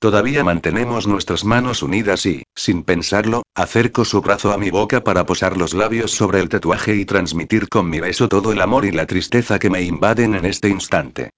Todavía 0.00 0.42
mantenemos 0.42 1.06
nuestras 1.06 1.44
manos 1.44 1.82
unidas 1.82 2.26
y, 2.26 2.42
sin 2.56 2.82
pensarlo, 2.82 3.42
acerco 3.54 4.04
su 4.04 4.20
brazo 4.20 4.52
a 4.52 4.58
mi 4.58 4.70
boca 4.70 5.02
para 5.02 5.24
posar 5.24 5.56
los 5.56 5.74
labios 5.74 6.10
sobre 6.10 6.40
el 6.40 6.48
tatuaje 6.48 6.96
y 6.96 7.04
transmitir 7.04 7.68
con 7.68 7.88
mi 7.88 8.00
beso 8.00 8.28
todo 8.28 8.52
el 8.52 8.60
amor 8.60 8.84
y 8.84 8.90
la 8.90 9.06
tristeza 9.06 9.58
que 9.58 9.70
me 9.70 9.82
invaden 9.82 10.34
en 10.34 10.44
este 10.44 10.68
instante. 10.68 11.30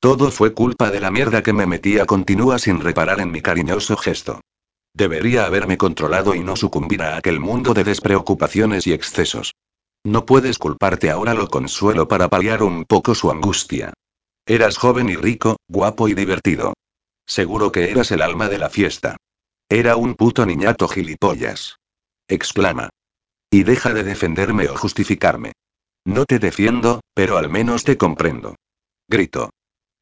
Todo 0.00 0.30
fue 0.30 0.52
culpa 0.52 0.90
de 0.90 1.00
la 1.00 1.10
mierda 1.10 1.42
que 1.42 1.52
me 1.52 1.66
metía, 1.66 2.06
continúa 2.06 2.58
sin 2.58 2.80
reparar 2.80 3.20
en 3.20 3.30
mi 3.30 3.40
cariñoso 3.40 3.96
gesto. 3.96 4.40
Debería 4.92 5.46
haberme 5.46 5.76
controlado 5.76 6.34
y 6.34 6.40
no 6.40 6.56
sucumbir 6.56 7.02
a 7.02 7.16
aquel 7.16 7.40
mundo 7.40 7.72
de 7.72 7.84
despreocupaciones 7.84 8.86
y 8.86 8.92
excesos. 8.92 9.54
No 10.04 10.26
puedes 10.26 10.58
culparte 10.58 11.10
ahora, 11.10 11.34
lo 11.34 11.48
consuelo 11.48 12.06
para 12.06 12.28
paliar 12.28 12.62
un 12.62 12.84
poco 12.84 13.14
su 13.14 13.30
angustia. 13.30 13.92
Eras 14.46 14.76
joven 14.76 15.08
y 15.08 15.16
rico, 15.16 15.56
guapo 15.68 16.06
y 16.08 16.14
divertido. 16.14 16.74
Seguro 17.26 17.72
que 17.72 17.90
eras 17.90 18.10
el 18.10 18.20
alma 18.20 18.48
de 18.48 18.58
la 18.58 18.68
fiesta. 18.68 19.16
Era 19.70 19.96
un 19.96 20.14
puto 20.14 20.44
niñato 20.44 20.86
gilipollas. 20.86 21.78
Exclama. 22.28 22.90
Y 23.50 23.62
deja 23.62 23.94
de 23.94 24.04
defenderme 24.04 24.68
o 24.68 24.76
justificarme. 24.76 25.52
No 26.04 26.26
te 26.26 26.38
defiendo, 26.38 27.00
pero 27.14 27.38
al 27.38 27.48
menos 27.48 27.84
te 27.84 27.96
comprendo. 27.96 28.56
Grito. 29.08 29.48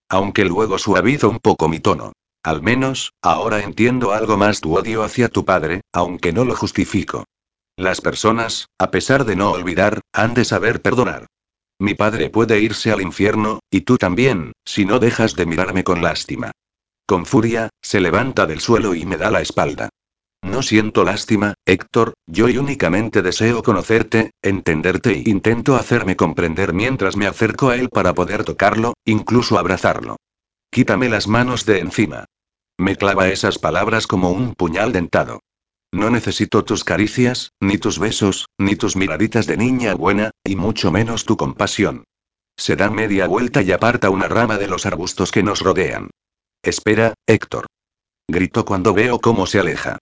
Aunque 0.08 0.44
luego 0.44 0.78
suavizo 0.78 1.28
un 1.30 1.38
poco 1.38 1.68
mi 1.68 1.78
tono. 1.78 2.12
Al 2.42 2.62
menos, 2.62 3.12
ahora 3.22 3.62
entiendo 3.62 4.10
algo 4.10 4.36
más 4.36 4.60
tu 4.60 4.76
odio 4.76 5.04
hacia 5.04 5.28
tu 5.28 5.44
padre, 5.44 5.82
aunque 5.92 6.32
no 6.32 6.44
lo 6.44 6.56
justifico. 6.56 7.24
Las 7.76 8.00
personas, 8.00 8.66
a 8.78 8.90
pesar 8.90 9.24
de 9.24 9.36
no 9.36 9.52
olvidar, 9.52 10.00
han 10.12 10.34
de 10.34 10.44
saber 10.44 10.82
perdonar. 10.82 11.26
Mi 11.78 11.94
padre 11.94 12.30
puede 12.30 12.60
irse 12.60 12.92
al 12.92 13.00
infierno, 13.00 13.60
y 13.70 13.82
tú 13.82 13.98
también, 13.98 14.52
si 14.64 14.84
no 14.84 14.98
dejas 14.98 15.34
de 15.34 15.46
mirarme 15.46 15.84
con 15.84 16.02
lástima. 16.02 16.52
Con 17.06 17.26
furia, 17.26 17.70
se 17.82 18.00
levanta 18.00 18.46
del 18.46 18.60
suelo 18.60 18.94
y 18.94 19.04
me 19.04 19.16
da 19.16 19.30
la 19.30 19.40
espalda. 19.40 19.88
No 20.42 20.62
siento 20.62 21.04
lástima, 21.04 21.54
Héctor, 21.64 22.14
yo 22.26 22.46
únicamente 22.46 23.22
deseo 23.22 23.62
conocerte, 23.62 24.32
entenderte 24.42 25.12
e 25.12 25.30
intento 25.30 25.76
hacerme 25.76 26.16
comprender 26.16 26.72
mientras 26.72 27.16
me 27.16 27.26
acerco 27.26 27.68
a 27.68 27.76
él 27.76 27.88
para 27.88 28.12
poder 28.12 28.44
tocarlo, 28.44 28.94
incluso 29.04 29.58
abrazarlo. 29.58 30.16
Quítame 30.70 31.08
las 31.08 31.28
manos 31.28 31.64
de 31.64 31.78
encima. 31.78 32.24
Me 32.78 32.96
clava 32.96 33.28
esas 33.28 33.58
palabras 33.58 34.06
como 34.06 34.30
un 34.30 34.54
puñal 34.54 34.92
dentado. 34.92 35.40
No 35.92 36.08
necesito 36.10 36.64
tus 36.64 36.84
caricias, 36.84 37.52
ni 37.60 37.76
tus 37.76 37.98
besos, 37.98 38.46
ni 38.58 38.76
tus 38.76 38.96
miraditas 38.96 39.46
de 39.46 39.58
niña 39.58 39.94
buena, 39.94 40.30
y 40.42 40.56
mucho 40.56 40.90
menos 40.90 41.26
tu 41.26 41.36
compasión. 41.36 42.04
Se 42.56 42.76
da 42.76 42.90
media 42.90 43.26
vuelta 43.26 43.62
y 43.62 43.72
aparta 43.72 44.08
una 44.08 44.28
rama 44.28 44.56
de 44.56 44.68
los 44.68 44.86
arbustos 44.86 45.30
que 45.30 45.42
nos 45.42 45.60
rodean. 45.60 46.10
Espera, 46.62 47.14
Héctor. 47.26 47.66
Grito 48.28 48.64
cuando 48.64 48.94
veo 48.94 49.20
cómo 49.20 49.46
se 49.46 49.58
aleja. 49.58 49.98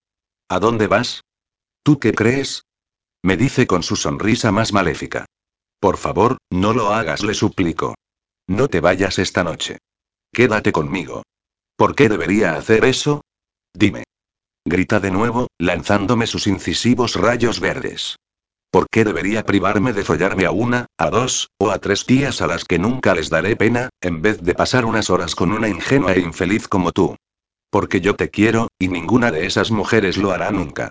¿A 0.48 0.60
dónde 0.60 0.86
vas? 0.86 1.22
¿Tú 1.82 1.98
qué 1.98 2.12
crees? 2.12 2.64
Me 3.22 3.36
dice 3.36 3.66
con 3.66 3.82
su 3.82 3.96
sonrisa 3.96 4.52
más 4.52 4.72
maléfica. 4.72 5.26
Por 5.80 5.96
favor, 5.96 6.38
no 6.50 6.72
lo 6.72 6.92
hagas, 6.92 7.22
le 7.22 7.34
suplico. 7.34 7.94
No 8.46 8.68
te 8.68 8.80
vayas 8.80 9.18
esta 9.18 9.42
noche. 9.42 9.78
Quédate 10.32 10.72
conmigo. 10.72 11.22
¿Por 11.76 11.94
qué 11.94 12.08
debería 12.08 12.54
hacer 12.54 12.84
eso? 12.84 13.22
Dime. 13.74 14.04
Grita 14.66 15.00
de 15.00 15.10
nuevo, 15.10 15.48
lanzándome 15.58 16.26
sus 16.26 16.46
incisivos 16.46 17.14
rayos 17.14 17.60
verdes. 17.60 18.16
¿Por 18.70 18.88
qué 18.90 19.04
debería 19.04 19.44
privarme 19.44 19.92
de 19.92 20.04
follarme 20.04 20.44
a 20.44 20.50
una, 20.50 20.86
a 20.98 21.10
dos, 21.10 21.48
o 21.58 21.70
a 21.70 21.78
tres 21.78 22.04
tías 22.04 22.42
a 22.42 22.46
las 22.46 22.64
que 22.64 22.78
nunca 22.78 23.14
les 23.14 23.30
daré 23.30 23.56
pena, 23.56 23.88
en 24.00 24.22
vez 24.22 24.42
de 24.42 24.54
pasar 24.54 24.84
unas 24.84 25.08
horas 25.08 25.34
con 25.34 25.50
una 25.50 25.68
ingenua 25.68 26.12
e 26.12 26.20
infeliz 26.20 26.68
como 26.68 26.92
tú? 26.92 27.16
Porque 27.70 28.00
yo 28.00 28.16
te 28.16 28.28
quiero, 28.28 28.68
y 28.78 28.88
ninguna 28.88 29.32
de 29.32 29.46
esas 29.46 29.70
mujeres 29.70 30.18
lo 30.18 30.30
hará 30.30 30.50
nunca. 30.50 30.90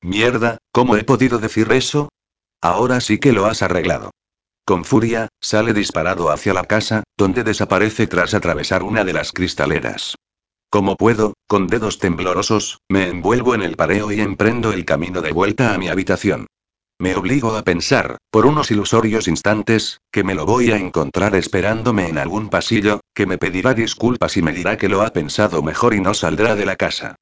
Mierda, 0.00 0.58
¿cómo 0.72 0.96
he 0.96 1.02
podido 1.02 1.38
decir 1.38 1.70
eso? 1.72 2.08
Ahora 2.62 3.00
sí 3.00 3.18
que 3.18 3.32
lo 3.32 3.46
has 3.46 3.62
arreglado. 3.62 4.12
Con 4.64 4.84
furia, 4.84 5.28
sale 5.40 5.74
disparado 5.74 6.30
hacia 6.30 6.54
la 6.54 6.64
casa, 6.64 7.02
donde 7.16 7.42
desaparece 7.42 8.06
tras 8.06 8.32
atravesar 8.32 8.84
una 8.84 9.04
de 9.04 9.12
las 9.12 9.32
cristaleras. 9.32 10.14
Como 10.70 10.96
puedo, 10.96 11.32
con 11.46 11.66
dedos 11.66 11.98
temblorosos, 11.98 12.80
me 12.90 13.08
envuelvo 13.08 13.54
en 13.54 13.62
el 13.62 13.76
pareo 13.76 14.12
y 14.12 14.20
emprendo 14.20 14.72
el 14.72 14.84
camino 14.84 15.22
de 15.22 15.32
vuelta 15.32 15.74
a 15.74 15.78
mi 15.78 15.88
habitación. 15.88 16.46
Me 17.00 17.14
obligo 17.14 17.56
a 17.56 17.62
pensar, 17.62 18.18
por 18.30 18.44
unos 18.44 18.70
ilusorios 18.70 19.28
instantes, 19.28 20.00
que 20.12 20.24
me 20.24 20.34
lo 20.34 20.44
voy 20.44 20.72
a 20.72 20.76
encontrar 20.76 21.36
esperándome 21.36 22.08
en 22.08 22.18
algún 22.18 22.50
pasillo, 22.50 23.00
que 23.14 23.24
me 23.24 23.38
pedirá 23.38 23.72
disculpas 23.72 24.36
y 24.36 24.42
me 24.42 24.52
dirá 24.52 24.76
que 24.76 24.88
lo 24.90 25.02
ha 25.02 25.10
pensado 25.10 25.62
mejor 25.62 25.94
y 25.94 26.00
no 26.00 26.12
saldrá 26.12 26.54
de 26.54 26.66
la 26.66 26.76
casa. 26.76 27.14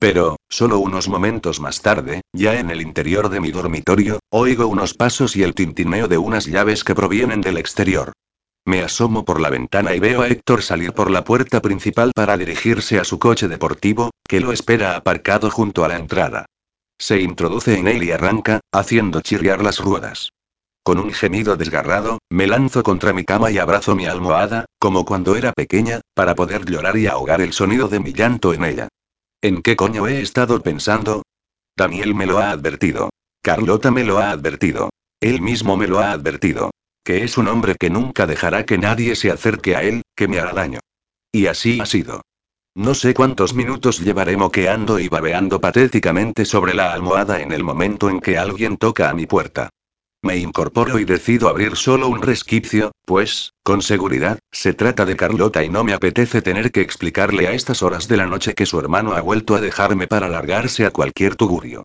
Pero, 0.00 0.36
solo 0.48 0.78
unos 0.78 1.08
momentos 1.08 1.60
más 1.60 1.82
tarde, 1.82 2.22
ya 2.32 2.58
en 2.58 2.70
el 2.70 2.80
interior 2.80 3.28
de 3.28 3.40
mi 3.40 3.50
dormitorio, 3.52 4.18
oigo 4.30 4.66
unos 4.66 4.94
pasos 4.94 5.36
y 5.36 5.42
el 5.42 5.54
tintineo 5.54 6.08
de 6.08 6.18
unas 6.18 6.46
llaves 6.46 6.82
que 6.82 6.94
provienen 6.94 7.42
del 7.42 7.58
exterior. 7.58 8.12
Me 8.68 8.82
asomo 8.82 9.24
por 9.24 9.40
la 9.40 9.48
ventana 9.48 9.94
y 9.94 9.98
veo 9.98 10.20
a 10.20 10.28
Héctor 10.28 10.60
salir 10.60 10.92
por 10.92 11.10
la 11.10 11.24
puerta 11.24 11.62
principal 11.62 12.12
para 12.14 12.36
dirigirse 12.36 12.98
a 12.98 13.04
su 13.04 13.18
coche 13.18 13.48
deportivo, 13.48 14.10
que 14.28 14.40
lo 14.40 14.52
espera 14.52 14.94
aparcado 14.94 15.50
junto 15.50 15.86
a 15.86 15.88
la 15.88 15.96
entrada. 15.96 16.44
Se 16.98 17.18
introduce 17.18 17.78
en 17.78 17.88
él 17.88 18.02
y 18.04 18.12
arranca, 18.12 18.60
haciendo 18.70 19.22
chirriar 19.22 19.62
las 19.62 19.78
ruedas. 19.78 20.28
Con 20.82 20.98
un 20.98 21.14
gemido 21.14 21.56
desgarrado, 21.56 22.18
me 22.28 22.46
lanzo 22.46 22.82
contra 22.82 23.14
mi 23.14 23.24
cama 23.24 23.50
y 23.50 23.56
abrazo 23.56 23.96
mi 23.96 24.04
almohada, 24.04 24.66
como 24.78 25.06
cuando 25.06 25.34
era 25.34 25.54
pequeña, 25.54 26.02
para 26.12 26.34
poder 26.34 26.66
llorar 26.66 26.98
y 26.98 27.06
ahogar 27.06 27.40
el 27.40 27.54
sonido 27.54 27.88
de 27.88 28.00
mi 28.00 28.12
llanto 28.12 28.52
en 28.52 28.66
ella. 28.66 28.88
¿En 29.40 29.62
qué 29.62 29.76
coño 29.76 30.06
he 30.08 30.20
estado 30.20 30.60
pensando? 30.62 31.22
Daniel 31.74 32.14
me 32.14 32.26
lo 32.26 32.38
ha 32.38 32.50
advertido. 32.50 33.08
Carlota 33.42 33.90
me 33.90 34.04
lo 34.04 34.18
ha 34.18 34.30
advertido. 34.30 34.90
Él 35.22 35.40
mismo 35.40 35.78
me 35.78 35.86
lo 35.86 36.00
ha 36.00 36.12
advertido. 36.12 36.70
Que 37.08 37.24
es 37.24 37.38
un 37.38 37.48
hombre 37.48 37.74
que 37.80 37.88
nunca 37.88 38.26
dejará 38.26 38.66
que 38.66 38.76
nadie 38.76 39.16
se 39.16 39.30
acerque 39.30 39.74
a 39.74 39.82
él, 39.82 40.02
que 40.14 40.28
me 40.28 40.40
hará 40.40 40.52
daño. 40.52 40.80
Y 41.32 41.46
así 41.46 41.80
ha 41.80 41.86
sido. 41.86 42.20
No 42.74 42.92
sé 42.92 43.14
cuántos 43.14 43.54
minutos 43.54 44.00
llevaré 44.00 44.36
moqueando 44.36 44.98
y 44.98 45.08
babeando 45.08 45.58
patéticamente 45.58 46.44
sobre 46.44 46.74
la 46.74 46.92
almohada 46.92 47.40
en 47.40 47.52
el 47.52 47.64
momento 47.64 48.10
en 48.10 48.20
que 48.20 48.36
alguien 48.36 48.76
toca 48.76 49.08
a 49.08 49.14
mi 49.14 49.24
puerta. 49.24 49.70
Me 50.20 50.36
incorporo 50.36 50.98
y 50.98 51.06
decido 51.06 51.48
abrir 51.48 51.76
solo 51.76 52.08
un 52.08 52.20
resquicio, 52.20 52.92
pues, 53.06 53.54
con 53.62 53.80
seguridad, 53.80 54.38
se 54.52 54.74
trata 54.74 55.06
de 55.06 55.16
Carlota 55.16 55.64
y 55.64 55.70
no 55.70 55.84
me 55.84 55.94
apetece 55.94 56.42
tener 56.42 56.70
que 56.72 56.82
explicarle 56.82 57.48
a 57.48 57.52
estas 57.52 57.82
horas 57.82 58.06
de 58.06 58.18
la 58.18 58.26
noche 58.26 58.52
que 58.52 58.66
su 58.66 58.78
hermano 58.78 59.14
ha 59.14 59.22
vuelto 59.22 59.54
a 59.54 59.62
dejarme 59.62 60.08
para 60.08 60.28
largarse 60.28 60.84
a 60.84 60.90
cualquier 60.90 61.36
tugurio. 61.36 61.84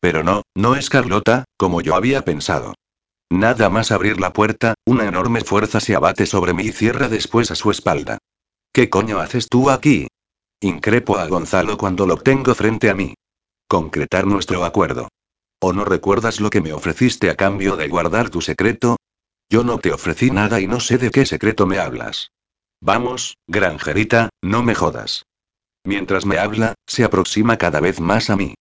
Pero 0.00 0.22
no, 0.22 0.42
no 0.54 0.76
es 0.76 0.88
Carlota, 0.88 1.44
como 1.56 1.80
yo 1.80 1.96
había 1.96 2.24
pensado. 2.24 2.74
Nada 3.30 3.70
más 3.70 3.92
abrir 3.92 4.20
la 4.20 4.32
puerta, 4.32 4.74
una 4.84 5.06
enorme 5.06 5.42
fuerza 5.42 5.78
se 5.78 5.94
abate 5.94 6.26
sobre 6.26 6.52
mí 6.52 6.64
y 6.64 6.72
cierra 6.72 7.08
después 7.08 7.52
a 7.52 7.54
su 7.54 7.70
espalda. 7.70 8.18
¿Qué 8.72 8.90
coño 8.90 9.20
haces 9.20 9.48
tú 9.48 9.70
aquí? 9.70 10.08
Increpo 10.60 11.16
a 11.16 11.26
Gonzalo 11.26 11.78
cuando 11.78 12.06
lo 12.06 12.16
tengo 12.16 12.54
frente 12.54 12.90
a 12.90 12.94
mí. 12.94 13.14
Concretar 13.68 14.26
nuestro 14.26 14.64
acuerdo. 14.64 15.08
¿O 15.60 15.72
no 15.72 15.84
recuerdas 15.84 16.40
lo 16.40 16.50
que 16.50 16.60
me 16.60 16.72
ofreciste 16.72 17.30
a 17.30 17.36
cambio 17.36 17.76
de 17.76 17.88
guardar 17.88 18.30
tu 18.30 18.40
secreto? 18.40 18.96
Yo 19.48 19.62
no 19.62 19.78
te 19.78 19.92
ofrecí 19.92 20.30
nada 20.30 20.60
y 20.60 20.66
no 20.66 20.80
sé 20.80 20.98
de 20.98 21.10
qué 21.10 21.24
secreto 21.24 21.66
me 21.66 21.78
hablas. 21.78 22.32
Vamos, 22.80 23.36
granjerita, 23.46 24.30
no 24.42 24.62
me 24.62 24.74
jodas. 24.74 25.24
Mientras 25.84 26.26
me 26.26 26.38
habla, 26.38 26.74
se 26.86 27.04
aproxima 27.04 27.58
cada 27.58 27.80
vez 27.80 28.00
más 28.00 28.28
a 28.30 28.36
mí. 28.36 28.54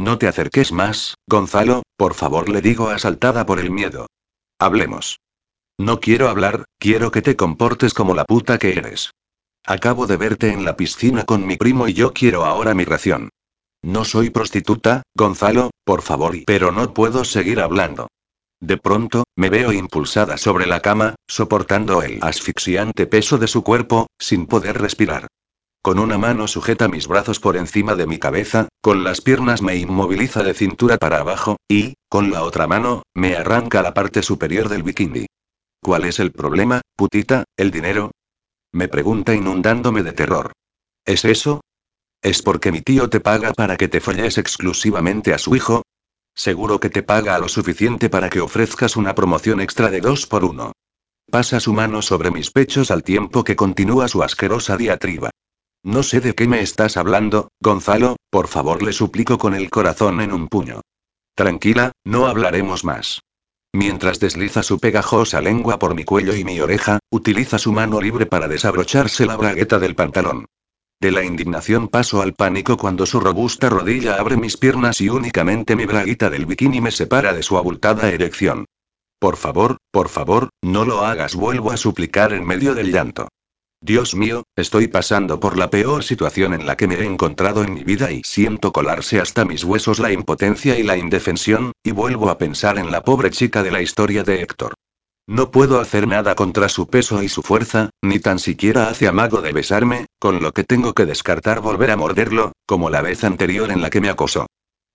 No 0.00 0.16
te 0.16 0.28
acerques 0.28 0.72
más, 0.72 1.16
Gonzalo, 1.26 1.82
por 1.98 2.14
favor 2.14 2.48
le 2.48 2.62
digo 2.62 2.88
asaltada 2.88 3.44
por 3.44 3.60
el 3.60 3.70
miedo. 3.70 4.06
Hablemos. 4.58 5.20
No 5.78 6.00
quiero 6.00 6.30
hablar, 6.30 6.64
quiero 6.78 7.10
que 7.10 7.20
te 7.20 7.36
comportes 7.36 7.92
como 7.92 8.14
la 8.14 8.24
puta 8.24 8.58
que 8.58 8.72
eres. 8.72 9.10
Acabo 9.66 10.06
de 10.06 10.16
verte 10.16 10.52
en 10.54 10.64
la 10.64 10.74
piscina 10.74 11.24
con 11.24 11.46
mi 11.46 11.58
primo 11.58 11.86
y 11.86 11.92
yo 11.92 12.14
quiero 12.14 12.46
ahora 12.46 12.72
mi 12.72 12.84
ración. 12.84 13.28
No 13.82 14.06
soy 14.06 14.30
prostituta, 14.30 15.02
Gonzalo, 15.14 15.68
por 15.84 16.00
favor, 16.00 16.34
pero 16.46 16.72
no 16.72 16.94
puedo 16.94 17.26
seguir 17.26 17.60
hablando. 17.60 18.08
De 18.58 18.78
pronto, 18.78 19.24
me 19.36 19.50
veo 19.50 19.70
impulsada 19.70 20.38
sobre 20.38 20.66
la 20.66 20.80
cama, 20.80 21.14
soportando 21.28 22.00
el 22.02 22.20
asfixiante 22.22 23.06
peso 23.06 23.36
de 23.36 23.48
su 23.48 23.62
cuerpo, 23.62 24.06
sin 24.18 24.46
poder 24.46 24.80
respirar. 24.80 25.26
Con 25.82 25.98
una 25.98 26.18
mano 26.18 26.46
sujeta 26.46 26.88
mis 26.88 27.08
brazos 27.08 27.40
por 27.40 27.56
encima 27.56 27.94
de 27.94 28.06
mi 28.06 28.18
cabeza, 28.18 28.68
con 28.82 29.02
las 29.02 29.22
piernas 29.22 29.62
me 29.62 29.76
inmoviliza 29.76 30.42
de 30.42 30.52
cintura 30.52 30.98
para 30.98 31.20
abajo, 31.20 31.56
y, 31.68 31.94
con 32.08 32.30
la 32.30 32.42
otra 32.42 32.66
mano, 32.66 33.02
me 33.14 33.34
arranca 33.34 33.82
la 33.82 33.94
parte 33.94 34.22
superior 34.22 34.68
del 34.68 34.82
bikini. 34.82 35.26
¿Cuál 35.82 36.04
es 36.04 36.18
el 36.18 36.32
problema, 36.32 36.82
putita, 36.96 37.44
el 37.56 37.70
dinero? 37.70 38.10
Me 38.72 38.88
pregunta 38.88 39.34
inundándome 39.34 40.02
de 40.02 40.12
terror. 40.12 40.52
¿Es 41.06 41.24
eso? 41.24 41.62
¿Es 42.22 42.42
porque 42.42 42.70
mi 42.70 42.82
tío 42.82 43.08
te 43.08 43.20
paga 43.20 43.52
para 43.54 43.78
que 43.78 43.88
te 43.88 44.00
folles 44.00 44.36
exclusivamente 44.36 45.32
a 45.32 45.38
su 45.38 45.56
hijo? 45.56 45.82
Seguro 46.34 46.78
que 46.78 46.90
te 46.90 47.02
paga 47.02 47.38
lo 47.38 47.48
suficiente 47.48 48.10
para 48.10 48.28
que 48.28 48.40
ofrezcas 48.40 48.96
una 48.96 49.14
promoción 49.14 49.60
extra 49.60 49.90
de 49.90 50.02
dos 50.02 50.26
por 50.26 50.44
uno. 50.44 50.72
Pasa 51.30 51.58
su 51.60 51.72
mano 51.72 52.02
sobre 52.02 52.30
mis 52.30 52.50
pechos 52.50 52.90
al 52.90 53.02
tiempo 53.02 53.44
que 53.44 53.56
continúa 53.56 54.08
su 54.08 54.22
asquerosa 54.22 54.76
diatriba. 54.76 55.30
No 55.82 56.02
sé 56.02 56.20
de 56.20 56.34
qué 56.34 56.46
me 56.46 56.60
estás 56.60 56.98
hablando, 56.98 57.48
Gonzalo, 57.60 58.16
por 58.30 58.48
favor 58.48 58.82
le 58.82 58.92
suplico 58.92 59.38
con 59.38 59.54
el 59.54 59.70
corazón 59.70 60.20
en 60.20 60.32
un 60.32 60.48
puño. 60.48 60.82
Tranquila, 61.34 61.92
no 62.04 62.26
hablaremos 62.26 62.84
más. 62.84 63.22
Mientras 63.72 64.20
desliza 64.20 64.62
su 64.62 64.78
pegajosa 64.78 65.40
lengua 65.40 65.78
por 65.78 65.94
mi 65.94 66.04
cuello 66.04 66.34
y 66.34 66.44
mi 66.44 66.60
oreja, 66.60 66.98
utiliza 67.10 67.58
su 67.58 67.72
mano 67.72 68.00
libre 68.00 68.26
para 68.26 68.46
desabrocharse 68.46 69.24
la 69.24 69.36
bragueta 69.36 69.78
del 69.78 69.94
pantalón. 69.94 70.46
De 71.00 71.12
la 71.12 71.24
indignación 71.24 71.88
paso 71.88 72.20
al 72.20 72.34
pánico 72.34 72.76
cuando 72.76 73.06
su 73.06 73.20
robusta 73.20 73.70
rodilla 73.70 74.16
abre 74.16 74.36
mis 74.36 74.58
piernas 74.58 75.00
y 75.00 75.08
únicamente 75.08 75.76
mi 75.76 75.86
braguita 75.86 76.28
del 76.28 76.44
bikini 76.44 76.82
me 76.82 76.90
separa 76.90 77.32
de 77.32 77.42
su 77.42 77.56
abultada 77.56 78.10
erección. 78.10 78.66
Por 79.18 79.36
favor, 79.36 79.78
por 79.90 80.10
favor, 80.10 80.50
no 80.62 80.84
lo 80.84 81.06
hagas, 81.06 81.34
vuelvo 81.34 81.70
a 81.70 81.78
suplicar 81.78 82.34
en 82.34 82.44
medio 82.46 82.74
del 82.74 82.92
llanto. 82.92 83.28
Dios 83.82 84.14
mío, 84.14 84.42
estoy 84.56 84.88
pasando 84.88 85.40
por 85.40 85.56
la 85.56 85.70
peor 85.70 86.04
situación 86.04 86.52
en 86.52 86.66
la 86.66 86.76
que 86.76 86.86
me 86.86 86.96
he 86.96 87.04
encontrado 87.06 87.64
en 87.64 87.72
mi 87.72 87.82
vida 87.82 88.12
y 88.12 88.22
siento 88.24 88.72
colarse 88.72 89.20
hasta 89.20 89.46
mis 89.46 89.64
huesos 89.64 89.98
la 89.98 90.12
impotencia 90.12 90.78
y 90.78 90.82
la 90.82 90.98
indefensión, 90.98 91.72
y 91.82 91.92
vuelvo 91.92 92.28
a 92.28 92.36
pensar 92.36 92.78
en 92.78 92.90
la 92.90 93.02
pobre 93.02 93.30
chica 93.30 93.62
de 93.62 93.70
la 93.70 93.80
historia 93.80 94.22
de 94.22 94.42
Héctor. 94.42 94.74
No 95.26 95.50
puedo 95.50 95.80
hacer 95.80 96.06
nada 96.06 96.34
contra 96.34 96.68
su 96.68 96.88
peso 96.88 97.22
y 97.22 97.30
su 97.30 97.42
fuerza, 97.42 97.88
ni 98.02 98.18
tan 98.18 98.38
siquiera 98.38 98.88
hace 98.88 99.08
amago 99.08 99.40
de 99.40 99.52
besarme, 99.52 100.06
con 100.18 100.42
lo 100.42 100.52
que 100.52 100.64
tengo 100.64 100.92
que 100.92 101.06
descartar 101.06 101.60
volver 101.60 101.90
a 101.90 101.96
morderlo, 101.96 102.52
como 102.66 102.90
la 102.90 103.00
vez 103.00 103.24
anterior 103.24 103.70
en 103.70 103.80
la 103.80 103.88
que 103.88 104.02
me 104.02 104.10
acosó. 104.10 104.46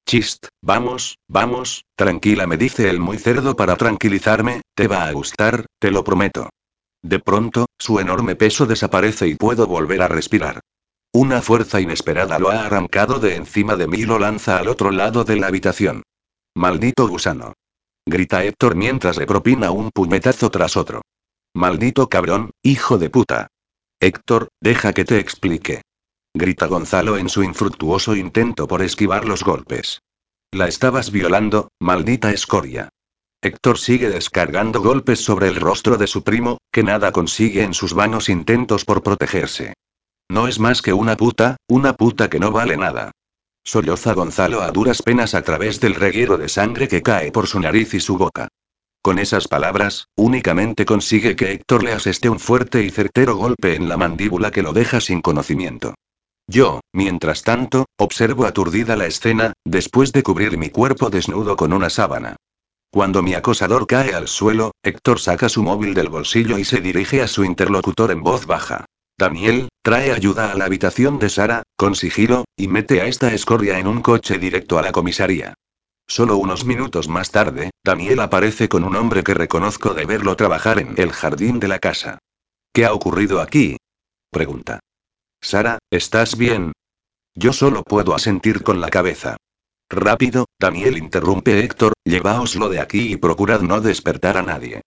Chist, 0.07 0.45
vamos, 0.61 1.17
vamos, 1.27 1.85
tranquila, 1.95 2.45
me 2.45 2.57
dice 2.57 2.87
el 2.87 2.99
muy 2.99 3.17
cerdo 3.17 3.55
para 3.55 3.77
tranquilizarme, 3.77 4.61
te 4.75 4.87
va 4.87 5.05
a 5.05 5.11
gustar, 5.11 5.65
te 5.79 5.89
lo 5.89 6.03
prometo. 6.03 6.49
De 7.01 7.19
pronto, 7.19 7.67
su 7.85 7.99
enorme 7.99 8.35
peso 8.35 8.65
desaparece 8.65 9.27
y 9.27 9.35
puedo 9.35 9.67
volver 9.67 10.01
a 10.01 10.07
respirar. 10.07 10.59
Una 11.13 11.41
fuerza 11.41 11.79
inesperada 11.79 12.39
lo 12.39 12.49
ha 12.49 12.65
arrancado 12.65 13.19
de 13.19 13.35
encima 13.35 13.75
de 13.75 13.87
mí 13.87 13.99
y 13.99 14.05
lo 14.05 14.19
lanza 14.19 14.57
al 14.57 14.67
otro 14.67 14.91
lado 14.91 15.23
de 15.23 15.37
la 15.37 15.47
habitación. 15.47 16.03
Maldito 16.55 17.07
gusano. 17.07 17.53
Grita 18.05 18.43
Héctor 18.43 18.75
mientras 18.75 19.17
le 19.17 19.25
propina 19.25 19.71
un 19.71 19.91
puñetazo 19.91 20.49
tras 20.49 20.75
otro. 20.75 21.01
Maldito 21.53 22.09
cabrón, 22.09 22.51
hijo 22.63 22.97
de 22.97 23.09
puta. 23.09 23.47
Héctor, 23.99 24.49
deja 24.61 24.91
que 24.93 25.05
te 25.05 25.19
explique 25.19 25.81
grita 26.35 26.67
Gonzalo 26.67 27.17
en 27.17 27.29
su 27.29 27.43
infructuoso 27.43 28.15
intento 28.15 28.67
por 28.67 28.81
esquivar 28.81 29.25
los 29.25 29.43
golpes. 29.43 30.01
La 30.51 30.67
estabas 30.67 31.11
violando, 31.11 31.69
maldita 31.79 32.31
escoria. 32.31 32.89
Héctor 33.41 33.77
sigue 33.77 34.09
descargando 34.09 34.81
golpes 34.81 35.19
sobre 35.19 35.47
el 35.47 35.55
rostro 35.55 35.97
de 35.97 36.07
su 36.07 36.23
primo, 36.23 36.57
que 36.71 36.83
nada 36.83 37.11
consigue 37.11 37.63
en 37.63 37.73
sus 37.73 37.93
vanos 37.93 38.29
intentos 38.29 38.85
por 38.85 39.03
protegerse. 39.03 39.73
No 40.29 40.47
es 40.47 40.59
más 40.59 40.81
que 40.81 40.93
una 40.93 41.15
puta, 41.15 41.57
una 41.67 41.93
puta 41.93 42.29
que 42.29 42.39
no 42.39 42.51
vale 42.51 42.77
nada. 42.77 43.11
Solloza 43.63 44.13
Gonzalo 44.13 44.61
a 44.61 44.71
duras 44.71 45.01
penas 45.01 45.35
a 45.35 45.41
través 45.41 45.79
del 45.79 45.95
reguero 45.95 46.37
de 46.37 46.49
sangre 46.49 46.87
que 46.87 47.01
cae 47.01 47.31
por 47.31 47.47
su 47.47 47.59
nariz 47.59 47.93
y 47.93 47.99
su 47.99 48.17
boca. 48.17 48.47
Con 49.01 49.19
esas 49.19 49.47
palabras, 49.47 50.07
únicamente 50.15 50.85
consigue 50.85 51.35
que 51.35 51.51
Héctor 51.51 51.83
le 51.83 51.91
aseste 51.91 52.27
un 52.27 52.39
fuerte 52.39 52.83
y 52.83 52.89
certero 52.89 53.35
golpe 53.35 53.75
en 53.75 53.87
la 53.87 53.97
mandíbula 53.97 54.49
que 54.49 54.63
lo 54.63 54.73
deja 54.73 54.99
sin 54.99 55.21
conocimiento. 55.21 55.93
Yo, 56.47 56.81
mientras 56.91 57.43
tanto, 57.43 57.85
observo 57.97 58.45
aturdida 58.45 58.95
la 58.95 59.07
escena, 59.07 59.53
después 59.63 60.11
de 60.11 60.23
cubrir 60.23 60.57
mi 60.57 60.69
cuerpo 60.69 61.09
desnudo 61.09 61.55
con 61.55 61.73
una 61.73 61.89
sábana. 61.89 62.35
Cuando 62.95 63.21
mi 63.21 63.33
acosador 63.33 63.87
cae 63.87 64.13
al 64.13 64.29
suelo, 64.29 64.71
Héctor 64.81 65.19
saca 65.19 65.49
su 65.49 65.61
móvil 65.61 65.93
del 65.93 66.07
bolsillo 66.07 66.57
y 66.57 66.63
se 66.63 66.79
dirige 66.79 67.21
a 67.21 67.27
su 67.27 67.43
interlocutor 67.43 68.09
en 68.09 68.23
voz 68.23 68.45
baja. 68.45 68.85
Daniel, 69.17 69.67
trae 69.83 70.13
ayuda 70.13 70.53
a 70.53 70.55
la 70.55 70.63
habitación 70.63 71.19
de 71.19 71.27
Sara, 71.27 71.63
con 71.75 71.95
sigilo, 71.95 72.45
y 72.55 72.69
mete 72.69 73.01
a 73.01 73.07
esta 73.07 73.33
escoria 73.33 73.79
en 73.79 73.87
un 73.87 74.01
coche 74.01 74.37
directo 74.37 74.79
a 74.79 74.81
la 74.81 74.93
comisaría. 74.93 75.55
Solo 76.07 76.37
unos 76.37 76.63
minutos 76.63 77.09
más 77.09 77.31
tarde, 77.31 77.71
Daniel 77.83 78.21
aparece 78.21 78.69
con 78.69 78.85
un 78.85 78.95
hombre 78.95 79.25
que 79.25 79.33
reconozco 79.33 79.93
de 79.93 80.05
verlo 80.05 80.37
trabajar 80.37 80.79
en 80.79 80.93
el 80.95 81.11
jardín 81.11 81.59
de 81.59 81.67
la 81.67 81.79
casa. 81.79 82.19
¿Qué 82.71 82.85
ha 82.85 82.93
ocurrido 82.93 83.41
aquí? 83.41 83.75
pregunta. 84.31 84.79
Sara, 85.41 85.79
¿estás 85.91 86.37
bien? 86.37 86.71
Yo 87.33 87.51
solo 87.51 87.83
puedo 87.83 88.15
asentir 88.15 88.63
con 88.63 88.79
la 88.79 88.87
cabeza. 88.89 89.35
Rápido, 89.89 90.45
Daniel 90.59 90.97
interrumpe 90.97 91.59
Héctor, 91.59 91.93
lleváoslo 92.03 92.69
de 92.69 92.79
aquí 92.79 93.13
y 93.13 93.17
procurad 93.17 93.61
no 93.61 93.81
despertar 93.81 94.37
a 94.37 94.41
nadie. 94.41 94.81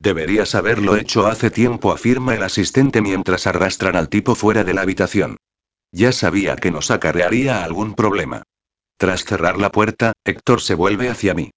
Deberías 0.00 0.54
haberlo 0.54 0.96
hecho 0.96 1.26
hace 1.26 1.50
tiempo, 1.50 1.92
afirma 1.92 2.34
el 2.34 2.42
asistente 2.42 3.00
mientras 3.00 3.46
arrastran 3.46 3.96
al 3.96 4.08
tipo 4.08 4.34
fuera 4.34 4.64
de 4.64 4.74
la 4.74 4.82
habitación. 4.82 5.36
Ya 5.92 6.12
sabía 6.12 6.56
que 6.56 6.70
nos 6.70 6.90
acarrearía 6.90 7.64
algún 7.64 7.94
problema. 7.94 8.42
Tras 8.96 9.24
cerrar 9.24 9.58
la 9.58 9.70
puerta, 9.70 10.12
Héctor 10.24 10.62
se 10.62 10.74
vuelve 10.74 11.08
hacia 11.08 11.34
mí. 11.34 11.50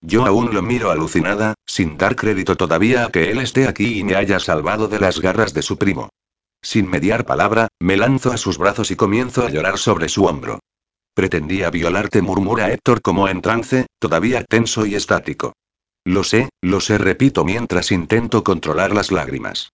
Yo 0.00 0.26
aún 0.26 0.54
lo 0.54 0.62
miro 0.62 0.90
alucinada, 0.90 1.54
sin 1.66 1.98
dar 1.98 2.14
crédito 2.14 2.56
todavía 2.56 3.06
a 3.06 3.10
que 3.10 3.30
él 3.30 3.38
esté 3.38 3.66
aquí 3.66 3.98
y 3.98 4.04
me 4.04 4.14
haya 4.14 4.38
salvado 4.38 4.88
de 4.88 5.00
las 5.00 5.20
garras 5.20 5.54
de 5.54 5.62
su 5.62 5.76
primo. 5.76 6.08
Sin 6.62 6.88
mediar 6.88 7.24
palabra, 7.24 7.68
me 7.80 7.96
lanzo 7.96 8.32
a 8.32 8.36
sus 8.36 8.58
brazos 8.58 8.90
y 8.90 8.96
comienzo 8.96 9.44
a 9.44 9.50
llorar 9.50 9.78
sobre 9.78 10.08
su 10.08 10.24
hombro. 10.24 10.60
Pretendía 11.18 11.68
violarte, 11.70 12.22
murmura 12.22 12.70
Héctor 12.70 13.02
como 13.02 13.26
en 13.28 13.42
trance, 13.42 13.88
todavía 13.98 14.44
tenso 14.44 14.86
y 14.86 14.94
estático. 14.94 15.52
Lo 16.04 16.22
sé, 16.22 16.48
lo 16.62 16.80
sé, 16.80 16.96
repito 16.96 17.44
mientras 17.44 17.90
intento 17.90 18.44
controlar 18.44 18.94
las 18.94 19.10
lágrimas. 19.10 19.72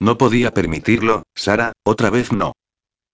No 0.00 0.16
podía 0.16 0.54
permitirlo, 0.54 1.24
Sara, 1.34 1.72
otra 1.84 2.08
vez 2.08 2.32
no. 2.32 2.54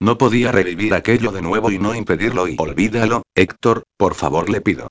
No 0.01 0.17
podía 0.17 0.53
revivir 0.53 0.95
aquello 0.95 1.33
de 1.33 1.43
nuevo 1.43 1.73
y 1.73 1.81
no 1.81 1.93
impedirlo 1.93 2.47
y 2.47 2.55
olvídalo, 2.57 3.25
Héctor, 3.35 3.83
por 3.97 4.15
favor 4.15 4.49
le 4.49 4.61
pido. 4.61 4.87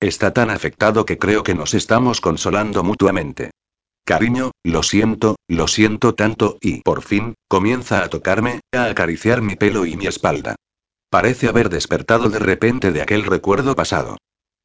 Está 0.00 0.32
tan 0.32 0.50
afectado 0.50 1.06
que 1.06 1.18
creo 1.18 1.44
que 1.44 1.54
nos 1.54 1.74
estamos 1.74 2.20
consolando 2.20 2.82
mutuamente. 2.82 3.52
Cariño, 4.04 4.50
lo 4.64 4.82
siento, 4.82 5.36
lo 5.46 5.68
siento 5.68 6.16
tanto, 6.16 6.58
y 6.60 6.80
por 6.80 7.02
fin, 7.02 7.34
comienza 7.46 8.02
a 8.02 8.08
tocarme, 8.08 8.62
a 8.72 8.86
acariciar 8.86 9.42
mi 9.42 9.54
pelo 9.54 9.86
y 9.86 9.96
mi 9.96 10.08
espalda. 10.08 10.56
Parece 11.12 11.46
haber 11.46 11.68
despertado 11.68 12.30
de 12.30 12.38
repente 12.38 12.90
de 12.90 13.02
aquel 13.02 13.24
recuerdo 13.24 13.76
pasado. 13.76 14.16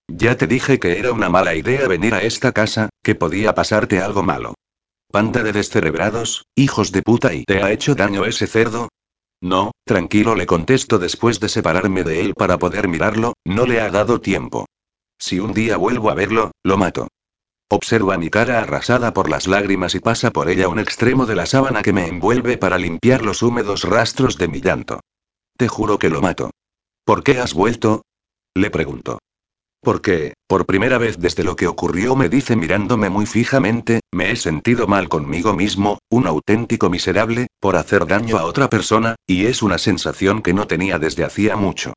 Ya 0.08 0.38
te 0.38 0.48
dije 0.48 0.80
que 0.80 0.98
era 0.98 1.12
una 1.12 1.28
mala 1.28 1.56
idea 1.56 1.86
venir 1.90 2.14
a 2.14 2.22
esta 2.22 2.54
casa, 2.54 2.88
que 3.04 3.16
podía 3.16 3.54
pasarte 3.54 4.00
algo 4.00 4.24
malo. 4.24 4.54
Panda 5.12 5.44
de 5.44 5.52
descerebrados, 5.52 6.46
hijos 6.56 6.94
de 6.94 7.02
puta 7.02 7.34
y 7.34 7.44
¿te 7.44 7.62
ha 7.62 7.74
hecho 7.74 7.96
daño 7.96 8.24
ese 8.24 8.48
cerdo? 8.48 8.88
No, 9.42 9.72
tranquilo 9.84 10.36
le 10.36 10.46
contesto 10.46 11.00
después 11.00 11.42
de 11.42 11.50
separarme 11.50 12.06
de 12.06 12.22
él 12.22 12.34
para 12.34 12.58
poder 12.58 12.88
mirarlo, 12.88 13.34
no 13.44 13.66
le 13.66 13.82
ha 13.82 13.90
dado 13.90 14.22
tiempo. 14.22 14.68
Si 15.20 15.42
un 15.42 15.52
día 15.52 15.76
vuelvo 15.76 16.12
a 16.12 16.14
verlo, 16.14 16.52
lo 16.64 16.78
mato. 16.78 17.10
Observa 17.70 18.18
mi 18.18 18.30
cara 18.30 18.60
arrasada 18.60 19.14
por 19.14 19.30
las 19.30 19.48
lágrimas 19.48 19.96
y 19.96 20.00
pasa 20.00 20.32
por 20.32 20.48
ella 20.48 20.70
un 20.70 20.80
extremo 20.80 21.26
de 21.26 21.36
la 21.36 21.46
sábana 21.46 21.82
que 21.82 21.92
me 21.92 22.08
envuelve 22.08 22.58
para 22.58 22.78
limpiar 22.78 23.22
los 23.22 23.44
húmedos 23.44 23.84
rastros 23.84 24.38
de 24.38 24.48
mi 24.48 24.62
llanto. 24.62 25.02
Te 25.58 25.68
juro 25.68 25.98
que 25.98 26.10
lo 26.10 26.22
mato. 26.22 26.52
¿Por 27.04 27.24
qué 27.24 27.40
has 27.40 27.56
vuelto? 27.56 28.04
Le 28.56 28.70
pregunto. 28.70 29.18
Porque, 29.82 30.34
por 30.48 30.68
primera 30.68 31.00
vez 31.00 31.18
desde 31.18 31.44
lo 31.44 31.56
que 31.56 31.66
ocurrió 31.66 32.16
me 32.16 32.30
dice 32.30 32.56
mirándome 32.56 33.10
muy 33.10 33.26
fijamente, 33.26 34.02
me 34.14 34.32
he 34.32 34.36
sentido 34.36 34.86
mal 34.86 35.10
conmigo 35.10 35.54
mismo, 35.54 35.98
un 36.12 36.28
auténtico 36.28 36.92
miserable, 36.92 37.48
por 37.60 37.76
hacer 37.76 38.06
daño 38.06 38.38
a 38.38 38.46
otra 38.46 38.70
persona, 38.70 39.16
y 39.26 39.46
es 39.46 39.64
una 39.64 39.80
sensación 39.80 40.44
que 40.44 40.54
no 40.54 40.68
tenía 40.68 41.00
desde 41.00 41.24
hacía 41.24 41.56
mucho. 41.56 41.94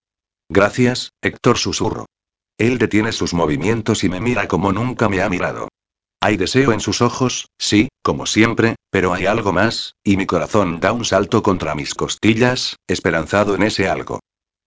Gracias, 0.48 1.10
Héctor 1.20 1.58
susurro. 1.58 2.06
Él 2.56 2.78
detiene 2.78 3.12
sus 3.12 3.34
movimientos 3.34 4.04
y 4.04 4.08
me 4.08 4.20
mira 4.20 4.48
como 4.48 4.72
nunca 4.72 5.08
me 5.10 5.20
ha 5.20 5.28
mirado. 5.28 5.68
Hay 6.22 6.36
deseo 6.36 6.72
en 6.72 6.80
sus 6.80 7.00
ojos, 7.00 7.48
sí, 7.58 7.88
como 8.02 8.26
siempre, 8.26 8.76
pero 8.90 9.14
hay 9.14 9.24
algo 9.24 9.54
más, 9.54 9.94
y 10.04 10.18
mi 10.18 10.26
corazón 10.26 10.78
da 10.78 10.92
un 10.92 11.06
salto 11.06 11.42
contra 11.42 11.74
mis 11.74 11.94
costillas, 11.94 12.76
esperanzado 12.86 13.54
en 13.54 13.62
ese 13.62 13.88
algo. 13.88 14.20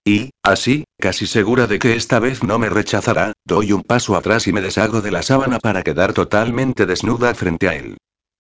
Y, 0.03 0.31
así, 0.43 0.84
casi 0.99 1.27
segura 1.27 1.67
de 1.67 1.77
que 1.77 1.95
esta 1.95 2.17
vez 2.19 2.43
no 2.43 2.57
me 2.57 2.69
rechazará, 2.69 3.34
doy 3.45 3.71
un 3.71 3.84
paso 3.84 4.15
atrás 4.15 4.47
y 4.47 4.53
me 4.53 4.61
deshago 4.61 5.01
de 5.01 5.11
la 5.11 5.21
sábana 5.21 5.59
para 5.59 5.84
quedar 5.84 6.13
totalmente 6.13 6.88
desnuda 6.88 7.35
frente 7.35 7.69
a 7.69 7.75
él. 7.75 7.97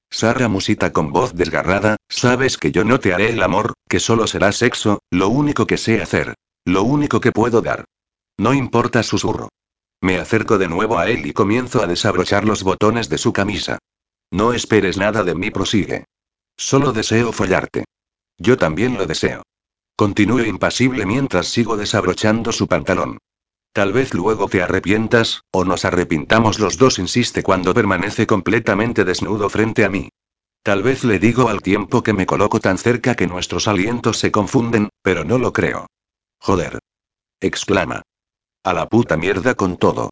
Sara 0.09 0.47
musita 0.47 0.91
con 0.91 1.11
voz 1.11 1.33
desgarrada, 1.35 1.97
sabes 2.09 2.57
que 2.57 2.71
yo 2.71 2.83
no 2.83 2.99
te 2.99 3.13
haré 3.13 3.29
el 3.29 3.43
amor, 3.43 3.73
que 3.87 3.99
solo 3.99 4.27
será 4.27 4.51
sexo, 4.51 4.99
lo 5.11 5.29
único 5.29 5.67
que 5.67 5.77
sé 5.77 6.01
hacer. 6.01 6.33
Lo 6.65 6.83
único 6.83 7.19
que 7.19 7.31
puedo 7.31 7.61
dar. 7.61 7.85
No 8.37 8.53
importa, 8.53 9.03
susurro. 9.03 9.49
Me 10.03 10.17
acerco 10.17 10.57
de 10.57 10.67
nuevo 10.67 10.99
a 10.99 11.09
él 11.09 11.25
y 11.25 11.31
comienzo 11.31 11.81
a 11.81 11.87
desabrochar 11.87 12.43
los 12.43 12.63
botones 12.63 13.07
de 13.07 13.17
su 13.17 13.31
camisa. 13.31 13.79
No 14.31 14.51
esperes 14.51 14.97
nada 14.97 15.23
de 15.23 15.33
mí, 15.33 15.49
prosigue. 15.49 16.03
Solo 16.57 16.91
deseo 16.91 17.31
follarte. 17.31 17.85
Yo 18.37 18.57
también 18.57 18.97
lo 18.97 19.05
deseo. 19.05 19.43
Continúo 19.95 20.43
impasible 20.43 21.05
mientras 21.05 21.47
sigo 21.47 21.77
desabrochando 21.77 22.51
su 22.51 22.67
pantalón. 22.67 23.17
Tal 23.71 23.93
vez 23.93 24.13
luego 24.13 24.49
te 24.49 24.61
arrepientas, 24.61 25.43
o 25.51 25.63
nos 25.63 25.85
arrepintamos 25.85 26.59
los 26.59 26.77
dos, 26.77 26.99
insiste 26.99 27.41
cuando 27.41 27.73
permanece 27.73 28.27
completamente 28.27 29.05
desnudo 29.05 29.49
frente 29.49 29.85
a 29.85 29.89
mí. 29.89 30.09
Tal 30.63 30.83
vez 30.83 31.05
le 31.05 31.17
digo 31.17 31.47
al 31.47 31.61
tiempo 31.61 32.03
que 32.03 32.11
me 32.11 32.25
coloco 32.25 32.59
tan 32.59 32.77
cerca 32.77 33.15
que 33.15 33.27
nuestros 33.27 33.69
alientos 33.69 34.17
se 34.17 34.33
confunden, 34.33 34.89
pero 35.01 35.23
no 35.23 35.37
lo 35.37 35.53
creo. 35.53 35.87
Joder. 36.39 36.79
exclama. 37.39 38.01
A 38.65 38.71
la 38.71 38.87
puta 38.87 39.17
mierda 39.17 39.55
con 39.55 39.75
todo. 39.75 40.09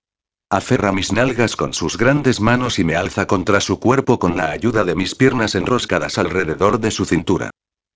Aferra 0.50 0.92
mis 0.92 1.14
nalgas 1.14 1.56
con 1.56 1.74
sus 1.74 1.98
grandes 1.98 2.42
manos 2.42 2.80
y 2.80 2.84
me 2.84 2.98
alza 2.98 3.26
contra 3.26 3.62
su 3.62 3.80
cuerpo 3.80 4.20
con 4.20 4.36
la 4.36 4.52
ayuda 4.52 4.84
de 4.84 4.94
mis 4.94 5.16
piernas 5.16 5.56
enroscadas 5.56 6.18
alrededor 6.18 6.82
de 6.82 6.92
su 6.92 7.06
cintura. 7.06 7.52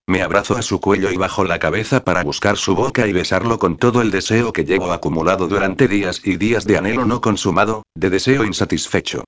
Me 0.07 0.21
abrazo 0.21 0.55
a 0.55 0.61
su 0.61 0.79
cuello 0.79 1.11
y 1.11 1.17
bajo 1.17 1.43
la 1.43 1.59
cabeza 1.59 2.05
para 2.05 2.23
buscar 2.23 2.55
su 2.55 2.73
boca 2.73 3.05
y 3.05 3.11
besarlo 3.11 3.59
con 3.59 3.75
todo 3.75 4.01
el 4.01 4.11
deseo 4.11 4.53
que 4.53 4.63
llevo 4.63 4.93
acumulado 4.93 5.49
durante 5.49 5.89
días 5.89 6.21
y 6.23 6.37
días 6.37 6.63
de 6.63 6.77
anhelo 6.77 7.03
no 7.03 7.19
consumado, 7.19 7.83
de 7.93 8.09
deseo 8.09 8.45
insatisfecho. 8.45 9.25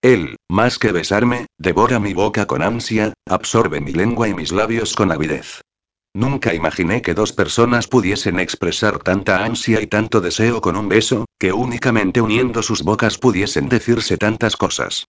Él, 0.00 0.36
más 0.48 0.78
que 0.78 0.92
besarme, 0.92 1.44
devora 1.58 2.00
mi 2.00 2.14
boca 2.14 2.46
con 2.46 2.62
ansia, 2.62 3.12
absorbe 3.28 3.82
mi 3.82 3.92
lengua 3.92 4.28
y 4.28 4.34
mis 4.34 4.50
labios 4.50 4.94
con 4.94 5.12
avidez. 5.12 5.60
Nunca 6.14 6.54
imaginé 6.54 7.02
que 7.02 7.14
dos 7.14 7.32
personas 7.32 7.86
pudiesen 7.86 8.40
expresar 8.40 8.98
tanta 8.98 9.44
ansia 9.44 9.80
y 9.80 9.86
tanto 9.86 10.20
deseo 10.20 10.60
con 10.60 10.76
un 10.76 10.88
beso, 10.88 11.26
que 11.38 11.52
únicamente 11.52 12.20
uniendo 12.20 12.62
sus 12.62 12.82
bocas 12.82 13.16
pudiesen 13.16 13.68
decirse 13.68 14.18
tantas 14.18 14.56
cosas. 14.56 15.06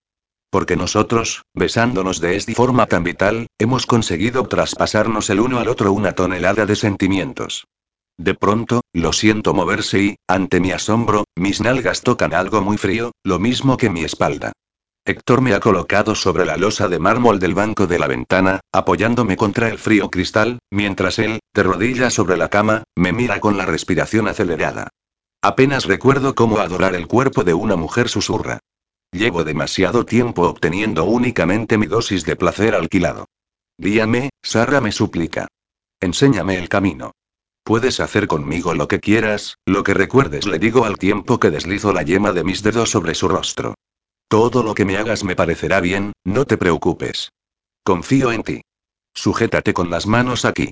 Porque 0.51 0.75
nosotros, 0.75 1.43
besándonos 1.55 2.19
de 2.19 2.35
esta 2.35 2.53
forma 2.53 2.85
tan 2.85 3.03
vital, 3.03 3.47
hemos 3.57 3.87
conseguido 3.87 4.47
traspasarnos 4.47 5.29
el 5.31 5.39
uno 5.39 5.59
al 5.59 5.69
otro 5.69 5.91
una 5.91 6.11
tonelada 6.11 6.65
de 6.65 6.75
sentimientos. 6.75 7.65
De 8.17 8.35
pronto, 8.35 8.81
lo 8.93 9.13
siento 9.13 9.55
moverse 9.55 10.03
y, 10.03 10.15
ante 10.27 10.59
mi 10.59 10.71
asombro, 10.71 11.23
mis 11.35 11.61
nalgas 11.61 12.01
tocan 12.01 12.33
algo 12.35 12.61
muy 12.61 12.77
frío, 12.77 13.11
lo 13.23 13.39
mismo 13.39 13.77
que 13.77 13.89
mi 13.89 14.03
espalda. 14.03 14.51
Héctor 15.11 15.41
me 15.41 15.53
ha 15.53 15.59
colocado 15.59 16.15
sobre 16.15 16.45
la 16.45 16.55
losa 16.55 16.87
de 16.87 16.97
mármol 16.97 17.37
del 17.37 17.53
banco 17.53 17.85
de 17.85 17.99
la 17.99 18.07
ventana, 18.07 18.61
apoyándome 18.71 19.35
contra 19.35 19.67
el 19.67 19.77
frío 19.77 20.09
cristal, 20.09 20.59
mientras 20.71 21.19
él, 21.19 21.41
de 21.53 21.63
rodillas 21.63 22.13
sobre 22.13 22.37
la 22.37 22.47
cama, 22.47 22.85
me 22.95 23.11
mira 23.11 23.41
con 23.41 23.57
la 23.57 23.65
respiración 23.65 24.29
acelerada. 24.29 24.87
Apenas 25.41 25.83
recuerdo 25.83 26.33
cómo 26.33 26.59
adorar 26.59 26.95
el 26.95 27.07
cuerpo 27.07 27.43
de 27.43 27.53
una 27.53 27.75
mujer 27.75 28.07
susurra. 28.07 28.59
Llevo 29.11 29.43
demasiado 29.43 30.05
tiempo 30.05 30.43
obteniendo 30.47 31.03
únicamente 31.03 31.77
mi 31.77 31.87
dosis 31.87 32.23
de 32.23 32.37
placer 32.37 32.73
alquilado. 32.73 33.25
Díame, 33.77 34.29
Sara 34.41 34.79
me 34.79 34.93
suplica. 34.93 35.49
Enséñame 35.99 36.55
el 36.55 36.69
camino. 36.69 37.11
Puedes 37.65 37.99
hacer 37.99 38.27
conmigo 38.27 38.73
lo 38.75 38.87
que 38.87 39.01
quieras, 39.01 39.57
lo 39.65 39.83
que 39.83 39.93
recuerdes, 39.93 40.47
le 40.47 40.57
digo 40.57 40.85
al 40.85 40.97
tiempo 40.97 41.37
que 41.37 41.51
deslizo 41.51 41.91
la 41.91 42.03
yema 42.03 42.31
de 42.31 42.45
mis 42.45 42.63
dedos 42.63 42.91
sobre 42.91 43.13
su 43.13 43.27
rostro. 43.27 43.75
Todo 44.31 44.63
lo 44.63 44.75
que 44.75 44.85
me 44.85 44.95
hagas 44.95 45.25
me 45.25 45.35
parecerá 45.35 45.81
bien, 45.81 46.13
no 46.23 46.45
te 46.45 46.55
preocupes. 46.55 47.33
Confío 47.83 48.31
en 48.31 48.43
ti. 48.43 48.61
Sujétate 49.13 49.73
con 49.73 49.89
las 49.89 50.07
manos 50.07 50.45
aquí. 50.45 50.71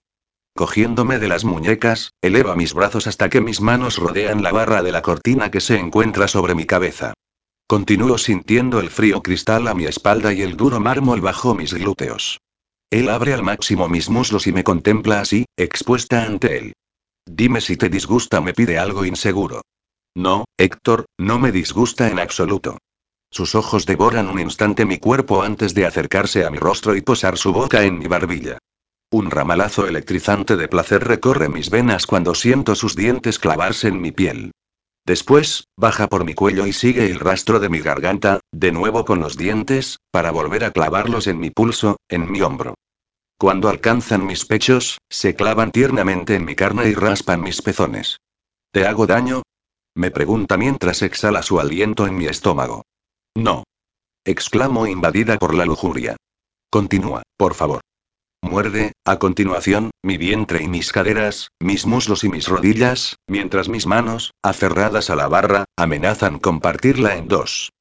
Cogiéndome 0.56 1.20
de 1.20 1.28
las 1.28 1.44
muñecas, 1.44 2.14
eleva 2.22 2.56
mis 2.56 2.74
brazos 2.74 3.06
hasta 3.06 3.28
que 3.28 3.42
mis 3.42 3.60
manos 3.60 3.98
rodean 3.98 4.44
la 4.44 4.54
barra 4.54 4.82
de 4.82 4.94
la 4.94 5.02
cortina 5.02 5.52
que 5.52 5.60
se 5.60 5.78
encuentra 5.78 6.30
sobre 6.30 6.56
mi 6.56 6.66
cabeza. 6.66 7.14
Continúo 7.68 8.18
sintiendo 8.18 8.80
el 8.80 8.90
frío 8.90 9.22
cristal 9.22 9.68
a 9.68 9.74
mi 9.74 9.88
espalda 9.88 10.32
y 10.32 10.42
el 10.42 10.56
duro 10.56 10.80
mármol 10.80 11.20
bajo 11.20 11.54
mis 11.54 11.74
glúteos. 11.74 12.40
Él 12.90 13.10
abre 13.10 13.34
al 13.34 13.44
máximo 13.44 13.90
mis 13.90 14.10
muslos 14.10 14.48
y 14.48 14.54
me 14.54 14.64
contempla 14.64 15.20
así, 15.20 15.44
expuesta 15.58 16.24
ante 16.24 16.60
él. 16.60 16.74
Dime 17.26 17.60
si 17.60 17.76
te 17.76 17.90
disgusta, 17.90 18.40
me 18.40 18.54
pide 18.54 18.80
algo 18.80 19.04
inseguro. 19.04 19.64
No, 20.16 20.46
Héctor, 20.58 21.08
no 21.18 21.40
me 21.40 21.52
disgusta 21.52 22.08
en 22.08 22.20
absoluto. 22.20 22.78
Sus 23.32 23.56
ojos 23.56 23.86
devoran 23.86 24.28
un 24.28 24.40
instante 24.40 24.86
mi 24.86 24.98
cuerpo 24.98 25.44
antes 25.44 25.74
de 25.74 25.86
acercarse 25.86 26.46
a 26.46 26.50
mi 26.50 26.58
rostro 26.58 26.96
y 26.96 27.02
posar 27.02 27.38
su 27.38 27.54
boca 27.54 27.84
en 27.84 28.00
mi 28.00 28.08
barbilla. 28.08 28.58
Un 29.12 29.32
ramalazo 29.32 29.88
electrizante 29.88 30.56
de 30.56 30.68
placer 30.68 31.04
recorre 31.04 31.50
mis 31.50 31.70
venas 31.70 32.06
cuando 32.06 32.36
siento 32.36 32.76
sus 32.76 32.96
dientes 32.96 33.40
clavarse 33.40 33.88
en 33.88 34.02
mi 34.02 34.12
piel. 34.12 34.52
Después, 35.06 35.66
baja 35.76 36.08
por 36.08 36.26
mi 36.26 36.36
cuello 36.36 36.68
y 36.68 36.74
sigue 36.74 37.10
el 37.10 37.20
rastro 37.20 37.60
de 37.60 37.70
mi 37.70 37.80
garganta, 37.80 38.42
de 38.52 38.72
nuevo 38.72 39.06
con 39.06 39.20
los 39.20 39.38
dientes, 39.38 39.98
para 40.12 40.30
volver 40.30 40.64
a 40.64 40.72
clavarlos 40.72 41.26
en 41.28 41.40
mi 41.40 41.50
pulso, 41.50 41.98
en 42.08 42.32
mi 42.32 42.42
hombro. 42.42 42.76
Cuando 43.40 43.70
alcanzan 43.70 44.26
mis 44.26 44.46
pechos, 44.46 45.00
se 45.10 45.36
clavan 45.36 45.72
tiernamente 45.72 46.36
en 46.36 46.46
mi 46.46 46.56
carne 46.56 46.90
y 46.90 46.94
raspan 46.94 47.42
mis 47.42 47.62
pezones. 47.62 48.18
¿Te 48.72 48.86
hago 48.86 49.08
daño? 49.08 49.42
Me 49.96 50.12
pregunta 50.12 50.58
mientras 50.58 51.02
exhala 51.02 51.42
su 51.42 51.60
aliento 51.60 52.06
en 52.06 52.16
mi 52.16 52.26
estómago. 52.26 52.84
No. 53.36 53.64
Exclamo 54.26 54.88
invadida 54.88 55.38
por 55.38 55.54
la 55.54 55.66
lujuria. 55.66 56.16
Continúa, 56.72 57.24
por 57.38 57.54
favor. 57.54 57.82
Muerde, 58.42 58.94
a 59.06 59.20
continuación, 59.20 59.92
mi 60.04 60.18
vientre 60.18 60.64
y 60.64 60.68
mis 60.68 60.92
caderas, 60.92 61.50
mis 61.60 61.86
muslos 61.86 62.24
y 62.24 62.30
mis 62.30 62.48
rodillas, 62.48 63.18
mientras 63.28 63.68
mis 63.68 63.86
manos, 63.86 64.32
aferradas 64.44 65.10
a 65.10 65.16
la 65.16 65.28
barra, 65.28 65.66
amenazan 65.78 66.40
con 66.40 66.60
partirla 66.60 67.16
en 67.18 67.28
dos. 67.28 67.72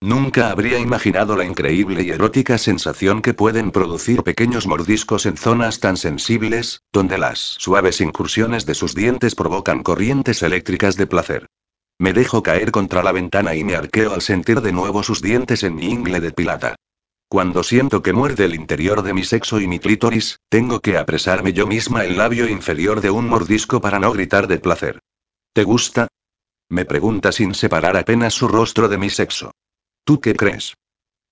Nunca 0.00 0.50
habría 0.50 0.78
imaginado 0.78 1.36
la 1.36 1.44
increíble 1.44 2.02
y 2.02 2.10
erótica 2.10 2.56
sensación 2.58 3.20
que 3.20 3.34
pueden 3.34 3.72
producir 3.72 4.22
pequeños 4.22 4.66
mordiscos 4.66 5.26
en 5.26 5.36
zonas 5.36 5.80
tan 5.80 5.96
sensibles, 5.96 6.82
donde 6.92 7.18
las 7.18 7.38
suaves 7.38 8.00
incursiones 8.00 8.64
de 8.64 8.74
sus 8.74 8.94
dientes 8.94 9.34
provocan 9.34 9.82
corrientes 9.82 10.42
eléctricas 10.42 10.96
de 10.96 11.06
placer. 11.08 11.46
Me 12.00 12.12
dejo 12.12 12.44
caer 12.44 12.70
contra 12.70 13.02
la 13.02 13.10
ventana 13.10 13.56
y 13.56 13.64
me 13.64 13.74
arqueo 13.74 14.14
al 14.14 14.22
sentir 14.22 14.60
de 14.60 14.72
nuevo 14.72 15.02
sus 15.02 15.20
dientes 15.20 15.64
en 15.64 15.74
mi 15.74 15.86
ingle 15.86 16.20
de 16.20 16.30
pilata. 16.30 16.76
Cuando 17.28 17.62
siento 17.64 18.02
que 18.02 18.12
muerde 18.12 18.44
el 18.44 18.54
interior 18.54 19.02
de 19.02 19.12
mi 19.12 19.24
sexo 19.24 19.60
y 19.60 19.66
mi 19.66 19.80
clítoris, 19.80 20.38
tengo 20.48 20.80
que 20.80 20.96
apresarme 20.96 21.52
yo 21.52 21.66
misma 21.66 22.04
el 22.04 22.16
labio 22.16 22.48
inferior 22.48 23.00
de 23.00 23.10
un 23.10 23.28
mordisco 23.28 23.80
para 23.80 23.98
no 23.98 24.12
gritar 24.12 24.46
de 24.46 24.60
placer. 24.60 25.00
¿Te 25.52 25.64
gusta? 25.64 26.06
Me 26.70 26.84
pregunta 26.84 27.32
sin 27.32 27.52
separar 27.52 27.96
apenas 27.96 28.32
su 28.32 28.46
rostro 28.46 28.88
de 28.88 28.96
mi 28.96 29.10
sexo. 29.10 29.50
¿Tú 30.04 30.20
qué 30.20 30.34
crees? 30.34 30.74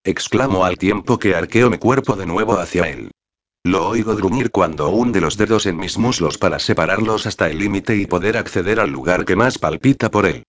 Exclamo 0.02 0.64
al 0.64 0.78
tiempo 0.78 1.18
que 1.18 1.34
arqueo 1.34 1.70
mi 1.70 1.78
cuerpo 1.78 2.16
de 2.16 2.26
nuevo 2.26 2.58
hacia 2.58 2.88
él. 2.90 3.12
Lo 3.64 3.88
oigo 3.88 4.16
gruñir 4.16 4.50
cuando 4.50 4.88
hunde 4.90 5.20
los 5.20 5.36
dedos 5.36 5.66
en 5.66 5.76
mis 5.76 5.96
muslos 5.96 6.38
para 6.38 6.58
separarlos 6.58 7.26
hasta 7.26 7.48
el 7.48 7.58
límite 7.58 7.96
y 7.96 8.06
poder 8.06 8.36
acceder 8.36 8.80
al 8.80 8.90
lugar 8.90 9.24
que 9.24 9.36
más 9.36 9.58
palpita 9.58 10.10
por 10.10 10.26
él. 10.26 10.44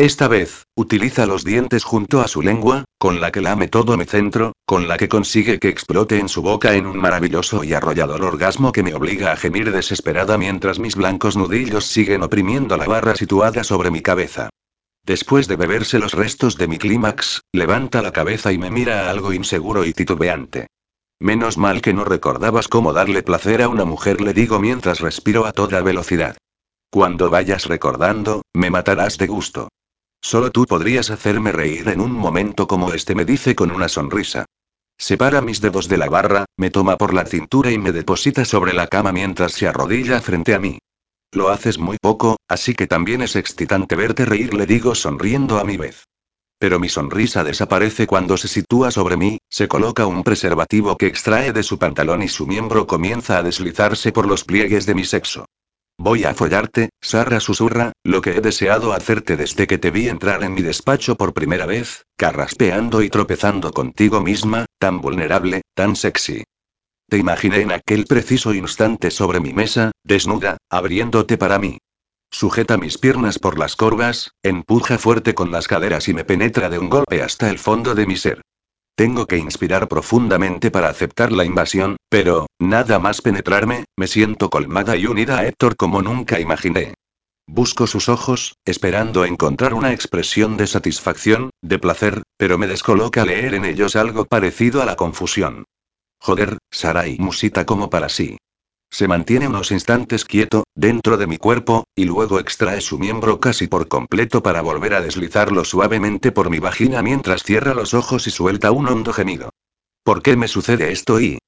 Esta 0.00 0.28
vez, 0.28 0.62
utiliza 0.76 1.26
los 1.26 1.42
dientes 1.42 1.82
junto 1.82 2.20
a 2.20 2.28
su 2.28 2.40
lengua, 2.40 2.84
con 2.98 3.20
la 3.20 3.32
que 3.32 3.40
lame 3.40 3.66
todo 3.66 3.96
mi 3.96 4.04
centro, 4.04 4.52
con 4.64 4.86
la 4.86 4.96
que 4.96 5.08
consigue 5.08 5.58
que 5.58 5.70
explote 5.70 6.20
en 6.20 6.28
su 6.28 6.40
boca 6.40 6.74
en 6.74 6.86
un 6.86 6.98
maravilloso 6.98 7.64
y 7.64 7.74
arrollador 7.74 8.22
orgasmo 8.22 8.70
que 8.70 8.84
me 8.84 8.94
obliga 8.94 9.32
a 9.32 9.36
gemir 9.36 9.72
desesperada 9.72 10.38
mientras 10.38 10.78
mis 10.78 10.94
blancos 10.94 11.36
nudillos 11.36 11.84
siguen 11.84 12.22
oprimiendo 12.22 12.76
la 12.76 12.86
barra 12.86 13.16
situada 13.16 13.64
sobre 13.64 13.90
mi 13.90 14.00
cabeza. 14.00 14.50
Después 15.04 15.48
de 15.48 15.56
beberse 15.56 15.98
los 15.98 16.12
restos 16.12 16.56
de 16.56 16.68
mi 16.68 16.78
clímax, 16.78 17.40
levanta 17.52 18.00
la 18.00 18.12
cabeza 18.12 18.52
y 18.52 18.58
me 18.58 18.70
mira 18.70 19.10
algo 19.10 19.32
inseguro 19.32 19.84
y 19.84 19.94
titubeante. 19.94 20.68
Menos 21.18 21.58
mal 21.58 21.82
que 21.82 21.92
no 21.92 22.04
recordabas 22.04 22.68
cómo 22.68 22.92
darle 22.92 23.24
placer 23.24 23.62
a 23.62 23.68
una 23.68 23.84
mujer, 23.84 24.20
le 24.20 24.32
digo 24.32 24.60
mientras 24.60 25.00
respiro 25.00 25.44
a 25.44 25.50
toda 25.50 25.82
velocidad. 25.82 26.36
Cuando 26.88 27.30
vayas 27.30 27.66
recordando, 27.66 28.42
me 28.54 28.70
matarás 28.70 29.18
de 29.18 29.26
gusto. 29.26 29.68
Solo 30.20 30.50
tú 30.50 30.66
podrías 30.66 31.10
hacerme 31.10 31.52
reír 31.52 31.88
en 31.88 32.00
un 32.00 32.12
momento 32.12 32.66
como 32.66 32.92
este, 32.92 33.14
me 33.14 33.24
dice 33.24 33.54
con 33.54 33.70
una 33.70 33.88
sonrisa. 33.88 34.46
Separa 34.98 35.40
mis 35.40 35.60
dedos 35.60 35.88
de 35.88 35.96
la 35.96 36.08
barra, 36.08 36.44
me 36.56 36.70
toma 36.70 36.98
por 36.98 37.14
la 37.14 37.24
cintura 37.24 37.70
y 37.70 37.78
me 37.78 37.92
deposita 37.92 38.44
sobre 38.44 38.72
la 38.72 38.88
cama 38.88 39.12
mientras 39.12 39.52
se 39.52 39.68
arrodilla 39.68 40.20
frente 40.20 40.54
a 40.54 40.58
mí. 40.58 40.78
Lo 41.32 41.50
haces 41.50 41.78
muy 41.78 41.98
poco, 42.00 42.36
así 42.48 42.74
que 42.74 42.86
también 42.86 43.22
es 43.22 43.36
excitante 43.36 43.94
verte 43.94 44.24
reír, 44.24 44.54
le 44.54 44.66
digo 44.66 44.94
sonriendo 44.94 45.58
a 45.58 45.64
mi 45.64 45.76
vez. 45.76 46.04
Pero 46.58 46.80
mi 46.80 46.88
sonrisa 46.88 47.44
desaparece 47.44 48.08
cuando 48.08 48.36
se 48.36 48.48
sitúa 48.48 48.90
sobre 48.90 49.16
mí, 49.16 49.38
se 49.48 49.68
coloca 49.68 50.06
un 50.06 50.24
preservativo 50.24 50.96
que 50.96 51.06
extrae 51.06 51.52
de 51.52 51.62
su 51.62 51.78
pantalón 51.78 52.22
y 52.22 52.28
su 52.28 52.46
miembro 52.46 52.86
comienza 52.88 53.38
a 53.38 53.42
deslizarse 53.44 54.10
por 54.10 54.26
los 54.26 54.42
pliegues 54.42 54.84
de 54.84 54.94
mi 54.94 55.04
sexo. 55.04 55.44
Voy 56.00 56.22
a 56.22 56.32
follarte, 56.32 56.90
Sara 57.00 57.40
susurra, 57.40 57.90
lo 58.04 58.22
que 58.22 58.30
he 58.30 58.40
deseado 58.40 58.92
hacerte 58.92 59.36
desde 59.36 59.66
que 59.66 59.78
te 59.78 59.90
vi 59.90 60.08
entrar 60.08 60.44
en 60.44 60.54
mi 60.54 60.62
despacho 60.62 61.16
por 61.16 61.34
primera 61.34 61.66
vez, 61.66 62.04
carraspeando 62.16 63.02
y 63.02 63.10
tropezando 63.10 63.72
contigo 63.72 64.20
misma, 64.20 64.66
tan 64.78 65.00
vulnerable, 65.00 65.62
tan 65.74 65.96
sexy. 65.96 66.44
Te 67.08 67.18
imaginé 67.18 67.62
en 67.62 67.72
aquel 67.72 68.04
preciso 68.04 68.54
instante 68.54 69.10
sobre 69.10 69.40
mi 69.40 69.52
mesa, 69.52 69.90
desnuda, 70.04 70.58
abriéndote 70.70 71.36
para 71.36 71.58
mí. 71.58 71.78
Sujeta 72.30 72.76
mis 72.76 72.96
piernas 72.96 73.40
por 73.40 73.58
las 73.58 73.74
corvas, 73.74 74.30
empuja 74.44 74.98
fuerte 74.98 75.34
con 75.34 75.50
las 75.50 75.66
caderas 75.66 76.06
y 76.08 76.14
me 76.14 76.24
penetra 76.24 76.70
de 76.70 76.78
un 76.78 76.90
golpe 76.90 77.22
hasta 77.22 77.50
el 77.50 77.58
fondo 77.58 77.96
de 77.96 78.06
mi 78.06 78.16
ser. 78.16 78.42
Tengo 78.98 79.26
que 79.26 79.38
inspirar 79.38 79.86
profundamente 79.86 80.72
para 80.72 80.88
aceptar 80.88 81.30
la 81.30 81.44
invasión, 81.44 81.98
pero, 82.08 82.48
nada 82.58 82.98
más 82.98 83.22
penetrarme, 83.22 83.84
me 83.96 84.08
siento 84.08 84.50
colmada 84.50 84.96
y 84.96 85.06
unida 85.06 85.38
a 85.38 85.46
Héctor 85.46 85.76
como 85.76 86.02
nunca 86.02 86.40
imaginé. 86.40 86.94
Busco 87.46 87.86
sus 87.86 88.08
ojos, 88.08 88.56
esperando 88.64 89.24
encontrar 89.24 89.72
una 89.72 89.92
expresión 89.92 90.56
de 90.56 90.66
satisfacción, 90.66 91.50
de 91.62 91.78
placer, 91.78 92.22
pero 92.36 92.58
me 92.58 92.66
descoloca 92.66 93.24
leer 93.24 93.54
en 93.54 93.66
ellos 93.66 93.94
algo 93.94 94.24
parecido 94.24 94.82
a 94.82 94.84
la 94.84 94.96
confusión. 94.96 95.62
Joder, 96.20 96.58
Sarai 96.68 97.18
musita 97.20 97.64
como 97.64 97.90
para 97.90 98.08
sí. 98.08 98.36
Se 98.90 99.06
mantiene 99.06 99.48
unos 99.48 99.70
instantes 99.70 100.24
quieto, 100.24 100.64
dentro 100.74 101.16
de 101.16 101.26
mi 101.26 101.36
cuerpo, 101.36 101.84
y 101.94 102.04
luego 102.04 102.40
extrae 102.40 102.80
su 102.80 102.98
miembro 102.98 103.38
casi 103.38 103.66
por 103.66 103.86
completo 103.88 104.42
para 104.42 104.62
volver 104.62 104.94
a 104.94 105.00
deslizarlo 105.00 105.64
suavemente 105.64 106.32
por 106.32 106.50
mi 106.50 106.58
vagina 106.58 107.02
mientras 107.02 107.42
cierra 107.42 107.74
los 107.74 107.94
ojos 107.94 108.26
y 108.26 108.30
suelta 108.30 108.70
un 108.72 108.88
hondo 108.88 109.12
gemido. 109.12 109.50
¿Por 110.02 110.22
qué 110.22 110.36
me 110.36 110.48
sucede 110.48 110.90
esto 110.90 111.20
y... 111.20 111.38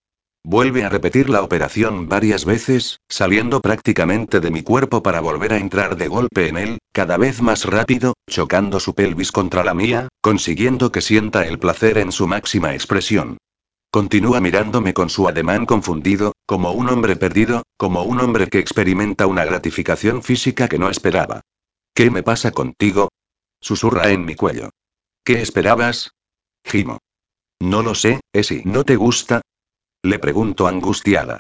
Vuelve 0.43 0.85
a 0.85 0.89
repetir 0.89 1.29
la 1.29 1.43
operación 1.43 2.09
varias 2.09 2.47
veces, 2.47 3.01
saliendo 3.09 3.61
prácticamente 3.61 4.41
de 4.41 4.51
mi 4.51 4.63
cuerpo 4.63 5.03
para 5.03 5.21
volver 5.21 5.53
a 5.53 5.59
entrar 5.59 5.97
de 5.97 6.09
golpe 6.09 6.49
en 6.49 6.57
él, 6.57 6.79
cada 6.93 7.19
vez 7.19 7.43
más 7.43 7.67
rápido, 7.67 8.15
chocando 8.29 8.81
su 8.81 8.95
pelvis 8.95 9.33
contra 9.33 9.65
la 9.65 9.75
mía, 9.75 10.09
consiguiendo 10.23 10.93
que 10.93 11.03
sienta 11.03 11.47
el 11.47 11.59
placer 11.59 11.99
en 11.99 12.11
su 12.11 12.27
máxima 12.27 12.73
expresión. 12.73 13.37
Continúa 13.93 14.41
mirándome 14.41 14.95
con 14.95 15.11
su 15.11 15.29
ademán 15.29 15.67
confundido, 15.67 16.33
como 16.51 16.73
un 16.73 16.89
hombre 16.89 17.15
perdido, 17.15 17.63
como 17.77 18.03
un 18.03 18.19
hombre 18.19 18.49
que 18.49 18.59
experimenta 18.59 19.29
una 19.29 19.45
gratificación 19.45 20.21
física 20.21 20.67
que 20.67 20.81
no 20.81 20.91
esperaba. 20.91 21.43
¿Qué 21.95 22.11
me 22.11 22.25
pasa 22.25 22.51
contigo? 22.51 23.11
Susurra 23.61 24.11
en 24.11 24.25
mi 24.25 24.35
cuello. 24.35 24.71
¿Qué 25.25 25.43
esperabas? 25.43 26.11
Gimo. 26.65 26.99
No 27.61 27.85
lo 27.85 27.95
sé, 27.95 28.19
¿es 28.33 28.49
si 28.49 28.63
no 28.65 28.83
te 28.83 28.97
gusta? 28.97 29.43
Le 30.03 30.19
pregunto 30.19 30.67
angustiada. 30.67 31.39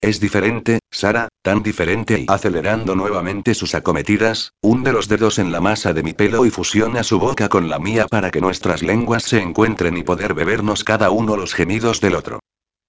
Es 0.00 0.18
diferente, 0.18 0.80
Sara, 0.90 1.28
tan 1.40 1.62
diferente 1.62 2.18
y 2.18 2.26
acelerando 2.26 2.96
nuevamente 2.96 3.54
sus 3.54 3.76
acometidas, 3.76 4.54
hunde 4.60 4.92
los 4.92 5.06
dedos 5.06 5.38
en 5.38 5.52
la 5.52 5.60
masa 5.60 5.92
de 5.92 6.02
mi 6.02 6.14
pelo 6.14 6.44
y 6.46 6.50
fusiona 6.50 7.04
su 7.04 7.20
boca 7.20 7.48
con 7.48 7.68
la 7.68 7.78
mía 7.78 8.08
para 8.08 8.32
que 8.32 8.40
nuestras 8.40 8.82
lenguas 8.82 9.22
se 9.22 9.40
encuentren 9.40 9.96
y 9.96 10.02
poder 10.02 10.34
bebernos 10.34 10.82
cada 10.82 11.10
uno 11.10 11.36
los 11.36 11.54
gemidos 11.54 12.00
del 12.00 12.16
otro. 12.16 12.40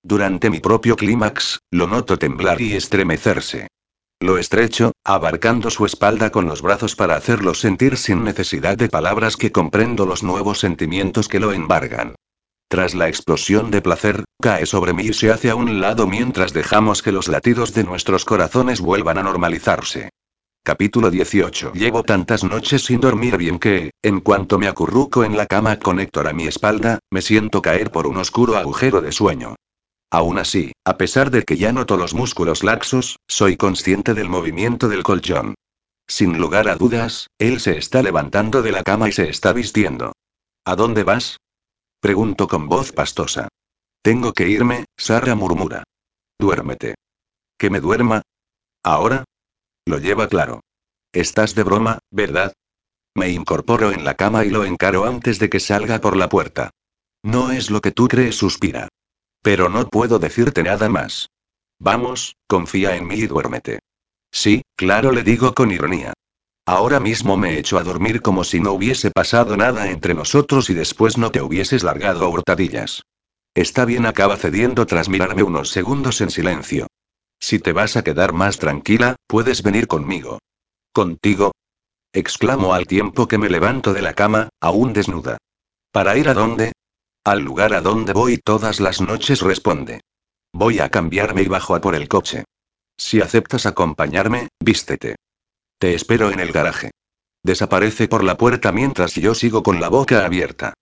Durante 0.04 0.50
mi 0.50 0.62
propio 0.62 0.96
clímax, 0.96 1.60
lo 1.72 1.86
noto 1.86 2.18
temblar 2.18 2.62
y 2.62 2.74
estremecerse. 2.74 3.68
Lo 4.22 4.38
estrecho, 4.38 4.94
abarcando 5.04 5.70
su 5.70 5.86
espalda 5.86 6.30
con 6.30 6.46
los 6.46 6.62
brazos 6.62 6.96
para 6.96 7.16
hacerlo 7.16 7.54
sentir 7.54 7.98
sin 7.98 8.24
necesidad 8.24 8.78
de 8.78 8.88
palabras 8.88 9.36
que 9.36 9.52
comprendo 9.52 10.06
los 10.06 10.24
nuevos 10.24 10.60
sentimientos 10.60 11.28
que 11.28 11.42
lo 11.42 11.52
embargan. 11.52 12.16
Tras 12.70 12.96
la 12.96 13.10
explosión 13.10 13.72
de 13.72 13.82
placer, 13.82 14.24
cae 14.42 14.66
sobre 14.66 14.94
mí 14.94 15.04
y 15.04 15.14
se 15.14 15.32
hace 15.32 15.50
a 15.50 15.56
un 15.56 15.82
lado 15.82 16.08
mientras 16.08 16.54
dejamos 16.54 17.02
que 17.02 17.12
los 17.12 17.28
latidos 17.28 17.74
de 17.74 17.84
nuestros 17.84 18.24
corazones 18.24 18.80
vuelvan 18.80 19.18
a 19.18 19.24
normalizarse. 19.24 20.10
Capítulo 20.64 21.12
18. 21.12 21.74
Llevo 21.74 22.04
tantas 22.04 22.44
noches 22.44 22.86
sin 22.86 23.02
dormir 23.02 23.38
bien 23.38 23.60
que, 23.60 23.92
en 24.02 24.22
cuanto 24.22 24.60
me 24.60 24.68
acurruco 24.68 25.24
en 25.26 25.36
la 25.36 25.46
cama 25.46 25.78
con 25.78 26.00
Héctor 26.00 26.28
a 26.28 26.34
mi 26.34 26.46
espalda, 26.48 27.00
me 27.12 27.22
siento 27.22 27.62
caer 27.62 27.92
por 27.92 28.08
un 28.08 28.18
oscuro 28.18 28.56
agujero 28.56 29.02
de 29.02 29.12
sueño. 29.12 29.56
Aún 30.12 30.40
así, 30.40 30.72
a 30.86 30.98
pesar 30.98 31.30
de 31.30 31.44
que 31.44 31.58
ya 31.58 31.72
noto 31.72 31.96
los 31.96 32.14
músculos 32.14 32.64
laxos, 32.64 33.20
soy 33.28 33.58
consciente 33.58 34.14
del 34.14 34.28
movimiento 34.28 34.88
del 34.90 35.04
colchón. 35.04 35.56
Sin 36.08 36.40
lugar 36.40 36.68
a 36.68 36.76
dudas, 36.76 37.28
él 37.38 37.60
se 37.60 37.78
está 37.78 38.02
levantando 38.02 38.64
de 38.64 38.72
la 38.72 38.82
cama 38.82 39.10
y 39.10 39.12
se 39.12 39.30
está 39.30 39.54
vistiendo. 39.54 40.14
¿A 40.66 40.76
dónde 40.76 41.04
vas? 41.04 41.38
Pregunto 42.00 42.48
con 42.48 42.68
voz 42.68 42.92
pastosa. 42.92 43.50
Tengo 44.02 44.34
que 44.34 44.50
irme, 44.50 44.86
Sara 44.98 45.36
murmura. 45.36 45.84
Duérmete. 46.40 46.96
¿Que 47.60 47.70
me 47.70 47.80
duerma? 47.80 48.24
¿Ahora? 48.84 49.26
Lo 49.86 50.00
lleva 50.00 50.28
claro. 50.28 50.62
Estás 51.14 51.54
de 51.54 51.64
broma, 51.64 52.00
¿verdad? 52.10 52.54
Me 53.16 53.30
incorporo 53.30 53.92
en 53.92 54.06
la 54.06 54.16
cama 54.16 54.46
y 54.46 54.50
lo 54.50 54.64
encaro 54.64 55.06
antes 55.06 55.38
de 55.38 55.50
que 55.50 55.60
salga 55.60 56.00
por 56.00 56.16
la 56.16 56.30
puerta. 56.30 56.72
No 57.24 57.52
es 57.52 57.70
lo 57.70 57.82
que 57.82 57.92
tú 57.92 58.08
crees, 58.08 58.36
suspira. 58.38 58.88
Pero 59.42 59.70
no 59.70 59.88
puedo 59.88 60.20
decirte 60.20 60.64
nada 60.64 60.90
más. 60.90 61.30
Vamos, 61.80 62.36
confía 62.48 62.96
en 62.96 63.08
mí 63.08 63.16
y 63.16 63.28
duérmete. 63.28 63.80
Sí, 64.32 64.64
claro, 64.76 65.12
le 65.12 65.24
digo 65.24 65.54
con 65.54 65.72
ironía. 65.72 66.14
Ahora 66.66 67.00
mismo 67.00 67.36
me 67.36 67.58
echo 67.58 67.78
a 67.78 67.84
dormir 67.84 68.22
como 68.22 68.44
si 68.44 68.60
no 68.60 68.74
hubiese 68.74 69.10
pasado 69.12 69.58
nada 69.58 69.90
entre 69.90 70.14
nosotros 70.14 70.70
y 70.70 70.74
después 70.74 71.18
no 71.18 71.32
te 71.32 71.42
hubieses 71.42 71.84
largado 71.84 72.26
a 72.26 72.30
hurtadillas. 72.30 73.02
Está 73.56 73.86
bien, 73.86 74.06
acaba 74.06 74.38
cediendo 74.38 74.86
tras 74.86 75.10
mirarme 75.10 75.42
unos 75.42 75.70
segundos 75.72 76.22
en 76.22 76.30
silencio. 76.30 76.88
Si 77.40 77.58
te 77.58 77.72
vas 77.72 77.98
a 77.98 78.04
quedar 78.04 78.34
más 78.34 78.60
tranquila, 78.60 79.16
puedes 79.26 79.64
venir 79.64 79.88
conmigo. 79.88 80.40
¿Contigo? 80.94 81.54
exclamo 82.14 82.74
al 82.74 82.88
tiempo 82.88 83.28
que 83.28 83.38
me 83.38 83.50
levanto 83.50 83.94
de 83.94 84.02
la 84.02 84.14
cama, 84.14 84.50
aún 84.62 84.94
desnuda. 84.94 85.38
¿Para 85.92 86.18
ir 86.18 86.30
a 86.30 86.34
dónde? 86.34 86.72
Al 87.24 87.42
lugar 87.42 87.74
a 87.74 87.82
donde 87.82 88.14
voy 88.14 88.38
todas 88.38 88.80
las 88.80 89.02
noches, 89.02 89.42
responde. 89.42 90.02
Voy 90.54 90.80
a 90.80 90.90
cambiarme 90.90 91.44
y 91.44 91.48
bajo 91.48 91.76
a 91.76 91.82
por 91.82 91.96
el 91.96 92.08
coche. 92.08 92.46
Si 92.98 93.22
aceptas 93.22 93.66
acompañarme, 93.66 94.50
vístete. 94.60 95.16
Te 95.78 95.94
espero 95.94 96.32
en 96.32 96.40
el 96.40 96.52
garaje. 96.52 96.92
Desaparece 97.44 98.08
por 98.08 98.24
la 98.24 98.38
puerta 98.38 98.72
mientras 98.72 99.16
yo 99.16 99.34
sigo 99.34 99.64
con 99.64 99.80
la 99.80 99.90
boca 99.90 100.26
abierta. 100.26 100.74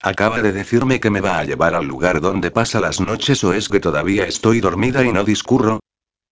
¿Acaba 0.00 0.42
de 0.42 0.52
decirme 0.52 0.98
que 0.98 1.10
me 1.10 1.20
va 1.20 1.38
a 1.38 1.44
llevar 1.44 1.74
al 1.74 1.86
lugar 1.86 2.20
donde 2.20 2.50
pasa 2.50 2.80
las 2.80 3.00
noches 3.00 3.44
o 3.44 3.52
es 3.52 3.68
que 3.68 3.80
todavía 3.80 4.26
estoy 4.26 4.60
dormida 4.60 5.04
y 5.04 5.12
no 5.12 5.24
discurro? 5.24 5.80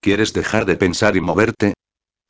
¿Quieres 0.00 0.32
dejar 0.32 0.66
de 0.66 0.76
pensar 0.76 1.16
y 1.16 1.20
moverte? 1.20 1.74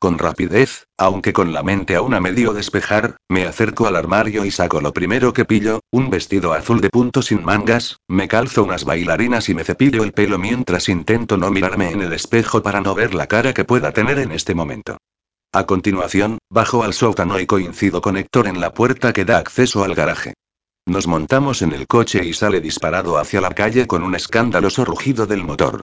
Con 0.01 0.17
rapidez, 0.17 0.87
aunque 0.97 1.31
con 1.31 1.53
la 1.53 1.61
mente 1.61 1.95
aún 1.95 2.15
a 2.15 2.19
medio 2.19 2.53
despejar, 2.53 3.17
me 3.29 3.45
acerco 3.45 3.85
al 3.85 3.95
armario 3.95 4.45
y 4.45 4.49
saco 4.49 4.81
lo 4.81 4.93
primero 4.93 5.31
que 5.31 5.45
pillo, 5.45 5.81
un 5.91 6.09
vestido 6.09 6.53
azul 6.53 6.81
de 6.81 6.89
punto 6.89 7.21
sin 7.21 7.43
mangas, 7.43 7.99
me 8.07 8.27
calzo 8.27 8.63
unas 8.63 8.83
bailarinas 8.83 9.47
y 9.49 9.53
me 9.53 9.63
cepillo 9.63 10.03
el 10.03 10.11
pelo 10.11 10.39
mientras 10.39 10.89
intento 10.89 11.37
no 11.37 11.51
mirarme 11.51 11.91
en 11.91 12.01
el 12.01 12.13
espejo 12.13 12.63
para 12.63 12.81
no 12.81 12.95
ver 12.95 13.13
la 13.13 13.27
cara 13.27 13.53
que 13.53 13.63
pueda 13.63 13.91
tener 13.91 14.17
en 14.17 14.31
este 14.31 14.55
momento. 14.55 14.97
A 15.53 15.67
continuación, 15.67 16.39
bajo 16.49 16.81
al 16.83 16.95
sótano 16.95 17.39
y 17.39 17.45
coincido 17.45 18.01
con 18.01 18.17
Héctor 18.17 18.47
en 18.47 18.59
la 18.59 18.73
puerta 18.73 19.13
que 19.13 19.23
da 19.23 19.37
acceso 19.37 19.83
al 19.83 19.93
garaje. 19.93 20.33
Nos 20.87 21.05
montamos 21.05 21.61
en 21.61 21.73
el 21.73 21.85
coche 21.85 22.25
y 22.25 22.33
sale 22.33 22.59
disparado 22.59 23.19
hacia 23.19 23.39
la 23.39 23.51
calle 23.51 23.85
con 23.85 24.01
un 24.01 24.15
escandaloso 24.15 24.83
rugido 24.83 25.27
del 25.27 25.43
motor. 25.43 25.81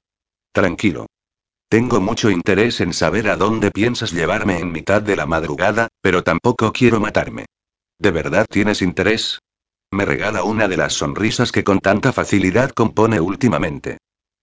Tranquilo. 0.52 1.06
Tengo 1.70 2.00
mucho 2.00 2.30
interés 2.30 2.80
en 2.80 2.94
saber 2.94 3.28
a 3.28 3.36
dónde 3.36 3.70
piensas 3.70 4.12
llevarme 4.12 4.58
en 4.58 4.72
mitad 4.72 5.02
de 5.02 5.16
la 5.16 5.26
madrugada, 5.26 5.88
pero 6.00 6.24
tampoco 6.24 6.72
quiero 6.72 6.98
matarme. 6.98 7.44
¿De 7.98 8.10
verdad 8.10 8.46
tienes 8.48 8.80
interés? 8.80 9.40
Me 9.90 10.06
regala 10.06 10.44
una 10.44 10.66
de 10.66 10.78
las 10.78 10.94
sonrisas 10.94 11.52
que 11.52 11.64
con 11.64 11.80
tanta 11.80 12.12
facilidad 12.12 12.70
compone 12.70 13.20
últimamente. 13.20 13.98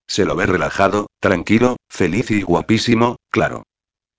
Se 0.08 0.24
lo 0.24 0.36
ve 0.36 0.46
relajado, 0.46 1.08
tranquilo, 1.20 1.78
feliz 1.90 2.30
y 2.30 2.44
guapísimo, 2.44 3.16
claro. 3.32 3.64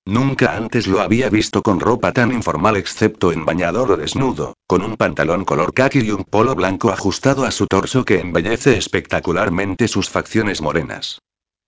Nunca 0.05 0.57
antes 0.57 0.89
lo 0.89 1.01
había 1.01 1.31
visto 1.31 1.63
con 1.63 1.79
ropa 1.79 2.13
tan 2.13 2.33
informal 2.33 2.77
excepto 2.77 3.31
en 3.31 3.45
bañador 3.45 3.93
o 3.93 3.97
desnudo, 3.97 4.55
con 4.67 4.83
un 4.83 4.97
pantalón 4.97 5.45
color 5.45 5.75
khaki 5.75 6.01
y 6.01 6.11
un 6.11 6.25
polo 6.25 6.57
blanco 6.57 6.91
ajustado 6.91 7.45
a 7.45 7.53
su 7.53 7.69
torso 7.69 8.05
que 8.05 8.21
embellece 8.21 8.77
espectacularmente 8.77 9.87
sus 9.87 10.11
facciones 10.11 10.61
morenas. 10.61 11.21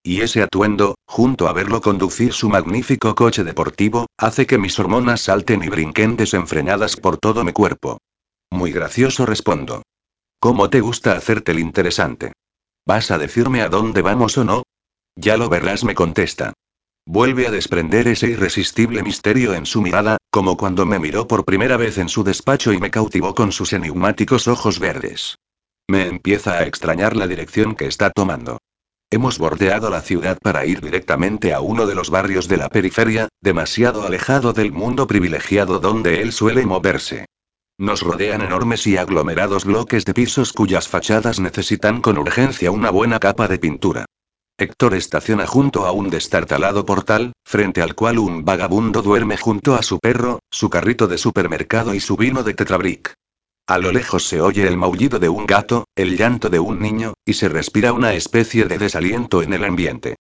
Y 0.09 0.23
ese 0.23 0.43
atuendo, 0.43 0.95
junto 1.07 1.49
a 1.49 1.53
verlo 1.53 1.83
conducir 1.83 2.33
su 2.33 2.49
magnífico 2.49 3.15
coche 3.15 3.45
deportivo, 3.45 4.07
hace 4.17 4.47
que 4.47 4.57
mis 4.57 4.79
hormonas 4.79 5.21
salten 5.21 5.63
y 5.63 5.69
brinquen 5.69 6.17
desenfrenadas 6.17 6.97
por 6.97 7.19
todo 7.19 7.45
mi 7.45 7.53
cuerpo. 7.53 7.99
Muy 8.51 8.73
gracioso 8.73 9.27
respondo. 9.27 9.83
¿Cómo 10.41 10.71
te 10.71 10.81
gusta 10.81 11.13
hacerte 11.13 11.53
el 11.53 11.59
interesante? 11.59 12.33
¿Vas 12.87 13.11
a 13.11 13.19
decirme 13.19 13.61
a 13.61 13.69
dónde 13.69 14.01
vamos 14.01 14.39
o 14.39 14.45
no? 14.45 14.63
Ya 15.15 15.37
lo 15.37 15.51
verás, 15.51 15.85
me 15.85 15.95
contesta. 15.95 16.55
Vuelve 17.05 17.47
a 17.47 17.51
desprender 17.51 18.09
ese 18.09 18.29
irresistible 18.31 19.03
misterio 19.03 19.53
en 19.53 19.67
su 19.67 19.83
mirada, 19.83 20.17
como 20.31 20.57
cuando 20.57 20.87
me 20.87 20.99
miró 20.99 21.29
por 21.29 21.45
primera 21.45 21.77
vez 21.77 21.99
en 21.99 22.09
su 22.09 22.25
despacho 22.25 22.73
y 22.73 22.79
me 22.79 22.91
cautivó 22.91 23.35
con 23.35 23.53
sus 23.53 23.75
enigmáticos 23.75 24.49
ojos 24.49 24.79
verdes. 24.79 25.37
Me 25.87 26.07
empieza 26.07 26.55
a 26.55 26.63
extrañar 26.63 27.15
la 27.15 27.27
dirección 27.27 27.75
que 27.75 27.85
está 27.85 28.09
tomando. 28.09 28.57
Hemos 29.11 29.39
bordeado 29.39 29.89
la 29.89 30.03
ciudad 30.03 30.37
para 30.43 30.67
ir 30.67 30.83
directamente 30.83 31.55
a 31.55 31.61
uno 31.61 31.87
de 31.87 31.95
los 31.95 32.11
barrios 32.11 32.47
de 32.47 32.59
la 32.59 32.69
periferia, 32.69 33.29
demasiado 33.41 34.07
alejado 34.07 34.53
del 34.53 34.71
mundo 34.71 35.07
privilegiado 35.07 35.79
donde 35.79 36.21
él 36.21 36.31
suele 36.31 36.67
moverse. 36.67 37.25
Nos 37.79 38.03
rodean 38.03 38.43
enormes 38.43 38.87
y 38.87 38.99
aglomerados 38.99 39.65
bloques 39.65 40.05
de 40.05 40.13
pisos 40.13 40.53
cuyas 40.53 40.89
fachadas 40.89 41.41
necesitan 41.41 42.03
con 42.03 42.19
urgencia 42.19 42.71
una 42.71 42.91
buena 42.91 43.19
capa 43.19 43.49
de 43.49 43.59
pintura. 43.59 44.05
Héctor 44.59 44.95
estaciona 44.95 45.47
junto 45.47 45.87
a 45.87 45.93
un 45.93 46.11
destartalado 46.11 46.85
portal, 46.85 47.33
frente 47.47 47.81
al 47.81 47.95
cual 47.95 48.19
un 48.19 48.45
vagabundo 48.45 49.01
duerme 49.01 49.39
junto 49.39 49.75
a 49.75 49.83
su 49.83 50.01
perro, 50.01 50.41
su 50.51 50.69
carrito 50.69 51.07
de 51.07 51.17
supermercado 51.17 51.95
y 51.95 52.01
su 52.01 52.17
vino 52.17 52.43
de 52.43 52.53
tetrabric. 52.53 53.15
A 53.69 53.77
lo 53.77 53.93
lejos 53.93 54.27
se 54.27 54.41
oye 54.41 54.67
el 54.67 54.79
maullido 54.79 55.19
de 55.19 55.29
un 55.29 55.45
gato, 55.45 55.85
el 55.95 56.17
llanto 56.17 56.49
de 56.49 56.59
un 56.59 56.81
niño, 56.81 57.13
y 57.27 57.35
se 57.35 57.51
respira 57.51 57.93
una 57.93 58.15
especie 58.15 58.65
de 58.65 58.79
desaliento 58.79 59.43
en 59.43 59.53
el 59.53 59.63
ambiente. 59.63 60.17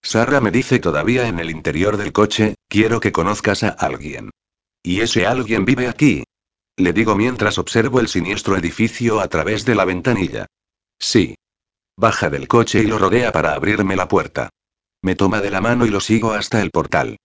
Sara 0.00 0.40
me 0.40 0.52
dice 0.52 0.78
todavía 0.78 1.26
en 1.26 1.40
el 1.40 1.50
interior 1.50 1.96
del 1.96 2.12
coche, 2.12 2.54
quiero 2.68 3.00
que 3.00 3.10
conozcas 3.10 3.64
a 3.64 3.70
alguien. 3.70 4.30
¿Y 4.84 5.00
ese 5.00 5.26
alguien 5.26 5.64
vive 5.64 5.88
aquí? 5.88 6.22
Le 6.76 6.92
digo 6.92 7.16
mientras 7.16 7.58
observo 7.58 7.98
el 7.98 8.06
siniestro 8.06 8.56
edificio 8.56 9.18
a 9.20 9.26
través 9.26 9.64
de 9.64 9.74
la 9.74 9.84
ventanilla. 9.84 10.46
Sí. 10.96 11.34
Baja 11.96 12.30
del 12.30 12.46
coche 12.46 12.84
y 12.84 12.86
lo 12.86 12.98
rodea 12.98 13.32
para 13.32 13.54
abrirme 13.54 13.96
la 13.96 14.06
puerta. 14.06 14.50
Me 15.02 15.16
toma 15.16 15.40
de 15.40 15.50
la 15.50 15.60
mano 15.60 15.86
y 15.86 15.90
lo 15.90 15.98
sigo 15.98 16.34
hasta 16.34 16.62
el 16.62 16.70
portal. 16.70 17.16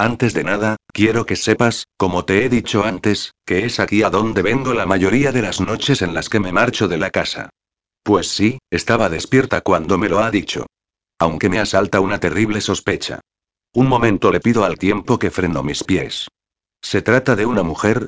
Antes 0.00 0.32
de 0.32 0.44
nada, 0.44 0.76
quiero 0.94 1.26
que 1.26 1.36
sepas, 1.36 1.86
como 1.98 2.24
te 2.24 2.42
he 2.42 2.48
dicho 2.48 2.84
antes, 2.84 3.34
que 3.44 3.66
es 3.66 3.78
aquí 3.78 4.02
a 4.02 4.08
donde 4.08 4.40
vengo 4.40 4.72
la 4.72 4.86
mayoría 4.86 5.30
de 5.30 5.42
las 5.42 5.60
noches 5.60 6.00
en 6.00 6.14
las 6.14 6.30
que 6.30 6.40
me 6.40 6.52
marcho 6.52 6.88
de 6.88 6.96
la 6.96 7.10
casa. 7.10 7.50
Pues 8.02 8.26
sí, 8.28 8.60
estaba 8.70 9.10
despierta 9.10 9.60
cuando 9.60 9.98
me 9.98 10.08
lo 10.08 10.20
ha 10.20 10.30
dicho. 10.30 10.64
Aunque 11.18 11.50
me 11.50 11.58
asalta 11.58 12.00
una 12.00 12.18
terrible 12.18 12.62
sospecha. 12.62 13.20
Un 13.74 13.88
momento 13.88 14.32
le 14.32 14.40
pido 14.40 14.64
al 14.64 14.78
tiempo 14.78 15.18
que 15.18 15.30
freno 15.30 15.62
mis 15.62 15.84
pies. 15.84 16.28
¿Se 16.80 17.02
trata 17.02 17.36
de 17.36 17.44
una 17.44 17.62
mujer? 17.62 18.06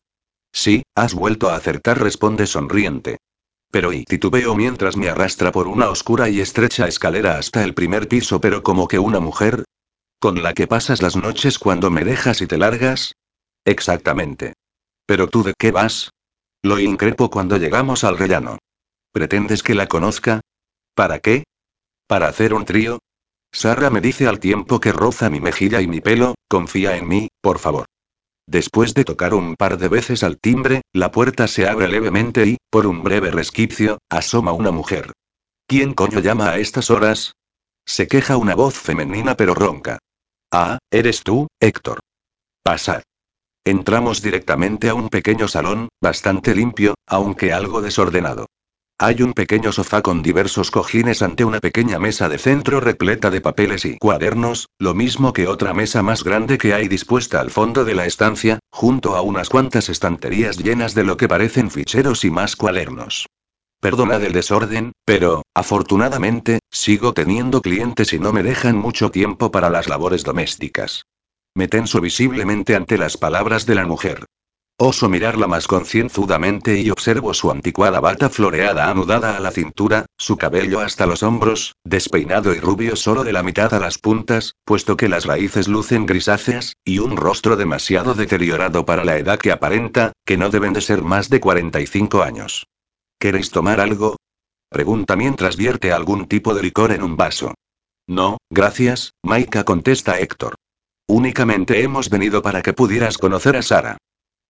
Sí, 0.51 0.85
has 0.95 1.13
vuelto 1.13 1.51
a 1.51 1.57
acertar, 1.57 2.01
responde 2.01 2.47
sonriente. 2.47 3.19
Pero 3.71 3.93
y 3.93 4.05
titubeo 4.05 4.55
mientras 4.55 4.97
me 4.97 5.11
arrastra 5.11 5.53
por 5.53 5.69
una 5.69 5.91
oscura 5.91 6.31
y 6.31 6.41
estrecha 6.41 6.89
escalera 6.89 7.37
hasta 7.37 7.63
el 7.63 7.75
primer 7.75 8.09
piso, 8.09 8.41
pero 8.41 8.63
como 8.63 8.89
que 8.89 8.99
una 8.99 9.21
mujer. 9.21 9.65
¿Con 10.23 10.41
la 10.41 10.55
que 10.55 10.69
pasas 10.69 11.03
las 11.03 11.17
noches 11.17 11.59
cuando 11.59 11.91
me 11.91 12.05
dejas 12.05 12.43
y 12.43 12.47
te 12.47 12.57
largas? 12.57 13.17
Exactamente. 13.65 14.53
¿Pero 15.05 15.27
tú 15.27 15.43
de 15.43 15.53
qué 15.59 15.73
vas? 15.73 16.11
Lo 16.63 16.79
increpo 16.79 17.29
cuando 17.29 17.57
llegamos 17.57 18.05
al 18.05 18.17
rellano. 18.17 18.59
¿Pretendes 19.11 19.65
que 19.65 19.75
la 19.75 19.89
conozca? 19.89 20.41
¿Para 20.95 21.19
qué? 21.19 21.43
¿Para 22.07 22.29
hacer 22.29 22.55
un 22.55 22.65
trío? 22.65 23.01
Sara 23.53 23.91
me 23.91 24.01
dice 24.01 24.29
al 24.29 24.39
tiempo 24.39 24.79
que 24.79 24.93
roza 24.93 25.29
mi 25.29 25.41
mejilla 25.41 25.81
y 25.81 25.89
mi 25.89 26.01
pelo, 26.01 26.37
confía 26.49 26.97
en 26.97 27.09
mí, 27.09 27.27
por 27.41 27.59
favor. 27.59 27.87
Después 28.47 28.95
de 28.95 29.03
tocar 29.03 29.35
un 29.35 29.57
par 29.57 29.77
de 29.77 29.89
veces 29.89 30.23
al 30.23 30.39
timbre, 30.39 30.83
la 30.93 31.11
puerta 31.11 31.49
se 31.49 31.67
abre 31.67 31.89
levemente 31.89 32.47
y, 32.47 32.59
por 32.71 32.87
un 32.87 33.03
breve 33.03 33.33
resquicio, 33.33 33.99
asoma 34.09 34.53
una 34.53 34.71
mujer. 34.71 35.11
¿Quién 35.67 35.95
coño 35.95 36.21
llama 36.21 36.51
a 36.51 36.59
estas 36.59 36.91
horas? 36.91 37.33
Se 37.85 38.07
queja 38.07 38.37
una 38.37 38.55
voz 38.55 38.79
femenina 38.79 39.37
pero 39.37 39.57
ronca. 39.57 39.99
Ah, 40.55 40.77
eres 40.91 41.23
tú, 41.23 41.49
Héctor. 41.61 42.01
Pasad. 42.63 43.03
Entramos 43.65 44.21
directamente 44.21 44.91
a 44.91 44.95
un 44.95 45.09
pequeño 45.09 45.49
salón, 45.49 45.89
bastante 45.99 46.55
limpio, 46.55 46.95
aunque 47.07 47.55
algo 47.55 47.81
desordenado. 47.81 48.47
Hay 48.99 49.23
un 49.23 49.33
pequeño 49.33 49.73
sofá 49.73 50.03
con 50.03 50.23
diversos 50.23 50.71
cojines 50.71 51.23
ante 51.23 51.47
una 51.47 51.59
pequeña 51.59 51.99
mesa 51.99 52.29
de 52.29 52.37
centro 52.37 52.81
repleta 52.81 53.31
de 53.31 53.41
papeles 53.41 53.87
y 53.87 53.97
cuadernos, 53.97 54.69
lo 54.79 54.93
mismo 54.95 55.33
que 55.33 55.49
otra 55.49 55.73
mesa 55.73 56.03
más 56.03 56.23
grande 56.23 56.59
que 56.59 56.75
hay 56.75 56.87
dispuesta 56.87 57.41
al 57.41 57.51
fondo 57.51 57.87
de 57.87 57.95
la 57.95 58.05
estancia, 58.05 58.59
junto 58.71 59.17
a 59.17 59.23
unas 59.23 59.49
cuantas 59.49 59.89
estanterías 59.89 60.59
llenas 60.59 60.95
de 60.95 61.05
lo 61.05 61.17
que 61.17 61.29
parecen 61.29 61.71
ficheros 61.71 62.27
y 62.27 62.31
más 62.31 62.57
cuadernos. 62.57 63.27
Perdonad 63.83 64.23
el 64.23 64.33
desorden, 64.33 64.93
pero, 65.05 65.43
afortunadamente, 65.57 66.61
sigo 66.71 67.15
teniendo 67.15 67.61
clientes 67.61 68.13
y 68.13 68.21
no 68.21 68.33
me 68.33 68.45
dejan 68.45 68.77
mucho 68.77 69.11
tiempo 69.11 69.51
para 69.51 69.71
las 69.71 69.89
labores 69.89 70.23
domésticas. 70.23 71.03
Me 71.57 71.67
tenso 71.67 72.01
visiblemente 72.01 72.77
ante 72.77 72.97
las 72.97 73.17
palabras 73.17 73.67
de 73.67 73.75
la 73.75 73.85
mujer. 73.85 74.27
Oso 74.79 75.09
mirarla 75.09 75.49
más 75.49 75.67
concienzudamente 75.67 76.81
y 76.81 76.91
observo 76.91 77.35
su 77.35 77.51
anticuada 77.51 77.99
bata 77.99 78.31
floreada 78.31 78.89
anudada 78.89 79.37
a 79.37 79.41
la 79.41 79.51
cintura, 79.51 80.07
su 80.17 80.37
cabello 80.37 80.79
hasta 80.79 81.07
los 81.07 81.25
hombros, 81.25 81.75
despeinado 81.83 82.55
y 82.55 82.61
rubio 82.61 82.95
solo 82.95 83.25
de 83.25 83.33
la 83.33 83.43
mitad 83.43 83.75
a 83.75 83.81
las 83.81 83.99
puntas, 83.99 84.55
puesto 84.65 84.97
que 84.97 85.09
las 85.09 85.25
raíces 85.25 85.67
lucen 85.67 86.07
grisáceas, 86.07 86.75
y 86.85 87.01
un 87.01 87.17
rostro 87.17 87.57
demasiado 87.57 88.15
deteriorado 88.15 88.87
para 88.87 89.05
la 89.05 89.19
edad 89.19 89.41
que 89.41 89.51
aparenta, 89.51 90.13
que 90.25 90.37
no 90.37 90.51
deben 90.51 90.73
de 90.73 90.83
ser 90.83 91.03
más 91.03 91.29
de 91.31 91.41
45 91.41 92.23
años. 92.23 92.69
¿Queréis 93.23 93.53
tomar 93.53 93.79
algo? 93.79 94.17
Pregunta 94.69 95.15
mientras 95.15 95.57
vierte 95.57 95.93
algún 95.93 96.27
tipo 96.27 96.55
de 96.55 96.63
licor 96.65 96.91
en 96.91 97.05
un 97.05 97.17
vaso. 97.17 97.55
No, 98.09 98.39
gracias, 98.51 99.13
Maika 99.23 99.63
contesta 99.63 100.19
Héctor. 100.19 100.57
Únicamente 101.07 101.85
hemos 101.85 102.11
venido 102.11 102.43
para 102.43 102.63
que 102.63 102.73
pudieras 102.73 103.19
conocer 103.19 103.57
a 103.57 103.63
Sara. 103.63 103.97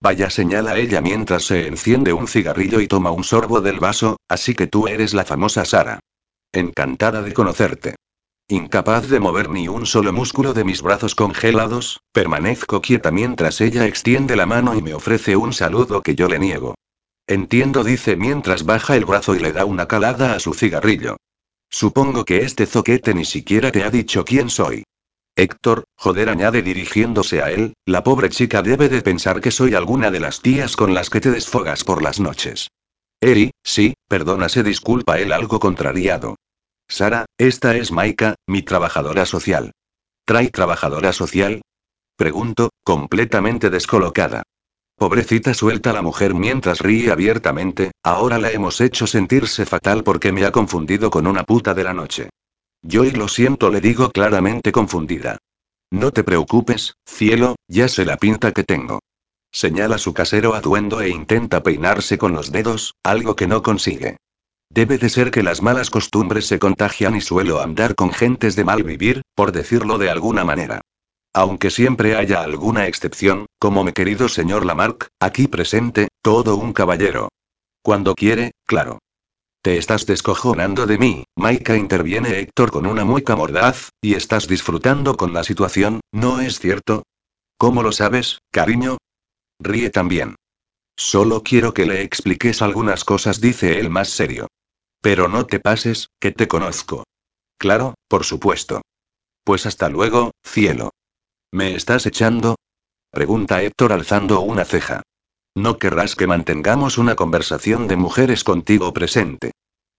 Vaya 0.01 0.31
señala 0.31 0.79
ella 0.79 1.03
mientras 1.03 1.45
se 1.45 1.67
enciende 1.67 2.15
un 2.15 2.27
cigarrillo 2.27 2.81
y 2.81 2.89
toma 2.89 3.11
un 3.11 3.25
sorbo 3.25 3.61
del 3.61 3.79
vaso, 3.79 4.17
así 4.27 4.55
que 4.55 4.69
tú 4.69 4.89
eres 4.89 5.13
la 5.13 5.27
famosa 5.27 5.67
Sara. 5.67 6.01
Encantada 6.51 7.21
de 7.21 7.35
conocerte. 7.35 7.97
Incapaz 8.49 9.07
de 9.11 9.21
mover 9.21 9.51
ni 9.51 9.69
un 9.69 9.85
solo 9.85 10.15
músculo 10.15 10.55
de 10.55 10.65
mis 10.65 10.81
brazos 10.81 11.15
congelados, 11.15 12.01
permanezco 12.11 12.81
quieta 12.81 13.11
mientras 13.11 13.61
ella 13.61 13.85
extiende 13.85 14.35
la 14.35 14.47
mano 14.47 14.75
y 14.75 14.81
me 14.81 14.95
ofrece 14.95 15.37
un 15.37 15.53
saludo 15.53 16.01
que 16.01 16.15
yo 16.15 16.27
le 16.27 16.39
niego. 16.39 16.75
Entiendo, 17.27 17.85
dice 17.85 18.17
mientras 18.17 18.65
baja 18.65 18.97
el 18.97 19.05
brazo 19.05 19.35
y 19.35 19.39
le 19.39 19.53
da 19.53 19.65
una 19.65 19.87
calada 19.87 20.35
a 20.35 20.41
su 20.41 20.55
cigarrillo. 20.55 21.17
Supongo 21.71 22.25
que 22.25 22.39
este 22.39 22.67
zoquete 22.67 23.15
ni 23.15 23.25
siquiera 23.25 23.73
te 23.73 23.85
ha 23.85 23.91
dicho 23.91 24.25
quién 24.25 24.51
soy. 24.51 24.85
Héctor, 25.35 25.85
joder, 25.97 26.29
añade 26.29 26.61
dirigiéndose 26.61 27.41
a 27.41 27.51
él, 27.51 27.75
la 27.87 28.05
pobre 28.05 28.29
chica 28.29 28.61
debe 28.61 28.91
de 28.91 29.01
pensar 29.01 29.41
que 29.41 29.51
soy 29.51 29.75
alguna 29.75 30.11
de 30.11 30.21
las 30.21 30.43
tías 30.43 30.77
con 30.77 30.93
las 30.93 31.09
que 31.09 31.21
te 31.21 31.31
desfogas 31.31 31.85
por 31.85 32.03
las 32.03 32.21
noches. 32.21 32.69
Eri, 33.21 33.53
sí, 33.63 33.95
perdona, 34.09 34.51
se 34.51 34.63
disculpa 34.63 35.19
él 35.19 35.33
algo 35.33 35.59
contrariado. 35.59 36.37
Sara, 36.89 37.25
esta 37.39 37.77
es 37.77 37.93
Maika, 37.93 38.35
mi 38.47 38.63
trabajadora 38.63 39.25
social. 39.25 39.73
¿Trae 40.27 40.51
trabajadora 40.51 41.15
social? 41.15 41.63
Pregunto, 42.17 42.71
completamente 42.85 43.71
descolocada. 43.71 44.43
Pobrecita 44.97 45.55
suelta 45.55 45.93
la 45.93 46.03
mujer 46.03 46.35
mientras 46.35 46.81
ríe 46.81 47.11
abiertamente, 47.11 47.93
ahora 48.03 48.39
la 48.39 48.51
hemos 48.51 48.81
hecho 48.81 49.07
sentirse 49.07 49.67
fatal 49.67 50.05
porque 50.05 50.33
me 50.33 50.45
ha 50.45 50.53
confundido 50.53 51.11
con 51.11 51.27
una 51.27 51.45
puta 51.45 51.75
de 51.75 51.85
la 51.85 51.93
noche. 51.93 52.31
Yo 52.83 53.05
y 53.05 53.11
lo 53.11 53.29
siento, 53.29 53.71
le 53.71 53.81
digo 53.81 54.11
claramente 54.11 54.73
confundida. 54.73 55.39
No 55.91 56.11
te 56.11 56.25
preocupes, 56.25 56.95
cielo, 57.07 57.57
ya 57.69 57.89
sé 57.89 58.05
la 58.05 58.17
pinta 58.17 58.53
que 58.53 58.65
tengo. 58.65 59.01
Señala 59.51 59.99
su 59.99 60.15
casero 60.15 60.55
atuendo 60.55 61.01
e 61.01 61.11
intenta 61.11 61.63
peinarse 61.63 62.17
con 62.17 62.33
los 62.33 62.51
dedos, 62.51 62.95
algo 63.03 63.37
que 63.37 63.47
no 63.47 63.63
consigue. 63.63 64.17
Debe 64.71 64.97
de 64.97 65.11
ser 65.11 65.31
que 65.31 65.43
las 65.43 65.61
malas 65.61 65.91
costumbres 65.91 66.47
se 66.47 66.59
contagian 66.59 67.15
y 67.15 67.21
suelo 67.21 67.61
andar 67.61 67.95
con 67.95 68.11
gentes 68.11 68.57
de 68.57 68.65
mal 68.65 68.83
vivir, 68.83 69.21
por 69.35 69.53
decirlo 69.53 69.99
de 69.99 70.09
alguna 70.09 70.45
manera. 70.45 70.81
Aunque 71.35 71.71
siempre 71.71 72.15
haya 72.17 72.43
alguna 72.43 72.87
excepción, 72.87 73.47
como 73.59 73.85
mi 73.85 73.93
querido 73.93 74.29
señor 74.29 74.67
Lamarck, 74.67 75.09
aquí 75.19 75.49
presente, 75.49 76.09
todo 76.23 76.57
un 76.57 76.73
caballero. 76.73 77.29
Cuando 77.83 78.15
quiere, 78.15 78.53
claro. 78.67 78.99
Te 79.63 79.79
estás 79.79 80.07
descojonando 80.07 80.87
de 80.87 80.99
mí, 80.99 81.25
Maika 81.37 81.77
interviene 81.77 82.41
Héctor 82.41 82.71
con 82.71 82.87
una 82.87 83.05
mueca 83.05 83.37
mordaz, 83.37 83.91
y 84.03 84.15
estás 84.15 84.47
disfrutando 84.47 85.17
con 85.17 85.33
la 85.33 85.45
situación, 85.45 86.01
¿no 86.13 86.41
es 86.41 86.59
cierto? 86.59 87.05
¿Cómo 87.57 87.83
lo 87.83 87.93
sabes, 87.93 88.39
cariño? 88.51 88.99
Ríe 89.61 89.91
también. 89.91 90.35
Solo 90.97 91.43
quiero 91.43 91.73
que 91.73 91.87
le 91.87 92.03
expliques 92.03 92.61
algunas 92.61 93.05
cosas, 93.05 93.41
dice 93.41 93.79
él 93.79 93.89
más 93.89 94.11
serio. 94.11 94.49
Pero 95.01 95.29
no 95.29 95.47
te 95.47 95.61
pases, 95.61 96.09
que 96.21 96.33
te 96.33 96.47
conozco. 96.47 97.05
Claro, 97.57 97.95
por 98.09 98.25
supuesto. 98.25 98.83
Pues 99.45 99.65
hasta 99.67 99.89
luego, 99.89 100.33
cielo. 100.45 100.91
¿Me 101.55 101.75
estás 101.75 102.07
echando? 102.07 102.57
Pregunta 103.11 103.63
Héctor 103.63 103.93
alzando 103.93 104.41
una 104.41 104.65
ceja. 104.65 105.03
No 105.55 105.77
querrás 105.77 106.17
que 106.17 106.27
mantengamos 106.27 106.97
una 106.97 107.15
conversación 107.15 107.89
de 107.89 107.97
mujeres 107.97 108.43
contigo 108.43 108.95
presente. 108.95 109.53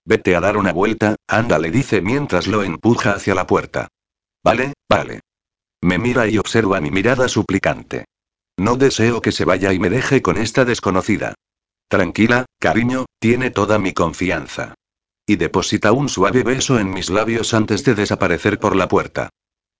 Vete 0.03 0.35
a 0.35 0.39
dar 0.39 0.57
una 0.57 0.73
vuelta, 0.73 1.15
anda, 1.27 1.59
le 1.59 1.69
dice 1.69 2.01
mientras 2.01 2.47
lo 2.47 2.63
empuja 2.63 3.11
hacia 3.11 3.35
la 3.35 3.45
puerta. 3.45 3.87
Vale, 4.43 4.73
vale. 4.89 5.19
Me 5.81 5.99
mira 5.99 6.27
y 6.27 6.39
observa 6.39 6.81
mi 6.81 6.89
mirada 6.89 7.27
suplicante. 7.27 8.05
No 8.57 8.75
deseo 8.75 9.21
que 9.21 9.31
se 9.31 9.45
vaya 9.45 9.73
y 9.73 9.79
me 9.79 9.91
deje 9.91 10.23
con 10.23 10.37
esta 10.37 10.65
desconocida. 10.65 11.35
Tranquila, 11.87 12.45
cariño, 12.59 13.05
tiene 13.19 13.51
toda 13.51 13.77
mi 13.77 13.93
confianza. 13.93 14.73
Y 15.27 15.35
deposita 15.35 15.91
un 15.91 16.09
suave 16.09 16.41
beso 16.41 16.79
en 16.79 16.91
mis 16.91 17.11
labios 17.11 17.53
antes 17.53 17.83
de 17.83 17.93
desaparecer 17.93 18.59
por 18.59 18.75
la 18.75 18.87
puerta. 18.87 19.29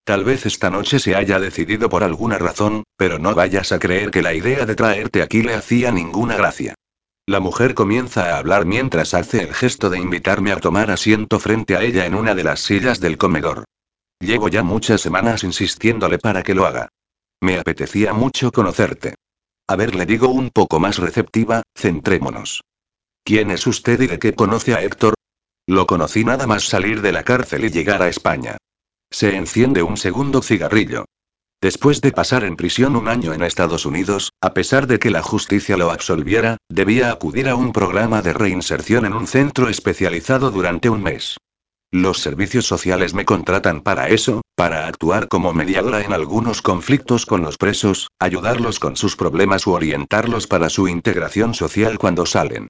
Tal 0.04 0.22
vez 0.22 0.44
esta 0.44 0.68
noche 0.68 0.98
se 0.98 1.16
haya 1.16 1.40
decidido 1.40 1.88
por 1.88 2.04
alguna 2.04 2.36
razón, 2.36 2.84
pero 2.98 3.18
no 3.18 3.34
vayas 3.34 3.72
a 3.72 3.78
creer 3.78 4.10
que 4.10 4.20
la 4.20 4.34
idea 4.34 4.66
de 4.66 4.74
traerte 4.74 5.22
aquí 5.22 5.42
le 5.42 5.54
hacía 5.54 5.90
ninguna 5.90 6.36
gracia. 6.36 6.74
La 7.26 7.40
mujer 7.40 7.72
comienza 7.72 8.34
a 8.34 8.38
hablar 8.38 8.66
mientras 8.66 9.14
hace 9.14 9.42
el 9.42 9.54
gesto 9.54 9.88
de 9.88 9.98
invitarme 9.98 10.52
a 10.52 10.60
tomar 10.60 10.90
asiento 10.90 11.40
frente 11.40 11.74
a 11.74 11.82
ella 11.82 12.04
en 12.04 12.14
una 12.14 12.34
de 12.34 12.44
las 12.44 12.60
sillas 12.60 13.00
del 13.00 13.16
comedor. 13.16 13.64
Llevo 14.20 14.48
ya 14.48 14.62
muchas 14.62 15.00
semanas 15.00 15.42
insistiéndole 15.42 16.18
para 16.18 16.42
que 16.42 16.54
lo 16.54 16.66
haga. 16.66 16.90
Me 17.40 17.58
apetecía 17.58 18.12
mucho 18.12 18.52
conocerte. 18.52 19.14
A 19.66 19.76
ver, 19.76 19.94
le 19.94 20.04
digo 20.04 20.28
un 20.28 20.50
poco 20.50 20.80
más 20.80 20.98
receptiva, 20.98 21.62
centrémonos. 21.74 22.62
¿Quién 23.24 23.50
es 23.50 23.66
usted 23.66 23.98
y 24.02 24.06
de 24.06 24.18
qué 24.18 24.34
conoce 24.34 24.74
a 24.74 24.82
Héctor? 24.82 25.14
Lo 25.66 25.86
conocí 25.86 26.26
nada 26.26 26.46
más 26.46 26.64
salir 26.64 27.00
de 27.00 27.12
la 27.12 27.22
cárcel 27.22 27.64
y 27.64 27.70
llegar 27.70 28.02
a 28.02 28.08
España. 28.08 28.58
Se 29.14 29.36
enciende 29.36 29.84
un 29.84 29.96
segundo 29.96 30.42
cigarrillo. 30.42 31.04
Después 31.62 32.00
de 32.00 32.10
pasar 32.10 32.42
en 32.42 32.56
prisión 32.56 32.96
un 32.96 33.06
año 33.06 33.32
en 33.32 33.44
Estados 33.44 33.86
Unidos, 33.86 34.32
a 34.40 34.54
pesar 34.54 34.88
de 34.88 34.98
que 34.98 35.12
la 35.12 35.22
justicia 35.22 35.76
lo 35.76 35.92
absolviera, 35.92 36.56
debía 36.68 37.12
acudir 37.12 37.48
a 37.48 37.54
un 37.54 37.70
programa 37.70 38.22
de 38.22 38.32
reinserción 38.32 39.06
en 39.06 39.12
un 39.12 39.28
centro 39.28 39.68
especializado 39.68 40.50
durante 40.50 40.90
un 40.90 41.04
mes. 41.04 41.36
Los 41.92 42.18
servicios 42.18 42.66
sociales 42.66 43.14
me 43.14 43.24
contratan 43.24 43.82
para 43.82 44.08
eso, 44.08 44.42
para 44.56 44.88
actuar 44.88 45.28
como 45.28 45.54
mediadora 45.54 46.00
en 46.00 46.12
algunos 46.12 46.60
conflictos 46.60 47.24
con 47.24 47.40
los 47.40 47.56
presos, 47.56 48.08
ayudarlos 48.18 48.80
con 48.80 48.96
sus 48.96 49.14
problemas 49.14 49.64
u 49.68 49.74
orientarlos 49.74 50.48
para 50.48 50.68
su 50.68 50.88
integración 50.88 51.54
social 51.54 51.98
cuando 51.98 52.26
salen. 52.26 52.66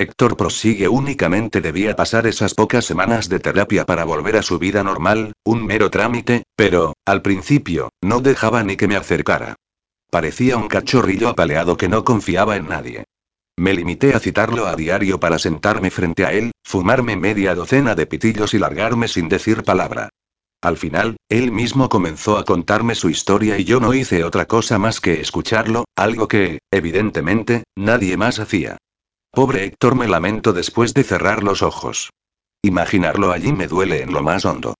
Héctor 0.00 0.36
prosigue 0.36 0.86
únicamente 0.86 1.60
debía 1.60 1.96
pasar 1.96 2.28
esas 2.28 2.54
pocas 2.54 2.84
semanas 2.84 3.28
de 3.28 3.40
terapia 3.40 3.84
para 3.84 4.04
volver 4.04 4.36
a 4.36 4.42
su 4.42 4.60
vida 4.60 4.84
normal, 4.84 5.32
un 5.42 5.66
mero 5.66 5.90
trámite, 5.90 6.44
pero, 6.54 6.94
al 7.04 7.20
principio, 7.20 7.90
no 8.00 8.20
dejaba 8.20 8.62
ni 8.62 8.76
que 8.76 8.86
me 8.86 8.94
acercara. 8.94 9.56
Parecía 10.08 10.56
un 10.56 10.68
cachorrillo 10.68 11.28
apaleado 11.28 11.76
que 11.76 11.88
no 11.88 12.04
confiaba 12.04 12.54
en 12.54 12.68
nadie. 12.68 13.06
Me 13.56 13.74
limité 13.74 14.14
a 14.14 14.20
citarlo 14.20 14.68
a 14.68 14.76
diario 14.76 15.18
para 15.18 15.40
sentarme 15.40 15.90
frente 15.90 16.24
a 16.24 16.32
él, 16.32 16.52
fumarme 16.62 17.16
media 17.16 17.56
docena 17.56 17.96
de 17.96 18.06
pitillos 18.06 18.54
y 18.54 18.60
largarme 18.60 19.08
sin 19.08 19.28
decir 19.28 19.64
palabra. 19.64 20.10
Al 20.60 20.76
final, 20.76 21.16
él 21.28 21.50
mismo 21.50 21.88
comenzó 21.88 22.38
a 22.38 22.44
contarme 22.44 22.94
su 22.94 23.10
historia 23.10 23.58
y 23.58 23.64
yo 23.64 23.80
no 23.80 23.92
hice 23.94 24.22
otra 24.22 24.46
cosa 24.46 24.78
más 24.78 25.00
que 25.00 25.20
escucharlo, 25.20 25.86
algo 25.96 26.28
que, 26.28 26.60
evidentemente, 26.70 27.64
nadie 27.74 28.16
más 28.16 28.38
hacía. 28.38 28.78
Pobre 29.30 29.64
Héctor 29.64 29.94
me 29.94 30.08
lamento 30.08 30.52
después 30.52 30.94
de 30.94 31.04
cerrar 31.04 31.42
los 31.42 31.62
ojos. 31.62 32.10
Imaginarlo 32.62 33.30
allí 33.30 33.52
me 33.52 33.68
duele 33.68 34.02
en 34.02 34.12
lo 34.12 34.22
más 34.22 34.44
hondo. 34.44 34.74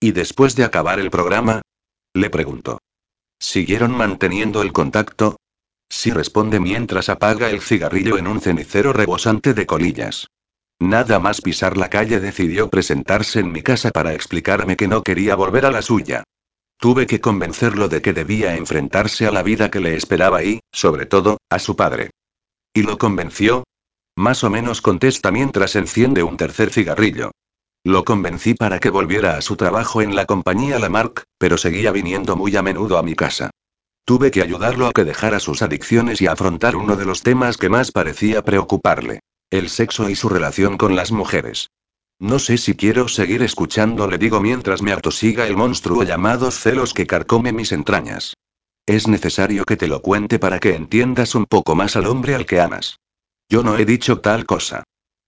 ¿Y 0.00 0.12
después 0.12 0.56
de 0.56 0.64
acabar 0.64 0.98
el 0.98 1.10
programa? 1.10 1.62
Le 2.14 2.28
pregunto. 2.28 2.78
¿Siguieron 3.40 3.96
manteniendo 3.96 4.62
el 4.62 4.72
contacto? 4.72 5.36
Sí 5.88 6.10
responde 6.10 6.58
mientras 6.60 7.08
apaga 7.08 7.50
el 7.50 7.60
cigarrillo 7.60 8.18
en 8.18 8.26
un 8.26 8.40
cenicero 8.40 8.92
rebosante 8.92 9.54
de 9.54 9.66
colillas. 9.66 10.26
Nada 10.80 11.18
más 11.20 11.40
pisar 11.40 11.76
la 11.76 11.88
calle 11.90 12.18
decidió 12.18 12.68
presentarse 12.68 13.40
en 13.40 13.52
mi 13.52 13.62
casa 13.62 13.90
para 13.90 14.14
explicarme 14.14 14.76
que 14.76 14.88
no 14.88 15.02
quería 15.02 15.36
volver 15.36 15.64
a 15.64 15.70
la 15.70 15.82
suya. 15.82 16.24
Tuve 16.78 17.06
que 17.06 17.20
convencerlo 17.20 17.88
de 17.88 18.02
que 18.02 18.12
debía 18.12 18.56
enfrentarse 18.56 19.26
a 19.26 19.30
la 19.30 19.42
vida 19.42 19.70
que 19.70 19.80
le 19.80 19.94
esperaba 19.94 20.42
y, 20.42 20.60
sobre 20.72 21.06
todo, 21.06 21.38
a 21.48 21.60
su 21.60 21.76
padre. 21.76 22.10
¿Y 22.74 22.82
lo 22.82 22.98
convenció? 22.98 23.62
Más 24.16 24.44
o 24.44 24.50
menos 24.50 24.80
contesta 24.82 25.30
mientras 25.30 25.74
enciende 25.76 26.22
un 26.22 26.36
tercer 26.36 26.70
cigarrillo. 26.70 27.30
Lo 27.84 28.04
convencí 28.04 28.54
para 28.54 28.78
que 28.78 28.90
volviera 28.90 29.36
a 29.36 29.40
su 29.40 29.56
trabajo 29.56 30.02
en 30.02 30.14
la 30.14 30.26
compañía 30.26 30.78
Lamarck, 30.78 31.24
pero 31.38 31.58
seguía 31.58 31.90
viniendo 31.90 32.36
muy 32.36 32.54
a 32.56 32.62
menudo 32.62 32.98
a 32.98 33.02
mi 33.02 33.14
casa. 33.14 33.50
Tuve 34.04 34.30
que 34.30 34.42
ayudarlo 34.42 34.86
a 34.86 34.92
que 34.92 35.04
dejara 35.04 35.40
sus 35.40 35.62
adicciones 35.62 36.20
y 36.20 36.26
afrontar 36.26 36.76
uno 36.76 36.96
de 36.96 37.04
los 37.04 37.22
temas 37.22 37.56
que 37.56 37.68
más 37.68 37.90
parecía 37.90 38.42
preocuparle. 38.42 39.20
El 39.50 39.68
sexo 39.68 40.08
y 40.08 40.14
su 40.14 40.28
relación 40.28 40.76
con 40.76 40.94
las 40.94 41.12
mujeres. 41.12 41.70
No 42.18 42.38
sé 42.38 42.58
si 42.58 42.74
quiero 42.74 43.08
seguir 43.08 43.42
escuchando, 43.42 44.08
le 44.08 44.18
digo 44.18 44.40
mientras 44.40 44.82
me 44.82 44.92
atosiga 44.92 45.46
el 45.46 45.56
monstruo 45.56 46.04
llamado 46.04 46.50
celos 46.50 46.94
que 46.94 47.06
carcome 47.06 47.52
mis 47.52 47.72
entrañas. 47.72 48.34
Es 48.86 49.08
necesario 49.08 49.64
que 49.64 49.76
te 49.76 49.88
lo 49.88 50.02
cuente 50.02 50.38
para 50.38 50.60
que 50.60 50.74
entiendas 50.74 51.34
un 51.34 51.46
poco 51.46 51.74
más 51.74 51.96
al 51.96 52.06
hombre 52.06 52.34
al 52.34 52.46
que 52.46 52.60
amas. 52.60 52.98
Yo 53.52 53.62
no 53.62 53.76
he 53.76 53.84
dicho 53.84 54.20
tal 54.20 54.46
cosa. 54.46 54.82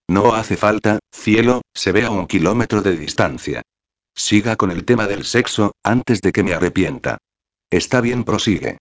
No 0.09 0.33
hace 0.35 0.57
falta, 0.57 0.99
cielo, 1.13 1.61
se 1.75 1.93
ve 1.93 2.07
a 2.07 2.11
un 2.11 2.27
kilómetro 2.27 2.81
de 2.81 2.97
distancia. 2.97 3.61
Siga 4.17 4.57
con 4.57 4.71
el 4.71 4.87
tema 4.87 5.07
del 5.07 5.27
sexo, 5.27 5.73
antes 5.85 6.23
de 6.23 6.33
que 6.33 6.43
me 6.43 6.55
arrepienta. 6.55 7.19
Está 7.71 8.01
bien, 8.01 8.25
prosigue. 8.25 8.79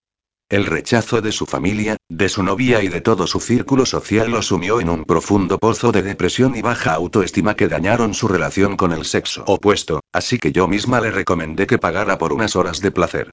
El 0.48 0.66
rechazo 0.66 1.20
de 1.20 1.34
su 1.34 1.46
familia, 1.46 1.98
de 2.08 2.30
su 2.30 2.42
novia 2.42 2.82
y 2.84 2.88
de 2.88 3.02
todo 3.02 3.28
su 3.28 3.42
círculo 3.42 3.86
social 3.86 4.32
lo 4.32 4.42
sumió 4.42 4.80
en 4.80 4.88
un 4.88 5.04
profundo 5.04 5.58
pozo 5.58 5.92
de 5.92 6.04
depresión 6.04 6.56
y 6.56 6.62
baja 6.62 6.94
autoestima 6.94 7.58
que 7.58 7.68
dañaron 7.68 8.14
su 8.14 8.30
relación 8.30 8.78
con 8.78 8.94
el 8.94 9.04
sexo 9.04 9.44
opuesto, 9.46 10.00
así 10.14 10.40
que 10.40 10.54
yo 10.54 10.70
misma 10.70 11.02
le 11.02 11.12
recomendé 11.12 11.68
que 11.68 11.80
pagara 11.80 12.18
por 12.18 12.32
unas 12.32 12.56
horas 12.56 12.80
de 12.80 12.92
placer. 12.92 13.32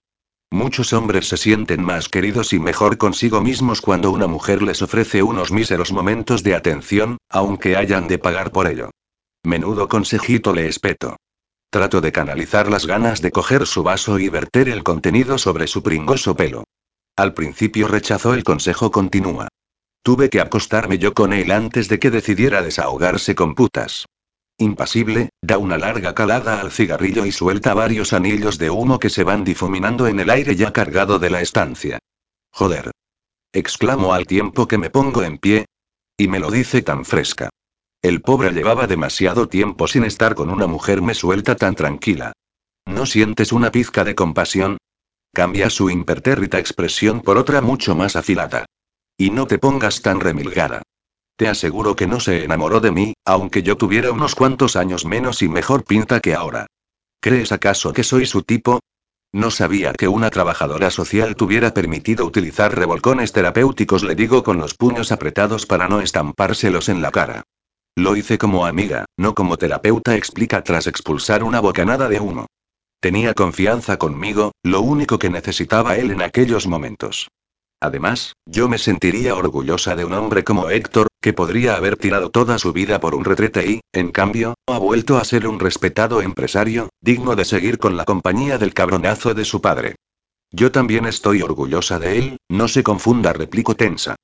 Muchos 0.52 0.93
hombres 0.93 1.28
se 1.28 1.36
sienten 1.36 1.85
más 1.85 2.09
queridos 2.09 2.52
y 2.52 2.59
mejor 2.59 2.98
consigo 2.98 3.40
mismos 3.40 3.81
cuando 3.81 4.10
una 4.10 4.27
mujer 4.27 4.62
les 4.62 4.82
ofrece 4.82 5.22
unos 5.22 5.52
míseros 5.52 5.93
momentos 5.93 6.43
de 6.43 6.56
atención, 6.56 7.18
aunque 7.28 7.77
hayan 7.77 8.09
de 8.09 8.18
pagar 8.18 8.51
por 8.51 8.66
ello. 8.66 8.90
Menudo 9.44 9.89
consejito 9.89 10.52
le 10.52 10.66
espeto. 10.66 11.16
Trato 11.70 12.01
de 12.01 12.10
canalizar 12.10 12.68
las 12.68 12.85
ganas 12.85 13.22
de 13.22 13.31
coger 13.31 13.64
su 13.64 13.85
vaso 13.85 14.18
y 14.18 14.28
verter 14.28 14.68
el 14.68 14.82
contenido 14.82 15.39
sobre 15.39 15.68
su 15.68 15.85
pringoso 15.85 16.35
pelo. 16.35 16.64
Al 17.14 17.32
principio 17.32 17.86
rechazó 17.86 18.35
el 18.35 18.43
consejo 18.43 18.90
continúa. 18.90 19.47
Tuve 20.02 20.31
que 20.31 20.40
acostarme 20.40 20.98
yo 20.98 21.14
con 21.14 21.32
él 21.32 21.52
antes 21.52 21.89
de 21.89 22.01
que 22.01 22.10
decidiera 22.10 22.60
desahogarse 22.60 23.36
con 23.36 23.55
putas. 23.55 24.06
Impasible, 24.61 25.31
da 25.41 25.57
una 25.57 25.78
larga 25.78 26.15
calada 26.15 26.61
al 26.61 26.70
cigarrillo 26.70 27.24
y 27.24 27.32
suelta 27.32 27.73
varios 27.73 28.12
anillos 28.12 28.59
de 28.59 28.69
humo 28.69 28.99
que 28.99 29.09
se 29.09 29.24
van 29.24 29.43
difuminando 29.43 30.07
en 30.07 30.20
el 30.20 30.28
aire 30.28 30.55
ya 30.55 30.70
cargado 30.70 31.19
de 31.19 31.31
la 31.31 31.41
estancia. 31.41 31.99
Joder. 32.53 32.91
Exclamo 33.55 34.12
al 34.12 34.27
tiempo 34.27 34.69
que 34.69 34.77
me 34.77 34.91
pongo 34.91 35.23
en 35.23 35.39
pie. 35.39 35.65
Y 36.19 36.28
me 36.28 36.39
lo 36.41 36.51
dice 36.51 36.82
tan 36.82 37.07
fresca. 37.07 37.49
El 38.03 38.20
pobre 38.20 38.51
llevaba 38.51 38.87
demasiado 38.87 39.49
tiempo 39.49 39.89
sin 39.89 40.05
estar 40.05 40.35
con 40.35 40.51
una 40.51 40.66
mujer 40.66 41.01
me 41.01 41.15
suelta 41.15 41.57
tan 41.57 41.74
tranquila. 41.74 42.35
¿No 42.85 43.07
sientes 43.07 43.53
una 43.53 43.73
pizca 43.73 44.05
de 44.05 44.15
compasión? 44.15 44.77
Cambia 45.32 45.70
su 45.70 45.89
impertérrita 45.89 46.59
expresión 46.59 47.23
por 47.23 47.39
otra 47.39 47.62
mucho 47.62 47.95
más 47.95 48.15
afilada. 48.15 48.66
Y 49.16 49.31
no 49.31 49.47
te 49.47 49.59
pongas 49.59 50.03
tan 50.03 50.20
remilgada. 50.20 50.82
Te 51.40 51.48
aseguro 51.48 51.96
que 51.96 52.06
no 52.06 52.20
se 52.20 52.44
enamoró 52.44 52.80
de 52.80 52.90
mí, 52.90 53.14
aunque 53.24 53.62
yo 53.62 53.78
tuviera 53.78 54.12
unos 54.12 54.34
cuantos 54.34 54.76
años 54.76 55.06
menos 55.06 55.40
y 55.40 55.48
mejor 55.48 55.84
pinta 55.84 56.20
que 56.20 56.34
ahora. 56.34 56.66
¿Crees 57.18 57.50
acaso 57.50 57.94
que 57.94 58.04
soy 58.04 58.26
su 58.26 58.42
tipo? 58.42 58.80
No 59.32 59.50
sabía 59.50 59.94
que 59.94 60.06
una 60.06 60.28
trabajadora 60.28 60.90
social 60.90 61.36
tuviera 61.36 61.72
permitido 61.72 62.26
utilizar 62.26 62.76
revolcones 62.76 63.32
terapéuticos, 63.32 64.02
le 64.02 64.14
digo 64.14 64.42
con 64.42 64.58
los 64.58 64.74
puños 64.74 65.12
apretados 65.12 65.64
para 65.64 65.88
no 65.88 66.02
estampárselos 66.02 66.90
en 66.90 67.00
la 67.00 67.10
cara. 67.10 67.42
Lo 67.96 68.16
hice 68.16 68.36
como 68.36 68.66
amiga, 68.66 69.06
no 69.16 69.34
como 69.34 69.56
terapeuta, 69.56 70.16
explica 70.16 70.62
tras 70.62 70.86
expulsar 70.88 71.42
una 71.42 71.60
bocanada 71.60 72.10
de 72.10 72.20
humo. 72.20 72.48
Tenía 73.00 73.32
confianza 73.32 73.96
conmigo, 73.96 74.52
lo 74.62 74.82
único 74.82 75.18
que 75.18 75.30
necesitaba 75.30 75.96
él 75.96 76.10
en 76.10 76.20
aquellos 76.20 76.66
momentos. 76.66 77.28
Además, 77.80 78.34
yo 78.44 78.68
me 78.68 78.76
sentiría 78.76 79.34
orgullosa 79.34 79.96
de 79.96 80.04
un 80.04 80.12
hombre 80.12 80.44
como 80.44 80.68
Héctor, 80.68 81.08
que 81.20 81.32
podría 81.32 81.76
haber 81.76 81.97
tirado 81.97 82.30
toda 82.30 82.59
su 82.59 82.72
vida 82.72 83.01
por 83.01 83.14
un 83.14 83.24
retrete 83.24 83.66
y, 83.70 83.80
en 83.92 84.10
cambio, 84.10 84.55
ha 84.66 84.78
vuelto 84.78 85.18
a 85.18 85.24
ser 85.24 85.47
un 85.47 85.60
respetado 85.60 86.22
empresario, 86.22 86.88
digno 87.01 87.36
de 87.36 87.44
seguir 87.44 87.78
con 87.78 87.97
la 87.97 88.05
compañía 88.05 88.59
del 88.59 88.74
cabronazo 88.74 89.34
de 89.34 89.44
su 89.44 89.60
padre. 89.60 89.97
Yo 90.51 90.72
también 90.72 91.06
estoy 91.06 91.42
orgullosa 91.42 91.98
de 91.98 92.18
él, 92.18 92.36
no 92.48 92.68
se 92.68 92.82
confunda, 92.82 93.32
replico 93.32 93.76
tensa. 93.76 94.16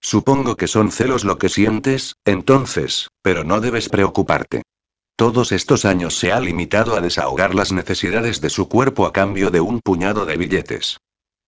Supongo 0.00 0.56
que 0.56 0.66
son 0.66 0.90
celos 0.90 1.24
lo 1.24 1.38
que 1.38 1.48
sientes, 1.48 2.14
entonces, 2.24 3.08
pero 3.22 3.44
no 3.44 3.60
debes 3.60 3.88
preocuparte. 3.88 4.62
Todos 5.16 5.52
estos 5.52 5.84
años 5.84 6.18
se 6.18 6.32
ha 6.32 6.40
limitado 6.40 6.96
a 6.96 7.00
desahogar 7.00 7.54
las 7.54 7.72
necesidades 7.72 8.40
de 8.40 8.48
su 8.48 8.68
cuerpo 8.68 9.06
a 9.06 9.12
cambio 9.12 9.50
de 9.50 9.60
un 9.60 9.80
puñado 9.80 10.24
de 10.24 10.38
billetes. 10.38 10.98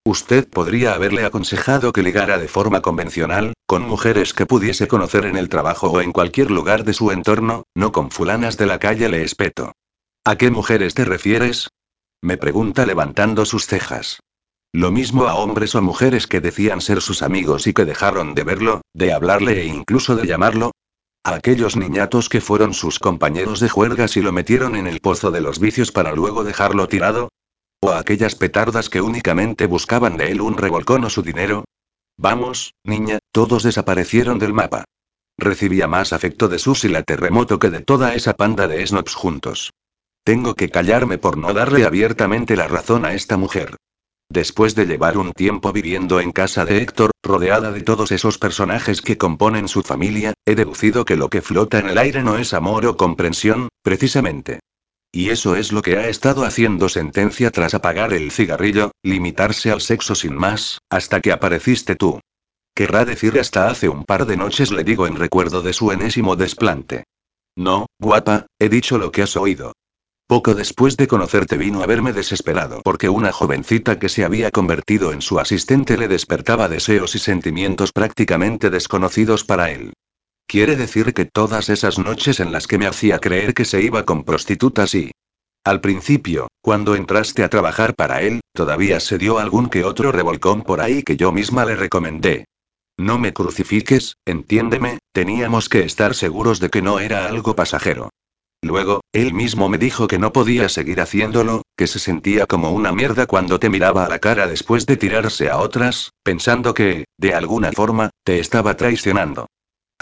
Usted 0.04 0.48
podría 0.48 0.94
haberle 0.94 1.24
aconsejado 1.24 1.92
que 1.92 2.02
ligara 2.02 2.38
de 2.38 2.48
forma 2.48 2.82
convencional, 2.82 3.54
con 3.66 3.82
mujeres 3.86 4.34
que 4.34 4.46
pudiese 4.46 4.88
conocer 4.88 5.26
en 5.26 5.36
el 5.36 5.48
trabajo 5.48 5.90
o 5.90 6.00
en 6.00 6.10
cualquier 6.10 6.50
lugar 6.50 6.84
de 6.84 6.92
su 6.92 7.12
entorno, 7.12 7.64
no 7.76 7.92
con 7.92 8.10
fulanas 8.10 8.56
de 8.56 8.66
la 8.66 8.80
calle 8.80 9.08
le 9.08 9.22
espeto. 9.22 9.72
¿A 10.24 10.36
qué 10.36 10.50
mujeres 10.50 10.94
te 10.94 11.04
refieres? 11.04 11.68
Me 12.20 12.36
pregunta 12.36 12.84
levantando 12.84 13.44
sus 13.44 13.66
cejas. 13.66 14.18
Lo 14.72 14.90
mismo 14.90 15.28
a 15.28 15.34
hombres 15.34 15.74
o 15.76 15.82
mujeres 15.82 16.26
que 16.26 16.40
decían 16.40 16.80
ser 16.80 17.00
sus 17.00 17.22
amigos 17.22 17.68
y 17.68 17.72
que 17.72 17.84
dejaron 17.84 18.34
de 18.34 18.42
verlo, 18.42 18.80
de 18.94 19.12
hablarle 19.12 19.60
e 19.60 19.66
incluso 19.66 20.16
de 20.16 20.26
llamarlo. 20.26 20.72
A 21.24 21.34
aquellos 21.34 21.76
niñatos 21.76 22.28
que 22.28 22.40
fueron 22.40 22.74
sus 22.74 22.98
compañeros 22.98 23.60
de 23.60 23.68
juergas 23.68 24.16
y 24.16 24.22
lo 24.22 24.32
metieron 24.32 24.74
en 24.74 24.88
el 24.88 25.00
pozo 25.00 25.30
de 25.30 25.40
los 25.40 25.60
vicios 25.60 25.92
para 25.92 26.12
luego 26.12 26.42
dejarlo 26.42 26.88
tirado. 26.88 27.28
O 27.84 27.90
a 27.90 27.98
aquellas 27.98 28.36
petardas 28.36 28.88
que 28.88 29.00
únicamente 29.00 29.66
buscaban 29.66 30.16
de 30.16 30.30
él 30.30 30.40
un 30.40 30.56
revolcón 30.56 31.04
o 31.04 31.10
su 31.10 31.22
dinero. 31.22 31.64
Vamos, 32.16 32.74
niña, 32.84 33.18
todos 33.32 33.64
desaparecieron 33.64 34.38
del 34.38 34.52
mapa. 34.52 34.84
Recibía 35.36 35.88
más 35.88 36.12
afecto 36.12 36.46
de 36.46 36.60
Sus 36.60 36.84
y 36.84 36.88
la 36.88 37.02
terremoto 37.02 37.58
que 37.58 37.70
de 37.70 37.80
toda 37.80 38.14
esa 38.14 38.34
panda 38.34 38.68
de 38.68 38.86
snobs 38.86 39.14
juntos. 39.14 39.72
Tengo 40.24 40.54
que 40.54 40.70
callarme 40.70 41.18
por 41.18 41.36
no 41.36 41.52
darle 41.52 41.84
abiertamente 41.84 42.54
la 42.54 42.68
razón 42.68 43.04
a 43.04 43.14
esta 43.14 43.36
mujer. 43.36 43.76
Después 44.30 44.76
de 44.76 44.86
llevar 44.86 45.18
un 45.18 45.32
tiempo 45.32 45.72
viviendo 45.72 46.20
en 46.20 46.30
casa 46.30 46.64
de 46.64 46.80
Héctor, 46.82 47.10
rodeada 47.20 47.72
de 47.72 47.82
todos 47.82 48.12
esos 48.12 48.38
personajes 48.38 49.02
que 49.02 49.18
componen 49.18 49.66
su 49.66 49.82
familia, 49.82 50.34
he 50.46 50.54
deducido 50.54 51.04
que 51.04 51.16
lo 51.16 51.28
que 51.28 51.42
flota 51.42 51.80
en 51.80 51.88
el 51.88 51.98
aire 51.98 52.22
no 52.22 52.38
es 52.38 52.54
amor 52.54 52.86
o 52.86 52.96
comprensión, 52.96 53.68
precisamente. 53.82 54.60
Y 55.14 55.28
eso 55.28 55.56
es 55.56 55.72
lo 55.72 55.82
que 55.82 55.98
ha 55.98 56.08
estado 56.08 56.44
haciendo 56.44 56.88
sentencia 56.88 57.50
tras 57.50 57.74
apagar 57.74 58.14
el 58.14 58.30
cigarrillo, 58.30 58.92
limitarse 59.02 59.70
al 59.70 59.82
sexo 59.82 60.14
sin 60.14 60.34
más, 60.34 60.78
hasta 60.88 61.20
que 61.20 61.32
apareciste 61.32 61.96
tú. 61.96 62.18
Querrá 62.74 63.04
decir 63.04 63.38
hasta 63.38 63.68
hace 63.68 63.90
un 63.90 64.04
par 64.04 64.24
de 64.24 64.38
noches 64.38 64.72
le 64.72 64.84
digo 64.84 65.06
en 65.06 65.16
recuerdo 65.16 65.60
de 65.60 65.74
su 65.74 65.92
enésimo 65.92 66.34
desplante. 66.34 67.04
No, 67.54 67.86
guapa, 67.98 68.46
he 68.58 68.70
dicho 68.70 68.96
lo 68.96 69.12
que 69.12 69.20
has 69.20 69.36
oído. 69.36 69.74
Poco 70.26 70.54
después 70.54 70.96
de 70.96 71.06
conocerte 71.06 71.58
vino 71.58 71.82
a 71.82 71.86
verme 71.86 72.14
desesperado 72.14 72.80
porque 72.82 73.10
una 73.10 73.32
jovencita 73.32 73.98
que 73.98 74.08
se 74.08 74.24
había 74.24 74.50
convertido 74.50 75.12
en 75.12 75.20
su 75.20 75.38
asistente 75.38 75.98
le 75.98 76.08
despertaba 76.08 76.70
deseos 76.70 77.14
y 77.14 77.18
sentimientos 77.18 77.92
prácticamente 77.92 78.70
desconocidos 78.70 79.44
para 79.44 79.70
él. 79.70 79.92
Quiere 80.52 80.76
decir 80.76 81.14
que 81.14 81.24
todas 81.24 81.70
esas 81.70 81.98
noches 81.98 82.38
en 82.38 82.52
las 82.52 82.66
que 82.66 82.76
me 82.76 82.86
hacía 82.86 83.18
creer 83.20 83.54
que 83.54 83.64
se 83.64 83.80
iba 83.80 84.04
con 84.04 84.22
prostitutas 84.22 84.94
y... 84.94 85.10
Al 85.64 85.80
principio, 85.80 86.48
cuando 86.60 86.94
entraste 86.94 87.42
a 87.42 87.48
trabajar 87.48 87.94
para 87.94 88.20
él, 88.20 88.42
todavía 88.52 89.00
se 89.00 89.16
dio 89.16 89.38
algún 89.38 89.70
que 89.70 89.82
otro 89.82 90.12
revolcón 90.12 90.60
por 90.60 90.82
ahí 90.82 91.02
que 91.04 91.16
yo 91.16 91.32
misma 91.32 91.64
le 91.64 91.74
recomendé. 91.74 92.44
No 92.98 93.18
me 93.18 93.32
crucifiques, 93.32 94.18
entiéndeme, 94.26 94.98
teníamos 95.14 95.70
que 95.70 95.84
estar 95.84 96.14
seguros 96.14 96.60
de 96.60 96.68
que 96.68 96.82
no 96.82 97.00
era 97.00 97.24
algo 97.28 97.56
pasajero. 97.56 98.10
Luego, 98.60 99.00
él 99.14 99.32
mismo 99.32 99.70
me 99.70 99.78
dijo 99.78 100.06
que 100.06 100.18
no 100.18 100.34
podía 100.34 100.68
seguir 100.68 101.00
haciéndolo, 101.00 101.62
que 101.78 101.86
se 101.86 101.98
sentía 101.98 102.44
como 102.44 102.72
una 102.72 102.92
mierda 102.92 103.24
cuando 103.24 103.58
te 103.58 103.70
miraba 103.70 104.04
a 104.04 104.08
la 104.10 104.18
cara 104.18 104.46
después 104.48 104.84
de 104.84 104.98
tirarse 104.98 105.48
a 105.48 105.56
otras, 105.56 106.10
pensando 106.22 106.74
que, 106.74 107.06
de 107.16 107.32
alguna 107.32 107.72
forma, 107.72 108.10
te 108.22 108.38
estaba 108.38 108.76
traicionando. 108.76 109.46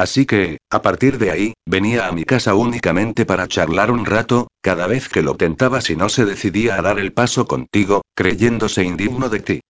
Así 0.00 0.24
que, 0.24 0.56
a 0.70 0.80
partir 0.80 1.18
de 1.18 1.30
ahí, 1.30 1.52
venía 1.66 2.06
a 2.06 2.12
mi 2.12 2.24
casa 2.24 2.54
únicamente 2.54 3.26
para 3.26 3.46
charlar 3.48 3.90
un 3.90 4.06
rato, 4.06 4.48
cada 4.62 4.86
vez 4.86 5.10
que 5.10 5.20
lo 5.20 5.36
tentaba 5.36 5.82
si 5.82 5.94
no 5.94 6.08
se 6.08 6.24
decidía 6.24 6.76
a 6.76 6.80
dar 6.80 6.98
el 6.98 7.12
paso 7.12 7.46
contigo, 7.46 8.00
creyéndose 8.14 8.82
indigno 8.82 9.28
de 9.28 9.40
ti. 9.40 9.60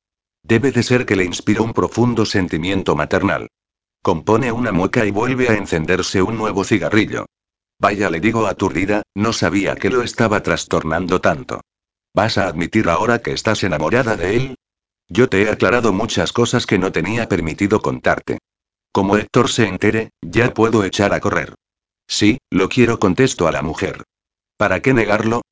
Debe 0.44 0.70
de 0.70 0.84
ser 0.84 1.04
que 1.04 1.16
le 1.16 1.24
inspiró 1.24 1.64
un 1.64 1.72
profundo 1.72 2.24
sentimiento 2.24 2.94
maternal. 2.94 3.48
Compone 4.04 4.52
una 4.52 4.70
mueca 4.70 5.04
y 5.04 5.10
vuelve 5.10 5.48
a 5.48 5.54
encenderse 5.54 6.22
un 6.22 6.38
nuevo 6.38 6.62
cigarrillo. 6.62 7.26
Vaya, 7.80 8.08
le 8.08 8.20
digo 8.20 8.46
aturdida, 8.46 9.02
no 9.16 9.32
sabía 9.32 9.74
que 9.74 9.90
lo 9.90 10.00
estaba 10.00 10.44
trastornando 10.44 11.20
tanto. 11.20 11.60
¿Vas 12.14 12.38
a 12.38 12.46
admitir 12.46 12.88
ahora 12.88 13.18
que 13.18 13.32
estás 13.32 13.64
enamorada 13.64 14.16
de 14.16 14.36
él? 14.36 14.54
Yo 15.08 15.28
te 15.28 15.42
he 15.42 15.50
aclarado 15.50 15.92
muchas 15.92 16.32
cosas 16.32 16.66
que 16.66 16.78
no 16.78 16.92
tenía 16.92 17.28
permitido 17.28 17.82
contarte. 17.82 18.38
Como 18.92 19.16
Héctor 19.16 19.48
se 19.50 19.66
entere, 19.68 20.10
ya 20.20 20.52
puedo 20.52 20.84
echar 20.84 21.14
a 21.14 21.20
correr. 21.20 21.54
Sí, 22.08 22.38
lo 22.50 22.68
quiero, 22.68 22.98
contesto 22.98 23.46
a 23.46 23.52
la 23.52 23.62
mujer. 23.62 24.02
¿Para 24.56 24.80
qué 24.80 24.92
negarlo? 24.92 25.42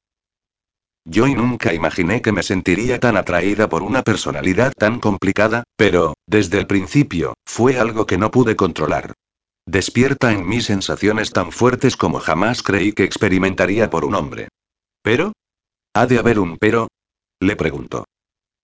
Yo 1.04 1.26
nunca 1.28 1.72
imaginé 1.72 2.20
que 2.20 2.32
me 2.32 2.42
sentiría 2.42 2.98
tan 2.98 3.16
atraída 3.16 3.68
por 3.68 3.82
una 3.82 4.02
personalidad 4.02 4.72
tan 4.76 4.98
complicada, 4.98 5.64
pero, 5.76 6.14
desde 6.26 6.58
el 6.58 6.66
principio, 6.66 7.34
fue 7.46 7.78
algo 7.78 8.06
que 8.06 8.18
no 8.18 8.30
pude 8.30 8.56
controlar. 8.56 9.14
Despierta 9.66 10.32
en 10.32 10.46
mí 10.46 10.60
sensaciones 10.60 11.30
tan 11.30 11.52
fuertes 11.52 11.96
como 11.96 12.18
jamás 12.18 12.62
creí 12.62 12.92
que 12.92 13.04
experimentaría 13.04 13.88
por 13.88 14.04
un 14.04 14.16
hombre. 14.16 14.48
¿Pero? 15.02 15.32
¿Ha 15.94 16.06
de 16.06 16.18
haber 16.18 16.38
un 16.40 16.58
pero? 16.58 16.88
Le 17.40 17.54
pregunto. 17.54 18.04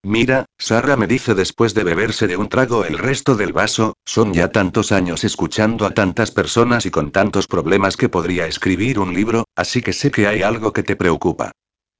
Mira, 0.07 0.45
Sara 0.59 0.97
me 0.97 1.07
dice 1.07 1.33
después 1.33 1.73
de 1.73 1.83
beberse 1.83 2.27
de 2.27 2.37
un 2.37 2.47
trago 2.47 2.85
el 2.85 2.99
resto 2.99 3.33
del 3.33 3.53
vaso, 3.53 3.95
son 4.05 4.35
ya 4.35 4.51
tantos 4.51 4.91
años 4.91 5.23
escuchando 5.23 5.87
a 5.87 5.95
tantas 5.95 6.29
personas 6.29 6.85
y 6.85 6.91
con 6.91 7.09
tantos 7.09 7.47
problemas 7.47 7.97
que 7.97 8.07
podría 8.07 8.45
escribir 8.45 8.99
un 8.99 9.15
libro, 9.15 9.45
así 9.55 9.81
que 9.81 9.93
sé 9.93 10.11
que 10.11 10.27
hay 10.27 10.43
algo 10.43 10.73
que 10.73 10.83
te 10.83 10.95
preocupa. 10.95 11.53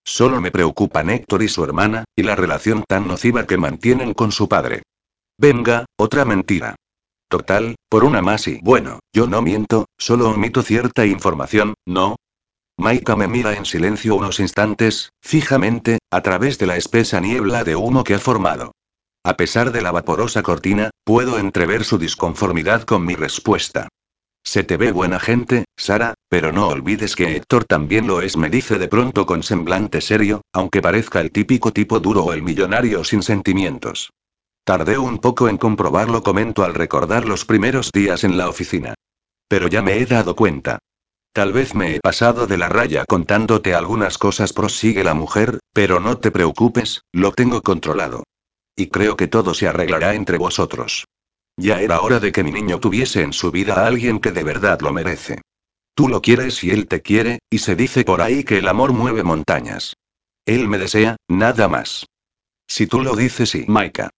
Solo 0.06 0.40
me 0.40 0.52
preocupan 0.52 1.10
Héctor 1.10 1.41
y 1.41 1.48
su 1.48 1.64
hermana, 1.64 2.03
y 2.15 2.22
la 2.22 2.36
relación 2.36 2.84
tan 2.88 3.07
nociva 3.07 3.48
que 3.48 3.57
mantienen 3.57 4.14
con 4.14 4.32
su 4.32 4.48
padre. 4.48 4.84
Venga, 5.40 5.88
otra 5.98 6.26
mentira. 6.26 6.76
Total, 7.27 7.73
por 7.90 8.03
una 8.03 8.22
más 8.22 8.48
y 8.48 8.60
bueno, 8.61 8.99
yo 9.15 9.26
no 9.26 9.41
miento, 9.41 9.88
solo 9.98 10.30
omito 10.30 10.61
cierta 10.61 11.07
información, 11.07 11.73
¿no? 11.88 12.18
Maika 12.77 13.15
me 13.15 13.27
mira 13.27 13.53
en 13.53 13.65
silencio 13.65 14.15
unos 14.15 14.39
instantes, 14.39 15.11
fijamente, 15.22 15.99
a 16.11 16.22
través 16.22 16.57
de 16.57 16.65
la 16.65 16.76
espesa 16.76 17.22
niebla 17.22 17.64
de 17.64 17.76
humo 17.76 18.03
que 18.03 18.15
ha 18.15 18.19
formado. 18.19 18.73
A 19.23 19.38
pesar 19.38 19.72
de 19.72 19.81
la 19.81 19.91
vaporosa 19.91 20.43
cortina, 20.43 20.91
puedo 21.03 21.39
entrever 21.39 21.84
su 21.84 21.97
disconformidad 21.97 22.84
con 22.84 23.06
mi 23.06 23.15
respuesta. 23.15 23.88
Se 24.43 24.64
te 24.64 24.77
ve 24.77 24.91
buena 24.91 25.19
gente, 25.19 25.65
Sara, 25.76 26.14
pero 26.30 26.52
no 26.52 26.68
olvides 26.68 27.15
que 27.15 27.35
Héctor 27.35 27.65
también 27.65 28.06
lo 28.06 28.22
es, 28.22 28.38
me 28.38 28.52
dice 28.52 28.77
de 28.77 28.88
pronto 28.88 29.26
con 29.26 29.41
semblante 29.41 30.02
serio, 30.02 30.41
aunque 30.53 30.81
parezca 30.81 31.22
el 31.22 31.31
típico 31.31 31.73
tipo 31.73 31.99
duro 31.99 32.26
o 32.26 32.34
el 32.34 32.43
millonario 32.43 33.03
sin 33.03 33.23
sentimientos. 33.23 34.11
Tardé 34.64 34.99
un 34.99 35.18
poco 35.18 35.49
en 35.49 35.57
comprobarlo, 35.57 36.22
comento 36.22 36.64
al 36.64 36.76
recordar 36.76 37.26
los 37.26 37.45
primeros 37.45 37.91
días 37.91 38.23
en 38.23 38.38
la 38.38 38.49
oficina. 38.49 38.93
Pero 39.47 39.68
ya 39.68 39.81
me 39.81 39.97
he 39.97 40.06
dado 40.06 40.35
cuenta. 40.35 40.77
Tal 41.35 41.51
vez 41.51 41.75
me 41.75 41.93
he 41.93 41.99
pasado 41.99 42.47
de 42.47 42.57
la 42.57 42.69
raya 42.69 43.03
contándote 43.03 43.75
algunas 43.75 44.17
cosas, 44.17 44.53
prosigue 44.53 45.03
la 45.03 45.13
mujer, 45.13 45.59
pero 45.73 45.99
no 45.99 46.17
te 46.17 46.31
preocupes, 46.31 47.01
lo 47.11 47.33
tengo 47.33 47.61
controlado. 47.61 48.23
Y 48.73 48.87
creo 48.87 49.17
que 49.17 49.27
todo 49.27 49.53
se 49.53 49.67
arreglará 49.67 50.15
entre 50.15 50.37
vosotros. 50.37 51.03
Ya 51.57 51.81
era 51.81 51.99
hora 51.99 52.21
de 52.21 52.31
que 52.31 52.45
mi 52.45 52.53
niño 52.53 52.79
tuviese 52.79 53.21
en 53.21 53.33
su 53.33 53.51
vida 53.51 53.73
a 53.73 53.85
alguien 53.85 54.19
que 54.21 54.31
de 54.31 54.45
verdad 54.45 54.79
lo 54.79 54.93
merece. 54.93 55.41
Tú 55.93 56.07
lo 56.07 56.21
quieres 56.21 56.63
y 56.63 56.69
él 56.69 56.87
te 56.87 57.01
quiere, 57.01 57.39
y 57.49 57.57
se 57.57 57.75
dice 57.75 58.05
por 58.05 58.21
ahí 58.21 58.45
que 58.45 58.59
el 58.59 58.69
amor 58.69 58.93
mueve 58.93 59.23
montañas. 59.23 59.97
Él 60.45 60.69
me 60.69 60.77
desea, 60.77 61.17
nada 61.27 61.67
más. 61.67 62.05
Si 62.65 62.87
tú 62.87 63.01
lo 63.01 63.13
dices 63.13 63.55
y 63.55 63.65
Maika. 63.67 64.09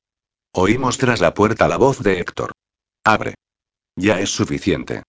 Oímos 0.53 0.99
tras 0.99 1.19
la 1.19 1.34
puerta 1.34 1.68
la 1.68 1.77
voz 1.77 2.03
de 2.03 2.19
Héctor. 2.19 2.52
Abre. 3.03 3.34
Ya 3.95 4.19
es 4.19 4.30
suficiente. 4.30 5.02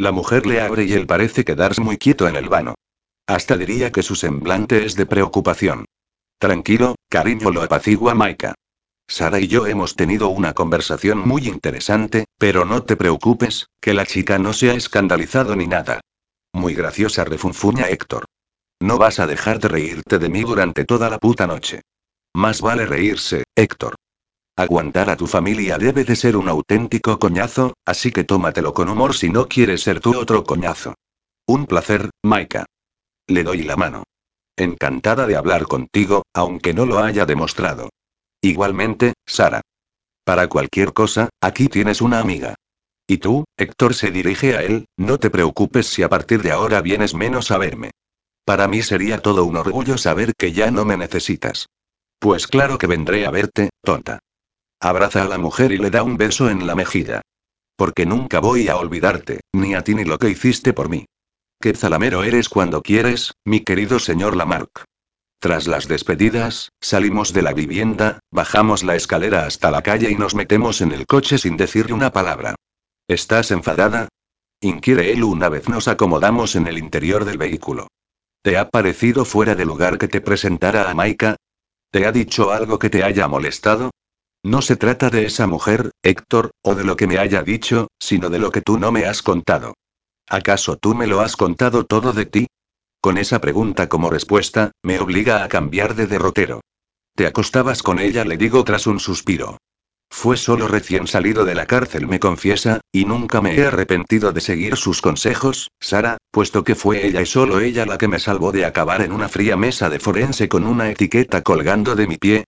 La 0.00 0.12
mujer 0.12 0.46
le 0.46 0.62
abre 0.62 0.84
y 0.84 0.94
él 0.94 1.06
parece 1.06 1.44
quedarse 1.44 1.82
muy 1.82 1.98
quieto 1.98 2.26
en 2.26 2.34
el 2.34 2.48
vano. 2.48 2.74
Hasta 3.26 3.58
diría 3.58 3.92
que 3.92 4.02
su 4.02 4.14
semblante 4.14 4.86
es 4.86 4.96
de 4.96 5.04
preocupación. 5.04 5.84
Tranquilo, 6.38 6.94
cariño, 7.10 7.50
lo 7.50 7.60
apacigua 7.60 8.14
Maika. 8.14 8.54
Sara 9.06 9.40
y 9.40 9.46
yo 9.46 9.66
hemos 9.66 9.96
tenido 9.96 10.28
una 10.28 10.54
conversación 10.54 11.18
muy 11.18 11.48
interesante, 11.48 12.24
pero 12.38 12.64
no 12.64 12.82
te 12.82 12.96
preocupes, 12.96 13.66
que 13.78 13.92
la 13.92 14.06
chica 14.06 14.38
no 14.38 14.54
se 14.54 14.70
ha 14.70 14.74
escandalizado 14.74 15.54
ni 15.54 15.66
nada. 15.66 16.00
Muy 16.54 16.74
graciosa 16.74 17.24
refunfuña 17.24 17.90
Héctor. 17.90 18.24
No 18.80 18.96
vas 18.96 19.20
a 19.20 19.26
dejar 19.26 19.58
de 19.58 19.68
reírte 19.68 20.18
de 20.18 20.30
mí 20.30 20.44
durante 20.44 20.86
toda 20.86 21.10
la 21.10 21.18
puta 21.18 21.46
noche. 21.46 21.82
Más 22.34 22.62
vale 22.62 22.86
reírse, 22.86 23.44
Héctor. 23.54 23.96
Aguantar 24.60 25.08
a 25.08 25.16
tu 25.16 25.26
familia 25.26 25.78
debe 25.78 26.04
de 26.04 26.14
ser 26.14 26.36
un 26.36 26.46
auténtico 26.46 27.18
coñazo, 27.18 27.72
así 27.86 28.12
que 28.12 28.24
tómatelo 28.24 28.74
con 28.74 28.90
humor 28.90 29.14
si 29.14 29.30
no 29.30 29.48
quieres 29.48 29.80
ser 29.80 30.00
tú 30.00 30.14
otro 30.14 30.44
coñazo. 30.44 30.96
Un 31.46 31.64
placer, 31.64 32.10
Maika. 32.22 32.66
Le 33.26 33.42
doy 33.42 33.62
la 33.62 33.76
mano. 33.76 34.02
Encantada 34.58 35.26
de 35.26 35.36
hablar 35.36 35.62
contigo, 35.62 36.24
aunque 36.34 36.74
no 36.74 36.84
lo 36.84 36.98
haya 36.98 37.24
demostrado. 37.24 37.88
Igualmente, 38.42 39.14
Sara. 39.26 39.62
Para 40.24 40.46
cualquier 40.48 40.92
cosa, 40.92 41.30
aquí 41.40 41.68
tienes 41.68 42.02
una 42.02 42.20
amiga. 42.20 42.54
Y 43.06 43.16
tú, 43.16 43.44
Héctor 43.56 43.94
se 43.94 44.10
dirige 44.10 44.58
a 44.58 44.62
él, 44.62 44.84
no 44.98 45.16
te 45.16 45.30
preocupes 45.30 45.86
si 45.86 46.02
a 46.02 46.10
partir 46.10 46.42
de 46.42 46.52
ahora 46.52 46.82
vienes 46.82 47.14
menos 47.14 47.50
a 47.50 47.56
verme. 47.56 47.92
Para 48.44 48.68
mí 48.68 48.82
sería 48.82 49.22
todo 49.22 49.46
un 49.46 49.56
orgullo 49.56 49.96
saber 49.96 50.34
que 50.36 50.52
ya 50.52 50.70
no 50.70 50.84
me 50.84 50.98
necesitas. 50.98 51.64
Pues 52.18 52.46
claro 52.46 52.76
que 52.76 52.86
vendré 52.86 53.24
a 53.24 53.30
verte, 53.30 53.70
tonta. 53.82 54.18
Abraza 54.80 55.22
a 55.22 55.28
la 55.28 55.36
mujer 55.36 55.72
y 55.72 55.78
le 55.78 55.90
da 55.90 56.02
un 56.02 56.16
beso 56.16 56.48
en 56.48 56.66
la 56.66 56.74
mejilla. 56.74 57.20
Porque 57.76 58.06
nunca 58.06 58.40
voy 58.40 58.68
a 58.68 58.76
olvidarte, 58.76 59.40
ni 59.52 59.74
a 59.74 59.84
ti 59.84 59.94
ni 59.94 60.04
lo 60.04 60.18
que 60.18 60.30
hiciste 60.30 60.72
por 60.72 60.88
mí. 60.88 61.04
Qué 61.60 61.74
zalamero 61.74 62.24
eres 62.24 62.48
cuando 62.48 62.80
quieres, 62.80 63.34
mi 63.44 63.60
querido 63.60 63.98
señor 63.98 64.34
Lamarck. 64.34 64.84
Tras 65.38 65.66
las 65.66 65.88
despedidas, 65.88 66.70
salimos 66.80 67.34
de 67.34 67.42
la 67.42 67.52
vivienda, 67.52 68.20
bajamos 68.30 68.82
la 68.82 68.96
escalera 68.96 69.44
hasta 69.44 69.70
la 69.70 69.82
calle 69.82 70.10
y 70.10 70.14
nos 70.14 70.34
metemos 70.34 70.80
en 70.80 70.92
el 70.92 71.06
coche 71.06 71.36
sin 71.36 71.58
decirle 71.58 71.92
una 71.92 72.10
palabra. 72.10 72.54
¿Estás 73.06 73.50
enfadada? 73.50 74.08
Inquiere 74.62 75.12
él 75.12 75.24
una 75.24 75.48
vez 75.48 75.68
nos 75.68 75.88
acomodamos 75.88 76.56
en 76.56 76.66
el 76.66 76.78
interior 76.78 77.24
del 77.26 77.38
vehículo. 77.38 77.88
¿Te 78.42 78.56
ha 78.56 78.70
parecido 78.70 79.26
fuera 79.26 79.54
de 79.54 79.66
lugar 79.66 79.98
que 79.98 80.08
te 80.08 80.22
presentara 80.22 80.90
a 80.90 80.94
Maika? 80.94 81.36
¿Te 81.90 82.06
ha 82.06 82.12
dicho 82.12 82.52
algo 82.52 82.78
que 82.78 82.88
te 82.88 83.02
haya 83.02 83.28
molestado? 83.28 83.90
No 84.42 84.62
se 84.62 84.76
trata 84.76 85.10
de 85.10 85.26
esa 85.26 85.46
mujer, 85.46 85.90
Héctor, 86.02 86.52
o 86.62 86.74
de 86.74 86.84
lo 86.84 86.96
que 86.96 87.06
me 87.06 87.18
haya 87.18 87.42
dicho, 87.42 87.88
sino 87.98 88.30
de 88.30 88.38
lo 88.38 88.50
que 88.50 88.62
tú 88.62 88.78
no 88.78 88.90
me 88.90 89.04
has 89.04 89.22
contado. 89.22 89.74
¿Acaso 90.28 90.76
tú 90.76 90.94
me 90.94 91.06
lo 91.06 91.20
has 91.20 91.36
contado 91.36 91.84
todo 91.84 92.12
de 92.12 92.24
ti? 92.24 92.46
Con 93.02 93.18
esa 93.18 93.40
pregunta 93.40 93.88
como 93.88 94.08
respuesta, 94.08 94.72
me 94.82 94.98
obliga 94.98 95.44
a 95.44 95.48
cambiar 95.48 95.94
de 95.94 96.06
derrotero. 96.06 96.60
Te 97.14 97.26
acostabas 97.26 97.82
con 97.82 97.98
ella, 97.98 98.24
le 98.24 98.38
digo 98.38 98.64
tras 98.64 98.86
un 98.86 98.98
suspiro. 98.98 99.58
Fue 100.10 100.36
solo 100.36 100.68
recién 100.68 101.06
salido 101.06 101.44
de 101.44 101.54
la 101.54 101.66
cárcel, 101.66 102.06
me 102.06 102.18
confiesa, 102.18 102.80
y 102.90 103.04
nunca 103.04 103.40
me 103.40 103.54
he 103.54 103.66
arrepentido 103.66 104.32
de 104.32 104.40
seguir 104.40 104.76
sus 104.76 105.02
consejos, 105.02 105.68
Sara, 105.80 106.16
puesto 106.30 106.64
que 106.64 106.74
fue 106.74 107.06
ella 107.06 107.20
y 107.20 107.26
solo 107.26 107.60
ella 107.60 107.86
la 107.86 107.98
que 107.98 108.08
me 108.08 108.18
salvó 108.18 108.52
de 108.52 108.64
acabar 108.64 109.02
en 109.02 109.12
una 109.12 109.28
fría 109.28 109.56
mesa 109.56 109.88
de 109.88 110.00
forense 110.00 110.48
con 110.48 110.66
una 110.66 110.90
etiqueta 110.90 111.42
colgando 111.42 111.94
de 111.94 112.06
mi 112.06 112.16
pie. 112.16 112.44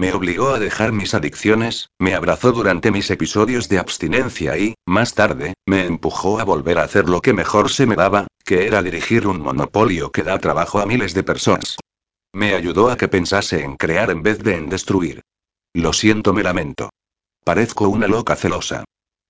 Me 0.00 0.14
obligó 0.14 0.54
a 0.54 0.58
dejar 0.58 0.92
mis 0.92 1.12
adicciones, 1.12 1.90
me 1.98 2.14
abrazó 2.14 2.52
durante 2.52 2.90
mis 2.90 3.10
episodios 3.10 3.68
de 3.68 3.78
abstinencia 3.78 4.56
y, 4.56 4.72
más 4.86 5.12
tarde, 5.12 5.52
me 5.66 5.84
empujó 5.84 6.40
a 6.40 6.44
volver 6.44 6.78
a 6.78 6.84
hacer 6.84 7.06
lo 7.06 7.20
que 7.20 7.34
mejor 7.34 7.68
se 7.68 7.84
me 7.84 7.96
daba, 7.96 8.26
que 8.42 8.66
era 8.66 8.82
dirigir 8.82 9.26
un 9.26 9.42
monopolio 9.42 10.10
que 10.10 10.22
da 10.22 10.38
trabajo 10.38 10.80
a 10.80 10.86
miles 10.86 11.12
de 11.12 11.22
personas. 11.22 11.76
Me 12.32 12.54
ayudó 12.54 12.90
a 12.90 12.96
que 12.96 13.08
pensase 13.08 13.62
en 13.62 13.76
crear 13.76 14.10
en 14.10 14.22
vez 14.22 14.38
de 14.38 14.54
en 14.54 14.70
destruir. 14.70 15.20
Lo 15.74 15.92
siento, 15.92 16.32
me 16.32 16.44
lamento. 16.44 16.88
Parezco 17.44 17.86
una 17.90 18.06
loca 18.06 18.36
celosa. 18.36 18.84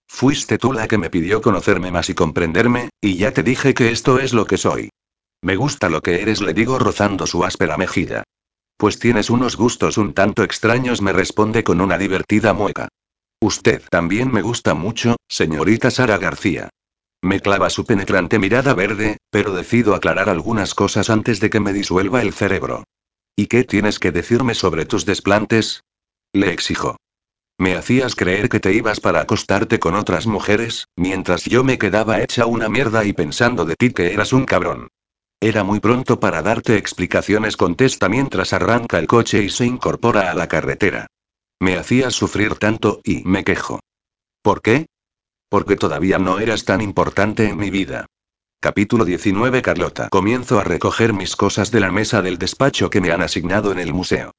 Fuiste 0.07 0.57
tú 0.57 0.73
la 0.73 0.87
que 0.87 0.99
me 0.99 1.11
pidió 1.11 1.43
conocerme 1.43 1.91
más 1.91 2.11
y 2.11 2.15
comprenderme, 2.15 2.91
y 3.01 3.17
ya 3.17 3.33
te 3.33 3.43
dije 3.43 3.75
que 3.75 3.91
esto 3.91 4.21
es 4.21 4.33
lo 4.33 4.47
que 4.47 4.57
soy. 4.57 4.91
Me 5.43 5.57
gusta 5.57 5.89
lo 5.89 6.01
que 6.01 6.23
eres, 6.23 6.41
le 6.41 6.55
digo 6.55 6.79
rozando 6.79 7.27
su 7.27 7.43
áspera 7.43 7.77
mejilla. 7.77 8.23
Pues 8.81 8.99
tienes 8.99 9.29
unos 9.29 9.59
gustos 9.59 9.99
un 9.99 10.15
tanto 10.15 10.43
extraños, 10.43 11.03
me 11.03 11.13
responde 11.13 11.63
con 11.63 11.83
una 11.83 11.99
divertida 11.99 12.55
mueca. 12.55 12.89
Usted 13.39 13.83
también 13.91 14.33
me 14.33 14.41
gusta 14.41 14.73
mucho, 14.73 15.17
señorita 15.29 15.91
Sara 15.91 16.17
García. 16.17 16.71
Me 17.21 17.41
clava 17.41 17.69
su 17.69 17.85
penetrante 17.85 18.39
mirada 18.39 18.73
verde, 18.73 19.19
pero 19.29 19.53
decido 19.53 19.95
aclarar 19.95 20.31
algunas 20.31 20.75
cosas 20.75 21.11
antes 21.11 21.41
de 21.41 21.51
que 21.51 21.61
me 21.61 21.75
disuelva 21.75 22.23
el 22.23 22.33
cerebro. 22.33 22.85
¿Y 23.37 23.49
qué 23.49 23.65
tienes 23.65 23.99
que 23.99 24.13
decirme 24.13 24.55
sobre 24.55 24.87
tus 24.87 25.05
desplantes? 25.05 25.83
Le 26.33 26.51
exijo. 26.51 26.97
Me 27.59 27.75
hacías 27.75 28.15
creer 28.15 28.49
que 28.49 28.61
te 28.61 28.73
ibas 28.73 28.99
para 28.99 29.21
acostarte 29.21 29.79
con 29.79 29.95
otras 29.95 30.27
mujeres, 30.27 30.87
mientras 30.97 31.45
yo 31.45 31.65
me 31.65 31.77
quedaba 31.77 32.23
hecha 32.23 32.47
una 32.47 32.71
mierda 32.71 33.05
y 33.05 33.13
pensando 33.13 33.67
de 33.67 33.77
ti 33.77 33.91
que 33.91 34.15
eras 34.15 34.33
un 34.33 34.47
cabrón. 34.47 34.89
Era 35.43 35.65
muy 35.65 35.81
pronto 35.81 36.21
para 36.21 36.43
darte 36.43 36.77
explicaciones, 36.77 37.57
contesta 37.57 38.11
mientras 38.11 38.53
arranca 38.53 38.99
el 38.99 39.07
coche 39.07 39.43
y 39.43 39.49
se 39.49 39.65
incorpora 39.65 40.31
a 40.31 40.35
la 40.35 40.49
carretera. 40.49 41.07
Me 41.59 41.79
hacías 41.79 42.13
sufrir 42.13 42.57
tanto 42.57 43.01
y 43.05 43.23
me 43.25 43.43
quejo. 43.43 43.81
¿Por 44.43 44.61
qué? 44.61 44.85
Porque 45.49 45.77
todavía 45.77 46.19
no 46.19 46.41
eras 46.41 46.67
tan 46.67 46.83
importante 46.83 47.49
en 47.49 47.57
mi 47.57 47.71
vida. 47.71 48.05
Capítulo 48.61 49.07
19 49.07 49.63
Carlota. 49.63 50.11
Comienzo 50.11 50.61
a 50.61 50.65
recoger 50.65 51.15
mis 51.15 51.37
cosas 51.37 51.71
de 51.71 51.81
la 51.81 51.91
mesa 51.91 52.21
del 52.21 52.37
despacho 52.37 52.91
que 52.91 53.01
me 53.01 53.11
han 53.11 53.23
asignado 53.23 53.73
en 53.73 53.79
el 53.79 53.95
museo. 53.95 54.33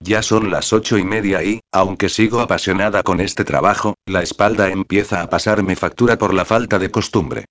Ya 0.00 0.22
son 0.22 0.50
las 0.50 0.72
ocho 0.72 0.96
y 0.96 1.04
media 1.04 1.42
y, 1.42 1.60
aunque 1.70 2.08
sigo 2.08 2.40
apasionada 2.40 3.02
con 3.02 3.20
este 3.20 3.44
trabajo, 3.44 3.94
la 4.06 4.22
espalda 4.22 4.70
empieza 4.70 5.20
a 5.20 5.28
pasarme 5.28 5.76
factura 5.76 6.16
por 6.16 6.32
la 6.32 6.46
falta 6.46 6.78
de 6.78 6.90
costumbre. 6.90 7.44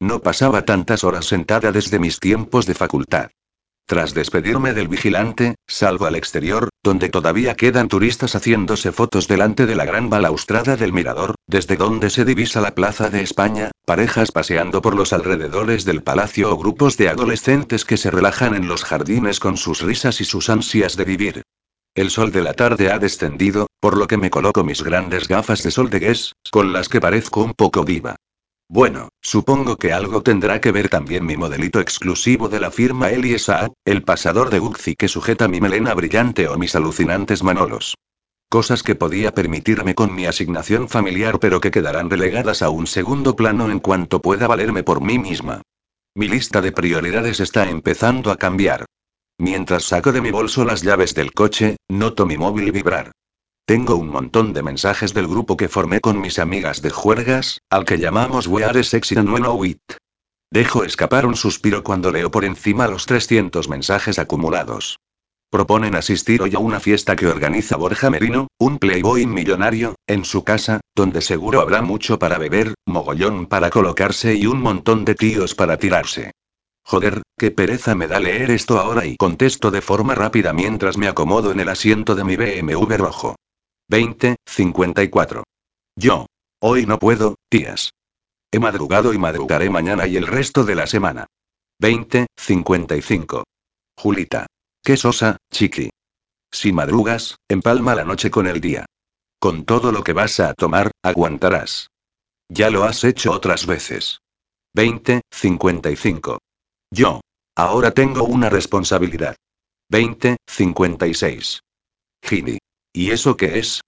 No 0.00 0.20
pasaba 0.20 0.64
tantas 0.64 1.02
horas 1.02 1.26
sentada 1.26 1.72
desde 1.72 1.98
mis 1.98 2.20
tiempos 2.20 2.66
de 2.66 2.74
facultad. 2.74 3.30
Tras 3.84 4.12
despedirme 4.12 4.74
del 4.74 4.86
vigilante, 4.86 5.54
salgo 5.66 6.04
al 6.04 6.14
exterior, 6.14 6.68
donde 6.84 7.08
todavía 7.08 7.54
quedan 7.54 7.88
turistas 7.88 8.36
haciéndose 8.36 8.92
fotos 8.92 9.26
delante 9.26 9.64
de 9.64 9.74
la 9.74 9.86
gran 9.86 10.10
balaustrada 10.10 10.76
del 10.76 10.92
mirador, 10.92 11.34
desde 11.46 11.76
donde 11.76 12.10
se 12.10 12.26
divisa 12.26 12.60
la 12.60 12.74
Plaza 12.74 13.08
de 13.08 13.22
España, 13.22 13.70
parejas 13.86 14.30
paseando 14.30 14.82
por 14.82 14.94
los 14.94 15.12
alrededores 15.12 15.84
del 15.84 16.02
palacio 16.02 16.52
o 16.52 16.58
grupos 16.58 16.98
de 16.98 17.08
adolescentes 17.08 17.84
que 17.86 17.96
se 17.96 18.10
relajan 18.10 18.54
en 18.54 18.68
los 18.68 18.84
jardines 18.84 19.40
con 19.40 19.56
sus 19.56 19.80
risas 19.80 20.20
y 20.20 20.24
sus 20.24 20.50
ansias 20.50 20.96
de 20.96 21.04
vivir. 21.04 21.42
El 21.94 22.10
sol 22.10 22.30
de 22.30 22.42
la 22.42 22.52
tarde 22.52 22.92
ha 22.92 22.98
descendido, 22.98 23.66
por 23.80 23.96
lo 23.96 24.06
que 24.06 24.18
me 24.18 24.30
coloco 24.30 24.62
mis 24.62 24.82
grandes 24.82 25.26
gafas 25.26 25.62
de 25.62 25.70
sol 25.70 25.88
de 25.90 25.98
Guess, 25.98 26.34
con 26.50 26.72
las 26.72 26.88
que 26.88 27.00
parezco 27.00 27.42
un 27.42 27.54
poco 27.54 27.84
viva. 27.84 28.16
Bueno, 28.70 29.08
supongo 29.22 29.78
que 29.78 29.94
algo 29.94 30.22
tendrá 30.22 30.60
que 30.60 30.72
ver 30.72 30.90
también 30.90 31.24
mi 31.24 31.38
modelito 31.38 31.80
exclusivo 31.80 32.50
de 32.50 32.60
la 32.60 32.70
firma 32.70 33.08
Eli 33.08 33.38
Saab, 33.38 33.72
el 33.86 34.02
pasador 34.02 34.50
de 34.50 34.60
Uzi 34.60 34.94
que 34.94 35.08
sujeta 35.08 35.48
mi 35.48 35.58
melena 35.58 35.94
brillante 35.94 36.48
o 36.48 36.58
mis 36.58 36.74
alucinantes 36.76 37.42
manolos. 37.42 37.94
Cosas 38.50 38.82
que 38.82 38.94
podía 38.94 39.32
permitirme 39.32 39.94
con 39.94 40.14
mi 40.14 40.26
asignación 40.26 40.90
familiar 40.90 41.38
pero 41.38 41.62
que 41.62 41.70
quedarán 41.70 42.10
relegadas 42.10 42.60
a 42.60 42.68
un 42.68 42.86
segundo 42.86 43.36
plano 43.36 43.70
en 43.70 43.80
cuanto 43.80 44.20
pueda 44.20 44.46
valerme 44.46 44.82
por 44.82 45.00
mí 45.00 45.18
misma. 45.18 45.62
Mi 46.14 46.28
lista 46.28 46.60
de 46.60 46.72
prioridades 46.72 47.40
está 47.40 47.70
empezando 47.70 48.30
a 48.30 48.36
cambiar. 48.36 48.84
Mientras 49.38 49.84
saco 49.84 50.12
de 50.12 50.20
mi 50.20 50.30
bolso 50.30 50.66
las 50.66 50.82
llaves 50.82 51.14
del 51.14 51.32
coche, 51.32 51.76
noto 51.88 52.26
mi 52.26 52.36
móvil 52.36 52.70
vibrar. 52.72 53.12
Tengo 53.68 53.96
un 53.96 54.08
montón 54.08 54.54
de 54.54 54.62
mensajes 54.62 55.12
del 55.12 55.28
grupo 55.28 55.58
que 55.58 55.68
formé 55.68 56.00
con 56.00 56.22
mis 56.22 56.38
amigas 56.38 56.80
de 56.80 56.88
juergas, 56.88 57.60
al 57.68 57.84
que 57.84 57.98
llamamos 57.98 58.46
We 58.46 58.64
Are 58.64 58.82
Sexy 58.82 59.16
and 59.16 59.28
We 59.28 59.40
Know 59.40 59.62
It. 59.62 59.82
Dejo 60.50 60.84
escapar 60.84 61.26
un 61.26 61.36
suspiro 61.36 61.84
cuando 61.84 62.10
leo 62.10 62.30
por 62.30 62.46
encima 62.46 62.88
los 62.88 63.04
300 63.04 63.68
mensajes 63.68 64.18
acumulados. 64.18 65.00
Proponen 65.50 65.96
asistir 65.96 66.40
hoy 66.40 66.54
a 66.54 66.60
una 66.60 66.80
fiesta 66.80 67.14
que 67.14 67.26
organiza 67.26 67.76
Borja 67.76 68.08
Merino, 68.08 68.48
un 68.58 68.78
playboy 68.78 69.26
millonario, 69.26 69.96
en 70.06 70.24
su 70.24 70.44
casa, 70.44 70.80
donde 70.96 71.20
seguro 71.20 71.60
habrá 71.60 71.82
mucho 71.82 72.18
para 72.18 72.38
beber, 72.38 72.72
mogollón 72.86 73.44
para 73.44 73.68
colocarse 73.68 74.34
y 74.34 74.46
un 74.46 74.62
montón 74.62 75.04
de 75.04 75.14
tíos 75.14 75.54
para 75.54 75.76
tirarse. 75.76 76.30
Joder, 76.86 77.20
qué 77.36 77.50
pereza 77.50 77.94
me 77.94 78.08
da 78.08 78.18
leer 78.18 78.50
esto 78.50 78.78
ahora 78.78 79.04
y 79.04 79.18
contesto 79.18 79.70
de 79.70 79.82
forma 79.82 80.14
rápida 80.14 80.54
mientras 80.54 80.96
me 80.96 81.06
acomodo 81.06 81.52
en 81.52 81.60
el 81.60 81.68
asiento 81.68 82.14
de 82.14 82.24
mi 82.24 82.36
BMW 82.36 82.96
rojo. 82.96 83.36
20, 83.88 84.36
54. 84.44 85.44
Yo. 85.96 86.26
Hoy 86.60 86.84
no 86.84 86.98
puedo, 86.98 87.36
tías. 87.48 87.92
He 88.52 88.58
madrugado 88.58 89.14
y 89.14 89.18
madrugaré 89.18 89.70
mañana 89.70 90.06
y 90.06 90.16
el 90.16 90.26
resto 90.26 90.64
de 90.64 90.74
la 90.74 90.86
semana. 90.86 91.26
20, 91.80 92.26
55. 92.36 93.44
Julita. 93.96 94.46
Qué 94.82 94.96
sosa, 94.96 95.38
chiqui. 95.50 95.90
Si 96.52 96.72
madrugas, 96.72 97.36
empalma 97.48 97.94
la 97.94 98.04
noche 98.04 98.30
con 98.30 98.46
el 98.46 98.60
día. 98.60 98.84
Con 99.38 99.64
todo 99.64 99.90
lo 99.90 100.02
que 100.02 100.12
vas 100.12 100.40
a 100.40 100.52
tomar, 100.52 100.90
aguantarás. 101.02 101.88
Ya 102.50 102.70
lo 102.70 102.84
has 102.84 103.04
hecho 103.04 103.32
otras 103.32 103.66
veces. 103.66 104.18
20, 104.74 105.22
55. 105.30 106.38
Yo. 106.90 107.20
Ahora 107.56 107.92
tengo 107.92 108.24
una 108.24 108.50
responsabilidad. 108.50 109.36
20, 109.90 110.36
56. 110.46 111.60
Gini. 112.22 112.58
¿Y 112.92 113.10
eso 113.10 113.36
qué 113.36 113.58
es? 113.58 113.80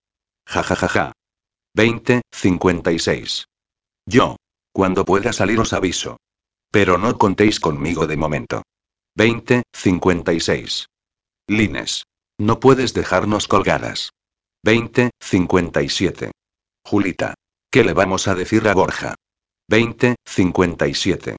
Ja 0.47 0.62
ja 0.62 0.77
ja 0.77 0.89
ja. 0.89 1.12
20, 1.74 2.22
56. 2.32 3.44
Yo. 4.06 4.36
Cuando 4.72 5.05
pueda 5.05 5.32
salir 5.32 5.59
os 5.60 5.72
aviso. 5.72 6.18
Pero 6.70 6.98
no 6.98 7.18
contéis 7.18 7.59
conmigo 7.59 8.06
de 8.06 8.16
momento. 8.16 8.62
20, 9.16 9.64
56. 9.72 10.86
Lines. 11.48 12.05
No 12.39 12.60
puedes 12.60 12.94
dejarnos 12.94 13.48
colgadas. 13.48 14.10
20, 14.64 15.10
57. 15.20 16.31
Julita. 16.85 17.35
¿Qué 17.70 17.85
le 17.85 17.93
vamos 17.93 18.28
a 18.28 18.35
decir 18.35 18.66
a 18.68 18.74
Borja? 18.74 19.14
20, 19.68 20.16
57. 20.24 21.36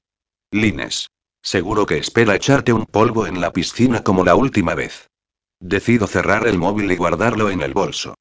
Lines. 0.50 1.08
Seguro 1.42 1.86
que 1.86 1.98
espera 1.98 2.36
echarte 2.36 2.72
un 2.72 2.86
polvo 2.86 3.26
en 3.26 3.40
la 3.40 3.52
piscina 3.52 4.02
como 4.02 4.24
la 4.24 4.34
última 4.34 4.74
vez. 4.74 5.08
Decido 5.62 6.08
cerrar 6.08 6.48
el 6.48 6.58
móvil 6.58 6.90
y 6.90 6.96
guardarlo 6.96 7.48
en 7.48 7.62
el 7.62 7.72
bolso. 7.72 8.16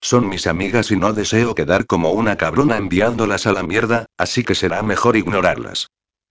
Son 0.00 0.30
mis 0.30 0.46
amigas 0.46 0.90
y 0.90 0.96
no 0.96 1.12
deseo 1.12 1.54
quedar 1.54 1.84
como 1.84 2.12
una 2.12 2.36
cabrona 2.36 2.78
enviándolas 2.78 3.46
a 3.46 3.52
la 3.52 3.62
mierda, 3.62 4.06
así 4.16 4.44
que 4.44 4.54
será 4.54 4.82
mejor 4.82 5.14
ignorarlas. 5.14 5.88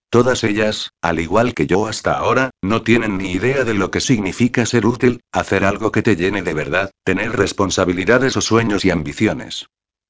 Todas 0.10 0.44
ellas, 0.44 0.90
al 1.04 1.20
igual 1.20 1.54
que 1.54 1.68
yo 1.68 1.86
hasta 1.86 2.18
ahora, 2.18 2.50
no 2.64 2.82
tienen 2.82 3.20
ni 3.20 3.34
idea 3.34 3.64
de 3.64 3.76
lo 3.76 3.92
que 3.92 4.02
significa 4.02 4.66
ser 4.66 4.88
útil, 4.88 5.22
hacer 5.32 5.66
algo 5.66 5.92
que 5.92 6.02
te 6.02 6.16
llene 6.16 6.42
de 6.42 6.56
verdad, 6.56 6.90
tener 7.04 7.38
responsabilidades 7.38 8.36
o 8.36 8.42
sueños 8.42 8.86
y 8.86 8.90
ambiciones. 8.90 9.68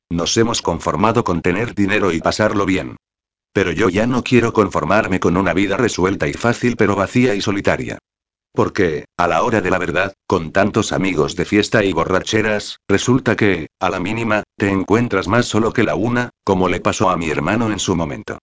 Nos 0.09 0.37
hemos 0.37 0.61
conformado 0.61 1.25
con 1.25 1.41
tener 1.41 1.75
dinero 1.75 2.13
y 2.13 2.21
pasarlo 2.21 2.65
bien. 2.65 2.95
Pero 3.51 3.73
yo 3.73 3.89
ya 3.89 4.07
no 4.07 4.23
quiero 4.23 4.53
conformarme 4.53 5.19
con 5.19 5.35
una 5.35 5.53
vida 5.53 5.75
resuelta 5.75 6.29
y 6.29 6.33
fácil 6.33 6.77
pero 6.77 6.95
vacía 6.95 7.35
y 7.35 7.41
solitaria. 7.41 7.97
Porque, 8.55 9.05
a 9.17 9.27
la 9.27 9.43
hora 9.43 9.59
de 9.59 9.69
la 9.69 9.77
verdad, 9.77 10.13
con 10.25 10.51
tantos 10.51 10.93
amigos 10.93 11.35
de 11.35 11.43
fiesta 11.43 11.83
y 11.83 11.91
borracheras, 11.91 12.79
resulta 12.87 13.35
que, 13.35 13.67
a 13.79 13.89
la 13.89 13.99
mínima, 13.99 14.43
te 14.57 14.69
encuentras 14.69 15.27
más 15.27 15.45
solo 15.45 15.73
que 15.73 15.83
la 15.83 15.95
una, 15.95 16.29
como 16.45 16.69
le 16.69 16.79
pasó 16.79 17.09
a 17.09 17.17
mi 17.17 17.29
hermano 17.29 17.69
en 17.71 17.79
su 17.79 17.95
momento. 17.95 18.39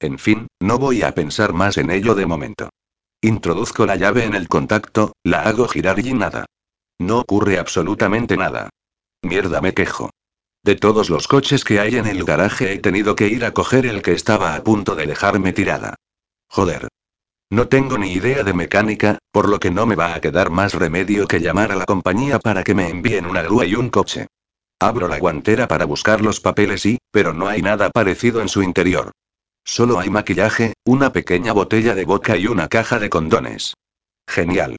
En 0.00 0.18
fin, 0.18 0.48
no 0.60 0.78
voy 0.78 1.02
a 1.02 1.14
pensar 1.14 1.54
más 1.54 1.78
en 1.78 1.90
ello 1.90 2.14
de 2.14 2.26
momento. 2.26 2.68
Introduzco 3.22 3.86
la 3.86 3.96
llave 3.96 4.24
en 4.24 4.34
el 4.34 4.48
contacto, 4.48 5.14
la 5.24 5.42
hago 5.42 5.66
girar 5.66 5.98
y 5.98 6.12
nada. 6.12 6.44
No 6.98 7.20
ocurre 7.20 7.58
absolutamente 7.58 8.36
nada. 8.36 8.68
Mierda, 9.22 9.62
me 9.62 9.72
quejo. 9.72 10.10
De 10.62 10.76
todos 10.76 11.08
los 11.08 11.26
coches 11.26 11.64
que 11.64 11.80
hay 11.80 11.96
en 11.96 12.06
el 12.06 12.24
garaje 12.24 12.74
he 12.74 12.78
tenido 12.80 13.16
que 13.16 13.28
ir 13.28 13.46
a 13.46 13.52
coger 13.52 13.86
el 13.86 14.02
que 14.02 14.12
estaba 14.12 14.54
a 14.54 14.62
punto 14.62 14.94
de 14.94 15.06
dejarme 15.06 15.54
tirada. 15.54 15.94
Joder. 16.48 16.88
No 17.50 17.68
tengo 17.68 17.98
ni 17.98 18.12
idea 18.12 18.42
de 18.42 18.52
mecánica, 18.52 19.18
por 19.30 19.48
lo 19.48 19.60
que 19.60 19.70
no 19.70 19.86
me 19.86 19.94
va 19.94 20.14
a 20.14 20.20
quedar 20.20 20.50
más 20.50 20.74
remedio 20.74 21.26
que 21.26 21.40
llamar 21.40 21.72
a 21.72 21.76
la 21.76 21.84
compañía 21.84 22.38
para 22.38 22.64
que 22.64 22.74
me 22.74 22.88
envíen 22.88 23.26
una 23.26 23.42
grúa 23.42 23.66
y 23.66 23.74
un 23.74 23.90
coche. 23.90 24.26
Abro 24.80 25.08
la 25.08 25.18
guantera 25.18 25.68
para 25.68 25.84
buscar 25.84 26.20
los 26.20 26.40
papeles 26.40 26.84
y, 26.86 26.98
pero 27.10 27.32
no 27.32 27.46
hay 27.46 27.62
nada 27.62 27.90
parecido 27.90 28.40
en 28.40 28.48
su 28.48 28.62
interior. 28.62 29.12
Solo 29.64 29.98
hay 29.98 30.10
maquillaje, 30.10 30.74
una 30.84 31.12
pequeña 31.12 31.52
botella 31.52 31.94
de 31.94 32.04
vodka 32.04 32.36
y 32.36 32.46
una 32.46 32.68
caja 32.68 32.98
de 32.98 33.08
condones. 33.08 33.74
Genial. 34.28 34.76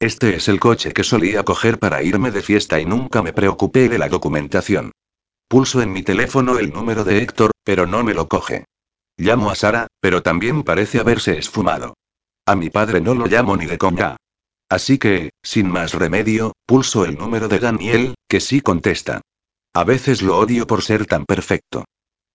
Este 0.00 0.36
es 0.36 0.48
el 0.48 0.60
coche 0.60 0.92
que 0.92 1.04
solía 1.04 1.44
coger 1.44 1.78
para 1.78 2.02
irme 2.02 2.30
de 2.30 2.42
fiesta 2.42 2.80
y 2.80 2.84
nunca 2.84 3.22
me 3.22 3.32
preocupé 3.32 3.88
de 3.88 3.98
la 3.98 4.08
documentación. 4.08 4.92
Pulso 5.48 5.80
en 5.80 5.92
mi 5.92 6.02
teléfono 6.02 6.58
el 6.58 6.72
número 6.72 7.04
de 7.04 7.18
Héctor, 7.18 7.52
pero 7.62 7.86
no 7.86 8.02
me 8.02 8.14
lo 8.14 8.26
coge. 8.28 8.64
Llamo 9.18 9.50
a 9.50 9.54
Sara, 9.54 9.86
pero 10.00 10.22
también 10.22 10.62
parece 10.62 11.00
haberse 11.00 11.38
esfumado. 11.38 11.94
A 12.46 12.54
mi 12.54 12.70
padre 12.70 13.00
no 13.00 13.14
lo 13.14 13.26
llamo 13.26 13.56
ni 13.56 13.66
de 13.66 13.78
coña. 13.78 14.16
Así 14.68 14.98
que, 14.98 15.30
sin 15.42 15.68
más 15.70 15.94
remedio, 15.94 16.52
pulso 16.66 17.04
el 17.04 17.16
número 17.16 17.48
de 17.48 17.58
Daniel, 17.58 18.14
que 18.28 18.40
sí 18.40 18.60
contesta. 18.60 19.22
A 19.72 19.84
veces 19.84 20.22
lo 20.22 20.38
odio 20.38 20.66
por 20.66 20.82
ser 20.82 21.06
tan 21.06 21.24
perfecto. 21.24 21.84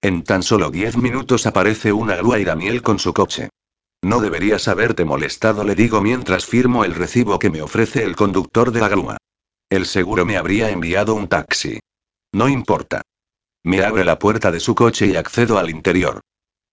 En 0.02 0.24
tan 0.24 0.42
solo 0.42 0.72
diez 0.72 0.98
minutos 0.98 1.46
aparece 1.46 1.94
una 1.94 2.16
grúa 2.16 2.40
y 2.40 2.44
Daniel 2.44 2.82
con 2.82 3.00
su 3.00 3.14
coche. 3.14 3.50
No 4.02 4.20
deberías 4.20 4.68
haberte 4.68 5.06
molestado, 5.06 5.64
le 5.64 5.76
digo 5.76 6.02
mientras 6.02 6.46
firmo 6.46 6.84
el 6.86 6.96
recibo 6.96 7.38
que 7.38 7.52
me 7.52 7.62
ofrece 7.62 8.04
el 8.04 8.16
conductor 8.16 8.72
de 8.72 8.80
la 8.80 8.90
grúa. 8.90 9.18
El 9.70 9.86
seguro 9.86 10.26
me 10.26 10.38
habría 10.38 10.72
enviado 10.72 11.14
un 11.14 11.28
taxi. 11.28 11.80
No 12.34 12.50
importa. 12.50 13.04
Me 13.64 13.84
abre 13.84 14.04
la 14.04 14.18
puerta 14.18 14.52
de 14.52 14.60
su 14.60 14.74
coche 14.74 15.06
y 15.06 15.16
accedo 15.16 15.60
al 15.60 15.70
interior. 15.70 16.22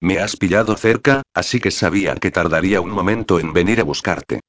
Me 0.00 0.18
has 0.18 0.36
pillado 0.36 0.76
cerca, 0.76 1.22
así 1.34 1.60
que 1.60 1.70
sabía 1.70 2.14
que 2.16 2.30
tardaría 2.30 2.80
un 2.80 2.90
momento 2.90 3.40
en 3.40 3.52
venir 3.52 3.80
a 3.80 3.84
buscarte. 3.84 4.40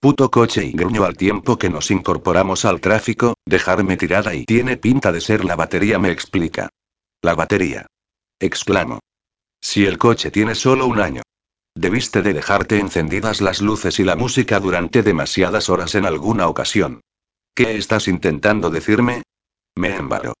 Puto 0.00 0.30
coche 0.30 0.64
y 0.64 0.72
gruño 0.72 1.04
al 1.04 1.16
tiempo 1.16 1.56
que 1.56 1.70
nos 1.70 1.90
incorporamos 1.90 2.64
al 2.64 2.80
tráfico, 2.80 3.34
dejarme 3.46 3.96
tirada 3.96 4.34
y 4.34 4.44
tiene 4.44 4.76
pinta 4.76 5.12
de 5.12 5.20
ser 5.20 5.44
la 5.44 5.56
batería, 5.56 5.98
me 5.98 6.10
explica. 6.10 6.68
La 7.22 7.34
batería. 7.34 7.86
Exclamo. 8.38 9.00
Si 9.60 9.86
el 9.86 9.98
coche 9.98 10.30
tiene 10.30 10.54
solo 10.54 10.86
un 10.86 11.00
año. 11.00 11.22
Debiste 11.74 12.22
de 12.22 12.34
dejarte 12.34 12.78
encendidas 12.78 13.40
las 13.40 13.60
luces 13.60 13.98
y 13.98 14.04
la 14.04 14.14
música 14.14 14.60
durante 14.60 15.02
demasiadas 15.02 15.68
horas 15.68 15.94
en 15.94 16.04
alguna 16.04 16.48
ocasión. 16.48 17.00
¿Qué 17.54 17.76
estás 17.76 18.08
intentando 18.08 18.70
decirme? 18.70 19.22
Me 19.74 19.96
embaro. 19.96 20.34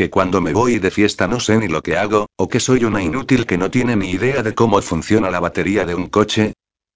Que 0.00 0.08
cuando 0.08 0.40
me 0.40 0.54
voy 0.54 0.78
de 0.78 0.90
fiesta 0.90 1.28
no 1.28 1.40
sé 1.40 1.58
ni 1.58 1.68
lo 1.68 1.82
que 1.82 1.98
hago, 1.98 2.24
o 2.36 2.48
que 2.48 2.58
soy 2.58 2.86
una 2.86 3.02
inútil 3.02 3.44
que 3.44 3.58
no 3.58 3.70
tiene 3.70 3.96
ni 3.96 4.12
idea 4.12 4.42
de 4.42 4.54
cómo 4.54 4.80
funciona 4.80 5.30
la 5.30 5.40
batería 5.40 5.84
de 5.84 5.94
un 5.94 6.06
coche. 6.06 6.54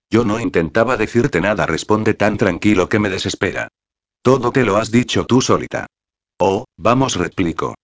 Yo 0.09 0.25
no 0.25 0.41
intentaba 0.41 0.97
decirte 0.97 1.43
nada, 1.43 1.67
responde 1.67 2.15
tan 2.15 2.39
tranquilo 2.39 2.89
que 2.89 2.99
me 2.99 3.11
desespera. 3.11 3.69
Todo 4.23 4.53
te 4.53 4.65
lo 4.65 4.79
has 4.79 4.91
dicho 4.91 5.27
tú 5.27 5.43
solita. 5.43 5.85
Oh, 6.39 6.65
vamos, 6.79 7.17
replico. 7.17 7.75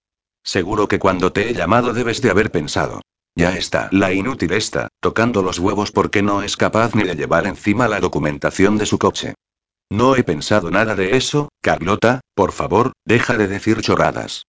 Seguro 0.42 0.88
que 0.88 0.98
cuando 0.98 1.34
te 1.34 1.50
he 1.50 1.52
llamado 1.52 1.92
debes 1.92 2.22
de 2.22 2.30
haber 2.30 2.50
pensado. 2.50 3.02
Ya 3.34 3.54
está, 3.54 3.90
la 3.92 4.14
inútil 4.14 4.54
está, 4.54 4.88
tocando 5.00 5.42
los 5.42 5.58
huevos 5.58 5.92
porque 5.92 6.22
no 6.22 6.42
es 6.42 6.56
capaz 6.56 6.94
ni 6.94 7.02
de 7.02 7.14
llevar 7.14 7.46
encima 7.46 7.88
la 7.88 8.00
documentación 8.00 8.78
de 8.78 8.86
su 8.86 8.98
coche. 8.98 9.34
No 9.90 10.16
he 10.16 10.24
pensado 10.24 10.70
nada 10.70 10.94
de 10.94 11.18
eso, 11.18 11.50
Carlota, 11.60 12.22
por 12.34 12.52
favor, 12.52 12.92
deja 13.04 13.36
de 13.36 13.48
decir 13.48 13.82
chorradas. 13.82 14.44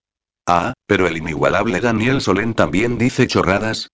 Ah, 0.53 0.73
pero 0.85 1.07
el 1.07 1.15
inigualable 1.15 1.79
Daniel 1.79 2.19
Solén 2.19 2.53
también 2.53 2.97
dice 2.97 3.25
chorradas. 3.25 3.87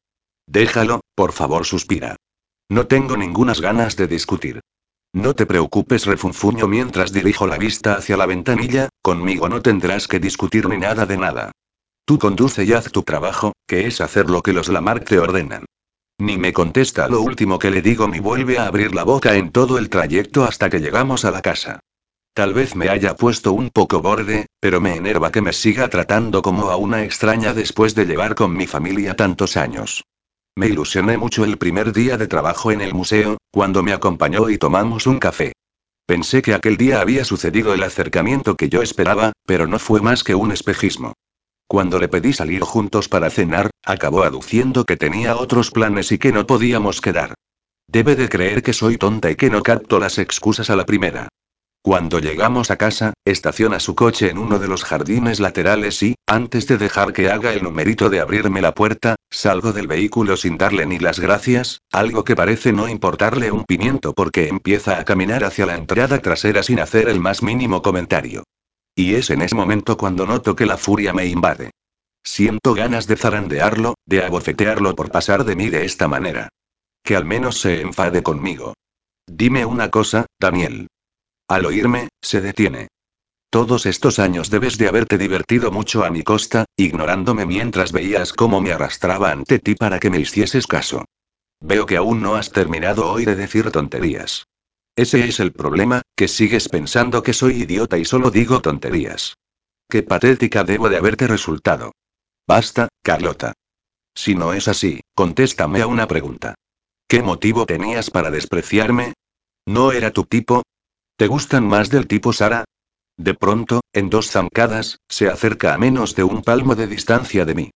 Déjalo, 0.48 1.02
por 1.14 1.32
favor, 1.32 1.68
suspira. 1.68 2.16
No 2.68 2.88
tengo 2.88 3.16
ningunas 3.16 3.62
ganas 3.62 3.96
de 3.96 4.08
discutir. 4.08 4.62
No 5.14 5.36
te 5.36 5.46
preocupes, 5.46 6.08
refunfuño 6.08 6.68
mientras 6.68 7.14
dirijo 7.14 7.46
la 7.46 7.60
vista 7.60 7.94
hacia 7.94 8.18
la 8.18 8.26
ventanilla, 8.26 8.90
conmigo 9.04 9.48
no 9.50 9.62
tendrás 9.62 10.08
que 10.08 10.20
discutir 10.20 10.68
ni 10.68 10.78
nada 10.78 11.06
de 11.06 11.18
nada. 11.18 11.52
Tú 12.06 12.18
conduce 12.18 12.64
y 12.64 12.74
haz 12.74 12.92
tu 12.92 13.04
trabajo, 13.04 13.54
que 13.68 13.86
es 13.86 14.02
hacer 14.02 14.28
lo 14.28 14.42
que 14.42 14.54
los 14.54 14.68
Lamarck 14.68 15.08
te 15.08 15.20
ordenan. 15.20 15.66
Ni 16.18 16.40
me 16.40 16.54
contesta 16.54 17.08
lo 17.08 17.22
último 17.22 17.60
que 17.60 17.70
le 17.70 17.84
digo 17.84 18.08
ni 18.08 18.20
vuelve 18.20 18.58
a 18.58 18.66
abrir 18.66 18.96
la 18.96 19.04
boca 19.04 19.36
en 19.36 19.52
todo 19.52 19.78
el 19.78 19.92
trayecto 19.92 20.44
hasta 20.44 20.72
que 20.72 20.80
llegamos 20.80 21.24
a 21.24 21.30
la 21.30 21.44
casa. 21.44 21.82
Tal 22.38 22.54
vez 22.54 22.76
me 22.76 22.88
haya 22.88 23.16
puesto 23.16 23.52
un 23.52 23.72
poco 23.72 24.00
borde, 24.00 24.46
pero 24.60 24.80
me 24.80 24.96
enerva 24.96 25.32
que 25.32 25.42
me 25.42 25.54
siga 25.54 25.90
tratando 25.90 26.44
como 26.44 26.70
a 26.70 26.76
una 26.76 27.04
extraña 27.04 27.52
después 27.56 27.96
de 27.96 28.06
llevar 28.06 28.36
con 28.36 28.56
mi 28.56 28.68
familia 28.68 29.16
tantos 29.16 29.58
años. 29.58 30.04
Me 30.56 30.68
ilusioné 30.68 31.18
mucho 31.18 31.46
el 31.46 31.58
primer 31.58 31.94
día 31.94 32.16
de 32.16 32.28
trabajo 32.28 32.72
en 32.72 32.82
el 32.82 32.94
museo, 32.94 33.40
cuando 33.50 33.82
me 33.82 33.92
acompañó 33.92 34.52
y 34.52 34.60
tomamos 34.60 35.08
un 35.08 35.18
café. 35.18 35.54
Pensé 36.06 36.44
que 36.44 36.54
aquel 36.54 36.78
día 36.78 37.02
había 37.02 37.26
sucedido 37.26 37.74
el 37.74 37.82
acercamiento 37.82 38.56
que 38.56 38.70
yo 38.70 38.84
esperaba, 38.84 39.34
pero 39.48 39.66
no 39.66 39.80
fue 39.80 40.02
más 40.02 40.24
que 40.24 40.36
un 40.36 40.52
espejismo. 40.52 41.14
Cuando 41.66 41.98
le 41.98 42.08
pedí 42.08 42.34
salir 42.34 42.62
juntos 42.62 43.10
para 43.10 43.32
cenar, 43.32 43.72
acabó 43.84 44.22
aduciendo 44.22 44.86
que 44.86 44.96
tenía 44.96 45.38
otros 45.38 45.72
planes 45.72 46.12
y 46.12 46.20
que 46.20 46.32
no 46.32 46.46
podíamos 46.46 47.02
quedar. 47.02 47.34
Debe 47.88 48.16
de 48.16 48.30
creer 48.30 48.62
que 48.62 48.74
soy 48.74 49.00
tonta 49.00 49.32
y 49.32 49.36
que 49.36 49.50
no 49.50 49.64
capto 49.64 49.98
las 49.98 50.20
excusas 50.20 50.70
a 50.70 50.76
la 50.76 50.86
primera. 50.86 51.30
Cuando 51.82 52.20
llegamos 52.20 52.70
a 52.70 52.76
casa, 52.76 53.14
estaciona 53.26 53.80
su 53.80 53.96
coche 53.96 54.30
en 54.30 54.38
uno 54.38 54.60
de 54.60 54.68
los 54.68 54.84
jardines 54.84 55.40
laterales 55.40 56.04
y, 56.04 56.16
antes 56.28 56.68
de 56.68 56.78
dejar 56.78 57.14
que 57.14 57.30
haga 57.30 57.54
el 57.54 57.64
numerito 57.64 58.10
de 58.10 58.20
abrirme 58.20 58.62
la 58.62 58.74
puerta, 58.74 59.16
salgo 59.32 59.72
del 59.72 59.88
vehículo 59.88 60.36
sin 60.36 60.58
darle 60.58 60.86
ni 60.86 61.00
las 61.00 61.20
gracias, 61.20 61.80
algo 61.92 62.24
que 62.26 62.36
parece 62.36 62.74
no 62.74 62.90
importarle 62.90 63.52
un 63.52 63.64
pimiento 63.64 64.14
porque 64.14 64.50
empieza 64.50 65.00
a 65.00 65.06
caminar 65.06 65.46
hacia 65.46 65.66
la 65.66 65.76
entrada 65.76 66.20
trasera 66.20 66.62
sin 66.62 66.80
hacer 66.80 67.08
el 67.08 67.22
más 67.22 67.42
mínimo 67.42 67.82
comentario. 67.82 68.44
Y 68.94 69.14
es 69.14 69.30
en 69.30 69.42
ese 69.42 69.56
momento 69.56 69.96
cuando 69.96 70.26
noto 70.26 70.56
que 70.56 70.66
la 70.66 70.78
furia 70.78 71.14
me 71.14 71.28
invade. 71.28 71.72
Siento 72.24 72.74
ganas 72.74 73.08
de 73.08 73.16
zarandearlo, 73.16 73.94
de 74.06 74.26
abofetearlo 74.26 74.96
por 74.96 75.10
pasar 75.10 75.46
de 75.46 75.56
mí 75.56 75.70
de 75.70 75.86
esta 75.86 76.10
manera. 76.10 76.50
Que 77.02 77.16
al 77.16 77.24
menos 77.24 77.62
se 77.62 77.80
enfade 77.80 78.24
conmigo. 78.24 78.74
Dime 79.26 79.66
una 79.66 79.90
cosa, 79.90 80.26
Daniel. 80.40 80.88
Al 81.48 81.66
oírme, 81.66 82.10
se 82.22 82.42
detiene. 82.42 82.90
Todos 83.50 83.86
estos 83.86 84.20
años 84.20 84.50
debes 84.50 84.78
de 84.78 84.90
haberte 84.90 85.18
divertido 85.18 85.72
mucho 85.72 86.04
a 86.04 86.10
mi 86.10 86.22
costa, 86.22 86.66
ignorándome 86.76 87.46
mientras 87.46 87.94
veías 87.94 88.34
cómo 88.34 88.60
me 88.60 88.74
arrastraba 88.74 89.32
ante 89.32 89.60
ti 89.60 89.76
para 89.76 90.00
que 90.00 90.10
me 90.10 90.20
hicieses 90.20 90.68
caso. 90.68 91.06
Veo 91.62 91.86
que 91.86 91.96
aún 91.96 92.22
no 92.22 92.36
has 92.36 92.52
terminado 92.52 93.10
hoy 93.10 93.24
de 93.24 93.36
decir 93.36 93.72
tonterías. 93.72 94.46
Ese 94.96 95.26
es 95.26 95.40
el 95.40 95.54
problema, 95.54 96.02
que 96.16 96.28
sigues 96.28 96.68
pensando 96.68 97.24
que 97.24 97.34
soy 97.34 97.62
idiota 97.62 97.98
y 97.98 98.04
solo 98.04 98.30
digo 98.30 98.62
tonterías. 98.62 99.38
Qué 99.90 100.04
patética 100.04 100.66
debo 100.66 100.90
de 100.90 100.98
haberte 100.98 101.28
resultado. 101.28 101.94
Basta, 102.46 102.90
Carlota. 103.02 103.54
Si 104.14 104.36
no 104.36 104.54
es 104.54 104.68
así, 104.68 105.02
contéstame 105.16 105.82
a 105.82 105.88
una 105.88 106.08
pregunta. 106.08 106.56
¿Qué 107.08 107.22
motivo 107.22 107.66
tenías 107.66 108.10
para 108.10 108.32
despreciarme? 108.32 109.14
¿No 109.66 109.94
era 109.94 110.12
tu 110.12 110.26
tipo? 110.26 110.64
¿Te 111.18 111.26
gustan 111.26 111.68
más 111.68 111.90
del 111.90 112.06
tipo 112.06 112.32
Sara? 112.32 112.66
De 113.18 113.34
pronto, 113.34 113.82
en 113.92 114.12
dos 114.12 114.30
zancadas, 114.30 115.00
se 115.10 115.28
acerca 115.28 115.74
a 115.74 115.78
menos 115.80 116.14
de 116.14 116.24
un 116.24 116.44
palmo 116.44 116.76
de 116.76 116.86
distancia 116.86 117.44
de 117.44 117.56
mí. 117.56 117.72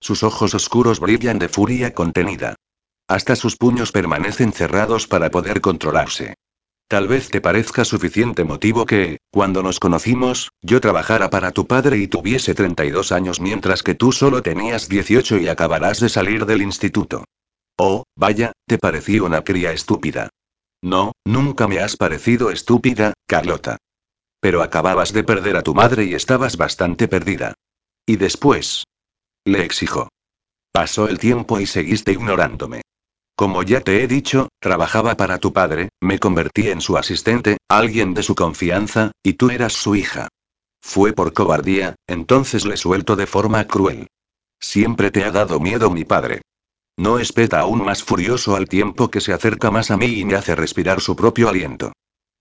Sus 0.00 0.22
ojos 0.22 0.54
oscuros 0.54 1.00
brillan 1.00 1.40
de 1.40 1.48
furia 1.48 1.92
contenida. 1.92 2.54
Hasta 3.08 3.34
sus 3.34 3.56
puños 3.56 3.90
permanecen 3.90 4.52
cerrados 4.52 5.08
para 5.08 5.32
poder 5.32 5.60
controlarse. 5.60 6.34
Tal 6.86 7.08
vez 7.08 7.30
te 7.30 7.40
parezca 7.40 7.84
suficiente 7.84 8.44
motivo 8.44 8.86
que, 8.86 9.18
cuando 9.32 9.64
nos 9.64 9.80
conocimos, 9.80 10.50
yo 10.62 10.80
trabajara 10.80 11.30
para 11.30 11.50
tu 11.50 11.66
padre 11.66 11.98
y 11.98 12.06
tuviese 12.06 12.54
32 12.54 13.10
años 13.10 13.40
mientras 13.40 13.82
que 13.82 13.96
tú 13.96 14.12
solo 14.12 14.40
tenías 14.40 14.88
18 14.88 15.38
y 15.38 15.48
acabarás 15.48 15.98
de 15.98 16.10
salir 16.10 16.46
del 16.46 16.62
instituto. 16.62 17.24
Oh, 17.76 18.04
vaya, 18.14 18.52
te 18.68 18.78
parecí 18.78 19.18
una 19.18 19.42
cría 19.42 19.72
estúpida. 19.72 20.30
No, 20.84 21.12
nunca 21.24 21.66
me 21.66 21.78
has 21.78 21.96
parecido 21.96 22.50
estúpida, 22.50 23.14
Carlota. 23.26 23.78
Pero 24.38 24.62
acababas 24.62 25.14
de 25.14 25.24
perder 25.24 25.56
a 25.56 25.62
tu 25.62 25.74
madre 25.74 26.04
y 26.04 26.12
estabas 26.12 26.58
bastante 26.58 27.08
perdida. 27.08 27.54
¿Y 28.04 28.16
después? 28.16 28.84
Le 29.46 29.64
exijo. 29.64 30.10
Pasó 30.72 31.08
el 31.08 31.18
tiempo 31.18 31.58
y 31.58 31.64
seguiste 31.64 32.12
ignorándome. 32.12 32.82
Como 33.34 33.62
ya 33.62 33.80
te 33.80 34.02
he 34.02 34.06
dicho, 34.06 34.50
trabajaba 34.60 35.16
para 35.16 35.38
tu 35.38 35.54
padre, 35.54 35.88
me 36.02 36.18
convertí 36.18 36.68
en 36.68 36.82
su 36.82 36.98
asistente, 36.98 37.56
alguien 37.66 38.12
de 38.12 38.22
su 38.22 38.34
confianza, 38.34 39.12
y 39.22 39.32
tú 39.32 39.48
eras 39.48 39.72
su 39.72 39.96
hija. 39.96 40.28
Fue 40.82 41.14
por 41.14 41.32
cobardía, 41.32 41.94
entonces 42.06 42.66
le 42.66 42.76
suelto 42.76 43.16
de 43.16 43.26
forma 43.26 43.66
cruel. 43.66 44.08
Siempre 44.60 45.10
te 45.10 45.24
ha 45.24 45.30
dado 45.30 45.60
miedo 45.60 45.88
mi 45.88 46.04
padre. 46.04 46.42
No 46.96 47.18
espeta 47.18 47.60
aún 47.60 47.84
más 47.84 48.02
furioso 48.02 48.54
al 48.54 48.68
tiempo 48.68 49.10
que 49.10 49.20
se 49.20 49.32
acerca 49.32 49.70
más 49.70 49.90
a 49.90 49.96
mí 49.96 50.06
y 50.06 50.24
me 50.24 50.34
hace 50.34 50.54
respirar 50.54 51.00
su 51.00 51.16
propio 51.16 51.48
aliento. 51.48 51.92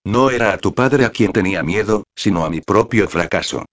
No 0.06 0.30
era 0.30 0.54
a 0.54 0.58
tu 0.58 0.74
padre 0.74 1.06
a 1.06 1.12
quien 1.12 1.32
tenía 1.32 1.64
miedo, 1.64 2.04
sino 2.16 2.46
a 2.46 2.50
mi 2.50 2.62
propio 2.62 3.08
fracaso. 3.08 3.66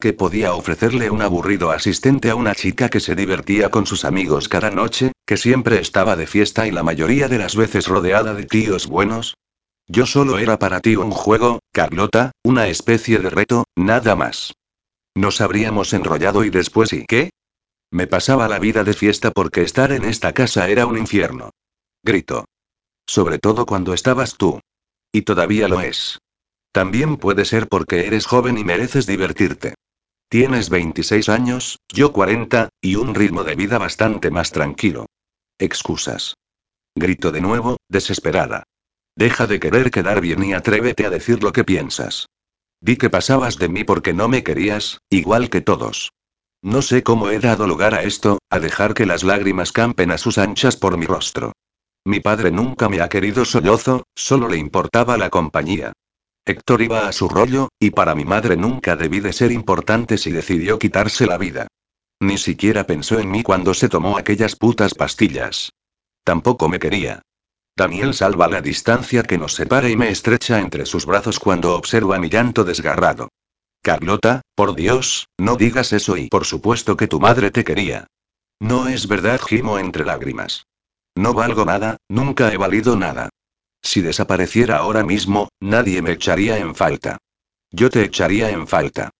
Que 0.00 0.12
podía 0.12 0.54
ofrecerle 0.54 1.10
un 1.10 1.22
aburrido 1.22 1.70
asistente 1.70 2.30
a 2.30 2.34
una 2.34 2.54
chica 2.54 2.88
que 2.88 3.00
se 3.00 3.14
divertía 3.14 3.70
con 3.70 3.86
sus 3.86 4.04
amigos 4.04 4.48
cada 4.48 4.70
noche, 4.70 5.12
que 5.26 5.36
siempre 5.36 5.80
estaba 5.80 6.16
de 6.16 6.26
fiesta 6.26 6.66
y 6.66 6.70
la 6.70 6.82
mayoría 6.82 7.28
de 7.28 7.38
las 7.38 7.54
veces 7.54 7.86
rodeada 7.86 8.34
de 8.34 8.44
tíos 8.44 8.86
buenos? 8.86 9.34
Yo 9.88 10.06
solo 10.06 10.38
era 10.38 10.58
para 10.58 10.80
ti 10.80 10.96
un 10.96 11.10
juego, 11.10 11.58
Carlota, 11.72 12.32
una 12.42 12.68
especie 12.68 13.18
de 13.18 13.30
reto, 13.30 13.64
nada 13.76 14.16
más. 14.16 14.54
Nos 15.14 15.40
habríamos 15.40 15.92
enrollado 15.92 16.44
y 16.44 16.50
después 16.50 16.92
¿y 16.92 17.04
qué? 17.04 17.30
Me 17.92 18.06
pasaba 18.06 18.48
la 18.48 18.58
vida 18.58 18.84
de 18.84 18.94
fiesta 18.94 19.32
porque 19.32 19.60
estar 19.60 19.92
en 19.92 20.04
esta 20.04 20.32
casa 20.32 20.66
era 20.70 20.86
un 20.86 20.96
infierno. 20.96 21.50
Grito. 22.02 22.46
Sobre 23.06 23.38
todo 23.38 23.66
cuando 23.66 23.92
estabas 23.92 24.38
tú. 24.38 24.60
Y 25.12 25.22
todavía 25.22 25.68
lo 25.68 25.82
es. 25.82 26.18
También 26.72 27.18
puede 27.18 27.44
ser 27.44 27.68
porque 27.68 28.06
eres 28.06 28.24
joven 28.24 28.56
y 28.56 28.64
mereces 28.64 29.06
divertirte. 29.06 29.74
Tienes 30.30 30.70
26 30.70 31.28
años, 31.28 31.80
yo 31.86 32.14
40, 32.14 32.70
y 32.80 32.96
un 32.96 33.14
ritmo 33.14 33.44
de 33.44 33.56
vida 33.56 33.76
bastante 33.76 34.30
más 34.30 34.52
tranquilo. 34.52 35.04
Excusas. 35.58 36.36
Grito 36.94 37.30
de 37.30 37.42
nuevo, 37.42 37.76
desesperada. 37.90 38.62
Deja 39.16 39.46
de 39.46 39.60
querer 39.60 39.90
quedar 39.90 40.22
bien 40.22 40.42
y 40.42 40.54
atrévete 40.54 41.04
a 41.04 41.10
decir 41.10 41.42
lo 41.42 41.52
que 41.52 41.62
piensas. 41.62 42.24
Di 42.80 42.96
que 42.96 43.10
pasabas 43.10 43.58
de 43.58 43.68
mí 43.68 43.84
porque 43.84 44.14
no 44.14 44.28
me 44.28 44.42
querías, 44.42 44.98
igual 45.10 45.50
que 45.50 45.60
todos. 45.60 46.10
No 46.62 46.80
sé 46.80 47.02
cómo 47.02 47.28
he 47.28 47.40
dado 47.40 47.66
lugar 47.66 47.92
a 47.92 48.04
esto, 48.04 48.38
a 48.48 48.60
dejar 48.60 48.94
que 48.94 49.04
las 49.04 49.24
lágrimas 49.24 49.72
campen 49.72 50.12
a 50.12 50.18
sus 50.18 50.38
anchas 50.38 50.76
por 50.76 50.96
mi 50.96 51.06
rostro. 51.06 51.52
Mi 52.04 52.20
padre 52.20 52.52
nunca 52.52 52.88
me 52.88 53.00
ha 53.00 53.08
querido 53.08 53.44
sollozo, 53.44 54.04
solo 54.14 54.48
le 54.48 54.58
importaba 54.58 55.16
la 55.16 55.28
compañía. 55.28 55.92
Héctor 56.44 56.82
iba 56.82 57.08
a 57.08 57.12
su 57.12 57.28
rollo, 57.28 57.68
y 57.80 57.90
para 57.90 58.14
mi 58.14 58.24
madre 58.24 58.56
nunca 58.56 58.94
debí 58.94 59.18
de 59.18 59.32
ser 59.32 59.50
importante 59.50 60.18
si 60.18 60.30
decidió 60.30 60.78
quitarse 60.78 61.26
la 61.26 61.36
vida. 61.36 61.66
Ni 62.20 62.38
siquiera 62.38 62.86
pensó 62.86 63.18
en 63.18 63.30
mí 63.30 63.42
cuando 63.42 63.74
se 63.74 63.88
tomó 63.88 64.16
aquellas 64.16 64.54
putas 64.54 64.94
pastillas. 64.94 65.70
Tampoco 66.22 66.68
me 66.68 66.78
quería. 66.78 67.22
Daniel 67.76 68.14
salva 68.14 68.46
la 68.46 68.60
distancia 68.60 69.24
que 69.24 69.38
nos 69.38 69.54
separa 69.54 69.88
y 69.88 69.96
me 69.96 70.10
estrecha 70.10 70.60
entre 70.60 70.86
sus 70.86 71.06
brazos 71.06 71.40
cuando 71.40 71.74
observa 71.74 72.20
mi 72.20 72.28
llanto 72.28 72.62
desgarrado. 72.62 73.28
Carlota, 73.82 74.42
por 74.54 74.76
Dios, 74.76 75.26
no 75.38 75.56
digas 75.56 75.92
eso 75.92 76.16
y 76.16 76.28
por 76.28 76.44
supuesto 76.44 76.96
que 76.96 77.08
tu 77.08 77.18
madre 77.18 77.50
te 77.50 77.64
quería. 77.64 78.06
No 78.60 78.86
es 78.86 79.08
verdad, 79.08 79.40
gimo 79.40 79.78
entre 79.80 80.04
lágrimas. 80.04 80.66
No 81.16 81.34
valgo 81.34 81.64
nada, 81.64 81.96
nunca 82.08 82.52
he 82.52 82.56
valido 82.56 82.96
nada. 82.96 83.28
Si 83.82 84.00
desapareciera 84.00 84.76
ahora 84.76 85.02
mismo, 85.02 85.48
nadie 85.60 86.00
me 86.00 86.12
echaría 86.12 86.58
en 86.58 86.76
falta. 86.76 87.18
Yo 87.72 87.90
te 87.90 88.04
echaría 88.04 88.50
en 88.50 88.68
falta. 88.68 89.10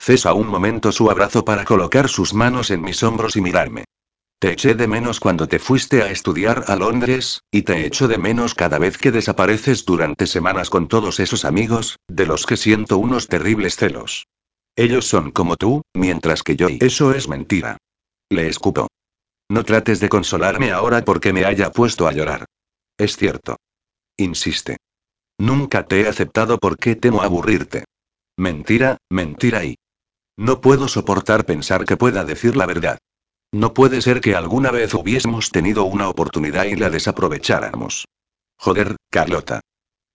Cesa 0.00 0.32
un 0.32 0.48
momento 0.48 0.90
su 0.90 1.08
abrazo 1.10 1.44
para 1.44 1.64
colocar 1.64 2.08
sus 2.08 2.34
manos 2.34 2.72
en 2.72 2.82
mis 2.82 3.02
hombros 3.04 3.36
y 3.36 3.40
mirarme. 3.40 3.84
Te 4.40 4.52
eché 4.52 4.74
de 4.74 4.86
menos 4.86 5.18
cuando 5.18 5.48
te 5.48 5.58
fuiste 5.58 6.02
a 6.02 6.10
estudiar 6.10 6.64
a 6.68 6.76
Londres, 6.76 7.42
y 7.50 7.62
te 7.62 7.84
echo 7.84 8.06
de 8.06 8.18
menos 8.18 8.54
cada 8.54 8.78
vez 8.78 8.96
que 8.96 9.10
desapareces 9.10 9.84
durante 9.84 10.28
semanas 10.28 10.70
con 10.70 10.86
todos 10.86 11.18
esos 11.18 11.44
amigos, 11.44 11.98
de 12.06 12.24
los 12.24 12.46
que 12.46 12.56
siento 12.56 12.98
unos 12.98 13.26
terribles 13.26 13.74
celos. 13.74 14.28
Ellos 14.76 15.06
son 15.06 15.32
como 15.32 15.56
tú, 15.56 15.82
mientras 15.92 16.44
que 16.44 16.54
yo 16.54 16.68
y 16.68 16.78
eso 16.80 17.12
es 17.12 17.28
mentira. 17.28 17.78
Le 18.30 18.46
escupo. 18.46 18.86
No 19.50 19.64
trates 19.64 19.98
de 19.98 20.08
consolarme 20.08 20.70
ahora 20.70 21.04
porque 21.04 21.32
me 21.32 21.44
haya 21.44 21.72
puesto 21.72 22.06
a 22.06 22.12
llorar. 22.12 22.44
Es 22.96 23.16
cierto. 23.16 23.56
Insiste. 24.16 24.76
Nunca 25.36 25.84
te 25.84 26.02
he 26.02 26.08
aceptado 26.08 26.58
porque 26.58 26.94
temo 26.94 27.22
aburrirte. 27.22 27.86
Mentira, 28.36 28.98
mentira 29.10 29.64
y... 29.64 29.78
No 30.36 30.60
puedo 30.60 30.86
soportar 30.86 31.44
pensar 31.44 31.84
que 31.84 31.96
pueda 31.96 32.24
decir 32.24 32.56
la 32.56 32.66
verdad. 32.66 32.98
No 33.52 33.72
puede 33.72 34.02
ser 34.02 34.20
que 34.20 34.34
alguna 34.34 34.70
vez 34.70 34.92
hubiésemos 34.92 35.50
tenido 35.50 35.84
una 35.84 36.08
oportunidad 36.08 36.64
y 36.66 36.76
la 36.76 36.90
desaprovecháramos. 36.90 38.04
Joder, 38.58 38.96
Carlota. 39.10 39.60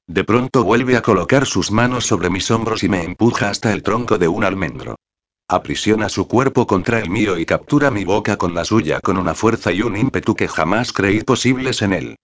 De 0.07 0.23
pronto 0.23 0.63
vuelve 0.63 0.97
a 0.97 1.01
colocar 1.01 1.47
sus 1.47 1.71
manos 1.71 2.05
sobre 2.05 2.29
mis 2.29 2.51
hombros 2.51 2.83
y 2.83 2.89
me 2.89 3.03
empuja 3.03 3.49
hasta 3.49 3.73
el 3.73 3.81
tronco 3.81 4.19
de 4.19 4.27
un 4.27 4.43
almendro. 4.43 4.97
Aprisiona 5.47 6.09
su 6.09 6.27
cuerpo 6.27 6.67
contra 6.67 6.99
el 6.99 7.09
mío 7.09 7.39
y 7.39 7.45
captura 7.45 7.89
mi 7.89 8.05
boca 8.05 8.37
con 8.37 8.53
la 8.53 8.65
suya 8.65 8.99
con 8.99 9.17
una 9.17 9.33
fuerza 9.33 9.71
y 9.71 9.81
un 9.81 9.97
ímpetu 9.97 10.35
que 10.35 10.47
jamás 10.47 10.93
creí 10.93 11.21
posibles 11.21 11.81
en 11.81 11.93
él. 11.93 12.15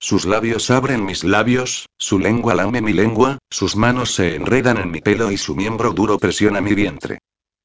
Sus 0.00 0.24
labios 0.24 0.70
abren 0.70 1.04
mis 1.04 1.24
labios, 1.24 1.86
su 1.98 2.18
lengua 2.18 2.54
lame 2.54 2.80
mi 2.80 2.92
lengua, 2.92 3.38
sus 3.50 3.76
manos 3.76 4.14
se 4.14 4.34
enredan 4.34 4.78
en 4.78 4.90
mi 4.90 5.00
pelo 5.00 5.30
y 5.30 5.36
su 5.36 5.54
miembro 5.54 5.92
duro 5.92 6.18
presiona 6.18 6.60
mi 6.60 6.74
vientre. 6.74 7.18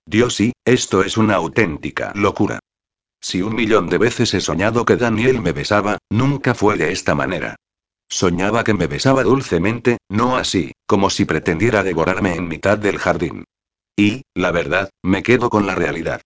Dios 0.06 0.36
sí, 0.36 0.52
esto 0.66 1.02
es 1.04 1.18
una 1.18 1.36
auténtica 1.36 2.12
locura. 2.16 2.60
Si 3.22 3.42
un 3.42 3.56
millón 3.56 3.90
de 3.90 3.98
veces 3.98 4.34
he 4.34 4.42
soñado 4.42 4.86
que 4.86 4.96
Daniel 4.96 5.42
me 5.42 5.52
besaba, 5.52 5.98
nunca 6.10 6.54
fue 6.54 6.78
de 6.78 6.92
esta 6.92 7.16
manera. 7.16 7.56
Soñaba 8.08 8.64
que 8.64 8.74
me 8.74 8.88
besaba 8.88 9.24
dulcemente, 9.24 9.98
no 10.10 10.38
así, 10.38 10.72
como 10.88 11.10
si 11.10 11.26
pretendiera 11.26 11.84
devorarme 11.84 12.36
en 12.36 12.48
mitad 12.48 12.78
del 12.78 12.98
jardín. 12.98 13.44
Y, 13.96 14.24
la 14.34 14.52
verdad, 14.52 14.90
me 15.04 15.22
quedo 15.22 15.50
con 15.50 15.68
la 15.68 15.76
realidad. 15.76 16.22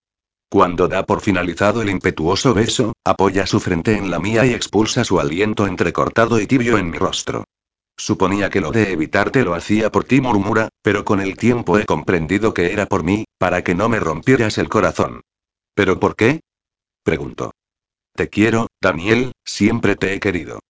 Cuando 0.48 0.86
da 0.86 1.04
por 1.04 1.20
finalizado 1.20 1.82
el 1.82 1.90
impetuoso 1.90 2.54
beso, 2.54 2.92
apoya 3.04 3.44
su 3.46 3.58
frente 3.58 3.96
en 3.96 4.10
la 4.10 4.20
mía 4.20 4.46
y 4.46 4.54
expulsa 4.54 5.04
su 5.04 5.18
aliento 5.18 5.66
entrecortado 5.66 6.40
y 6.40 6.46
tibio 6.46 6.78
en 6.78 6.90
mi 6.90 6.98
rostro. 6.98 7.44
Suponía 7.96 8.50
que 8.50 8.60
lo 8.60 8.70
de 8.70 8.92
evitarte 8.92 9.44
lo 9.44 9.54
hacía 9.54 9.90
por 9.90 10.04
ti, 10.04 10.20
murmura, 10.20 10.68
pero 10.82 11.04
con 11.04 11.20
el 11.20 11.36
tiempo 11.36 11.78
he 11.78 11.84
comprendido 11.84 12.54
que 12.54 12.72
era 12.72 12.86
por 12.86 13.02
mí, 13.02 13.24
para 13.38 13.62
que 13.62 13.74
no 13.74 13.88
me 13.88 14.00
rompieras 14.00 14.58
el 14.58 14.68
corazón. 14.68 15.22
¿Pero 15.74 15.98
por 15.98 16.16
qué? 16.16 16.40
Preguntó. 17.04 17.52
Te 18.14 18.28
quiero, 18.28 18.68
Daniel, 18.80 19.32
siempre 19.44 19.94
te 19.94 20.14
he 20.14 20.20
querido. 20.20 20.60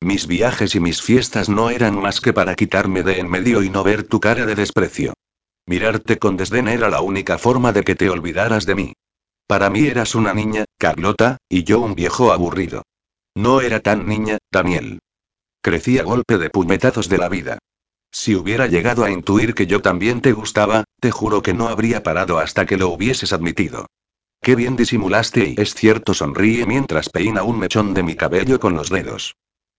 Mis 0.00 0.26
viajes 0.26 0.74
y 0.74 0.80
mis 0.80 1.02
fiestas 1.02 1.48
no 1.48 1.70
eran 1.70 2.00
más 2.00 2.20
que 2.20 2.32
para 2.32 2.54
quitarme 2.54 3.02
de 3.02 3.20
en 3.20 3.30
medio 3.30 3.62
y 3.62 3.70
no 3.70 3.84
ver 3.84 4.02
tu 4.02 4.18
cara 4.18 4.46
de 4.46 4.54
desprecio. 4.54 5.12
Mirarte 5.66 6.18
con 6.18 6.36
desdén 6.36 6.66
era 6.66 6.90
la 6.90 7.02
única 7.02 7.38
forma 7.38 7.72
de 7.72 7.84
que 7.84 7.94
te 7.94 8.08
olvidaras 8.08 8.66
de 8.66 8.74
mí. 8.74 8.92
Para 9.46 9.68
mí 9.68 9.86
eras 9.86 10.14
una 10.14 10.32
niña, 10.32 10.64
Carlota, 10.78 11.36
y 11.48 11.62
yo 11.64 11.80
un 11.80 11.94
viejo 11.94 12.32
aburrido. 12.32 12.82
No 13.34 13.60
era 13.60 13.80
tan 13.80 14.06
niña, 14.06 14.38
Daniel. 14.50 14.98
Crecí 15.60 15.98
a 15.98 16.04
golpe 16.04 16.38
de 16.38 16.50
puñetazos 16.50 17.08
de 17.08 17.18
la 17.18 17.28
vida. 17.28 17.58
Si 18.10 18.34
hubiera 18.34 18.66
llegado 18.66 19.04
a 19.04 19.10
intuir 19.10 19.54
que 19.54 19.66
yo 19.66 19.82
también 19.82 20.20
te 20.20 20.32
gustaba, 20.32 20.84
te 21.00 21.10
juro 21.10 21.42
que 21.42 21.54
no 21.54 21.68
habría 21.68 22.02
parado 22.02 22.38
hasta 22.38 22.66
que 22.66 22.76
lo 22.76 22.88
hubieses 22.88 23.32
admitido. 23.32 23.86
Qué 24.42 24.56
bien 24.56 24.74
disimulaste 24.74 25.54
y 25.56 25.60
es 25.60 25.74
cierto 25.76 26.14
sonríe 26.14 26.66
mientras 26.66 27.08
peina 27.08 27.44
un 27.44 27.60
mechón 27.60 27.94
de 27.94 28.02
mi 28.02 28.16
cabello 28.16 28.58
con 28.58 28.74
los 28.74 28.90
dedos. 28.90 29.36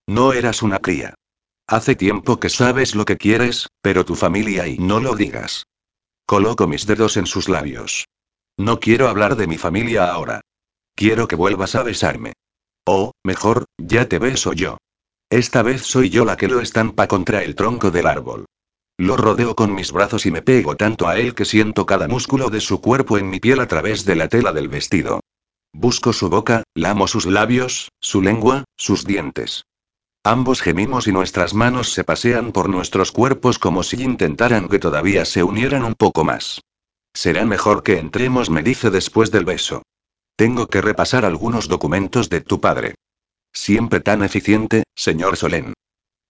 No 0.07 0.31
eras 0.31 0.61
una 0.61 0.79
cría. 0.79 1.15
Hace 1.67 1.95
tiempo 1.95 2.39
que 2.39 2.49
sabes 2.49 2.95
lo 2.95 3.03
que 3.03 3.17
quieres, 3.17 3.67
pero 3.81 4.05
tu 4.05 4.15
familia 4.15 4.65
y 4.67 4.77
no 4.77 5.01
lo 5.01 5.15
digas. 5.15 5.65
Coloco 6.25 6.65
mis 6.65 6.87
dedos 6.87 7.17
en 7.17 7.25
sus 7.25 7.49
labios. 7.49 8.05
No 8.57 8.79
quiero 8.79 9.09
hablar 9.09 9.35
de 9.35 9.47
mi 9.47 9.57
familia 9.57 10.09
ahora. 10.09 10.39
Quiero 10.95 11.27
que 11.27 11.35
vuelvas 11.35 11.75
a 11.75 11.83
besarme. 11.83 12.31
O, 12.85 13.11
mejor, 13.21 13.65
ya 13.77 14.07
te 14.07 14.17
beso 14.17 14.53
yo. 14.53 14.77
Esta 15.29 15.61
vez 15.61 15.81
soy 15.81 16.09
yo 16.09 16.23
la 16.23 16.37
que 16.37 16.47
lo 16.47 16.61
estampa 16.61 17.07
contra 17.07 17.43
el 17.43 17.55
tronco 17.55 17.91
del 17.91 18.07
árbol. 18.07 18.45
Lo 18.97 19.17
rodeo 19.17 19.55
con 19.55 19.73
mis 19.73 19.91
brazos 19.91 20.25
y 20.25 20.31
me 20.31 20.41
pego 20.41 20.75
tanto 20.75 21.07
a 21.07 21.17
él 21.17 21.33
que 21.33 21.45
siento 21.45 21.85
cada 21.85 22.07
músculo 22.07 22.49
de 22.49 22.61
su 22.61 22.79
cuerpo 22.79 23.17
en 23.17 23.29
mi 23.29 23.39
piel 23.39 23.59
a 23.59 23.67
través 23.67 24.05
de 24.05 24.15
la 24.15 24.27
tela 24.27 24.53
del 24.53 24.67
vestido. 24.67 25.21
Busco 25.73 26.13
su 26.13 26.29
boca, 26.29 26.63
lamo 26.75 27.07
sus 27.07 27.25
labios, 27.25 27.89
su 27.99 28.21
lengua, 28.21 28.65
sus 28.77 29.05
dientes. 29.05 29.63
Ambos 30.23 30.61
gemimos 30.61 31.07
y 31.07 31.11
nuestras 31.11 31.55
manos 31.55 31.91
se 31.91 32.03
pasean 32.03 32.51
por 32.51 32.69
nuestros 32.69 33.11
cuerpos 33.11 33.57
como 33.57 33.81
si 33.81 34.01
intentaran 34.01 34.69
que 34.69 34.79
todavía 34.79 35.25
se 35.25 35.43
unieran 35.43 35.83
un 35.83 35.95
poco 35.95 36.23
más. 36.23 36.61
Será 37.13 37.45
mejor 37.45 37.83
que 37.83 37.97
entremos, 37.97 38.49
me 38.49 38.61
dice 38.61 38.91
después 38.91 39.31
del 39.31 39.45
beso. 39.45 39.81
Tengo 40.35 40.67
que 40.67 40.81
repasar 40.81 41.25
algunos 41.25 41.67
documentos 41.67 42.29
de 42.29 42.41
tu 42.41 42.61
padre. 42.61 42.95
Siempre 43.51 43.99
tan 43.99 44.23
eficiente, 44.23 44.83
señor 44.95 45.35
Solén. 45.35 45.73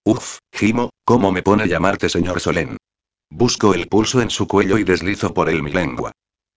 Uf, 0.06 0.40
Gimo, 0.52 0.90
¿cómo 1.06 1.32
me 1.32 1.44
pone 1.44 1.68
llamarte 1.68 2.10
señor 2.10 2.42
Solén? 2.42 2.78
Busco 3.30 3.74
el 3.74 3.88
pulso 3.88 4.22
en 4.22 4.30
su 4.30 4.48
cuello 4.48 4.78
y 4.78 4.84
deslizo 4.84 5.34
por 5.34 5.50
él 5.50 5.64
mi 5.64 5.72
lengua. 5.72 6.12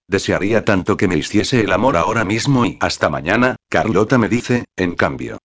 Desearía 0.08 0.64
tanto 0.64 0.96
que 0.96 1.08
me 1.08 1.16
hiciese 1.16 1.60
el 1.60 1.72
amor 1.72 1.96
ahora 1.96 2.24
mismo 2.24 2.66
y 2.66 2.76
hasta 2.80 3.08
mañana, 3.08 3.56
Carlota 3.68 4.18
me 4.18 4.28
dice, 4.28 4.64
en 4.76 4.94
cambio. 4.94 5.38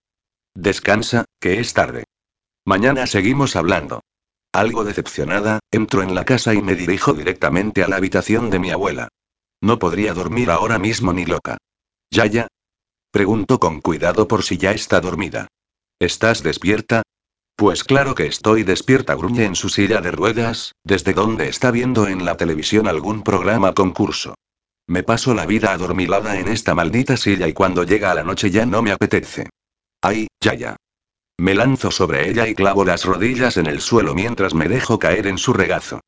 Descansa, 0.56 1.26
que 1.40 1.60
es 1.60 1.74
tarde. 1.74 2.04
Mañana 2.66 3.08
seguimos 3.08 3.56
hablando. 3.56 4.02
Algo 4.52 4.84
decepcionada, 4.84 5.60
entro 5.72 6.04
en 6.04 6.14
la 6.14 6.26
casa 6.26 6.54
y 6.54 6.62
me 6.62 6.76
dirijo 6.76 7.14
directamente 7.14 7.84
a 7.84 7.88
la 7.88 7.96
habitación 7.96 8.50
de 8.50 8.60
mi 8.60 8.72
abuela. 8.72 9.08
No 9.62 9.80
podría 9.80 10.14
dormir 10.14 10.50
ahora 10.52 10.80
mismo 10.80 11.14
ni 11.14 11.26
loca. 11.26 11.58
Yaya. 12.10 12.48
Pregunto 13.12 13.60
con 13.60 13.80
cuidado 13.80 14.28
por 14.28 14.44
si 14.44 14.58
ya 14.58 14.72
está 14.72 15.00
dormida. 15.02 15.48
¿Estás 16.00 16.44
despierta? 16.44 17.04
Pues 17.62 17.84
claro 17.84 18.16
que 18.16 18.26
estoy 18.26 18.64
despierta, 18.64 19.14
gruñe 19.14 19.46
en 19.46 19.54
su 19.54 19.70
silla 19.70 20.02
de 20.02 20.10
ruedas, 20.10 20.74
desde 20.84 21.14
donde 21.14 21.48
está 21.48 21.70
viendo 21.70 22.08
en 22.08 22.26
la 22.26 22.36
televisión 22.36 22.88
algún 22.88 23.22
programa 23.22 23.76
concurso. 23.76 24.34
Me 24.88 25.04
paso 25.04 25.36
la 25.36 25.46
vida 25.46 25.72
adormilada 25.72 26.40
en 26.40 26.48
esta 26.48 26.74
maldita 26.74 27.18
silla 27.18 27.48
y 27.48 27.54
cuando 27.54 27.84
llega 27.84 28.16
la 28.16 28.24
noche 28.24 28.50
ya 28.50 28.66
no 28.66 28.82
me 28.82 28.92
apetece. 28.92 29.48
Ay, 30.02 30.26
ya 30.44 30.56
ya. 30.56 30.76
Me 31.38 31.54
lanzo 31.54 31.92
sobre 31.92 32.32
ella 32.32 32.48
y 32.48 32.56
clavo 32.56 32.84
las 32.84 33.06
rodillas 33.06 33.58
en 33.58 33.68
el 33.68 33.80
suelo 33.80 34.16
mientras 34.16 34.56
me 34.56 34.68
dejo 34.68 34.98
caer 34.98 35.28
en 35.28 35.38
su 35.38 35.54
regazo. 35.54 36.00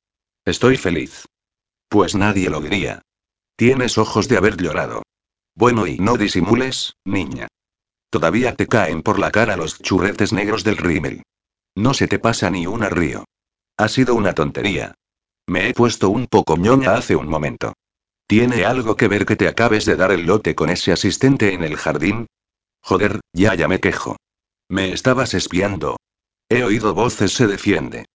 Estoy 0.45 0.75
feliz. 0.75 1.27
Pues 1.87 2.15
nadie 2.15 2.49
lo 2.49 2.61
diría. 2.61 3.03
Tienes 3.57 3.99
ojos 3.99 4.27
de 4.27 4.37
haber 4.37 4.57
llorado. 4.57 5.03
Bueno, 5.53 5.85
y 5.85 5.99
no 5.99 6.17
disimules, 6.17 6.95
niña. 7.05 7.47
Todavía 8.09 8.55
te 8.55 8.65
caen 8.65 9.03
por 9.03 9.19
la 9.19 9.29
cara 9.29 9.55
los 9.55 9.77
churretes 9.77 10.33
negros 10.33 10.63
del 10.63 10.77
rímel. 10.77 11.21
No 11.75 11.93
se 11.93 12.07
te 12.07 12.19
pasa 12.19 12.49
ni 12.49 12.67
una 12.67 12.89
río. 12.89 13.25
Ha 13.77 13.87
sido 13.87 14.15
una 14.15 14.33
tontería. 14.33 14.95
Me 15.47 15.67
he 15.67 15.73
puesto 15.73 16.09
un 16.09 16.27
poco 16.27 16.55
ñoña 16.55 16.95
hace 16.95 17.15
un 17.15 17.27
momento. 17.27 17.73
¿Tiene 18.27 18.65
algo 18.65 18.95
que 18.95 19.07
ver 19.07 19.25
que 19.25 19.35
te 19.35 19.47
acabes 19.47 19.85
de 19.85 19.95
dar 19.95 20.11
el 20.11 20.25
lote 20.25 20.55
con 20.55 20.69
ese 20.69 20.91
asistente 20.91 21.53
en 21.53 21.63
el 21.63 21.75
jardín? 21.75 22.27
Joder, 22.81 23.19
ya 23.33 23.55
ya 23.55 23.67
me 23.67 23.79
quejo. 23.79 24.17
Me 24.69 24.93
estabas 24.93 25.33
espiando. 25.33 25.97
He 26.49 26.63
oído 26.63 26.93
voces, 26.93 27.33
se 27.33 27.47
defiende. 27.47 28.05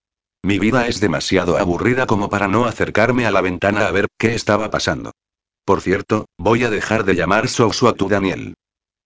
Mi 0.43 0.59
vida 0.59 0.87
es 0.87 1.01
demasiado 1.01 1.59
aburrida 1.59 2.07
como 2.07 2.31
para 2.31 2.49
no 2.49 2.65
acercarme 2.65 3.27
a 3.27 3.31
la 3.31 3.41
ventana 3.41 3.87
a 3.87 3.91
ver 3.91 4.07
qué 4.19 4.35
estaba 4.35 4.71
pasando. 4.71 5.13
Por 5.65 5.81
cierto, 5.81 6.27
voy 6.39 6.65
a 6.65 6.71
dejar 6.71 7.05
de 7.05 7.15
llamar 7.15 7.49
Sosu 7.49 7.89
a 7.89 7.95
tu 7.95 8.09
Daniel. 8.09 8.55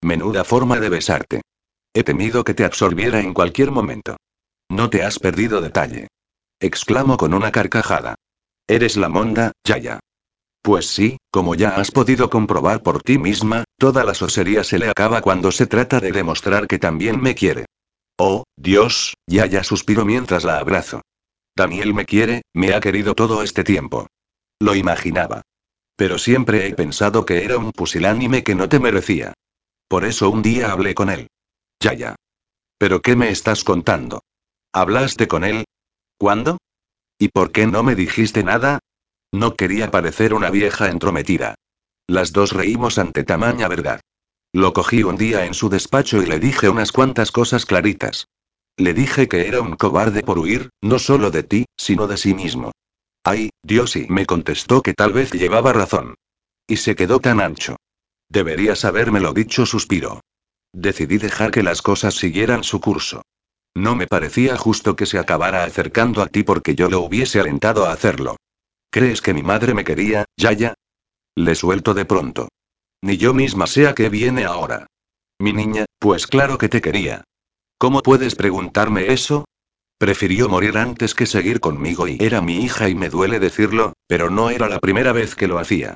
Menuda 0.01 0.43
forma 0.43 0.79
de 0.79 0.89
besarte. 0.89 1.41
He 1.93 2.03
temido 2.03 2.43
que 2.43 2.53
te 2.53 2.65
absorbiera 2.65 3.19
en 3.19 3.33
cualquier 3.33 3.71
momento. 3.71 4.17
No 4.73 4.89
te 4.89 5.03
has 5.03 5.19
perdido 5.19 5.61
detalle. 5.61 6.07
Exclamo 6.59 7.15
con 7.15 7.35
una 7.35 7.51
carcajada. 7.51 8.15
Eres 8.67 8.97
la 8.97 9.07
monda, 9.07 9.51
Yaya. 9.63 9.99
Pues 10.63 10.87
sí, 10.87 11.17
como 11.29 11.53
ya 11.53 11.75
has 11.75 11.91
podido 11.91 12.31
comprobar 12.31 12.81
por 12.81 13.03
ti 13.03 13.19
misma, 13.19 13.65
toda 13.77 14.03
la 14.03 14.15
sosería 14.15 14.63
se 14.63 14.79
le 14.79 14.89
acaba 14.89 15.21
cuando 15.21 15.51
se 15.51 15.67
trata 15.67 15.99
de 15.99 16.11
demostrar 16.11 16.65
que 16.65 16.79
también 16.79 17.21
me 17.21 17.35
quiere. 17.35 17.67
Oh, 18.17 18.45
Dios, 18.57 19.13
Yaya 19.27 19.63
suspiro 19.63 20.05
mientras 20.05 20.43
la 20.43 20.57
abrazo. 20.57 21.01
Daniel 21.55 21.93
me 21.93 22.05
quiere, 22.05 22.41
me 22.51 22.73
ha 22.73 22.79
querido 22.79 23.13
todo 23.13 23.43
este 23.43 23.63
tiempo. 23.63 24.07
Lo 24.59 24.73
imaginaba. 24.73 25.43
Pero 25.95 26.17
siempre 26.17 26.65
he 26.65 26.73
pensado 26.73 27.27
que 27.27 27.43
era 27.43 27.59
un 27.59 27.73
pusilánime 27.73 28.43
que 28.43 28.55
no 28.55 28.67
te 28.69 28.79
merecía. 28.79 29.35
Por 29.87 30.03
eso 30.03 30.31
un 30.31 30.41
día 30.41 30.71
hablé 30.71 30.95
con 30.95 31.11
él. 31.11 31.27
Yaya. 31.79 32.15
¿Pero 32.79 33.01
qué 33.01 33.15
me 33.15 33.29
estás 33.29 33.63
contando? 33.63 34.23
¿Hablaste 34.75 35.27
con 35.27 35.43
él? 35.43 35.65
¿Cuándo? 36.17 36.57
¿Y 37.19 37.27
por 37.27 37.51
qué 37.51 37.67
no 37.67 37.83
me 37.83 37.93
dijiste 37.93 38.43
nada? 38.43 38.79
No 39.31 39.55
quería 39.55 39.91
parecer 39.91 40.33
una 40.33 40.49
vieja 40.49 40.89
entrometida. 40.89 41.53
Las 42.07 42.33
dos 42.33 42.53
reímos 42.53 42.97
ante 42.97 43.23
tamaña 43.23 43.67
verdad. 43.67 44.01
Lo 44.51 44.73
cogí 44.73 45.03
un 45.03 45.15
día 45.15 45.45
en 45.45 45.53
su 45.53 45.69
despacho 45.69 46.23
y 46.23 46.25
le 46.25 46.39
dije 46.39 46.69
unas 46.69 46.91
cuantas 46.91 47.31
cosas 47.31 47.67
claritas. 47.67 48.25
Le 48.75 48.95
dije 48.95 49.27
que 49.27 49.47
era 49.47 49.61
un 49.61 49.75
cobarde 49.75 50.23
por 50.23 50.39
huir, 50.39 50.71
no 50.81 50.97
solo 50.97 51.29
de 51.29 51.43
ti, 51.43 51.65
sino 51.77 52.07
de 52.07 52.17
sí 52.17 52.33
mismo. 52.33 52.71
Ay, 53.23 53.51
Dios, 53.61 53.95
y 53.95 54.07
me 54.09 54.25
contestó 54.25 54.81
que 54.81 54.95
tal 54.95 55.13
vez 55.13 55.31
llevaba 55.31 55.71
razón. 55.71 56.15
Y 56.67 56.77
se 56.77 56.95
quedó 56.95 57.19
tan 57.19 57.41
ancho. 57.41 57.75
Deberías 58.27 58.85
habérmelo 58.85 59.33
dicho, 59.33 59.67
suspiro. 59.67 60.21
Decidí 60.73 61.19
dejar 61.19 61.51
que 61.51 61.61
las 61.61 61.83
cosas 61.83 62.15
siguieran 62.15 62.63
su 62.63 62.81
curso. 62.81 63.21
No 63.75 63.95
me 63.95 64.07
parecía 64.07 64.55
justo 64.55 64.95
que 64.95 65.05
se 65.05 65.17
acabara 65.17 65.63
acercando 65.63 66.21
a 66.21 66.27
ti 66.27 66.43
porque 66.43 66.75
yo 66.75 66.89
lo 66.89 67.01
hubiese 67.01 67.39
alentado 67.39 67.85
a 67.85 67.93
hacerlo. 67.93 68.37
¿Crees 68.91 69.21
que 69.21 69.33
mi 69.33 69.41
madre 69.41 69.73
me 69.73 69.83
quería, 69.83 70.25
Yaya? 70.37 70.75
Le 71.35 71.55
suelto 71.55 71.93
de 71.93 72.05
pronto. 72.05 72.49
Ni 73.01 73.17
yo 73.17 73.33
misma 73.33 73.65
sé 73.65 73.87
a 73.87 73.95
qué 73.95 74.09
viene 74.09 74.45
ahora. 74.45 74.85
Mi 75.39 75.51
niña, 75.51 75.85
pues 75.99 76.27
claro 76.27 76.57
que 76.57 76.69
te 76.69 76.81
quería. 76.81 77.23
¿Cómo 77.79 78.01
puedes 78.01 78.35
preguntarme 78.35 79.11
eso? 79.11 79.45
Prefirió 79.97 80.47
morir 80.47 80.77
antes 80.77 81.15
que 81.15 81.25
seguir 81.25 81.59
conmigo 81.59 82.07
y 82.07 82.17
era 82.19 82.41
mi 82.41 82.63
hija 82.63 82.89
y 82.89 82.95
me 82.95 83.09
duele 83.09 83.39
decirlo, 83.39 83.93
pero 84.07 84.29
no 84.29 84.51
era 84.51 84.69
la 84.69 84.79
primera 84.79 85.11
vez 85.11 85.35
que 85.35 85.47
lo 85.47 85.57
hacía. 85.59 85.95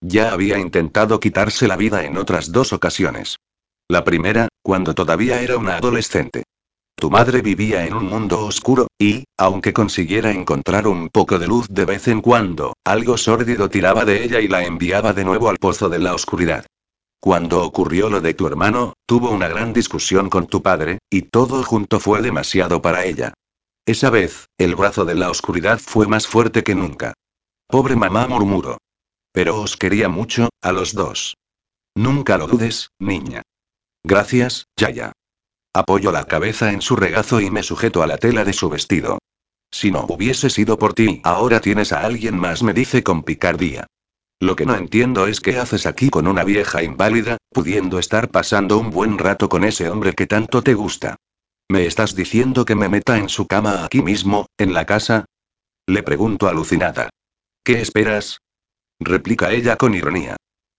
Ya 0.00 0.32
había 0.32 0.58
intentado 0.58 1.18
quitarse 1.20 1.66
la 1.66 1.76
vida 1.76 2.04
en 2.04 2.16
otras 2.16 2.52
dos 2.52 2.72
ocasiones. 2.72 3.36
La 3.88 4.04
primera, 4.04 4.48
cuando 4.62 4.94
todavía 4.94 5.42
era 5.42 5.58
una 5.58 5.76
adolescente. 5.76 6.44
Tu 6.98 7.10
madre 7.10 7.42
vivía 7.42 7.84
en 7.84 7.92
un 7.92 8.06
mundo 8.06 8.40
oscuro, 8.40 8.86
y, 8.98 9.24
aunque 9.36 9.74
consiguiera 9.74 10.30
encontrar 10.30 10.88
un 10.88 11.10
poco 11.10 11.38
de 11.38 11.46
luz 11.46 11.66
de 11.68 11.84
vez 11.84 12.08
en 12.08 12.22
cuando, 12.22 12.72
algo 12.84 13.18
sórdido 13.18 13.68
tiraba 13.68 14.06
de 14.06 14.24
ella 14.24 14.40
y 14.40 14.48
la 14.48 14.64
enviaba 14.64 15.12
de 15.12 15.24
nuevo 15.24 15.50
al 15.50 15.58
pozo 15.58 15.90
de 15.90 15.98
la 15.98 16.14
oscuridad. 16.14 16.64
Cuando 17.20 17.62
ocurrió 17.62 18.08
lo 18.08 18.22
de 18.22 18.32
tu 18.32 18.46
hermano, 18.46 18.94
tuvo 19.04 19.30
una 19.30 19.46
gran 19.46 19.74
discusión 19.74 20.30
con 20.30 20.46
tu 20.46 20.62
padre, 20.62 20.98
y 21.10 21.22
todo 21.22 21.62
junto 21.64 22.00
fue 22.00 22.22
demasiado 22.22 22.80
para 22.80 23.04
ella. 23.04 23.34
Esa 23.84 24.08
vez, 24.08 24.46
el 24.56 24.74
brazo 24.74 25.04
de 25.04 25.16
la 25.16 25.30
oscuridad 25.30 25.78
fue 25.78 26.06
más 26.06 26.26
fuerte 26.26 26.64
que 26.64 26.74
nunca. 26.74 27.12
Pobre 27.68 27.94
mamá 27.94 28.26
murmuró. 28.26 28.78
Pero 29.32 29.60
os 29.60 29.76
quería 29.76 30.08
mucho, 30.08 30.48
a 30.62 30.72
los 30.72 30.94
dos. 30.94 31.34
Nunca 31.94 32.38
lo 32.38 32.46
dudes, 32.46 32.88
niña. 32.98 33.42
Gracias, 34.02 34.64
Yaya. 34.76 35.12
Apoyo 35.76 36.10
la 36.10 36.24
cabeza 36.24 36.72
en 36.72 36.80
su 36.80 36.96
regazo 36.96 37.38
y 37.38 37.50
me 37.50 37.62
sujeto 37.62 38.02
a 38.02 38.06
la 38.06 38.16
tela 38.16 38.46
de 38.46 38.54
su 38.54 38.70
vestido. 38.70 39.18
Si 39.70 39.90
no 39.90 40.06
hubiese 40.08 40.48
sido 40.48 40.78
por 40.78 40.94
ti, 40.94 41.20
ahora 41.22 41.60
tienes 41.60 41.92
a 41.92 42.00
alguien 42.00 42.38
más, 42.38 42.62
me 42.62 42.72
dice 42.72 43.02
con 43.02 43.22
picardía. 43.22 43.86
Lo 44.40 44.56
que 44.56 44.64
no 44.64 44.74
entiendo 44.74 45.26
es 45.26 45.42
qué 45.42 45.58
haces 45.58 45.84
aquí 45.84 46.08
con 46.08 46.28
una 46.28 46.44
vieja 46.44 46.82
inválida, 46.82 47.36
pudiendo 47.52 47.98
estar 47.98 48.30
pasando 48.30 48.78
un 48.78 48.88
buen 48.88 49.18
rato 49.18 49.50
con 49.50 49.64
ese 49.64 49.90
hombre 49.90 50.14
que 50.14 50.26
tanto 50.26 50.62
te 50.62 50.72
gusta. 50.72 51.16
¿Me 51.68 51.84
estás 51.84 52.16
diciendo 52.16 52.64
que 52.64 52.74
me 52.74 52.88
meta 52.88 53.18
en 53.18 53.28
su 53.28 53.46
cama 53.46 53.84
aquí 53.84 54.00
mismo, 54.00 54.46
en 54.56 54.72
la 54.72 54.86
casa? 54.86 55.26
Le 55.86 56.02
pregunto 56.02 56.48
alucinada. 56.48 57.10
¿Qué 57.62 57.82
esperas? 57.82 58.38
replica 58.98 59.52
ella 59.52 59.76
con 59.76 59.94
ironía. 59.94 60.36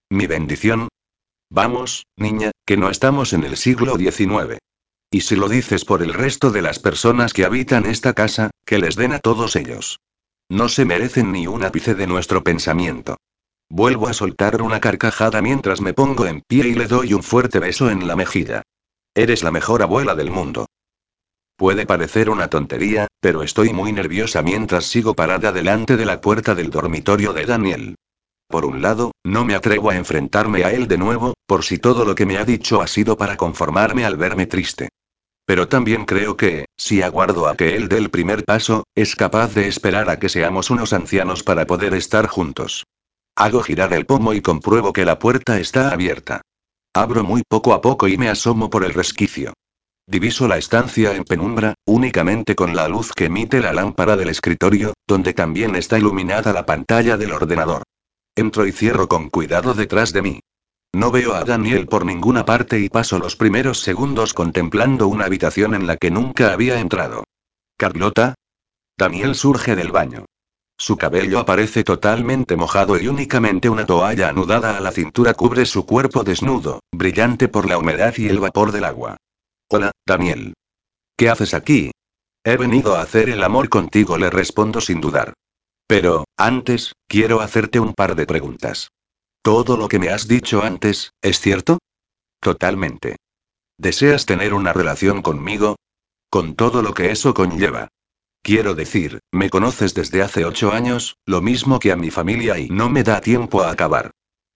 ¿Mi 0.10 0.26
bendición? 0.26 0.88
Vamos, 1.52 2.08
niña, 2.16 2.50
que 2.66 2.78
no 2.78 2.90
estamos 2.90 3.34
en 3.34 3.44
el 3.44 3.58
siglo 3.58 3.96
XIX. 3.96 4.58
Y 5.10 5.22
si 5.22 5.36
lo 5.36 5.48
dices 5.48 5.86
por 5.86 6.04
el 6.04 6.14
resto 6.14 6.52
de 6.52 6.62
las 6.62 6.80
personas 6.80 7.34
que 7.34 7.46
habitan 7.46 7.86
esta 7.86 8.14
casa, 8.14 8.52
que 8.66 8.78
les 8.78 8.96
den 8.96 9.14
a 9.14 9.20
todos 9.20 9.56
ellos. 9.56 10.00
No 10.50 10.68
se 10.68 10.86
merecen 10.86 11.32
ni 11.32 11.48
un 11.48 11.64
ápice 11.64 11.96
de 11.96 12.08
nuestro 12.08 12.44
pensamiento. 12.44 13.18
Vuelvo 13.70 14.08
a 14.08 14.14
soltar 14.14 14.62
una 14.62 14.80
carcajada 14.80 15.42
mientras 15.42 15.82
me 15.82 15.94
pongo 15.94 16.26
en 16.26 16.42
pie 16.42 16.68
y 16.68 16.74
le 16.74 16.88
doy 16.88 17.14
un 17.14 17.24
fuerte 17.24 17.60
beso 17.60 17.90
en 17.90 18.08
la 18.08 18.16
mejilla. 18.16 18.64
Eres 19.14 19.44
la 19.44 19.52
mejor 19.52 19.82
abuela 19.82 20.16
del 20.16 20.32
mundo. 20.32 20.68
Puede 21.58 21.86
parecer 21.86 22.30
una 22.30 22.50
tontería, 22.50 23.08
pero 23.20 23.44
estoy 23.44 23.74
muy 23.74 23.92
nerviosa 23.92 24.42
mientras 24.42 24.86
sigo 24.86 25.16
parada 25.16 25.52
delante 25.52 25.98
de 25.98 26.06
la 26.06 26.22
puerta 26.22 26.54
del 26.54 26.70
dormitorio 26.70 27.34
de 27.34 27.46
Daniel. 27.46 27.96
Por 28.48 28.64
un 28.64 28.82
lado, 28.82 29.12
no 29.26 29.44
me 29.44 29.56
atrevo 29.56 29.90
a 29.90 29.96
enfrentarme 29.96 30.64
a 30.64 30.72
él 30.72 30.88
de 30.88 30.98
nuevo, 30.98 31.34
por 31.46 31.64
si 31.64 31.78
todo 31.78 32.06
lo 32.06 32.16
que 32.16 32.26
me 32.26 32.38
ha 32.38 32.46
dicho 32.46 32.82
ha 32.82 32.88
sido 32.88 33.18
para 33.18 33.36
conformarme 33.36 34.06
al 34.06 34.16
verme 34.16 34.46
triste. 34.46 34.90
Pero 35.48 35.70
también 35.70 36.04
creo 36.04 36.36
que, 36.36 36.66
si 36.76 37.02
aguardo 37.02 37.48
a 37.48 37.56
que 37.56 37.78
él 37.78 37.88
dé 37.88 37.98
el 37.98 38.10
primer 38.10 38.44
paso, 38.44 38.84
es 38.96 39.16
capaz 39.16 39.56
de 39.56 39.70
esperar 39.70 40.10
a 40.10 40.20
que 40.20 40.28
seamos 40.28 40.70
unos 40.70 40.92
ancianos 40.92 41.42
para 41.42 41.66
poder 41.66 41.94
estar 41.94 42.28
juntos. 42.28 42.84
Hago 43.34 43.64
girar 43.64 43.94
el 43.94 44.06
pomo 44.06 44.34
y 44.34 44.42
compruebo 44.42 44.92
que 44.92 45.06
la 45.06 45.20
puerta 45.20 45.58
está 45.58 45.92
abierta. 45.92 46.42
Abro 46.94 47.24
muy 47.24 47.44
poco 47.48 47.74
a 47.74 47.80
poco 47.80 48.10
y 48.10 48.18
me 48.18 48.28
asomo 48.28 48.70
por 48.70 48.84
el 48.84 48.94
resquicio. 48.94 49.54
Diviso 50.06 50.50
la 50.50 50.58
estancia 50.58 51.16
en 51.16 51.24
penumbra, 51.24 51.76
únicamente 51.86 52.54
con 52.54 52.76
la 52.76 52.90
luz 52.90 53.14
que 53.14 53.26
emite 53.26 53.62
la 53.62 53.72
lámpara 53.72 54.18
del 54.18 54.28
escritorio, 54.28 54.96
donde 55.08 55.34
también 55.34 55.78
está 55.78 55.98
iluminada 55.98 56.52
la 56.52 56.66
pantalla 56.66 57.16
del 57.16 57.32
ordenador. 57.32 57.84
Entro 58.36 58.68
y 58.68 58.74
cierro 58.74 59.08
con 59.08 59.30
cuidado 59.30 59.74
detrás 59.74 60.12
de 60.12 60.22
mí. 60.22 60.40
No 60.94 61.12
veo 61.12 61.34
a 61.34 61.44
Daniel 61.44 61.88
por 61.88 62.06
ninguna 62.06 62.46
parte 62.46 62.80
y 62.80 62.90
paso 62.90 63.20
los 63.20 63.36
primeros 63.36 63.80
segundos 63.82 64.34
contemplando 64.34 65.08
una 65.08 65.26
habitación 65.26 65.76
en 65.76 65.88
la 65.88 65.98
que 65.98 66.12
nunca 66.12 66.54
había 66.54 66.80
entrado. 66.80 67.24
¿Carlota? 67.78 68.36
Daniel 68.98 69.36
surge 69.36 69.76
del 69.76 69.92
baño. 69.92 70.26
Su 70.80 70.96
cabello 70.96 71.40
aparece 71.40 71.84
totalmente 71.84 72.56
mojado 72.56 73.00
y 73.00 73.08
únicamente 73.08 73.70
una 73.70 73.86
toalla 73.86 74.30
anudada 74.30 74.78
a 74.78 74.80
la 74.80 74.92
cintura 74.92 75.34
cubre 75.34 75.66
su 75.66 75.86
cuerpo 75.86 76.24
desnudo, 76.24 76.82
brillante 76.92 77.48
por 77.48 77.68
la 77.68 77.78
humedad 77.78 78.14
y 78.18 78.28
el 78.28 78.40
vapor 78.40 78.72
del 78.72 78.86
agua. 78.86 79.18
Hola, 79.70 79.92
Daniel. 80.06 80.54
¿Qué 81.16 81.30
haces 81.30 81.54
aquí? 81.54 81.92
He 82.44 82.58
venido 82.58 82.96
a 82.96 83.02
hacer 83.02 83.30
el 83.30 83.44
amor 83.44 83.70
contigo, 83.70 84.18
le 84.18 84.30
respondo 84.30 84.80
sin 84.80 85.02
dudar. 85.02 85.34
Pero, 85.88 86.26
antes, 86.38 86.94
quiero 87.08 87.42
hacerte 87.42 87.80
un 87.80 87.94
par 87.94 88.16
de 88.16 88.26
preguntas. 88.26 88.90
¿Todo 89.48 89.78
lo 89.78 89.88
que 89.88 89.98
me 89.98 90.10
has 90.10 90.28
dicho 90.28 90.62
antes, 90.62 91.14
es 91.22 91.40
cierto? 91.40 91.80
Totalmente. 92.42 93.16
¿Deseas 93.78 94.26
tener 94.26 94.54
una 94.54 94.74
relación 94.74 95.22
conmigo? 95.22 95.78
Con 96.30 96.56
todo 96.56 96.82
lo 96.82 96.94
que 96.94 97.12
eso 97.12 97.34
conlleva. 97.34 97.88
Quiero 98.42 98.76
decir, 98.76 99.22
me 99.32 99.50
conoces 99.50 99.94
desde 99.94 100.22
hace 100.22 100.44
ocho 100.44 100.74
años, 100.74 101.16
lo 101.26 101.40
mismo 101.40 101.80
que 101.80 101.94
a 101.94 101.96
mi 101.96 102.12
familia 102.12 102.60
y 102.60 102.68
no 102.68 102.90
me 102.90 103.04
da 103.04 103.22
tiempo 103.22 103.62
a 103.62 103.72
acabar. 103.72 104.12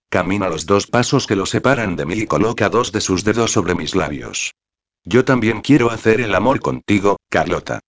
Camina 0.09 0.49
los 0.49 0.65
dos 0.65 0.87
pasos 0.87 1.25
que 1.25 1.37
lo 1.37 1.45
separan 1.45 1.95
de 1.95 2.05
mí 2.05 2.15
y 2.15 2.27
coloca 2.27 2.67
dos 2.67 2.91
de 2.91 2.99
sus 2.99 3.23
dedos 3.23 3.53
sobre 3.53 3.75
mis 3.75 3.95
labios. 3.95 4.55
Yo 5.05 5.23
también 5.23 5.61
quiero 5.61 5.89
hacer 5.89 6.19
el 6.19 6.35
amor 6.35 6.59
contigo, 6.59 7.15
Carlota. 7.29 7.79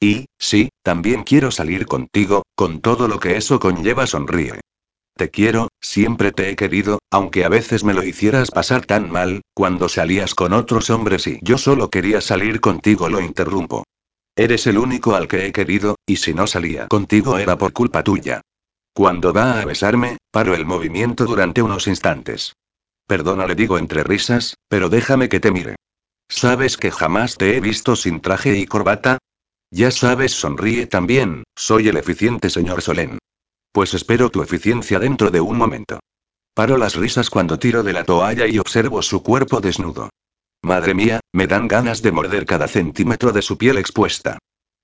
Y, 0.00 0.26
sí, 0.36 0.70
también 0.82 1.22
quiero 1.22 1.52
salir 1.52 1.86
contigo, 1.86 2.42
con 2.56 2.80
todo 2.80 3.06
lo 3.06 3.20
que 3.20 3.36
eso 3.36 3.60
conlleva, 3.60 4.08
sonríe. 4.08 4.58
Te 5.20 5.28
quiero, 5.28 5.68
siempre 5.82 6.32
te 6.32 6.48
he 6.48 6.56
querido, 6.56 6.98
aunque 7.10 7.44
a 7.44 7.50
veces 7.50 7.84
me 7.84 7.92
lo 7.92 8.02
hicieras 8.02 8.50
pasar 8.50 8.86
tan 8.86 9.10
mal, 9.10 9.42
cuando 9.52 9.90
salías 9.90 10.34
con 10.34 10.54
otros 10.54 10.88
hombres 10.88 11.26
y 11.26 11.38
yo 11.42 11.58
solo 11.58 11.90
quería 11.90 12.22
salir 12.22 12.58
contigo, 12.62 13.10
lo 13.10 13.20
interrumpo. 13.20 13.84
Eres 14.34 14.66
el 14.66 14.78
único 14.78 15.14
al 15.14 15.28
que 15.28 15.44
he 15.44 15.52
querido, 15.52 15.96
y 16.06 16.16
si 16.16 16.32
no 16.32 16.46
salía 16.46 16.88
contigo 16.88 17.36
era 17.36 17.58
por 17.58 17.74
culpa 17.74 18.02
tuya. 18.02 18.40
Cuando 18.94 19.34
va 19.34 19.60
a 19.60 19.64
besarme, 19.66 20.16
paro 20.30 20.54
el 20.54 20.64
movimiento 20.64 21.26
durante 21.26 21.60
unos 21.60 21.86
instantes. 21.86 22.54
Perdona, 23.06 23.46
le 23.46 23.54
digo 23.54 23.76
entre 23.76 24.02
risas, 24.02 24.54
pero 24.70 24.88
déjame 24.88 25.28
que 25.28 25.38
te 25.38 25.50
mire. 25.50 25.76
¿Sabes 26.30 26.78
que 26.78 26.90
jamás 26.90 27.36
te 27.36 27.58
he 27.58 27.60
visto 27.60 27.94
sin 27.94 28.22
traje 28.22 28.56
y 28.56 28.64
corbata? 28.64 29.18
Ya 29.70 29.90
sabes, 29.90 30.32
sonríe 30.32 30.86
también, 30.86 31.44
soy 31.54 31.88
el 31.88 31.98
eficiente 31.98 32.48
señor 32.48 32.80
Solén. 32.80 33.18
Pues 33.72 33.94
espero 33.94 34.30
tu 34.30 34.42
eficiencia 34.42 34.98
dentro 34.98 35.30
de 35.30 35.40
un 35.40 35.56
momento. 35.56 36.00
Paro 36.54 36.76
las 36.76 36.96
risas 36.96 37.30
cuando 37.30 37.58
tiro 37.58 37.82
de 37.82 37.92
la 37.92 38.04
toalla 38.04 38.46
y 38.46 38.58
observo 38.58 39.00
su 39.02 39.22
cuerpo 39.22 39.60
desnudo. 39.60 40.10
Madre 40.62 40.94
mía, 40.94 41.20
me 41.32 41.46
dan 41.46 41.68
ganas 41.68 42.02
de 42.02 42.12
morder 42.12 42.46
cada 42.46 42.66
centímetro 42.66 43.32
de 43.32 43.42
su 43.42 43.56
piel 43.56 43.78
expuesta. 43.78 44.38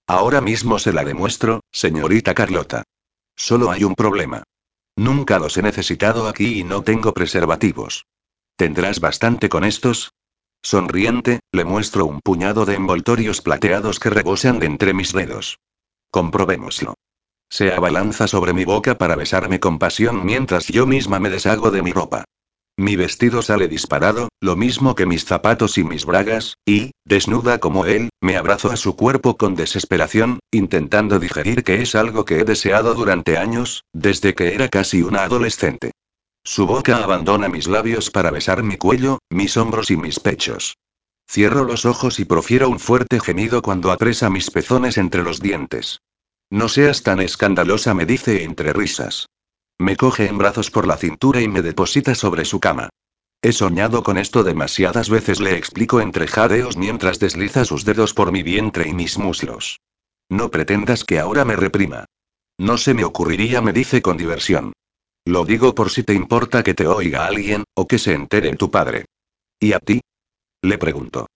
Ahora 0.06 0.40
mismo 0.40 0.78
se 0.78 0.92
la 0.92 1.04
demuestro, 1.04 1.60
señorita 1.72 2.32
Carlota. 2.32 2.84
Solo 3.34 3.70
hay 3.70 3.82
un 3.82 3.94
problema. 3.94 4.44
Nunca 4.94 5.38
los 5.38 5.56
he 5.56 5.62
necesitado 5.62 6.28
aquí 6.28 6.60
y 6.60 6.64
no 6.64 6.82
tengo 6.82 7.12
preservativos. 7.12 8.06
¿Tendrás 8.56 9.00
bastante 9.00 9.48
con 9.48 9.64
estos? 9.64 10.12
Sonriente, 10.62 11.40
le 11.52 11.64
muestro 11.64 12.06
un 12.06 12.20
puñado 12.20 12.64
de 12.64 12.74
envoltorios 12.74 13.42
plateados 13.42 14.00
que 14.00 14.10
rebosan 14.10 14.58
de 14.60 14.66
entre 14.66 14.94
mis 14.94 15.12
dedos. 15.12 15.58
Comprobémoslo. 16.10 16.94
Se 17.48 17.72
abalanza 17.72 18.26
sobre 18.26 18.52
mi 18.52 18.64
boca 18.64 18.98
para 18.98 19.16
besarme 19.16 19.60
con 19.60 19.78
pasión 19.78 20.24
mientras 20.24 20.66
yo 20.66 20.86
misma 20.86 21.20
me 21.20 21.30
deshago 21.30 21.70
de 21.70 21.82
mi 21.82 21.92
ropa. 21.92 22.24
Mi 22.78 22.94
vestido 22.94 23.40
sale 23.40 23.68
disparado, 23.68 24.28
lo 24.40 24.54
mismo 24.54 24.94
que 24.94 25.06
mis 25.06 25.24
zapatos 25.24 25.78
y 25.78 25.84
mis 25.84 26.04
bragas, 26.04 26.58
y, 26.66 26.90
desnuda 27.06 27.58
como 27.58 27.86
él, 27.86 28.10
me 28.20 28.36
abrazo 28.36 28.70
a 28.70 28.76
su 28.76 28.96
cuerpo 28.96 29.38
con 29.38 29.54
desesperación, 29.54 30.40
intentando 30.50 31.18
digerir 31.18 31.64
que 31.64 31.80
es 31.80 31.94
algo 31.94 32.26
que 32.26 32.40
he 32.40 32.44
deseado 32.44 32.94
durante 32.94 33.38
años, 33.38 33.84
desde 33.94 34.34
que 34.34 34.54
era 34.54 34.68
casi 34.68 35.02
una 35.02 35.22
adolescente. 35.22 35.92
Su 36.44 36.66
boca 36.66 36.98
abandona 36.98 37.48
mis 37.48 37.66
labios 37.66 38.10
para 38.10 38.30
besar 38.30 38.62
mi 38.62 38.76
cuello, 38.76 39.20
mis 39.30 39.56
hombros 39.56 39.90
y 39.90 39.96
mis 39.96 40.20
pechos. 40.20 40.76
Cierro 41.28 41.64
los 41.64 41.86
ojos 41.86 42.20
y 42.20 42.26
profiero 42.26 42.68
un 42.68 42.78
fuerte 42.78 43.18
gemido 43.20 43.62
cuando 43.62 43.90
apresa 43.90 44.28
mis 44.28 44.50
pezones 44.50 44.98
entre 44.98 45.22
los 45.22 45.40
dientes. 45.40 46.00
No 46.50 46.68
seas 46.68 47.02
tan 47.02 47.20
escandalosa, 47.20 47.94
me 47.94 48.06
dice 48.06 48.44
entre 48.44 48.72
risas. 48.72 49.28
Me 49.78 49.96
coge 49.96 50.26
en 50.26 50.38
brazos 50.38 50.70
por 50.70 50.86
la 50.86 50.96
cintura 50.96 51.40
y 51.40 51.48
me 51.48 51.62
deposita 51.62 52.14
sobre 52.14 52.44
su 52.44 52.60
cama. 52.60 52.90
He 53.42 53.52
soñado 53.52 54.02
con 54.02 54.16
esto 54.16 54.42
demasiadas 54.42 55.10
veces, 55.10 55.40
le 55.40 55.56
explico 55.56 56.00
entre 56.00 56.26
jadeos 56.26 56.76
mientras 56.76 57.18
desliza 57.18 57.64
sus 57.64 57.84
dedos 57.84 58.14
por 58.14 58.32
mi 58.32 58.42
vientre 58.42 58.88
y 58.88 58.94
mis 58.94 59.18
muslos. 59.18 59.80
No 60.28 60.50
pretendas 60.50 61.04
que 61.04 61.18
ahora 61.18 61.44
me 61.44 61.56
reprima. 61.56 62.06
No 62.58 62.78
se 62.78 62.94
me 62.94 63.04
ocurriría, 63.04 63.60
me 63.60 63.72
dice 63.72 64.00
con 64.00 64.16
diversión. 64.16 64.72
Lo 65.24 65.44
digo 65.44 65.74
por 65.74 65.90
si 65.90 66.04
te 66.04 66.14
importa 66.14 66.62
que 66.62 66.74
te 66.74 66.86
oiga 66.86 67.26
alguien, 67.26 67.64
o 67.74 67.86
que 67.86 67.98
se 67.98 68.14
entere 68.14 68.56
tu 68.56 68.70
padre. 68.70 69.04
¿Y 69.60 69.72
a 69.72 69.80
ti? 69.80 70.00
Le 70.62 70.78
pregunto. 70.78 71.26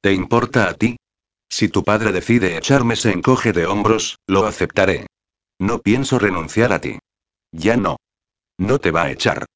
¿Te 0.00 0.12
importa 0.12 0.68
a 0.68 0.74
ti? 0.74 0.96
Si 1.48 1.68
tu 1.68 1.82
padre 1.82 2.12
decide 2.12 2.56
echarme, 2.56 2.96
se 2.96 3.10
encoge 3.10 3.52
de 3.52 3.66
hombros, 3.66 4.18
lo 4.26 4.46
aceptaré. 4.46 5.06
No 5.58 5.80
pienso 5.80 6.18
renunciar 6.18 6.72
a 6.72 6.80
ti. 6.80 6.98
Ya 7.52 7.76
no. 7.76 7.96
No 8.58 8.78
te 8.78 8.90
va 8.90 9.04
a 9.04 9.10
echar. 9.10 9.46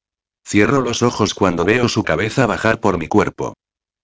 Cierro 0.45 0.81
los 0.81 1.03
ojos 1.03 1.33
cuando 1.33 1.63
veo 1.63 1.87
su 1.87 2.03
cabeza 2.03 2.45
bajar 2.45 2.79
por 2.79 2.97
mi 2.97 3.07
cuerpo. 3.07 3.53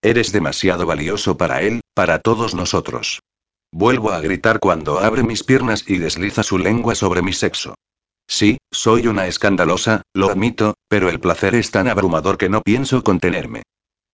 Eres 0.01 0.31
demasiado 0.31 0.85
valioso 0.85 1.35
para 1.35 1.61
él, 1.61 1.81
para 1.93 2.19
todos 2.19 2.55
nosotros. 2.55 3.19
Vuelvo 3.71 4.11
a 4.11 4.21
gritar 4.21 4.59
cuando 4.59 4.99
abre 4.99 5.23
mis 5.23 5.43
piernas 5.43 5.83
y 5.87 5.97
desliza 5.97 6.43
su 6.43 6.57
lengua 6.57 6.95
sobre 6.95 7.21
mi 7.21 7.33
sexo. 7.33 7.75
Sí, 8.27 8.57
soy 8.71 9.07
una 9.07 9.27
escandalosa, 9.27 10.03
lo 10.13 10.29
admito, 10.29 10.75
pero 10.87 11.09
el 11.09 11.19
placer 11.19 11.55
es 11.55 11.71
tan 11.71 11.87
abrumador 11.87 12.37
que 12.37 12.47
no 12.47 12.61
pienso 12.61 13.03
contenerme. 13.03 13.63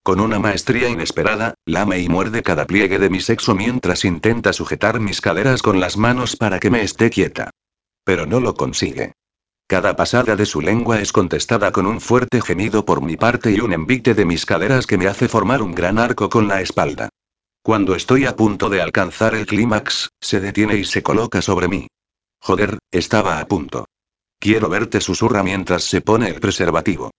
Con 0.05 0.19
una 0.19 0.37
maestría 0.37 0.87
inesperada, 0.87 1.55
lame 1.65 1.99
y 1.99 2.09
muerde 2.09 2.43
cada 2.43 2.65
pliegue 2.65 2.99
de 2.99 3.09
mi 3.09 3.21
sexo 3.21 3.55
mientras 3.55 4.05
intenta 4.05 4.53
sujetar 4.53 4.99
mis 4.99 5.19
caderas 5.19 5.63
con 5.63 5.79
las 5.79 5.97
manos 5.97 6.35
para 6.35 6.59
que 6.59 6.69
me 6.69 6.83
esté 6.83 7.09
quieta. 7.09 7.49
Pero 8.03 8.27
no 8.27 8.39
lo 8.39 8.53
consigue. 8.53 9.13
Cada 9.65 9.95
pasada 9.95 10.35
de 10.35 10.45
su 10.45 10.61
lengua 10.61 11.01
es 11.01 11.11
contestada 11.11 11.71
con 11.71 11.87
un 11.87 11.99
fuerte 12.01 12.39
gemido 12.41 12.85
por 12.85 13.01
mi 13.01 13.17
parte 13.17 13.49
y 13.49 13.59
un 13.61 13.73
envite 13.73 14.13
de 14.13 14.25
mis 14.25 14.45
caderas 14.45 14.85
que 14.85 14.99
me 14.99 15.07
hace 15.07 15.27
formar 15.27 15.63
un 15.63 15.73
gran 15.73 15.97
arco 15.97 16.29
con 16.29 16.47
la 16.47 16.61
espalda. 16.61 17.09
Cuando 17.63 17.95
estoy 17.95 18.27
a 18.27 18.35
punto 18.35 18.69
de 18.69 18.83
alcanzar 18.83 19.33
el 19.33 19.47
clímax, 19.47 20.09
se 20.21 20.39
detiene 20.39 20.75
y 20.75 20.85
se 20.85 21.01
coloca 21.01 21.41
sobre 21.41 21.67
mí. 21.67 21.87
Joder, 22.41 22.77
estaba 22.91 23.39
a 23.39 23.47
punto. 23.47 23.87
Quiero 24.37 24.69
verte, 24.69 25.01
susurra 25.01 25.41
mientras 25.41 25.83
se 25.83 26.01
pone 26.01 26.29
el 26.29 26.39
preservativo. 26.39 27.09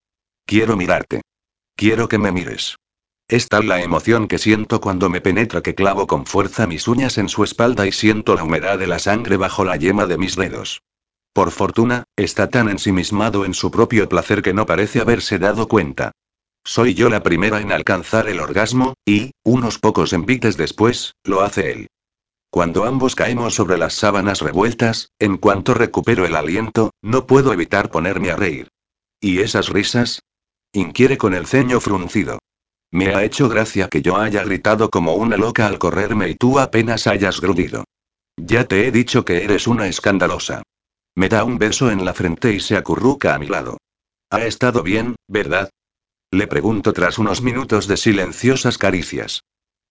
Quiero 0.45 0.77
mirarte. 0.77 1.23
Quiero 1.77 2.09
que 2.09 2.17
me 2.17 2.33
mires. 2.33 2.79
Es 3.29 3.49
tal 3.49 3.69
la 3.69 3.83
emoción 3.83 4.29
que 4.29 4.39
siento 4.39 4.81
cuando 4.81 5.11
me 5.11 5.21
penetra 5.21 5.61
que 5.63 5.75
clavo 5.75 6.07
con 6.07 6.25
fuerza 6.25 6.67
mis 6.67 6.89
uñas 6.89 7.19
en 7.19 7.29
su 7.29 7.45
espalda 7.45 7.87
y 7.87 7.93
siento 7.93 8.35
la 8.35 8.45
humedad 8.45 8.79
de 8.79 8.87
la 8.87 8.99
sangre 8.99 9.37
bajo 9.37 9.63
la 9.63 9.77
yema 9.77 10.07
de 10.07 10.17
mis 10.17 10.37
dedos. 10.37 10.81
Por 11.35 11.51
fortuna, 11.51 12.05
está 12.17 12.49
tan 12.49 12.71
ensimismado 12.71 13.45
en 13.45 13.53
su 13.53 13.71
propio 13.71 14.09
placer 14.09 14.41
que 14.41 14.55
no 14.55 14.65
parece 14.65 15.01
haberse 15.01 15.39
dado 15.39 15.69
cuenta. 15.69 16.13
Soy 16.65 16.95
yo 16.95 17.11
la 17.11 17.23
primera 17.23 17.61
en 17.61 17.73
alcanzar 17.73 18.27
el 18.29 18.41
orgasmo, 18.41 18.95
y, 19.05 19.33
unos 19.45 19.79
pocos 19.79 20.15
envites 20.15 20.57
después, 20.57 21.13
lo 21.25 21.43
hace 21.43 21.73
él. 21.73 21.89
Cuando 22.49 22.87
ambos 22.87 23.15
caemos 23.15 23.55
sobre 23.55 23.77
las 23.77 23.93
sábanas 23.93 24.41
revueltas, 24.41 25.11
en 25.19 25.37
cuanto 25.37 25.75
recupero 25.75 26.25
el 26.25 26.37
aliento, 26.37 26.93
no 27.03 27.27
puedo 27.27 27.53
evitar 27.53 27.91
ponerme 27.91 28.31
a 28.31 28.37
reír. 28.37 28.69
¿Y 29.21 29.41
esas 29.41 29.69
risas? 29.69 30.23
Inquiere 30.73 31.17
con 31.17 31.35
el 31.35 31.47
ceño 31.47 31.81
fruncido. 31.81 32.39
Me 32.93 33.15
ha 33.15 33.25
hecho 33.25 33.49
gracia 33.49 33.89
que 33.89 34.03
yo 34.03 34.17
haya 34.17 34.45
gritado 34.45 34.91
como 34.91 35.15
una 35.15 35.37
loca 35.37 35.67
al 35.67 35.79
correrme 35.79 36.31
y 36.31 36.35
tú 36.35 36.59
apenas 36.59 37.07
hayas 37.07 37.41
grudido. 37.41 37.85
Ya 38.37 38.65
te 38.65 38.87
he 38.87 38.93
dicho 38.93 39.25
que 39.25 39.45
eres 39.45 39.67
una 39.67 39.89
escandalosa. 39.89 40.63
Me 41.15 41.29
da 41.29 41.45
un 41.45 41.59
beso 41.59 41.91
en 41.91 42.05
la 42.05 42.15
frente 42.15 42.53
y 42.53 42.61
se 42.61 42.77
acurruca 42.77 43.35
a 43.35 43.39
mi 43.39 43.47
lado. 43.47 43.79
Ha 44.31 44.45
estado 44.45 44.83
bien, 44.83 45.17
¿verdad? 45.29 45.71
Le 46.31 46.47
pregunto 46.47 46.93
tras 46.93 47.19
unos 47.19 47.41
minutos 47.41 47.87
de 47.87 47.97
silenciosas 47.97 48.77
caricias. 48.77 49.43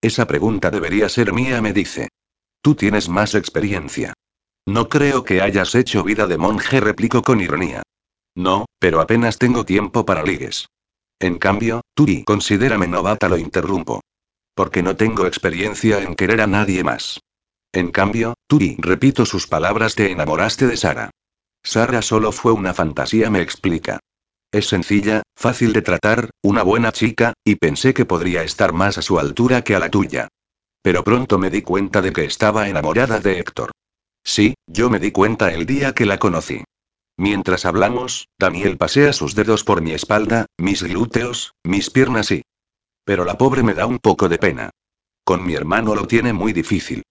Esa 0.02 0.28
pregunta 0.28 0.70
debería 0.70 1.10
ser 1.10 1.34
mía, 1.34 1.62
me 1.62 1.74
dice. 1.74 2.10
Tú 2.62 2.76
tienes 2.76 3.10
más 3.10 3.34
experiencia. 3.34 4.14
No 4.68 4.90
creo 4.90 5.24
que 5.24 5.42
hayas 5.42 5.74
hecho 5.76 6.04
vida 6.04 6.28
de 6.28 6.38
monje, 6.38 6.80
replico 6.80 7.22
con 7.22 7.42
ironía. 7.42 7.84
No, 8.36 8.66
pero 8.80 8.99
apenas 8.99 9.38
tengo 9.38 9.66
tiempo 9.66 10.06
para 10.06 10.24
ligues. 10.24 10.68
En 11.20 11.38
cambio, 11.38 11.82
tú 11.94 12.06
y 12.07 12.24
considérame 12.24 12.88
novata, 12.88 13.30
lo 13.30 13.38
interrumpo. 13.38 14.02
Porque 14.53 14.84
no 14.84 14.95
tengo 14.95 15.26
experiencia 15.26 16.02
en 16.02 16.16
querer 16.16 16.41
a 16.41 16.48
nadie 16.48 16.84
más. 16.84 17.20
En 17.72 17.91
cambio, 17.91 18.36
tú 18.48 18.60
y 18.62 18.76
repito 18.80 19.26
sus 19.26 19.48
palabras, 19.48 19.95
te 19.95 20.12
enamoraste 20.12 20.68
de 20.68 20.78
Sara. 20.78 21.10
Sara 21.64 22.02
solo 22.02 22.32
fue 22.32 22.52
una 22.52 22.74
fantasía, 22.74 23.30
me 23.30 23.41
explica. 23.41 23.99
Es 24.52 24.68
sencilla, 24.68 25.24
fácil 25.36 25.74
de 25.74 25.82
tratar, 25.82 26.30
una 26.41 26.64
buena 26.64 26.91
chica, 26.91 27.34
y 27.44 27.56
pensé 27.56 27.94
que 27.94 28.06
podría 28.06 28.44
estar 28.44 28.72
más 28.72 28.98
a 28.98 29.02
su 29.02 29.20
altura 29.20 29.64
que 29.64 29.76
a 29.76 29.80
la 29.80 29.90
tuya. 29.90 30.28
Pero 30.82 31.03
pronto 31.03 31.40
me 31.40 31.49
di 31.49 31.62
cuenta 31.62 32.02
de 32.02 32.14
que 32.14 32.26
estaba 32.26 32.70
enamorada 32.70 33.20
de 33.20 33.40
Héctor. 33.40 33.72
Sí, 34.24 34.53
yo 34.68 34.90
me 34.90 34.99
di 34.99 35.12
cuenta 35.12 35.52
el 35.52 35.66
día 35.66 35.94
que 35.94 36.06
la 36.06 36.18
conocí. 36.20 36.64
Mientras 37.18 37.66
hablamos, 37.66 38.28
Daniel 38.38 38.78
pasea 38.78 39.14
sus 39.14 39.36
dedos 39.36 39.64
por 39.64 39.82
mi 39.82 39.92
espalda, 39.92 40.48
mis 40.58 40.84
glúteos, 40.84 41.54
mis 41.64 41.90
piernas 41.90 42.32
y... 42.32 42.44
Pero 43.06 43.24
la 43.24 43.38
pobre 43.38 43.64
me 43.64 43.74
da 43.74 43.86
un 43.86 44.00
poco 44.00 44.28
de 44.28 44.38
pena. 44.38 44.72
Con 45.24 45.46
mi 45.46 45.54
hermano 45.54 45.96
lo 45.96 46.08
tiene 46.08 46.34
muy 46.34 46.54
difícil. 46.54 47.04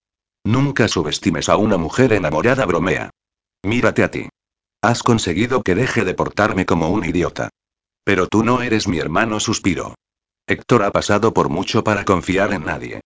Nunca 0.45 0.89
subestimes 0.89 1.49
a 1.49 1.57
una 1.57 1.79
mujer 1.79 2.13
enamorada, 2.13 2.67
bromea. 2.67 3.11
Mírate 3.63 4.03
a 4.03 4.11
ti. 4.11 4.29
Has 4.83 5.03
conseguido 5.03 5.63
que 5.63 5.75
deje 5.75 6.05
de 6.05 6.13
portarme 6.13 6.67
como 6.67 6.91
un 6.91 7.05
idiota. 7.05 7.49
Pero 8.05 8.27
tú 8.27 8.45
no 8.45 8.61
eres 8.61 8.87
mi 8.87 8.99
hermano, 8.99 9.41
suspiro. 9.41 9.95
Héctor 10.47 10.83
ha 10.83 10.91
pasado 10.91 11.33
por 11.33 11.49
mucho 11.49 11.83
para 11.83 12.05
confiar 12.05 12.53
en 12.53 12.67
nadie. 12.67 13.01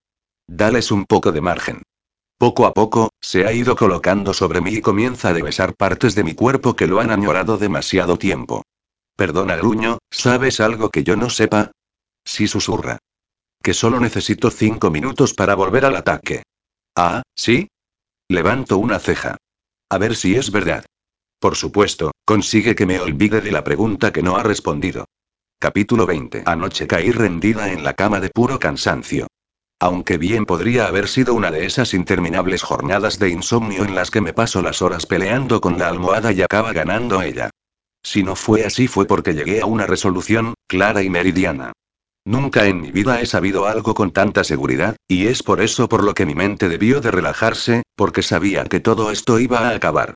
Dales 0.48 0.90
un 0.90 1.04
poco 1.04 1.30
de 1.30 1.40
margen. 1.40 1.82
Poco 2.38 2.66
a 2.66 2.72
poco, 2.72 3.10
se 3.20 3.46
ha 3.46 3.52
ido 3.52 3.74
colocando 3.74 4.32
sobre 4.32 4.60
mí 4.60 4.74
y 4.74 4.80
comienza 4.80 5.30
a 5.30 5.32
besar 5.32 5.74
partes 5.74 6.14
de 6.14 6.22
mi 6.22 6.34
cuerpo 6.34 6.76
que 6.76 6.86
lo 6.86 7.00
han 7.00 7.10
añorado 7.10 7.58
demasiado 7.58 8.16
tiempo. 8.16 8.62
Perdona, 9.16 9.56
gruño, 9.56 9.98
¿sabes 10.12 10.60
algo 10.60 10.90
que 10.90 11.02
yo 11.02 11.16
no 11.16 11.30
sepa? 11.30 11.72
Sí 12.24 12.46
susurra. 12.46 12.98
Que 13.60 13.74
solo 13.74 13.98
necesito 13.98 14.52
cinco 14.52 14.88
minutos 14.88 15.34
para 15.34 15.56
volver 15.56 15.84
al 15.84 15.96
ataque. 15.96 16.44
Ah, 16.96 17.22
¿sí? 17.34 17.66
Levanto 18.28 18.78
una 18.78 19.00
ceja. 19.00 19.36
A 19.90 19.98
ver 19.98 20.14
si 20.14 20.36
es 20.36 20.52
verdad. 20.52 20.84
Por 21.40 21.56
supuesto, 21.56 22.12
consigue 22.24 22.76
que 22.76 22.86
me 22.86 23.00
olvide 23.00 23.40
de 23.40 23.50
la 23.50 23.64
pregunta 23.64 24.12
que 24.12 24.22
no 24.22 24.36
ha 24.36 24.44
respondido. 24.44 25.06
Capítulo 25.58 26.06
20. 26.06 26.44
Anoche 26.46 26.86
caí 26.86 27.10
rendida 27.10 27.72
en 27.72 27.82
la 27.82 27.94
cama 27.94 28.20
de 28.20 28.30
puro 28.30 28.60
cansancio. 28.60 29.26
Aunque 29.80 30.18
bien 30.18 30.44
podría 30.44 30.86
haber 30.86 31.06
sido 31.06 31.34
una 31.34 31.52
de 31.52 31.64
esas 31.64 31.94
interminables 31.94 32.62
jornadas 32.62 33.20
de 33.20 33.30
insomnio 33.30 33.84
en 33.84 33.94
las 33.94 34.10
que 34.10 34.20
me 34.20 34.32
paso 34.32 34.60
las 34.60 34.82
horas 34.82 35.06
peleando 35.06 35.60
con 35.60 35.78
la 35.78 35.88
almohada 35.88 36.32
y 36.32 36.42
acaba 36.42 36.72
ganando 36.72 37.22
ella. 37.22 37.50
Si 38.02 38.24
no 38.24 38.34
fue 38.34 38.64
así 38.64 38.88
fue 38.88 39.06
porque 39.06 39.34
llegué 39.34 39.60
a 39.60 39.66
una 39.66 39.86
resolución, 39.86 40.54
clara 40.66 41.02
y 41.02 41.10
meridiana. 41.10 41.72
Nunca 42.24 42.66
en 42.66 42.80
mi 42.80 42.90
vida 42.90 43.20
he 43.20 43.26
sabido 43.26 43.66
algo 43.66 43.94
con 43.94 44.10
tanta 44.10 44.42
seguridad, 44.44 44.96
y 45.06 45.28
es 45.28 45.42
por 45.42 45.60
eso 45.60 45.88
por 45.88 46.02
lo 46.02 46.12
que 46.12 46.26
mi 46.26 46.34
mente 46.34 46.68
debió 46.68 47.00
de 47.00 47.10
relajarse, 47.10 47.82
porque 47.94 48.22
sabía 48.22 48.64
que 48.64 48.80
todo 48.80 49.12
esto 49.12 49.38
iba 49.38 49.60
a 49.60 49.74
acabar. 49.74 50.14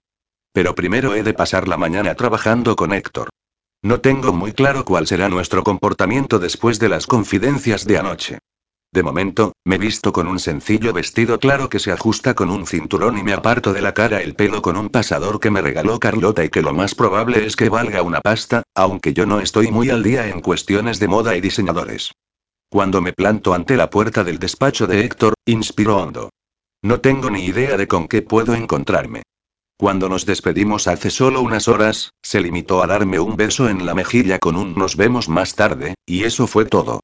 Pero 0.52 0.74
primero 0.74 1.14
he 1.14 1.22
de 1.22 1.34
pasar 1.34 1.68
la 1.68 1.76
mañana 1.76 2.14
trabajando 2.14 2.76
con 2.76 2.92
Héctor. 2.92 3.30
No 3.80 4.00
tengo 4.00 4.32
muy 4.32 4.52
claro 4.52 4.84
cuál 4.84 5.06
será 5.06 5.28
nuestro 5.28 5.62
comportamiento 5.62 6.38
después 6.38 6.78
de 6.78 6.88
las 6.88 7.06
confidencias 7.06 7.86
de 7.86 7.98
anoche. 7.98 8.38
De 8.92 9.02
momento, 9.02 9.54
me 9.64 9.78
visto 9.78 10.12
con 10.12 10.28
un 10.28 10.38
sencillo 10.38 10.92
vestido 10.92 11.40
claro 11.40 11.70
que 11.70 11.78
se 11.78 11.92
ajusta 11.92 12.34
con 12.34 12.50
un 12.50 12.66
cinturón 12.66 13.16
y 13.16 13.22
me 13.22 13.32
aparto 13.32 13.72
de 13.72 13.80
la 13.80 13.94
cara 13.94 14.20
el 14.20 14.34
pelo 14.34 14.60
con 14.60 14.76
un 14.76 14.90
pasador 14.90 15.40
que 15.40 15.50
me 15.50 15.62
regaló 15.62 15.98
Carlota 15.98 16.44
y 16.44 16.50
que 16.50 16.60
lo 16.60 16.74
más 16.74 16.94
probable 16.94 17.46
es 17.46 17.56
que 17.56 17.70
valga 17.70 18.02
una 18.02 18.20
pasta, 18.20 18.64
aunque 18.74 19.14
yo 19.14 19.24
no 19.24 19.40
estoy 19.40 19.70
muy 19.70 19.88
al 19.88 20.02
día 20.02 20.28
en 20.28 20.42
cuestiones 20.42 20.98
de 21.00 21.08
moda 21.08 21.34
y 21.34 21.40
diseñadores. 21.40 22.12
Cuando 22.68 23.00
me 23.00 23.14
planto 23.14 23.54
ante 23.54 23.78
la 23.78 23.88
puerta 23.88 24.24
del 24.24 24.38
despacho 24.38 24.86
de 24.86 25.06
Héctor, 25.06 25.32
inspiro 25.46 25.96
hondo. 25.96 26.28
No 26.82 27.00
tengo 27.00 27.30
ni 27.30 27.46
idea 27.46 27.78
de 27.78 27.88
con 27.88 28.08
qué 28.08 28.20
puedo 28.20 28.54
encontrarme. 28.54 29.22
Cuando 29.78 30.10
nos 30.10 30.26
despedimos 30.26 30.86
hace 30.86 31.08
solo 31.08 31.40
unas 31.40 31.66
horas, 31.66 32.10
se 32.22 32.42
limitó 32.42 32.82
a 32.82 32.86
darme 32.86 33.18
un 33.20 33.36
beso 33.36 33.70
en 33.70 33.86
la 33.86 33.94
mejilla 33.94 34.38
con 34.38 34.56
un 34.56 34.74
nos 34.74 34.96
vemos 34.96 35.30
más 35.30 35.54
tarde, 35.54 35.94
y 36.04 36.24
eso 36.24 36.46
fue 36.46 36.66
todo. 36.66 37.00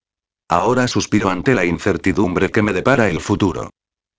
Ahora 0.48 0.88
suspiro 0.88 1.28
ante 1.28 1.54
la 1.54 1.66
incertidumbre 1.66 2.50
que 2.50 2.62
me 2.62 2.72
depara 2.72 3.10
el 3.10 3.20
futuro. 3.20 3.70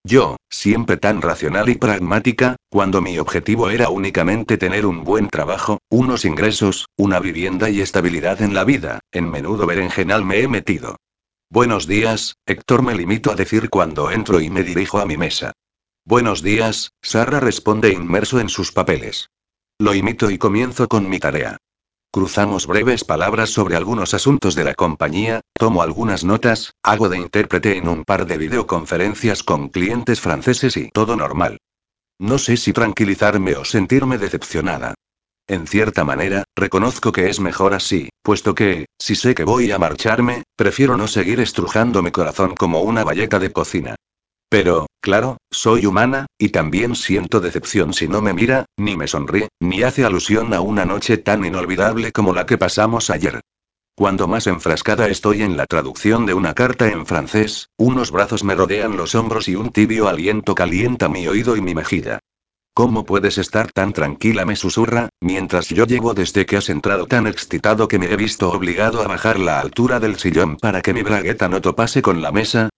Yo, 0.03 0.37
siempre 0.49 0.97
tan 0.97 1.21
racional 1.21 1.69
y 1.69 1.75
pragmática, 1.75 2.55
cuando 2.69 3.01
mi 3.01 3.19
objetivo 3.19 3.69
era 3.69 3.89
únicamente 3.89 4.57
tener 4.57 4.85
un 4.85 5.03
buen 5.03 5.27
trabajo, 5.27 5.79
unos 5.89 6.23
ingresos, 6.23 6.87
una 6.97 7.19
vivienda 7.19 7.69
y 7.69 7.81
estabilidad 7.81 8.41
en 8.41 8.53
la 8.53 8.63
vida, 8.63 8.99
en 9.11 9.29
menudo 9.29 9.65
berenjenal 9.65 10.23
me 10.23 10.41
he 10.41 10.47
metido. 10.47 10.97
Buenos 11.49 11.87
días, 11.87 12.35
Héctor 12.45 12.83
me 12.83 12.95
limito 12.95 13.31
a 13.31 13.35
decir 13.35 13.69
cuando 13.69 14.11
entro 14.11 14.39
y 14.39 14.49
me 14.49 14.63
dirijo 14.63 14.99
a 14.99 15.05
mi 15.05 15.17
mesa. 15.17 15.51
Buenos 16.05 16.43
días, 16.43 16.91
Sarra 17.01 17.39
responde 17.39 17.91
inmerso 17.91 18.39
en 18.39 18.49
sus 18.49 18.71
papeles. 18.71 19.29
Lo 19.79 19.95
imito 19.95 20.29
y 20.29 20.37
comienzo 20.37 20.87
con 20.87 21.09
mi 21.09 21.19
tarea. 21.19 21.57
Cruzamos 22.11 22.65
breves 22.65 23.03
palabras 23.03 23.51
sobre 23.51 23.75
algunos 23.75 24.15
asuntos 24.15 24.55
de 24.55 24.63
la 24.63 24.73
compañía, 24.73 25.41
tomo 25.53 25.83
algunas 25.83 26.23
notas, 26.23 26.73
hago 26.81 27.07
de 27.07 27.19
intérprete 27.19 27.77
en 27.77 27.87
un 27.87 28.03
par 28.03 28.25
de 28.25 28.39
videoconferencias 28.39 29.43
con 29.43 29.69
clientes 29.69 30.19
franceses 30.19 30.75
y 30.75 30.89
todo 30.89 31.15
normal. 31.15 31.59
No 32.17 32.39
sé 32.39 32.57
si 32.57 32.73
tranquilizarme 32.73 33.53
o 33.53 33.63
sentirme 33.63 34.17
decepcionada. 34.17 34.95
En 35.47 35.67
cierta 35.67 36.03
manera, 36.03 36.45
reconozco 36.55 37.11
que 37.11 37.29
es 37.29 37.39
mejor 37.39 37.75
así, 37.75 38.09
puesto 38.23 38.55
que, 38.55 38.87
si 38.99 39.13
sé 39.13 39.35
que 39.35 39.43
voy 39.43 39.71
a 39.71 39.77
marcharme, 39.77 40.41
prefiero 40.55 40.97
no 40.97 41.07
seguir 41.07 41.39
estrujando 41.39 42.01
mi 42.01 42.09
corazón 42.09 42.55
como 42.55 42.81
una 42.81 43.03
valleta 43.03 43.37
de 43.37 43.51
cocina. 43.51 43.95
Pero, 44.49 44.87
claro, 44.99 45.37
soy 45.51 45.85
humana, 45.85 46.25
y 46.39 46.49
también 46.49 46.95
siento 46.95 47.39
decepción 47.39 47.93
si 47.93 48.07
no 48.07 48.21
me 48.21 48.33
mira, 48.33 48.65
ni 48.77 48.97
me 48.97 49.07
sonríe, 49.07 49.49
ni 49.59 49.83
hace 49.83 50.03
alusión 50.03 50.53
a 50.55 50.61
una 50.61 50.85
noche 50.85 51.17
tan 51.17 51.45
inolvidable 51.45 52.11
como 52.11 52.33
la 52.33 52.47
que 52.47 52.57
pasamos 52.57 53.11
ayer. 53.11 53.41
Cuando 53.95 54.27
más 54.27 54.47
enfrascada 54.47 55.07
estoy 55.07 55.43
en 55.43 55.55
la 55.55 55.67
traducción 55.67 56.25
de 56.25 56.33
una 56.33 56.55
carta 56.55 56.89
en 56.89 57.05
francés, 57.05 57.69
unos 57.77 58.11
brazos 58.11 58.43
me 58.43 58.55
rodean 58.55 58.97
los 58.97 59.13
hombros 59.13 59.47
y 59.47 59.55
un 59.55 59.71
tibio 59.71 60.07
aliento 60.07 60.55
calienta 60.55 61.09
mi 61.09 61.27
oído 61.27 61.55
y 61.55 61.61
mi 61.61 61.75
mejilla. 61.75 62.19
¿Cómo 62.73 63.05
puedes 63.05 63.37
estar 63.37 63.71
tan 63.71 63.91
tranquila? 63.91 64.45
me 64.45 64.55
susurra, 64.55 65.09
mientras 65.19 65.67
yo 65.67 65.85
llego 65.85 66.13
desde 66.13 66.45
que 66.45 66.57
has 66.57 66.69
entrado 66.69 67.07
tan 67.07 67.27
excitado 67.27 67.87
que 67.87 67.99
me 67.99 68.11
he 68.11 68.15
visto 68.15 68.49
obligado 68.49 69.01
a 69.01 69.07
bajar 69.07 69.37
la 69.37 69.59
altura 69.59 69.99
del 69.99 70.17
sillón 70.17 70.55
para 70.55 70.81
que 70.81 70.93
mi 70.93 71.03
bragueta 71.03 71.49
no 71.49 71.59
topase 71.59 72.01
con 72.01 72.21
la 72.21 72.31
mesa, 72.31 72.69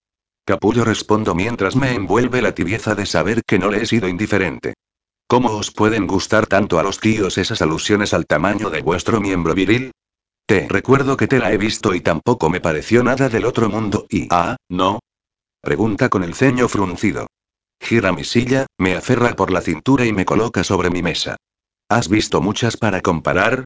Capullo 0.45 0.83
respondo 0.83 1.35
mientras 1.35 1.75
me 1.75 1.93
envuelve 1.93 2.41
la 2.41 2.53
tibieza 2.53 2.95
de 2.95 3.05
saber 3.05 3.43
que 3.45 3.59
no 3.59 3.69
le 3.69 3.83
he 3.83 3.85
sido 3.85 4.07
indiferente. 4.07 4.73
¿Cómo 5.27 5.51
os 5.51 5.71
pueden 5.71 6.07
gustar 6.07 6.47
tanto 6.47 6.79
a 6.79 6.83
los 6.83 6.99
tíos 6.99 7.37
esas 7.37 7.61
alusiones 7.61 8.13
al 8.13 8.25
tamaño 8.25 8.69
de 8.69 8.81
vuestro 8.81 9.21
miembro 9.21 9.53
viril? 9.53 9.91
Te 10.45 10.67
recuerdo 10.67 11.15
que 11.15 11.27
te 11.27 11.39
la 11.39 11.53
he 11.53 11.57
visto 11.57 11.93
y 11.93 12.01
tampoco 12.01 12.49
me 12.49 12.59
pareció 12.59 13.03
nada 13.03 13.29
del 13.29 13.45
otro 13.45 13.69
mundo 13.69 14.07
y... 14.09 14.27
Ah, 14.29 14.57
¿no? 14.67 14.99
Pregunta 15.61 16.09
con 16.09 16.23
el 16.23 16.33
ceño 16.33 16.67
fruncido. 16.67 17.27
Gira 17.79 18.11
mi 18.11 18.23
silla, 18.23 18.65
me 18.77 18.95
aferra 18.95 19.35
por 19.35 19.51
la 19.51 19.61
cintura 19.61 20.05
y 20.05 20.11
me 20.11 20.25
coloca 20.25 20.63
sobre 20.63 20.89
mi 20.89 21.01
mesa. 21.01 21.37
¿Has 21.87 22.09
visto 22.09 22.41
muchas 22.41 22.77
para 22.77 23.01
comparar? 23.01 23.63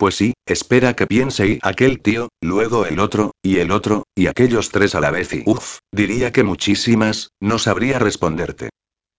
Pues 0.00 0.14
sí, 0.14 0.32
espera 0.46 0.96
que 0.96 1.06
piense 1.06 1.46
y 1.46 1.58
aquel 1.60 2.00
tío, 2.00 2.30
luego 2.40 2.86
el 2.86 3.00
otro, 3.00 3.32
y 3.42 3.58
el 3.58 3.70
otro, 3.70 4.04
y 4.14 4.28
aquellos 4.28 4.70
tres 4.70 4.94
a 4.94 5.00
la 5.00 5.10
vez 5.10 5.34
y 5.34 5.42
uff, 5.44 5.80
diría 5.92 6.32
que 6.32 6.42
muchísimas, 6.42 7.32
no 7.38 7.58
sabría 7.58 7.98
responderte. 7.98 8.70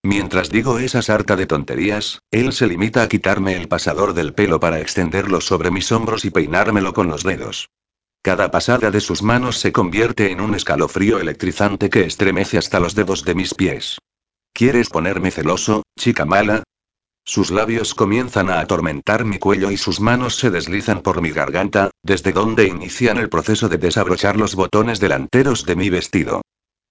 Mientras 0.01 0.49
digo 0.49 0.79
esa 0.79 1.03
sarta 1.03 1.35
de 1.35 1.45
tonterías, 1.45 2.21
él 2.31 2.51
se 2.51 2.65
limita 2.65 3.03
a 3.03 3.09
quitarme 3.09 3.55
el 3.57 3.67
pasador 3.67 4.15
del 4.15 4.33
pelo 4.33 4.59
para 4.59 4.79
extenderlo 4.79 5.39
sobre 5.39 5.69
mis 5.69 5.91
hombros 5.91 6.25
y 6.25 6.31
peinármelo 6.31 6.93
con 6.93 7.09
los 7.09 7.21
dedos. 7.21 7.69
Cada 8.23 8.49
pasada 8.49 8.89
de 8.89 9.01
sus 9.01 9.21
manos 9.21 9.59
se 9.59 9.71
convierte 9.71 10.31
en 10.31 10.41
un 10.41 10.55
escalofrío 10.55 11.19
electrizante 11.19 11.91
que 11.91 12.05
estremece 12.05 12.57
hasta 12.57 12.79
los 12.79 12.95
dedos 12.95 13.23
de 13.23 13.35
mis 13.35 13.53
pies. 13.53 13.99
¿Quieres 14.51 14.89
ponerme 14.89 15.29
celoso, 15.29 15.83
chica 15.95 16.25
mala? 16.25 16.63
Sus 17.23 17.51
labios 17.51 17.93
comienzan 17.93 18.49
a 18.49 18.59
atormentar 18.59 19.25
mi 19.25 19.37
cuello 19.37 19.71
y 19.71 19.77
sus 19.77 19.99
manos 19.99 20.35
se 20.35 20.49
deslizan 20.49 21.01
por 21.01 21.21
mi 21.21 21.31
garganta, 21.31 21.91
desde 22.03 22.31
donde 22.31 22.67
inician 22.67 23.17
el 23.17 23.29
proceso 23.29 23.69
de 23.69 23.77
desabrochar 23.77 24.37
los 24.37 24.55
botones 24.55 24.99
delanteros 24.99 25.65
de 25.65 25.75
mi 25.75 25.89
vestido. 25.89 26.41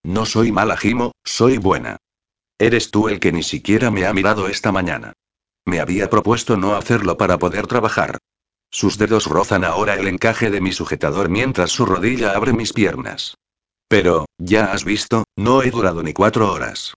No 0.03 0.25
soy 0.27 0.53
mala, 0.53 0.77
Jimo, 0.77 1.13
soy 1.25 1.59
buena. 1.59 1.97
Eres 2.59 2.91
tú 2.91 3.09
el 3.09 3.21
que 3.21 3.33
ni 3.33 3.43
siquiera 3.43 3.91
me 3.91 4.07
ha 4.07 4.13
mirado 4.13 4.49
esta 4.49 4.73
mañana. 4.73 5.13
Me 5.65 5.81
había 5.81 6.09
propuesto 6.09 6.57
no 6.57 6.75
hacerlo 6.75 7.17
para 7.17 7.39
poder 7.39 7.67
trabajar. 7.67 8.19
Sus 8.71 8.99
dedos 8.99 9.27
rozan 9.27 9.65
ahora 9.65 9.95
el 9.95 10.07
encaje 10.09 10.51
de 10.51 10.61
mi 10.61 10.73
sujetador 10.73 11.29
mientras 11.29 11.71
su 11.73 11.85
rodilla 11.85 12.33
abre 12.37 12.53
mis 12.53 12.73
piernas. 12.73 13.35
Pero, 13.89 14.27
ya 14.39 14.73
has 14.73 14.85
visto, 14.85 15.25
no 15.37 15.63
he 15.63 15.71
durado 15.71 16.03
ni 16.03 16.13
cuatro 16.13 16.53
horas. 16.53 16.95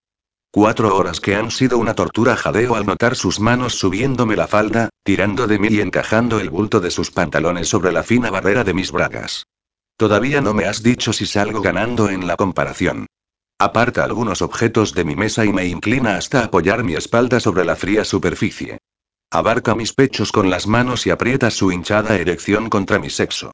Cuatro 0.55 0.95
horas 0.95 1.19
que 1.19 1.33
han 1.35 1.49
sido 1.49 1.79
una 1.79 1.95
tortura 1.95 2.35
jadeo 2.35 2.75
al 2.75 2.85
notar 2.85 3.15
sus 3.15 3.39
manos 3.39 3.73
subiéndome 3.73 4.35
la 4.35 4.45
falda, 4.45 4.89
tirando 5.03 5.47
de 5.47 5.57
mí 5.57 5.69
y 5.71 5.81
encajando 5.81 6.39
el 6.39 6.51
bulto 6.51 6.79
de 6.79 6.91
sus 6.91 7.09
pantalones 7.09 7.67
sobre 7.67 7.91
la 7.91 8.03
fina 8.03 8.29
barrera 8.29 8.63
de 8.63 8.75
mis 8.75 8.91
bragas. 8.91 9.47
Todavía 9.97 10.41
no 10.41 10.53
me 10.53 10.65
has 10.65 10.83
dicho 10.83 11.11
si 11.11 11.25
salgo 11.25 11.63
ganando 11.63 12.07
en 12.07 12.27
la 12.27 12.35
comparación. 12.35 13.07
Aparta 13.57 14.03
algunos 14.03 14.43
objetos 14.43 14.93
de 14.93 15.03
mi 15.03 15.15
mesa 15.15 15.43
y 15.43 15.51
me 15.51 15.65
inclina 15.65 16.17
hasta 16.17 16.43
apoyar 16.43 16.83
mi 16.83 16.93
espalda 16.93 17.39
sobre 17.39 17.65
la 17.65 17.75
fría 17.75 18.05
superficie. 18.05 18.77
Abarca 19.31 19.73
mis 19.73 19.93
pechos 19.93 20.31
con 20.31 20.51
las 20.51 20.67
manos 20.67 21.07
y 21.07 21.09
aprieta 21.09 21.49
su 21.49 21.71
hinchada 21.71 22.15
erección 22.17 22.69
contra 22.69 22.99
mi 22.99 23.09
sexo. 23.09 23.53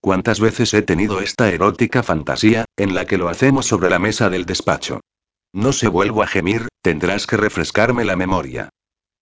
¿Cuántas 0.00 0.40
veces 0.40 0.72
he 0.72 0.80
tenido 0.80 1.20
esta 1.20 1.50
erótica 1.50 2.02
fantasía, 2.02 2.64
en 2.78 2.94
la 2.94 3.04
que 3.04 3.18
lo 3.18 3.28
hacemos 3.28 3.66
sobre 3.66 3.90
la 3.90 3.98
mesa 3.98 4.30
del 4.30 4.46
despacho? 4.46 5.00
No 5.52 5.72
se 5.72 5.88
vuelvo 5.88 6.22
a 6.22 6.26
gemir, 6.26 6.68
tendrás 6.82 7.26
que 7.26 7.36
refrescarme 7.36 8.04
la 8.04 8.16
memoria. 8.16 8.68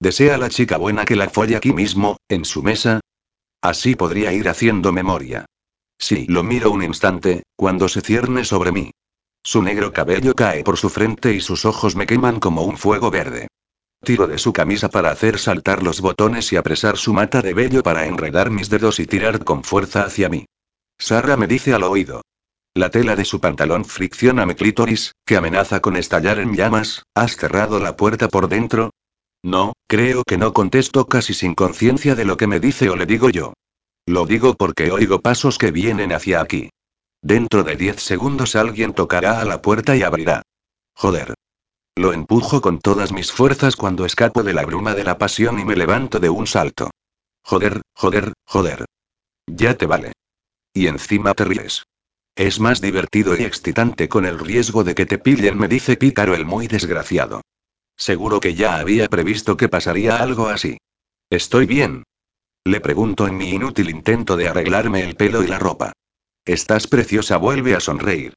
¿Desea 0.00 0.36
la 0.38 0.50
chica 0.50 0.76
buena 0.76 1.04
que 1.04 1.16
la 1.16 1.30
folle 1.30 1.56
aquí 1.56 1.72
mismo, 1.72 2.18
en 2.28 2.44
su 2.44 2.62
mesa? 2.62 3.00
Así 3.62 3.94
podría 3.94 4.32
ir 4.32 4.48
haciendo 4.48 4.92
memoria. 4.92 5.46
Sí, 5.98 6.26
lo 6.28 6.42
miro 6.42 6.70
un 6.70 6.82
instante, 6.82 7.42
cuando 7.56 7.88
se 7.88 8.00
cierne 8.02 8.44
sobre 8.44 8.72
mí. 8.72 8.90
Su 9.42 9.62
negro 9.62 9.92
cabello 9.92 10.34
cae 10.34 10.64
por 10.64 10.76
su 10.76 10.90
frente 10.90 11.32
y 11.32 11.40
sus 11.40 11.64
ojos 11.64 11.96
me 11.96 12.06
queman 12.06 12.40
como 12.40 12.62
un 12.62 12.76
fuego 12.76 13.10
verde. 13.10 13.48
Tiro 14.04 14.26
de 14.26 14.38
su 14.38 14.52
camisa 14.52 14.90
para 14.90 15.10
hacer 15.10 15.38
saltar 15.38 15.82
los 15.82 16.00
botones 16.00 16.52
y 16.52 16.56
apresar 16.56 16.96
su 16.96 17.14
mata 17.14 17.40
de 17.42 17.54
vello 17.54 17.82
para 17.82 18.06
enredar 18.06 18.50
mis 18.50 18.68
dedos 18.68 19.00
y 19.00 19.06
tirar 19.06 19.44
con 19.44 19.64
fuerza 19.64 20.02
hacia 20.02 20.28
mí. 20.28 20.46
Sara 20.98 21.36
me 21.36 21.46
dice 21.46 21.72
al 21.72 21.84
oído. 21.84 22.22
La 22.76 22.90
tela 22.90 23.16
de 23.16 23.24
su 23.24 23.40
pantalón 23.40 23.86
fricciona 23.86 24.44
mi 24.44 24.54
clítoris, 24.54 25.14
que 25.24 25.38
amenaza 25.38 25.80
con 25.80 25.96
estallar 25.96 26.38
en 26.38 26.54
llamas. 26.54 27.04
¿Has 27.14 27.34
cerrado 27.34 27.80
la 27.80 27.96
puerta 27.96 28.28
por 28.28 28.48
dentro? 28.48 28.90
No, 29.42 29.72
creo 29.86 30.24
que 30.24 30.36
no 30.36 30.52
contesto 30.52 31.06
casi 31.06 31.32
sin 31.32 31.54
conciencia 31.54 32.14
de 32.14 32.26
lo 32.26 32.36
que 32.36 32.46
me 32.46 32.60
dice 32.60 32.90
o 32.90 32.96
le 32.96 33.06
digo 33.06 33.30
yo. 33.30 33.54
Lo 34.04 34.26
digo 34.26 34.56
porque 34.58 34.90
oigo 34.90 35.22
pasos 35.22 35.56
que 35.56 35.70
vienen 35.70 36.12
hacia 36.12 36.42
aquí. 36.42 36.68
Dentro 37.22 37.64
de 37.64 37.76
diez 37.76 38.02
segundos 38.02 38.54
alguien 38.56 38.92
tocará 38.92 39.40
a 39.40 39.46
la 39.46 39.62
puerta 39.62 39.96
y 39.96 40.02
abrirá. 40.02 40.42
Joder. 40.94 41.32
Lo 41.96 42.12
empujo 42.12 42.60
con 42.60 42.80
todas 42.80 43.10
mis 43.10 43.32
fuerzas 43.32 43.74
cuando 43.74 44.04
escapo 44.04 44.42
de 44.42 44.52
la 44.52 44.66
bruma 44.66 44.92
de 44.92 45.04
la 45.04 45.16
pasión 45.16 45.58
y 45.58 45.64
me 45.64 45.76
levanto 45.76 46.20
de 46.20 46.28
un 46.28 46.46
salto. 46.46 46.90
Joder, 47.42 47.80
joder, 47.94 48.34
joder. 48.44 48.84
Ya 49.46 49.78
te 49.78 49.86
vale. 49.86 50.12
Y 50.74 50.88
encima 50.88 51.32
te 51.32 51.46
ríes. 51.46 51.82
Es 52.36 52.60
más 52.60 52.82
divertido 52.82 53.34
y 53.34 53.44
excitante 53.44 54.10
con 54.10 54.26
el 54.26 54.38
riesgo 54.38 54.84
de 54.84 54.94
que 54.94 55.06
te 55.06 55.16
pillen, 55.16 55.56
me 55.56 55.68
dice 55.68 55.96
Pícaro 55.96 56.34
el 56.34 56.44
muy 56.44 56.66
desgraciado. 56.66 57.40
Seguro 57.96 58.40
que 58.40 58.54
ya 58.54 58.76
había 58.76 59.08
previsto 59.08 59.56
que 59.56 59.70
pasaría 59.70 60.18
algo 60.18 60.48
así. 60.48 60.76
¿Estoy 61.30 61.64
bien? 61.64 62.02
Le 62.66 62.80
pregunto 62.80 63.26
en 63.26 63.38
mi 63.38 63.48
inútil 63.48 63.88
intento 63.88 64.36
de 64.36 64.48
arreglarme 64.48 65.00
el 65.00 65.16
pelo 65.16 65.42
y 65.42 65.46
la 65.46 65.58
ropa. 65.58 65.92
Estás 66.44 66.86
preciosa, 66.86 67.38
vuelve 67.38 67.74
a 67.74 67.80
sonreír. 67.80 68.34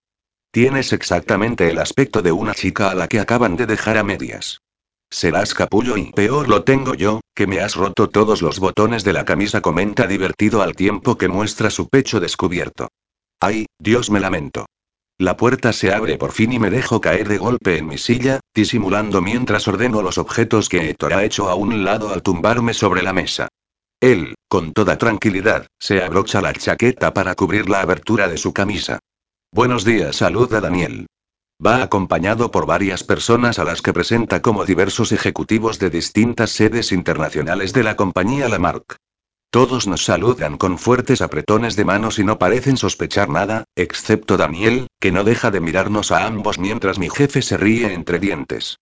Tienes 0.52 0.94
exactamente 0.94 1.70
el 1.70 1.78
aspecto 1.78 2.22
de 2.22 2.32
una 2.32 2.54
chica 2.56 2.92
a 2.92 2.96
la 2.96 3.10
que 3.10 3.20
acaban 3.20 3.58
de 3.58 3.66
dejar 3.66 3.98
a 3.98 4.04
medias. 4.06 4.62
Serás 5.10 5.54
capullo 5.54 5.98
y 5.98 6.14
peor 6.14 6.48
lo 6.48 6.64
tengo 6.64 6.94
yo, 6.94 7.20
que 7.36 7.48
me 7.48 7.60
has 7.60 7.76
roto 7.76 8.08
todos 8.08 8.42
los 8.42 8.60
botones 8.60 9.04
de 9.04 9.12
la 9.12 9.26
camisa, 9.26 9.60
comenta 9.60 10.08
divertido 10.08 10.62
al 10.62 10.78
tiempo 10.78 11.18
que 11.18 11.28
muestra 11.28 11.70
su 11.70 11.90
pecho 11.90 12.22
descubierto. 12.22 12.88
Ay, 13.42 13.68
Dios 13.80 14.10
me 14.10 14.20
lamento. 14.20 14.66
La 15.18 15.38
puerta 15.38 15.72
se 15.72 15.94
abre 15.94 16.18
por 16.18 16.32
fin 16.32 16.52
y 16.52 16.60
me 16.60 16.70
dejo 16.70 17.00
caer 17.00 17.28
de 17.28 17.38
golpe 17.38 17.78
en 17.78 17.88
mi 17.88 17.98
silla, 17.98 18.40
disimulando 18.54 19.22
mientras 19.22 19.68
ordeno 19.68 20.02
los 20.02 20.18
objetos 20.18 20.68
que 20.68 20.90
Héctor 20.90 21.14
ha 21.14 21.24
hecho 21.24 21.50
a 21.50 21.56
un 21.56 21.84
lado 21.84 22.14
al 22.14 22.22
tumbarme 22.22 22.74
sobre 22.74 23.02
la 23.02 23.14
mesa. 23.14 23.48
Él, 24.02 24.36
con 24.48 24.74
toda 24.74 24.98
tranquilidad, 24.98 25.68
se 25.78 26.02
abrocha 26.04 26.42
la 26.42 26.54
chaqueta 26.54 27.14
para 27.14 27.36
cubrir 27.36 27.70
la 27.70 27.82
abertura 27.82 28.28
de 28.28 28.38
su 28.38 28.54
camisa. 28.54 29.00
Buenos 29.54 29.84
días, 29.84 30.18
saluda 30.18 30.62
Daniel. 30.62 31.08
Va 31.66 31.84
acompañado 31.84 32.52
por 32.52 32.66
varias 32.66 33.04
personas 33.04 33.60
a 33.60 33.66
las 33.66 33.82
que 33.82 33.92
presenta 33.92 34.42
como 34.42 34.66
diversos 34.66 35.12
ejecutivos 35.12 35.80
de 35.80 35.90
distintas 35.90 36.52
sedes 36.52 36.94
internacionales 36.94 37.74
de 37.74 37.84
la 37.84 37.98
compañía 37.98 38.48
Lamarck. 38.48 38.96
Todos 39.52 39.88
nos 39.88 40.06
saludan 40.06 40.60
con 40.60 40.78
fuertes 40.78 41.24
apretones 41.24 41.76
de 41.76 41.84
manos 41.84 42.20
y 42.20 42.24
no 42.24 42.38
parecen 42.38 42.78
sospechar 42.78 43.30
nada, 43.30 43.64
excepto 43.76 44.38
Daniel, 44.38 44.86
que 45.00 45.12
no 45.12 45.24
deja 45.24 45.50
de 45.50 45.60
mirarnos 45.60 46.12
a 46.12 46.28
ambos 46.28 46.60
mientras 46.60 47.00
mi 47.00 47.10
jefe 47.10 47.42
se 47.42 47.58
ríe 47.58 47.92
entre 47.94 48.20
dientes. 48.20 48.78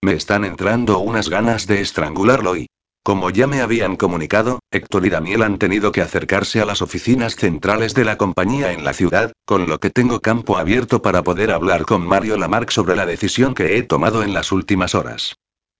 Me 0.00 0.12
están 0.12 0.44
entrando 0.44 1.00
unas 1.00 1.28
ganas 1.28 1.66
de 1.66 1.80
estrangularlo 1.80 2.56
y... 2.56 2.68
Como 3.04 3.30
ya 3.30 3.48
me 3.48 3.62
habían 3.62 3.96
comunicado, 3.96 4.60
Héctor 4.70 5.06
y 5.06 5.10
Daniel 5.10 5.42
han 5.42 5.58
tenido 5.58 5.90
que 5.90 6.02
acercarse 6.02 6.60
a 6.60 6.64
las 6.64 6.82
oficinas 6.82 7.34
centrales 7.34 7.94
de 7.94 8.04
la 8.04 8.16
compañía 8.16 8.72
en 8.72 8.84
la 8.84 8.92
ciudad, 8.92 9.32
con 9.44 9.68
lo 9.68 9.80
que 9.80 9.90
tengo 9.90 10.20
campo 10.20 10.56
abierto 10.56 11.02
para 11.02 11.24
poder 11.24 11.50
hablar 11.50 11.84
con 11.84 12.06
Mario 12.06 12.36
Lamarck 12.36 12.70
sobre 12.70 12.94
la 12.94 13.06
decisión 13.06 13.54
que 13.54 13.76
he 13.76 13.82
tomado 13.82 14.22
en 14.22 14.34
las 14.34 14.52
últimas 14.52 14.94
horas. 14.94 15.34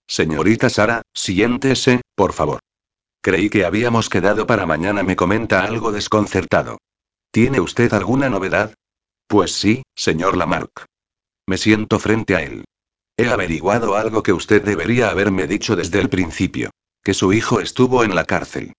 Señorita 0.08 0.68
Sara, 0.68 1.02
siéntese, 1.14 2.00
por 2.16 2.32
favor. 2.32 2.58
Creí 3.22 3.50
que 3.50 3.64
habíamos 3.64 4.08
quedado 4.08 4.48
para 4.48 4.66
mañana, 4.66 5.04
me 5.04 5.14
comenta 5.14 5.62
algo 5.62 5.92
desconcertado. 5.92 6.78
¿Tiene 7.30 7.60
usted 7.60 7.94
alguna 7.94 8.28
novedad? 8.28 8.74
Pues 9.28 9.52
sí, 9.52 9.84
señor 9.94 10.36
Lamarck. 10.36 10.86
Me 11.46 11.56
siento 11.56 12.00
frente 12.00 12.34
a 12.34 12.42
él. 12.42 12.64
He 13.16 13.28
averiguado 13.28 13.94
algo 13.94 14.24
que 14.24 14.32
usted 14.32 14.62
debería 14.62 15.08
haberme 15.08 15.46
dicho 15.46 15.76
desde 15.76 16.00
el 16.00 16.08
principio. 16.08 16.70
Que 17.04 17.14
su 17.14 17.32
hijo 17.32 17.60
estuvo 17.60 18.02
en 18.02 18.16
la 18.16 18.24
cárcel. 18.24 18.72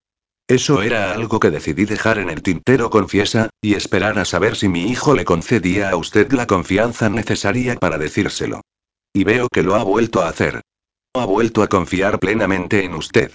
Eso 0.46 0.82
era 0.82 1.12
algo 1.12 1.40
que 1.40 1.50
decidí 1.50 1.86
dejar 1.86 2.18
en 2.18 2.28
el 2.28 2.42
tintero, 2.42 2.90
confiesa, 2.90 3.48
y 3.62 3.74
esperar 3.74 4.18
a 4.18 4.26
saber 4.26 4.56
si 4.56 4.68
mi 4.68 4.90
hijo 4.90 5.14
le 5.14 5.24
concedía 5.24 5.88
a 5.88 5.96
usted 5.96 6.30
la 6.32 6.46
confianza 6.46 7.08
necesaria 7.08 7.76
para 7.76 7.96
decírselo. 7.96 8.60
Y 9.14 9.24
veo 9.24 9.48
que 9.48 9.62
lo 9.62 9.74
ha 9.74 9.84
vuelto 9.84 10.20
a 10.20 10.28
hacer. 10.28 10.60
Ha 11.14 11.24
vuelto 11.24 11.62
a 11.62 11.68
confiar 11.68 12.18
plenamente 12.18 12.84
en 12.84 12.92
usted. 12.92 13.32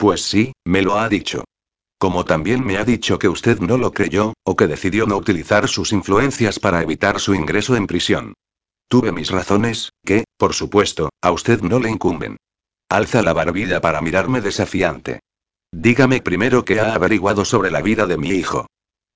Pues 0.00 0.22
sí, 0.22 0.54
me 0.64 0.80
lo 0.80 0.98
ha 0.98 1.10
dicho. 1.10 1.44
Como 1.98 2.24
también 2.24 2.64
me 2.64 2.78
ha 2.78 2.86
dicho 2.86 3.18
que 3.18 3.28
usted 3.28 3.60
no 3.60 3.76
lo 3.76 3.92
creyó, 3.92 4.32
o 4.46 4.56
que 4.56 4.66
decidió 4.66 5.04
no 5.04 5.18
utilizar 5.18 5.68
sus 5.68 5.92
influencias 5.92 6.58
para 6.58 6.80
evitar 6.80 7.20
su 7.20 7.34
ingreso 7.34 7.76
en 7.76 7.86
prisión. 7.86 8.32
Tuve 8.88 9.12
mis 9.12 9.30
razones, 9.30 9.90
que, 10.02 10.24
por 10.38 10.54
supuesto, 10.54 11.10
a 11.20 11.32
usted 11.32 11.60
no 11.60 11.78
le 11.78 11.90
incumben. 11.90 12.38
Alza 12.88 13.20
la 13.20 13.34
barbilla 13.34 13.82
para 13.82 14.00
mirarme 14.00 14.40
desafiante. 14.40 15.20
Dígame 15.70 16.22
primero 16.22 16.64
qué 16.64 16.80
ha 16.80 16.94
averiguado 16.94 17.44
sobre 17.44 17.70
la 17.70 17.82
vida 17.82 18.06
de 18.06 18.16
mi 18.16 18.30
hijo. 18.30 18.68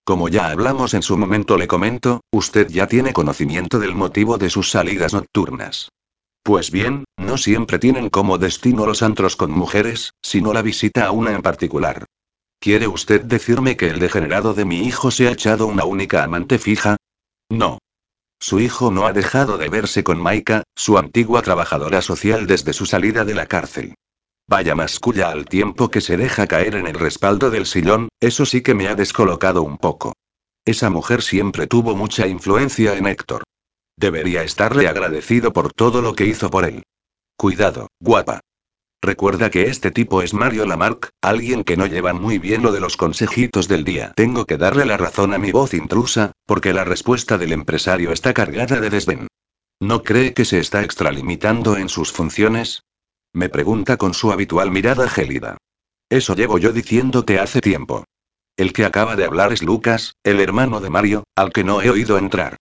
Como 0.05 0.29
ya 0.29 0.49
hablamos 0.49 0.93
en 0.93 1.01
su 1.01 1.17
momento 1.17 1.57
le 1.57 1.67
comento, 1.67 2.21
usted 2.31 2.69
ya 2.69 2.89
tiene 2.89 3.15
conocimiento 3.15 3.79
del 3.79 3.95
motivo 3.95 4.37
de 4.37 4.51
sus 4.51 4.71
salidas 4.71 5.15
nocturnas. 5.15 5.89
Pues 6.45 6.71
bien, 6.71 7.05
no 7.17 7.39
siempre 7.39 7.79
tienen 7.79 8.11
como 8.11 8.37
destino 8.37 8.85
los 8.85 9.03
antros 9.03 9.35
con 9.35 9.51
mujeres, 9.51 10.13
sino 10.21 10.53
la 10.53 10.61
visita 10.61 11.07
a 11.07 11.11
una 11.11 11.33
en 11.33 11.41
particular. 11.41 12.05
¿Quiere 12.61 12.87
usted 12.87 13.23
decirme 13.23 13.79
que 13.79 13.89
el 13.89 13.99
degenerado 13.99 14.53
de 14.53 14.67
mi 14.67 14.81
hijo 14.81 15.11
se 15.11 15.27
ha 15.27 15.31
echado 15.31 15.67
una 15.67 15.87
única 15.87 16.23
amante 16.23 16.59
fija? 16.59 16.99
No. 17.51 17.79
Su 18.39 18.61
hijo 18.61 18.91
no 18.91 19.07
ha 19.07 19.15
dejado 19.15 19.57
de 19.57 19.71
verse 19.71 20.05
con 20.05 20.21
Maika, 20.21 20.65
su 20.77 20.99
antigua 20.99 21.41
trabajadora 21.41 22.03
social 22.03 22.47
desde 22.47 22.75
su 22.75 22.85
salida 22.85 23.25
de 23.25 23.35
la 23.35 23.47
cárcel. 23.47 23.95
Vaya 24.47 24.75
masculla 24.75 25.31
al 25.31 25.47
tiempo 25.47 25.91
que 25.91 26.03
se 26.03 26.19
deja 26.19 26.47
caer 26.47 26.75
en 26.75 26.87
el 26.87 26.95
respaldo 26.95 27.49
del 27.49 27.65
sillón, 27.65 28.11
eso 28.21 28.45
sí 28.45 28.61
que 28.61 28.75
me 28.75 28.89
ha 28.89 28.95
descolocado 28.95 29.63
un 29.63 29.79
poco. 29.79 30.13
Esa 30.67 30.91
mujer 30.91 31.23
siempre 31.23 31.67
tuvo 31.67 31.97
mucha 31.97 32.27
influencia 32.27 32.99
en 32.99 33.07
Héctor. 33.07 33.44
Debería 33.97 34.43
estarle 34.43 34.89
agradecido 34.89 35.53
por 35.53 35.73
todo 35.73 36.03
lo 36.03 36.15
que 36.15 36.27
hizo 36.27 36.51
por 36.51 36.65
él. 36.65 36.83
Cuidado, 37.37 37.89
guapa. 38.01 38.41
Recuerda 39.03 39.51
que 39.51 39.65
este 39.65 39.91
tipo 39.91 40.23
es 40.23 40.33
Mario 40.33 40.65
Lamarck, 40.65 41.11
alguien 41.21 41.63
que 41.63 41.77
no 41.77 41.87
lleva 41.87 42.15
muy 42.15 42.39
bien 42.39 42.63
lo 42.63 42.73
de 42.73 42.81
los 42.81 42.97
consejitos 42.97 43.69
del 43.69 43.85
día. 43.85 44.15
Tengo 44.17 44.47
que 44.47 44.57
darle 44.57 44.87
la 44.87 44.97
razón 44.97 45.35
a 45.35 45.39
mi 45.39 45.53
voz 45.53 45.75
intrusa, 45.75 46.33
porque 46.47 46.73
la 46.73 46.85
respuesta 46.85 47.37
del 47.37 47.53
empresario 47.53 48.13
está 48.13 48.33
cargada 48.33 48.81
de 48.81 48.89
desdén. 48.89 49.29
¿No 49.79 50.03
cree 50.03 50.33
que 50.33 50.47
se 50.47 50.59
está 50.59 50.83
extralimitando 50.83 51.77
en 51.77 51.91
sus 51.91 52.13
funciones? 52.13 52.85
Me 53.35 53.51
pregunta 53.51 53.99
con 53.99 54.15
su 54.15 54.33
habitual 54.33 54.71
mirada 54.71 55.09
gélida. 55.09 55.59
Eso 56.09 56.35
llevo 56.35 56.59
yo 56.59 56.73
diciéndote 56.73 57.39
hace 57.39 57.61
tiempo. 57.61 58.05
El 58.57 58.73
que 58.73 58.85
acaba 58.85 59.17
de 59.17 59.25
hablar 59.25 59.53
es 59.53 59.63
Lucas, 59.63 60.15
el 60.23 60.41
hermano 60.41 60.81
de 60.81 60.89
Mario, 60.89 61.25
al 61.35 61.53
que 61.53 61.65
no 61.65 61.83
he 61.83 61.91
oído 61.91 62.17
entrar. 62.17 62.57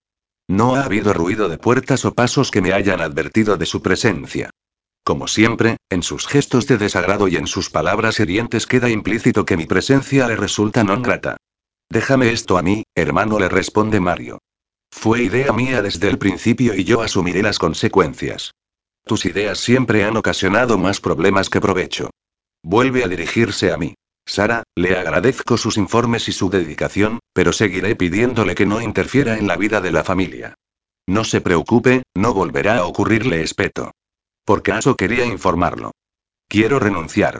No 0.47 0.75
ha 0.75 0.83
habido 0.83 1.13
ruido 1.13 1.49
de 1.49 1.57
puertas 1.57 2.05
o 2.05 2.13
pasos 2.13 2.51
que 2.51 2.61
me 2.61 2.73
hayan 2.73 3.01
advertido 3.01 3.57
de 3.57 3.65
su 3.65 3.81
presencia. 3.81 4.49
Como 5.03 5.27
siempre, 5.27 5.77
en 5.89 6.03
sus 6.03 6.27
gestos 6.27 6.67
de 6.67 6.77
desagrado 6.77 7.27
y 7.27 7.35
en 7.35 7.47
sus 7.47 7.69
palabras 7.69 8.19
hirientes 8.19 8.67
queda 8.67 8.89
implícito 8.89 9.45
que 9.45 9.57
mi 9.57 9.65
presencia 9.65 10.27
le 10.27 10.35
resulta 10.35 10.83
no 10.83 11.01
grata. 11.01 11.37
Déjame 11.89 12.31
esto 12.31 12.57
a 12.57 12.61
mí, 12.61 12.83
hermano, 12.95 13.39
le 13.39 13.49
responde 13.49 13.99
Mario. 13.99 14.39
Fue 14.91 15.23
idea 15.23 15.51
mía 15.51 15.81
desde 15.81 16.07
el 16.07 16.17
principio 16.17 16.73
y 16.75 16.83
yo 16.83 17.01
asumiré 17.01 17.41
las 17.41 17.59
consecuencias. 17.59 18.51
Tus 19.05 19.25
ideas 19.25 19.59
siempre 19.59 20.05
han 20.05 20.15
ocasionado 20.15 20.77
más 20.77 21.01
problemas 21.01 21.49
que 21.49 21.59
provecho. 21.59 22.09
Vuelve 22.63 23.03
a 23.03 23.07
dirigirse 23.07 23.71
a 23.71 23.77
mí. 23.77 23.95
Sara, 24.25 24.63
le 24.75 24.97
agradezco 24.97 25.57
sus 25.57 25.77
informes 25.77 26.27
y 26.29 26.31
su 26.31 26.49
dedicación, 26.49 27.19
pero 27.33 27.53
seguiré 27.53 27.95
pidiéndole 27.95 28.55
que 28.55 28.65
no 28.65 28.81
interfiera 28.81 29.37
en 29.37 29.47
la 29.47 29.57
vida 29.57 29.81
de 29.81 29.91
la 29.91 30.03
familia. 30.03 30.55
No 31.07 31.23
se 31.23 31.41
preocupe, 31.41 32.03
no 32.15 32.33
volverá 32.33 32.77
a 32.77 32.85
ocurrirle 32.85 33.41
espeto. 33.41 33.91
¿Por 34.45 34.63
caso 34.63 34.95
quería 34.95 35.25
informarlo? 35.25 35.91
Quiero 36.47 36.79
renunciar. 36.79 37.39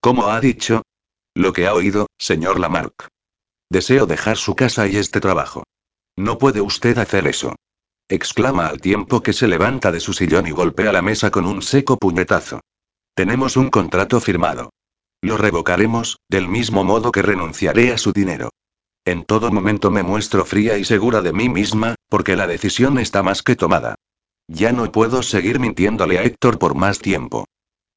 ¿Cómo 0.00 0.28
ha 0.28 0.40
dicho? 0.40 0.82
Lo 1.34 1.52
que 1.52 1.66
ha 1.66 1.74
oído, 1.74 2.06
señor 2.18 2.60
Lamarck. 2.60 3.08
Deseo 3.70 4.06
dejar 4.06 4.36
su 4.36 4.54
casa 4.54 4.86
y 4.88 4.96
este 4.96 5.20
trabajo. 5.20 5.64
No 6.16 6.38
puede 6.38 6.60
usted 6.60 6.98
hacer 6.98 7.26
eso. 7.26 7.56
Exclama 8.08 8.66
al 8.66 8.80
tiempo 8.80 9.22
que 9.22 9.32
se 9.32 9.46
levanta 9.46 9.92
de 9.92 10.00
su 10.00 10.12
sillón 10.12 10.46
y 10.46 10.50
golpea 10.50 10.92
la 10.92 11.02
mesa 11.02 11.30
con 11.30 11.46
un 11.46 11.62
seco 11.62 11.96
puñetazo. 11.96 12.60
Tenemos 13.14 13.56
un 13.56 13.70
contrato 13.70 14.20
firmado. 14.20 14.70
Lo 15.22 15.36
revocaremos, 15.36 16.18
del 16.28 16.48
mismo 16.48 16.82
modo 16.84 17.12
que 17.12 17.22
renunciaré 17.22 17.92
a 17.92 17.98
su 17.98 18.12
dinero. 18.12 18.50
En 19.04 19.24
todo 19.24 19.50
momento 19.50 19.90
me 19.90 20.02
muestro 20.02 20.44
fría 20.44 20.78
y 20.78 20.84
segura 20.84 21.20
de 21.20 21.32
mí 21.32 21.48
misma, 21.48 21.94
porque 22.08 22.36
la 22.36 22.46
decisión 22.46 22.98
está 22.98 23.22
más 23.22 23.42
que 23.42 23.56
tomada. 23.56 23.96
Ya 24.48 24.72
no 24.72 24.90
puedo 24.90 25.22
seguir 25.22 25.60
mintiéndole 25.60 26.18
a 26.18 26.22
Héctor 26.22 26.58
por 26.58 26.74
más 26.74 26.98
tiempo. 26.98 27.46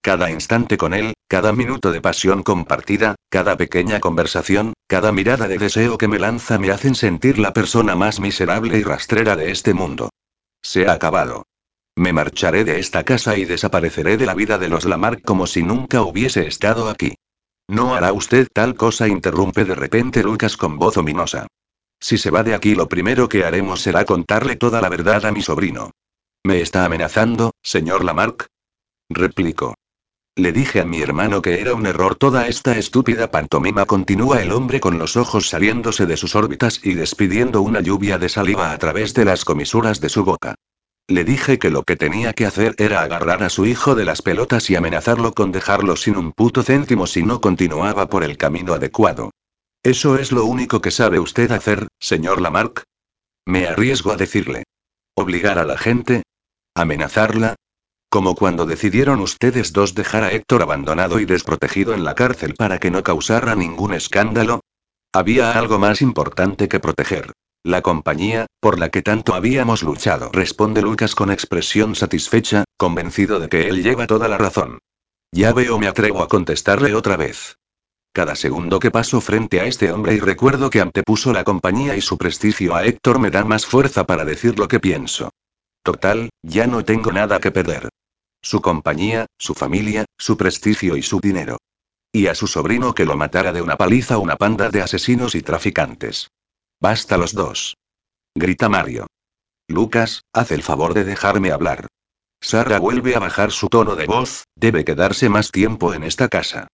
Cada 0.02 0.30
instante 0.30 0.78
con 0.78 0.94
él, 0.94 1.14
cada 1.30 1.54
minuto 1.54 1.91
de 1.91 2.02
pasión 2.02 2.44
compartida, 2.44 3.16
cada 3.30 3.56
pequeña 3.56 4.02
conversación, 4.02 4.74
cada 4.88 5.14
mirada 5.14 5.48
de 5.48 5.58
deseo 5.58 5.98
que 5.98 6.10
me 6.10 6.20
lanza 6.20 6.60
me 6.60 6.72
hacen 6.72 6.94
sentir 6.94 7.40
la 7.40 7.54
persona 7.54 7.95
más 7.95 8.20
miserable 8.20 8.78
y 8.78 8.84
rastrera 8.84 9.38
de 9.38 9.52
este 9.52 9.74
mundo. 9.74 10.10
Se 10.62 10.88
ha 10.88 10.94
acabado. 10.94 11.45
Me 11.95 12.11
marcharé 12.11 12.64
de 12.64 12.80
esta 12.80 13.03
casa 13.03 13.38
y 13.38 13.45
desapareceré 13.45 14.18
de 14.18 14.26
la 14.26 14.34
vida 14.34 14.57
de 14.57 14.68
los 14.68 14.86
Lamarck 14.86 15.24
como 15.24 15.45
si 15.45 15.61
nunca 15.61 16.02
hubiese 16.02 16.48
estado 16.48 16.90
aquí. 16.90 17.15
No 17.68 17.95
hará 17.95 18.11
usted 18.14 18.48
tal 18.52 18.76
cosa, 18.76 19.07
interrumpe 19.07 19.64
de 19.64 19.76
repente 19.76 20.24
Lucas 20.24 20.57
con 20.57 20.78
voz 20.78 20.98
ominosa. 20.98 21.48
Si 21.99 22.18
se 22.18 22.32
va 22.32 22.44
de 22.44 22.56
aquí, 22.56 22.76
lo 22.76 22.90
primero 22.90 23.30
que 23.30 23.45
haremos 23.45 23.82
será 23.82 24.06
contarle 24.06 24.56
toda 24.56 24.82
la 24.82 24.90
verdad 24.90 25.26
a 25.26 25.32
mi 25.32 25.41
sobrino. 25.41 25.91
¿Me 26.44 26.61
está 26.61 26.84
amenazando, 26.84 27.52
señor 27.61 28.03
Lamarck? 28.03 28.48
Replico. 29.10 29.76
Le 30.36 30.52
dije 30.52 30.82
a 30.82 30.86
mi 30.86 30.99
hermano 30.99 31.41
que 31.44 31.61
era 31.61 31.76
un 31.76 31.86
error 31.86 32.15
toda 32.15 32.48
esta 32.48 32.76
estúpida 32.76 33.30
pantomima. 33.30 33.86
Continúa 33.86 34.41
el 34.41 34.52
hombre 34.52 34.80
con 34.80 34.98
los 34.98 35.15
ojos 35.15 35.48
saliéndose 35.48 36.07
de 36.07 36.18
sus 36.18 36.36
órbitas 36.36 36.82
y 36.84 36.95
despidiendo 36.95 37.61
una 37.61 37.82
lluvia 37.82 38.18
de 38.18 38.30
saliva 38.30 38.72
a 38.72 38.78
través 38.80 39.14
de 39.14 39.26
las 39.26 39.45
comisuras 39.45 40.02
de 40.02 40.10
su 40.10 40.26
boca. 40.26 40.56
Le 41.08 41.26
dije 41.26 41.60
que 41.60 41.70
lo 41.70 41.84
que 41.84 41.98
tenía 41.98 42.32
que 42.34 42.46
hacer 42.46 42.76
era 42.78 43.02
agarrar 43.02 43.44
a 43.44 43.50
su 43.50 43.66
hijo 43.66 43.94
de 43.94 44.06
las 44.06 44.22
pelotas 44.22 44.70
y 44.70 44.76
amenazarlo 44.76 45.34
con 45.34 45.52
dejarlo 45.52 45.98
sin 45.98 46.16
un 46.16 46.32
puto 46.32 46.64
céntimo 46.64 47.08
si 47.08 47.24
no 47.24 47.42
continuaba 47.42 48.08
por 48.08 48.24
el 48.24 48.38
camino 48.38 48.74
adecuado. 48.74 49.32
¿Eso 49.84 50.18
es 50.18 50.32
lo 50.32 50.46
único 50.46 50.80
que 50.80 50.92
sabe 50.92 51.20
usted 51.20 51.52
hacer, 51.52 51.88
señor 52.00 52.40
Lamarck? 52.40 52.84
Me 53.46 53.68
arriesgo 53.68 54.14
a 54.14 54.16
decirle. 54.16 54.64
¿Obligar 55.14 55.60
a 55.60 55.66
la 55.66 55.78
gente? 55.78 56.24
¿Amenazarla? 56.74 57.56
Como 58.10 58.36
cuando 58.36 58.66
decidieron 58.66 59.20
ustedes 59.20 59.74
dos 59.74 59.96
dejar 59.96 60.24
a 60.24 60.32
Héctor 60.32 60.62
abandonado 60.62 61.20
y 61.20 61.26
desprotegido 61.26 61.94
en 61.94 62.06
la 62.06 62.16
cárcel 62.16 62.54
para 62.54 62.80
que 62.80 62.92
no 62.92 63.04
causara 63.04 63.56
ningún 63.56 63.94
escándalo. 63.94 64.62
Había 65.12 65.52
algo 65.52 65.80
más 65.80 66.02
importante 66.02 66.70
que 66.70 66.80
proteger. 66.80 67.34
La 67.65 67.81
compañía, 67.81 68.48
por 68.60 68.77
la 68.77 68.90
que 68.90 69.02
tanto 69.02 69.35
habíamos 69.35 69.84
luchado, 69.84 70.30
responde 70.34 70.81
Lucas 70.81 71.15
con 71.15 71.31
expresión 71.31 71.95
satisfecha, 71.95 72.65
convencido 72.76 73.40
de 73.40 73.48
que 73.48 73.69
él 73.69 73.81
lleva 73.81 74.06
toda 74.06 74.27
la 74.27 74.38
razón. 74.38 74.80
Ya 75.31 75.53
veo, 75.53 75.80
me 75.80 75.88
atrevo 75.88 76.22
a 76.22 76.27
contestarle 76.27 76.94
otra 76.94 77.15
vez. 77.15 77.56
Cada 78.11 78.35
segundo 78.35 78.80
que 78.80 78.91
paso 78.91 79.22
frente 79.22 79.61
a 79.61 79.65
este 79.65 79.94
hombre 79.94 80.14
y 80.14 80.19
recuerdo 80.19 80.69
que 80.69 80.81
antepuso 80.81 81.31
la 81.31 81.45
compañía 81.45 81.95
y 81.95 82.02
su 82.02 82.18
prestigio 82.18 82.76
a 82.76 82.84
Héctor 82.85 83.19
me 83.19 83.31
da 83.31 83.45
más 83.45 83.65
fuerza 83.65 84.06
para 84.06 84.26
decir 84.26 84.60
lo 84.60 84.68
que 84.68 84.81
pienso. 84.81 85.30
Total, 85.84 86.31
ya 86.44 86.68
no 86.68 86.84
tengo 86.84 87.14
nada 87.14 87.40
que 87.40 87.52
perder. 87.52 87.88
Su 88.41 88.61
compañía, 88.61 89.26
su 89.40 89.53
familia, 89.53 90.03
su 90.18 90.35
prestigio 90.35 90.98
y 90.98 91.02
su 91.02 91.22
dinero. 91.22 91.60
Y 92.11 92.27
a 92.27 92.35
su 92.35 92.45
sobrino 92.48 92.94
que 92.94 93.06
lo 93.06 93.15
matara 93.15 93.53
de 93.53 93.61
una 93.61 93.77
paliza 93.77 94.18
una 94.18 94.35
panda 94.35 94.69
de 94.69 94.81
asesinos 94.81 95.34
y 95.34 95.41
traficantes. 95.41 96.27
Basta 96.84 97.18
los 97.18 97.34
dos. 97.34 97.77
Grita 98.35 98.68
Mario. 98.68 99.07
Lucas, 99.69 100.23
haz 100.34 100.51
el 100.51 100.64
favor 100.64 100.93
de 100.93 101.05
dejarme 101.05 101.53
hablar. 101.53 101.88
Sara 102.41 102.77
vuelve 102.77 103.15
a 103.15 103.19
bajar 103.19 103.51
su 103.51 103.69
tono 103.69 103.95
de 103.95 104.05
voz, 104.05 104.43
debe 104.57 104.84
quedarse 104.84 105.30
más 105.30 105.49
tiempo 105.49 105.93
en 105.93 106.03
esta 106.03 106.27
casa. 106.27 106.68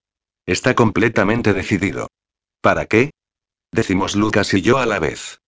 Está 0.47 0.73
completamente 0.73 1.53
decidido. 1.53 2.07
¿Para 2.59 2.87
qué? 2.87 3.11
Decimos 3.71 4.15
Lucas 4.15 4.51
y 4.55 4.63
yo 4.63 4.79
a 4.79 4.87
la 4.87 4.97
vez. 4.97 5.41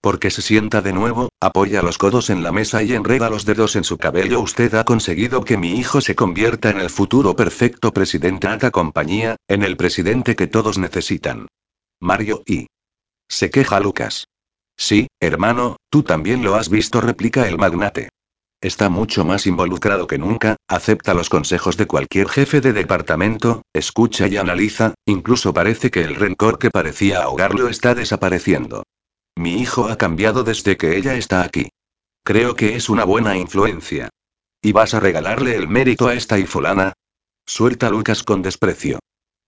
Porque 0.00 0.32
se 0.32 0.42
sienta 0.42 0.82
de 0.82 0.92
nuevo, 0.92 1.28
apoya 1.38 1.80
los 1.82 1.96
codos 1.96 2.28
en 2.28 2.42
la 2.42 2.50
mesa 2.50 2.82
y 2.82 2.94
enreda 2.94 3.30
los 3.30 3.44
dedos 3.44 3.76
en 3.76 3.84
su 3.84 3.98
cabello. 3.98 4.40
Usted 4.40 4.74
ha 4.74 4.82
conseguido 4.82 5.44
que 5.44 5.56
mi 5.56 5.78
hijo 5.78 6.00
se 6.00 6.16
convierta 6.16 6.70
en 6.70 6.80
el 6.80 6.90
futuro 6.90 7.36
perfecto 7.36 7.92
presidente 7.92 8.48
Ata 8.48 8.72
compañía, 8.72 9.36
en 9.46 9.62
el 9.62 9.76
presidente 9.76 10.34
que 10.34 10.48
todos 10.48 10.76
necesitan. 10.76 11.46
Mario 12.00 12.42
y. 12.46 12.66
Se 13.28 13.50
queja 13.50 13.78
Lucas. 13.80 14.26
Sí, 14.76 15.08
hermano, 15.20 15.76
tú 15.90 16.02
también 16.02 16.42
lo 16.42 16.54
has 16.54 16.68
visto, 16.68 17.00
replica 17.00 17.48
el 17.48 17.58
magnate. 17.58 18.08
Está 18.60 18.88
mucho 18.88 19.24
más 19.24 19.46
involucrado 19.46 20.06
que 20.06 20.18
nunca, 20.18 20.56
acepta 20.66 21.14
los 21.14 21.28
consejos 21.28 21.76
de 21.76 21.86
cualquier 21.86 22.28
jefe 22.28 22.60
de 22.60 22.72
departamento, 22.72 23.62
escucha 23.72 24.26
y 24.26 24.36
analiza, 24.36 24.94
incluso 25.06 25.54
parece 25.54 25.90
que 25.90 26.02
el 26.02 26.16
rencor 26.16 26.58
que 26.58 26.70
parecía 26.70 27.22
ahogarlo 27.22 27.68
está 27.68 27.94
desapareciendo. 27.94 28.82
Mi 29.36 29.60
hijo 29.60 29.88
ha 29.88 29.96
cambiado 29.96 30.42
desde 30.42 30.76
que 30.76 30.96
ella 30.96 31.14
está 31.14 31.42
aquí. 31.42 31.68
Creo 32.24 32.56
que 32.56 32.74
es 32.74 32.88
una 32.88 33.04
buena 33.04 33.36
influencia. 33.36 34.08
¿Y 34.60 34.72
vas 34.72 34.94
a 34.94 35.00
regalarle 35.00 35.54
el 35.54 35.68
mérito 35.68 36.08
a 36.08 36.14
esta 36.14 36.36
fulana? 36.46 36.94
Suelta 37.46 37.90
Lucas 37.90 38.24
con 38.24 38.42
desprecio. 38.42 38.98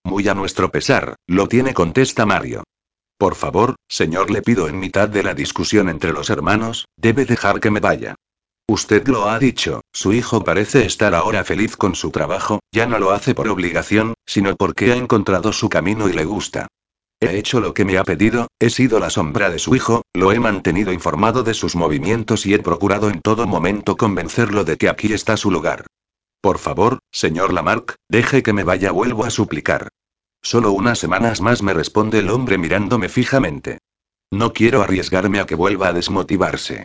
Muy 0.05 0.28
a 0.28 0.35
nuestro 0.35 0.70
pesar, 0.70 1.16
lo 1.27 1.48
tiene, 1.48 1.74
contesta 1.74 2.25
Mario. 2.26 2.62
Por 3.20 3.34
favor, 3.34 3.74
señor, 3.86 4.31
le 4.31 4.40
pido 4.40 4.66
en 4.66 4.81
mitad 4.81 5.07
de 5.07 5.23
la 5.23 5.34
discusión 5.34 5.90
entre 5.90 6.15
los 6.15 6.31
hermanos, 6.31 6.86
debe 6.97 7.26
dejar 7.26 7.60
que 7.60 7.70
me 7.70 7.78
vaya. 7.78 8.15
Usted 8.66 9.07
lo 9.08 9.28
ha 9.28 9.39
dicho, 9.39 9.82
su 9.92 10.15
hijo 10.15 10.42
parece 10.42 10.86
estar 10.86 11.15
ahora 11.15 11.44
feliz 11.44 11.76
con 11.76 11.94
su 11.94 12.12
trabajo, 12.12 12.60
ya 12.73 12.86
no 12.86 12.99
lo 12.99 13.10
hace 13.10 13.34
por 13.34 13.47
obligación, 13.49 14.15
sino 14.24 14.57
porque 14.57 14.92
ha 14.92 14.97
encontrado 14.97 15.52
su 15.52 15.68
camino 15.68 16.08
y 16.08 16.15
le 16.15 16.24
gusta. 16.24 16.68
He 17.20 17.36
hecho 17.36 17.60
lo 17.60 17.74
que 17.74 17.84
me 17.84 17.99
ha 17.99 18.05
pedido, 18.05 18.47
he 18.58 18.70
sido 18.70 18.99
la 18.99 19.10
sombra 19.10 19.50
de 19.50 19.58
su 19.58 19.76
hijo, 19.76 20.00
lo 20.15 20.32
he 20.32 20.40
mantenido 20.40 20.90
informado 20.90 21.42
de 21.42 21.52
sus 21.52 21.76
movimientos 21.76 22.47
y 22.47 22.55
he 22.55 22.58
procurado 22.58 23.10
en 23.10 23.20
todo 23.20 23.47
momento 23.47 23.99
convencerlo 23.99 24.65
de 24.65 24.78
que 24.78 24.89
aquí 24.89 25.12
está 25.12 25.36
su 25.36 25.50
lugar. 25.50 25.84
Por 26.40 26.57
favor, 26.57 27.00
señor 27.12 27.52
Lamarck, 27.52 27.97
deje 28.08 28.42
que 28.42 28.55
me 28.55 28.65
vaya, 28.65 28.92
vuelvo 28.92 29.26
a 29.26 29.31
suplicar. 29.31 29.90
Solo 30.43 30.73
unas 30.73 30.99
semanas 30.99 31.41
más 31.41 31.62
me 31.62 31.75
responde 31.75 32.19
el 32.19 32.31
hombre 32.31 32.59
mirándome 32.59 33.09
fijamente. 33.09 33.78
No 34.31 34.52
quiero 34.52 34.83
arriesgarme 34.83 35.41
a 35.41 35.47
que 35.47 35.55
vuelva 35.55 35.89
a 35.89 35.93
desmotivarse. 35.93 36.85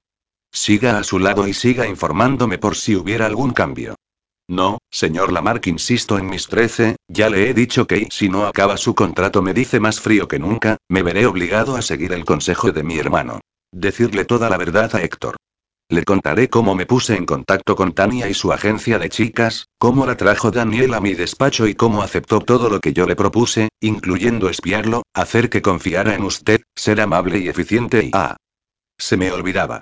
Siga 0.52 0.98
a 0.98 1.04
su 1.04 1.20
lado 1.20 1.48
y 1.48 1.54
siga 1.54 1.88
informándome 1.88 2.58
por 2.58 2.76
si 2.76 2.96
hubiera 2.96 3.26
algún 3.26 3.52
cambio. 3.52 3.96
No, 4.48 4.78
señor 4.92 5.32
Lamarck, 5.32 5.68
insisto 5.68 6.20
en 6.20 6.28
mis 6.28 6.48
trece, 6.48 6.98
ya 7.08 7.30
le 7.30 7.50
he 7.50 7.54
dicho 7.54 7.88
que 7.88 8.08
si 8.12 8.30
no 8.30 8.46
acaba 8.46 8.78
su 8.78 8.94
contrato 8.94 9.42
me 9.42 9.54
dice 9.54 9.80
más 9.80 10.00
frío 10.00 10.28
que 10.28 10.40
nunca, 10.40 10.78
me 10.88 11.02
veré 11.02 11.26
obligado 11.26 11.76
a 11.76 11.82
seguir 11.82 12.14
el 12.14 12.26
consejo 12.26 12.72
de 12.72 12.84
mi 12.84 13.00
hermano. 13.00 13.42
Decirle 13.72 14.24
toda 14.26 14.50
la 14.50 14.58
verdad 14.58 14.96
a 14.96 15.02
Héctor. 15.02 15.36
Le 15.88 16.04
contaré 16.04 16.50
cómo 16.50 16.74
me 16.74 16.88
puse 16.88 17.16
en 17.16 17.28
contacto 17.28 17.76
con 17.76 17.94
Tania 17.94 18.28
y 18.28 18.34
su 18.34 18.52
agencia 18.52 18.98
de 18.98 19.10
chicas, 19.10 19.68
cómo 19.78 20.08
la 20.08 20.18
trajo 20.18 20.50
Daniel 20.50 20.96
a 20.96 21.00
mi 21.00 21.14
despacho 21.14 21.68
y 21.68 21.76
cómo 21.76 22.02
aceptó 22.02 22.40
todo 22.40 22.70
lo 22.70 22.80
que 22.80 22.92
yo 22.92 23.06
le 23.06 23.16
propuse, 23.16 23.70
incluyendo 23.82 24.50
espiarlo, 24.50 25.04
hacer 25.14 25.52
que 25.52 25.62
confiara 25.62 26.16
en 26.16 26.24
usted, 26.24 26.62
ser 26.76 27.02
amable 27.02 27.38
y 27.38 27.50
eficiente 27.50 28.06
y... 28.06 28.12
Ah. 28.14 28.36
Se 28.98 29.16
me 29.16 29.32
olvidaba. 29.32 29.82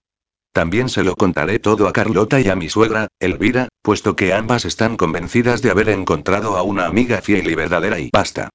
También 0.51 0.89
se 0.89 1.03
lo 1.03 1.15
contaré 1.15 1.59
todo 1.59 1.87
a 1.87 1.93
Carlota 1.93 2.41
y 2.41 2.49
a 2.49 2.55
mi 2.57 2.67
suegra, 2.67 3.07
Elvira, 3.19 3.69
puesto 3.81 4.17
que 4.17 4.33
ambas 4.33 4.65
están 4.65 4.97
convencidas 4.97 5.61
de 5.61 5.71
haber 5.71 5.87
encontrado 5.87 6.57
a 6.57 6.63
una 6.63 6.85
amiga 6.85 7.21
fiel 7.21 7.49
y 7.49 7.55
verdadera 7.55 7.99
y 7.99 8.09
basta. 8.11 8.49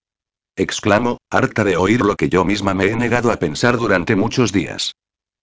Exclamo, 0.55 1.17
harta 1.31 1.65
de 1.65 1.78
oír 1.78 2.02
lo 2.02 2.15
que 2.15 2.28
yo 2.28 2.44
misma 2.44 2.75
me 2.75 2.86
he 2.86 2.97
negado 2.97 3.33
a 3.33 3.39
pensar 3.39 3.78
durante 3.78 4.17
muchos 4.17 4.52
días. 4.52 4.93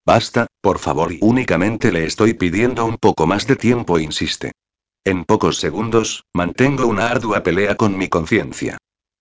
Basta, 0.06 0.46
por 0.60 0.78
favor, 0.78 1.12
y 1.12 1.18
únicamente 1.20 1.90
le 1.90 2.04
estoy 2.04 2.34
pidiendo 2.34 2.84
un 2.84 2.96
poco 2.96 3.26
más 3.26 3.48
de 3.48 3.56
tiempo, 3.56 3.98
insiste. 3.98 4.52
En 5.04 5.24
pocos 5.24 5.58
segundos, 5.58 6.22
mantengo 6.32 6.86
una 6.86 7.08
ardua 7.08 7.42
pelea 7.42 7.76
con 7.76 7.98
mi 7.98 8.08
conciencia. 8.08 8.78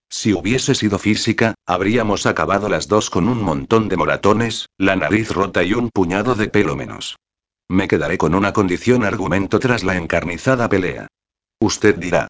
Si 0.10 0.32
hubiese 0.32 0.76
sido 0.76 1.00
física, 1.00 1.56
habríamos 1.66 2.28
acabado 2.28 2.70
las 2.70 2.88
dos 2.88 3.10
con 3.10 3.28
un 3.28 3.42
montón 3.42 3.90
de 3.90 3.98
moratones, 3.98 4.68
la 4.78 4.96
nariz 4.96 5.32
rota 5.32 5.64
y 5.64 5.74
un 5.74 5.90
puñado 5.90 6.36
de 6.36 6.50
pelo 6.50 6.76
menos. 6.76 7.16
Me 7.68 7.88
quedaré 7.88 8.20
con 8.20 8.36
una 8.36 8.54
condición 8.54 9.04
argumento 9.04 9.58
tras 9.60 9.84
la 9.84 9.98
encarnizada 9.98 10.70
pelea. 10.70 11.08
Usted 11.60 11.96
dirá. 11.96 12.28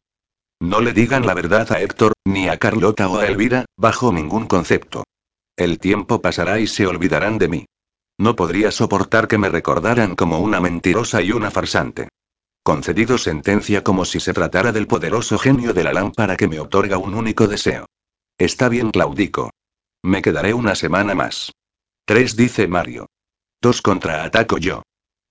No 0.60 0.80
le 0.80 0.94
digan 0.94 1.26
la 1.26 1.34
verdad 1.34 1.70
a 1.72 1.82
Héctor, 1.82 2.14
ni 2.24 2.48
a 2.48 2.56
Carlota 2.56 3.06
o 3.08 3.18
a 3.18 3.26
Elvira, 3.26 3.66
bajo 3.76 4.12
ningún 4.12 4.46
concepto. 4.46 5.04
El 5.58 5.78
tiempo 5.78 6.22
pasará 6.22 6.58
y 6.58 6.66
se 6.66 6.86
olvidarán 6.86 7.36
de 7.36 7.48
mí. 7.48 7.66
No 8.18 8.34
podría 8.34 8.70
soportar 8.70 9.28
que 9.28 9.38
me 9.38 9.48
recordaran 9.48 10.16
como 10.16 10.38
una 10.38 10.60
mentirosa 10.60 11.22
y 11.22 11.32
una 11.32 11.50
farsante. 11.50 12.08
Concedido 12.62 13.18
sentencia 13.18 13.84
como 13.84 14.04
si 14.04 14.20
se 14.20 14.32
tratara 14.32 14.72
del 14.72 14.86
poderoso 14.86 15.38
genio 15.38 15.72
de 15.72 15.84
la 15.84 15.92
lámpara 15.92 16.36
que 16.36 16.48
me 16.48 16.58
otorga 16.58 16.98
un 16.98 17.14
único 17.14 17.46
deseo. 17.46 17.86
Está 18.38 18.68
bien, 18.68 18.90
Claudico. 18.90 19.50
Me 20.02 20.22
quedaré 20.22 20.54
una 20.54 20.74
semana 20.74 21.14
más. 21.14 21.52
Tres, 22.04 22.36
dice 22.36 22.68
Mario. 22.68 23.06
Dos 23.60 23.82
contraataco 23.82 24.58
yo. 24.58 24.82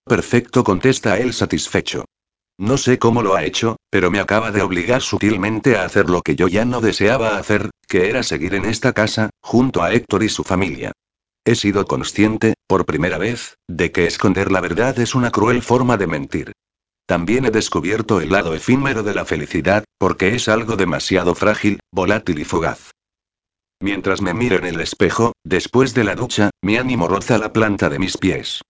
Perfecto, 0.05 0.63
contesta 0.63 1.17
él 1.17 1.33
satisfecho. 1.33 2.05
No 2.57 2.77
sé 2.77 2.99
cómo 2.99 3.21
lo 3.21 3.35
ha 3.35 3.43
hecho, 3.43 3.77
pero 3.89 4.11
me 4.11 4.19
acaba 4.19 4.51
de 4.51 4.61
obligar 4.61 5.01
sutilmente 5.01 5.77
a 5.77 5.83
hacer 5.83 6.09
lo 6.09 6.21
que 6.21 6.35
yo 6.35 6.47
ya 6.47 6.63
no 6.63 6.79
deseaba 6.79 7.37
hacer, 7.37 7.69
que 7.87 8.09
era 8.09 8.23
seguir 8.23 8.55
en 8.55 8.65
esta 8.65 8.93
casa, 8.93 9.29
junto 9.41 9.83
a 9.83 9.93
Héctor 9.93 10.23
y 10.23 10.29
su 10.29 10.43
familia. 10.43 10.91
He 11.43 11.55
sido 11.55 11.85
consciente, 11.85 12.54
por 12.67 12.85
primera 12.85 13.17
vez, 13.17 13.57
de 13.67 13.91
que 13.91 14.05
esconder 14.05 14.51
la 14.51 14.61
verdad 14.61 14.97
es 14.99 15.15
una 15.15 15.31
cruel 15.31 15.61
forma 15.61 15.97
de 15.97 16.07
mentir. 16.07 16.51
También 17.05 17.45
he 17.45 17.51
descubierto 17.51 18.19
el 18.19 18.31
lado 18.31 18.55
efímero 18.55 19.03
de 19.03 19.13
la 19.13 19.25
felicidad, 19.25 19.83
porque 19.99 20.35
es 20.35 20.49
algo 20.49 20.75
demasiado 20.75 21.35
frágil, 21.35 21.79
volátil 21.91 22.39
y 22.39 22.45
fugaz. 22.45 22.91
Mientras 23.79 24.21
me 24.21 24.33
miro 24.33 24.57
en 24.57 24.65
el 24.65 24.79
espejo, 24.79 25.33
después 25.43 25.93
de 25.93 26.03
la 26.03 26.15
ducha, 26.15 26.49
mi 26.61 26.77
ánimo 26.77 27.07
roza 27.07 27.37
la 27.37 27.53
planta 27.53 27.89
de 27.89 27.99
mis 27.99 28.17
pies. 28.17 28.61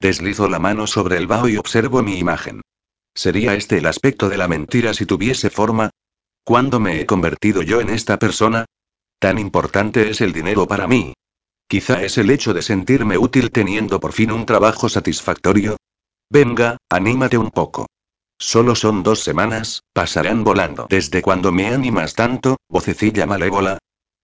Deslizo 0.00 0.48
la 0.48 0.58
mano 0.58 0.86
sobre 0.86 1.16
el 1.16 1.26
vaho 1.26 1.48
y 1.48 1.56
observo 1.56 2.02
mi 2.02 2.18
imagen. 2.18 2.60
¿Sería 3.14 3.54
este 3.54 3.78
el 3.78 3.86
aspecto 3.86 4.28
de 4.28 4.36
la 4.36 4.48
mentira 4.48 4.94
si 4.94 5.06
tuviese 5.06 5.48
forma? 5.48 5.90
¿Cuándo 6.44 6.80
me 6.80 7.00
he 7.00 7.06
convertido 7.06 7.62
yo 7.62 7.80
en 7.80 7.88
esta 7.88 8.18
persona? 8.18 8.66
Tan 9.18 9.38
importante 9.38 10.10
es 10.10 10.20
el 10.20 10.32
dinero 10.32 10.66
para 10.66 10.86
mí. 10.86 11.14
Quizá 11.68 12.02
es 12.02 12.18
el 12.18 12.30
hecho 12.30 12.54
de 12.54 12.62
sentirme 12.62 13.18
útil 13.18 13.50
teniendo 13.50 14.00
por 14.00 14.12
fin 14.12 14.32
un 14.32 14.46
trabajo 14.46 14.88
satisfactorio, 14.88 15.76
Venga, 16.30 16.76
anímate 16.90 17.38
un 17.38 17.50
poco. 17.50 17.86
Solo 18.38 18.74
son 18.74 19.02
dos 19.02 19.20
semanas, 19.20 19.82
pasarán 19.94 20.44
volando. 20.44 20.86
¿Desde 20.90 21.22
cuando 21.22 21.52
me 21.52 21.68
animas 21.68 22.14
tanto, 22.14 22.58
vocecilla 22.68 23.24
malévola? 23.24 23.78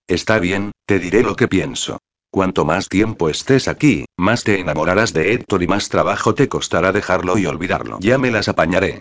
Está 0.07 0.39
bien, 0.39 0.73
te 0.87 0.99
diré 0.99 1.23
lo 1.23 1.35
que 1.35 1.49
pienso. 1.49 1.99
Cuanto 2.31 2.65
más 2.67 2.89
tiempo 2.89 3.31
estés 3.31 3.69
aquí, 3.69 4.05
más 4.19 4.45
te 4.45 4.61
enamorarás 4.61 5.15
de 5.15 5.33
Héctor 5.33 5.63
y 5.63 5.67
más 5.67 5.89
trabajo 5.89 6.35
te 6.35 6.49
costará 6.49 6.93
dejarlo 6.93 7.39
y 7.39 7.47
olvidarlo. 7.47 7.99
Ya 8.01 8.19
me 8.19 8.31
las 8.31 8.49
apañaré. 8.49 9.01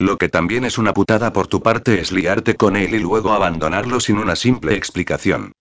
Lo 0.00 0.18
que 0.18 0.28
también 0.28 0.64
es 0.64 0.76
una 0.76 0.92
putada 0.92 1.32
por 1.32 1.46
tu 1.46 1.62
parte 1.62 2.00
es 2.00 2.10
liarte 2.10 2.56
con 2.56 2.74
él 2.74 2.94
y 2.94 2.98
luego 2.98 3.32
abandonarlo 3.32 4.00
sin 4.00 4.18
una 4.18 4.34
simple 4.34 4.74
explicación. 4.74 5.52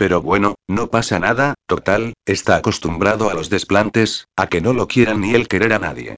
Pero 0.00 0.22
bueno, 0.22 0.54
no 0.66 0.86
pasa 0.86 1.18
nada, 1.18 1.52
total, 1.66 2.14
está 2.24 2.56
acostumbrado 2.56 3.28
a 3.28 3.34
los 3.34 3.50
desplantes, 3.50 4.24
a 4.34 4.46
que 4.46 4.62
no 4.62 4.72
lo 4.72 4.88
quieran 4.88 5.20
ni 5.20 5.34
él 5.34 5.46
querer 5.46 5.74
a 5.74 5.78
nadie. 5.78 6.16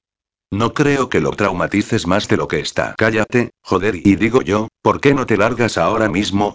No 0.52 0.72
creo 0.72 1.08
que 1.08 1.18
lo 1.18 1.32
traumatices 1.32 2.06
más 2.06 2.28
de 2.28 2.36
lo 2.36 2.46
que 2.46 2.60
está. 2.60 2.94
Cállate, 2.96 3.50
joder, 3.60 3.96
y 3.96 4.14
digo 4.14 4.40
yo, 4.40 4.68
¿por 4.82 5.00
qué 5.00 5.14
no 5.14 5.26
te 5.26 5.36
largas 5.36 5.78
ahora 5.78 6.08
mismo? 6.08 6.54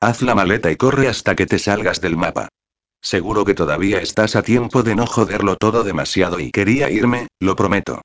Haz 0.00 0.20
la 0.20 0.34
maleta 0.34 0.70
y 0.70 0.76
corre 0.76 1.08
hasta 1.08 1.34
que 1.34 1.46
te 1.46 1.58
salgas 1.58 2.02
del 2.02 2.18
mapa. 2.18 2.48
Seguro 3.00 3.46
que 3.46 3.54
todavía 3.54 4.02
estás 4.02 4.36
a 4.36 4.42
tiempo 4.42 4.82
de 4.82 4.96
no 4.96 5.06
joderlo 5.06 5.56
todo 5.56 5.82
demasiado 5.82 6.40
y 6.40 6.50
quería 6.50 6.90
irme, 6.90 7.28
lo 7.40 7.56
prometo. 7.56 8.02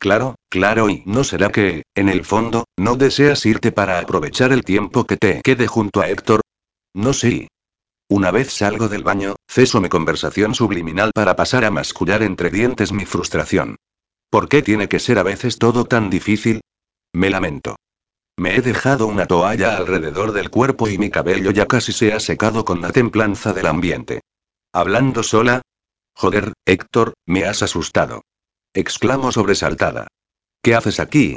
Claro, 0.00 0.34
claro, 0.48 0.90
y 0.90 1.04
¿no 1.06 1.22
será 1.22 1.50
que, 1.50 1.84
en 1.94 2.08
el 2.08 2.24
fondo, 2.24 2.64
no 2.76 2.96
deseas 2.96 3.46
irte 3.46 3.70
para 3.70 4.00
aprovechar 4.00 4.50
el 4.50 4.64
tiempo 4.64 5.04
que 5.04 5.16
te 5.16 5.42
quede 5.42 5.68
junto 5.68 6.00
a 6.00 6.08
Héctor? 6.08 6.40
No 6.92 7.12
sé. 7.12 7.46
Una 8.10 8.32
vez 8.32 8.52
salgo 8.52 8.88
del 8.88 9.04
baño, 9.04 9.36
ceso 9.48 9.80
mi 9.80 9.88
conversación 9.88 10.52
subliminal 10.52 11.12
para 11.14 11.36
pasar 11.36 11.64
a 11.64 11.70
mascullar 11.70 12.24
entre 12.24 12.50
dientes 12.50 12.90
mi 12.90 13.06
frustración. 13.06 13.76
¿Por 14.30 14.48
qué 14.48 14.62
tiene 14.62 14.88
que 14.88 14.98
ser 14.98 15.20
a 15.20 15.22
veces 15.22 15.58
todo 15.58 15.84
tan 15.84 16.10
difícil? 16.10 16.60
Me 17.12 17.30
lamento. 17.30 17.76
Me 18.36 18.56
he 18.56 18.62
dejado 18.62 19.06
una 19.06 19.26
toalla 19.26 19.76
alrededor 19.76 20.32
del 20.32 20.50
cuerpo 20.50 20.88
y 20.88 20.98
mi 20.98 21.08
cabello 21.08 21.52
ya 21.52 21.66
casi 21.66 21.92
se 21.92 22.12
ha 22.12 22.18
secado 22.18 22.64
con 22.64 22.80
la 22.80 22.90
templanza 22.90 23.52
del 23.52 23.68
ambiente. 23.68 24.22
¿Hablando 24.72 25.22
sola? 25.22 25.62
Joder, 26.16 26.52
Héctor, 26.66 27.14
me 27.26 27.44
has 27.44 27.62
asustado. 27.62 28.22
Exclamo 28.74 29.30
sobresaltada. 29.30 30.08
¿Qué 30.64 30.74
haces 30.74 30.98
aquí? 30.98 31.36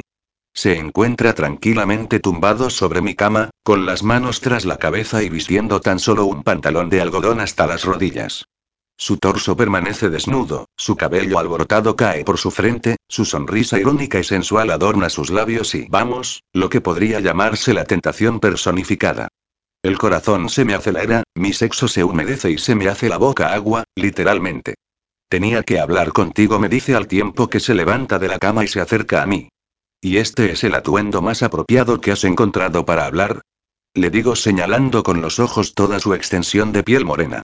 Se 0.54 0.78
encuentra 0.78 1.34
tranquilamente 1.34 2.20
tumbado 2.20 2.70
sobre 2.70 3.02
mi 3.02 3.14
cama, 3.14 3.50
con 3.64 3.86
las 3.86 4.04
manos 4.04 4.40
tras 4.40 4.64
la 4.64 4.76
cabeza 4.78 5.22
y 5.24 5.28
vistiendo 5.28 5.80
tan 5.80 5.98
solo 5.98 6.26
un 6.26 6.44
pantalón 6.44 6.88
de 6.90 7.00
algodón 7.00 7.40
hasta 7.40 7.66
las 7.66 7.84
rodillas. 7.84 8.46
Su 8.96 9.16
torso 9.16 9.56
permanece 9.56 10.08
desnudo, 10.08 10.68
su 10.76 10.94
cabello 10.94 11.40
alborotado 11.40 11.96
cae 11.96 12.24
por 12.24 12.38
su 12.38 12.52
frente, 12.52 12.96
su 13.08 13.24
sonrisa 13.24 13.80
irónica 13.80 14.20
y 14.20 14.24
sensual 14.24 14.70
adorna 14.70 15.10
sus 15.10 15.30
labios 15.30 15.74
y, 15.74 15.88
vamos, 15.90 16.44
lo 16.52 16.68
que 16.68 16.80
podría 16.80 17.18
llamarse 17.18 17.74
la 17.74 17.84
tentación 17.84 18.38
personificada. 18.38 19.26
El 19.82 19.98
corazón 19.98 20.48
se 20.48 20.64
me 20.64 20.74
acelera, 20.74 21.24
mi 21.34 21.52
sexo 21.52 21.88
se 21.88 22.04
humedece 22.04 22.52
y 22.52 22.58
se 22.58 22.76
me 22.76 22.88
hace 22.88 23.08
la 23.08 23.18
boca 23.18 23.52
agua, 23.52 23.82
literalmente. 23.96 24.76
Tenía 25.28 25.64
que 25.64 25.80
hablar 25.80 26.12
contigo, 26.12 26.60
me 26.60 26.68
dice 26.68 26.94
al 26.94 27.08
tiempo 27.08 27.50
que 27.50 27.58
se 27.58 27.74
levanta 27.74 28.20
de 28.20 28.28
la 28.28 28.38
cama 28.38 28.62
y 28.62 28.68
se 28.68 28.80
acerca 28.80 29.20
a 29.20 29.26
mí. 29.26 29.48
¿Y 30.04 30.18
este 30.18 30.52
es 30.52 30.62
el 30.64 30.74
atuendo 30.74 31.22
más 31.22 31.42
apropiado 31.42 31.98
que 31.98 32.12
has 32.12 32.24
encontrado 32.24 32.84
para 32.84 33.06
hablar? 33.06 33.40
Le 33.94 34.10
digo 34.10 34.36
señalando 34.36 35.02
con 35.02 35.22
los 35.22 35.38
ojos 35.38 35.72
toda 35.72 35.98
su 35.98 36.12
extensión 36.12 36.72
de 36.72 36.82
piel 36.82 37.06
morena. 37.06 37.40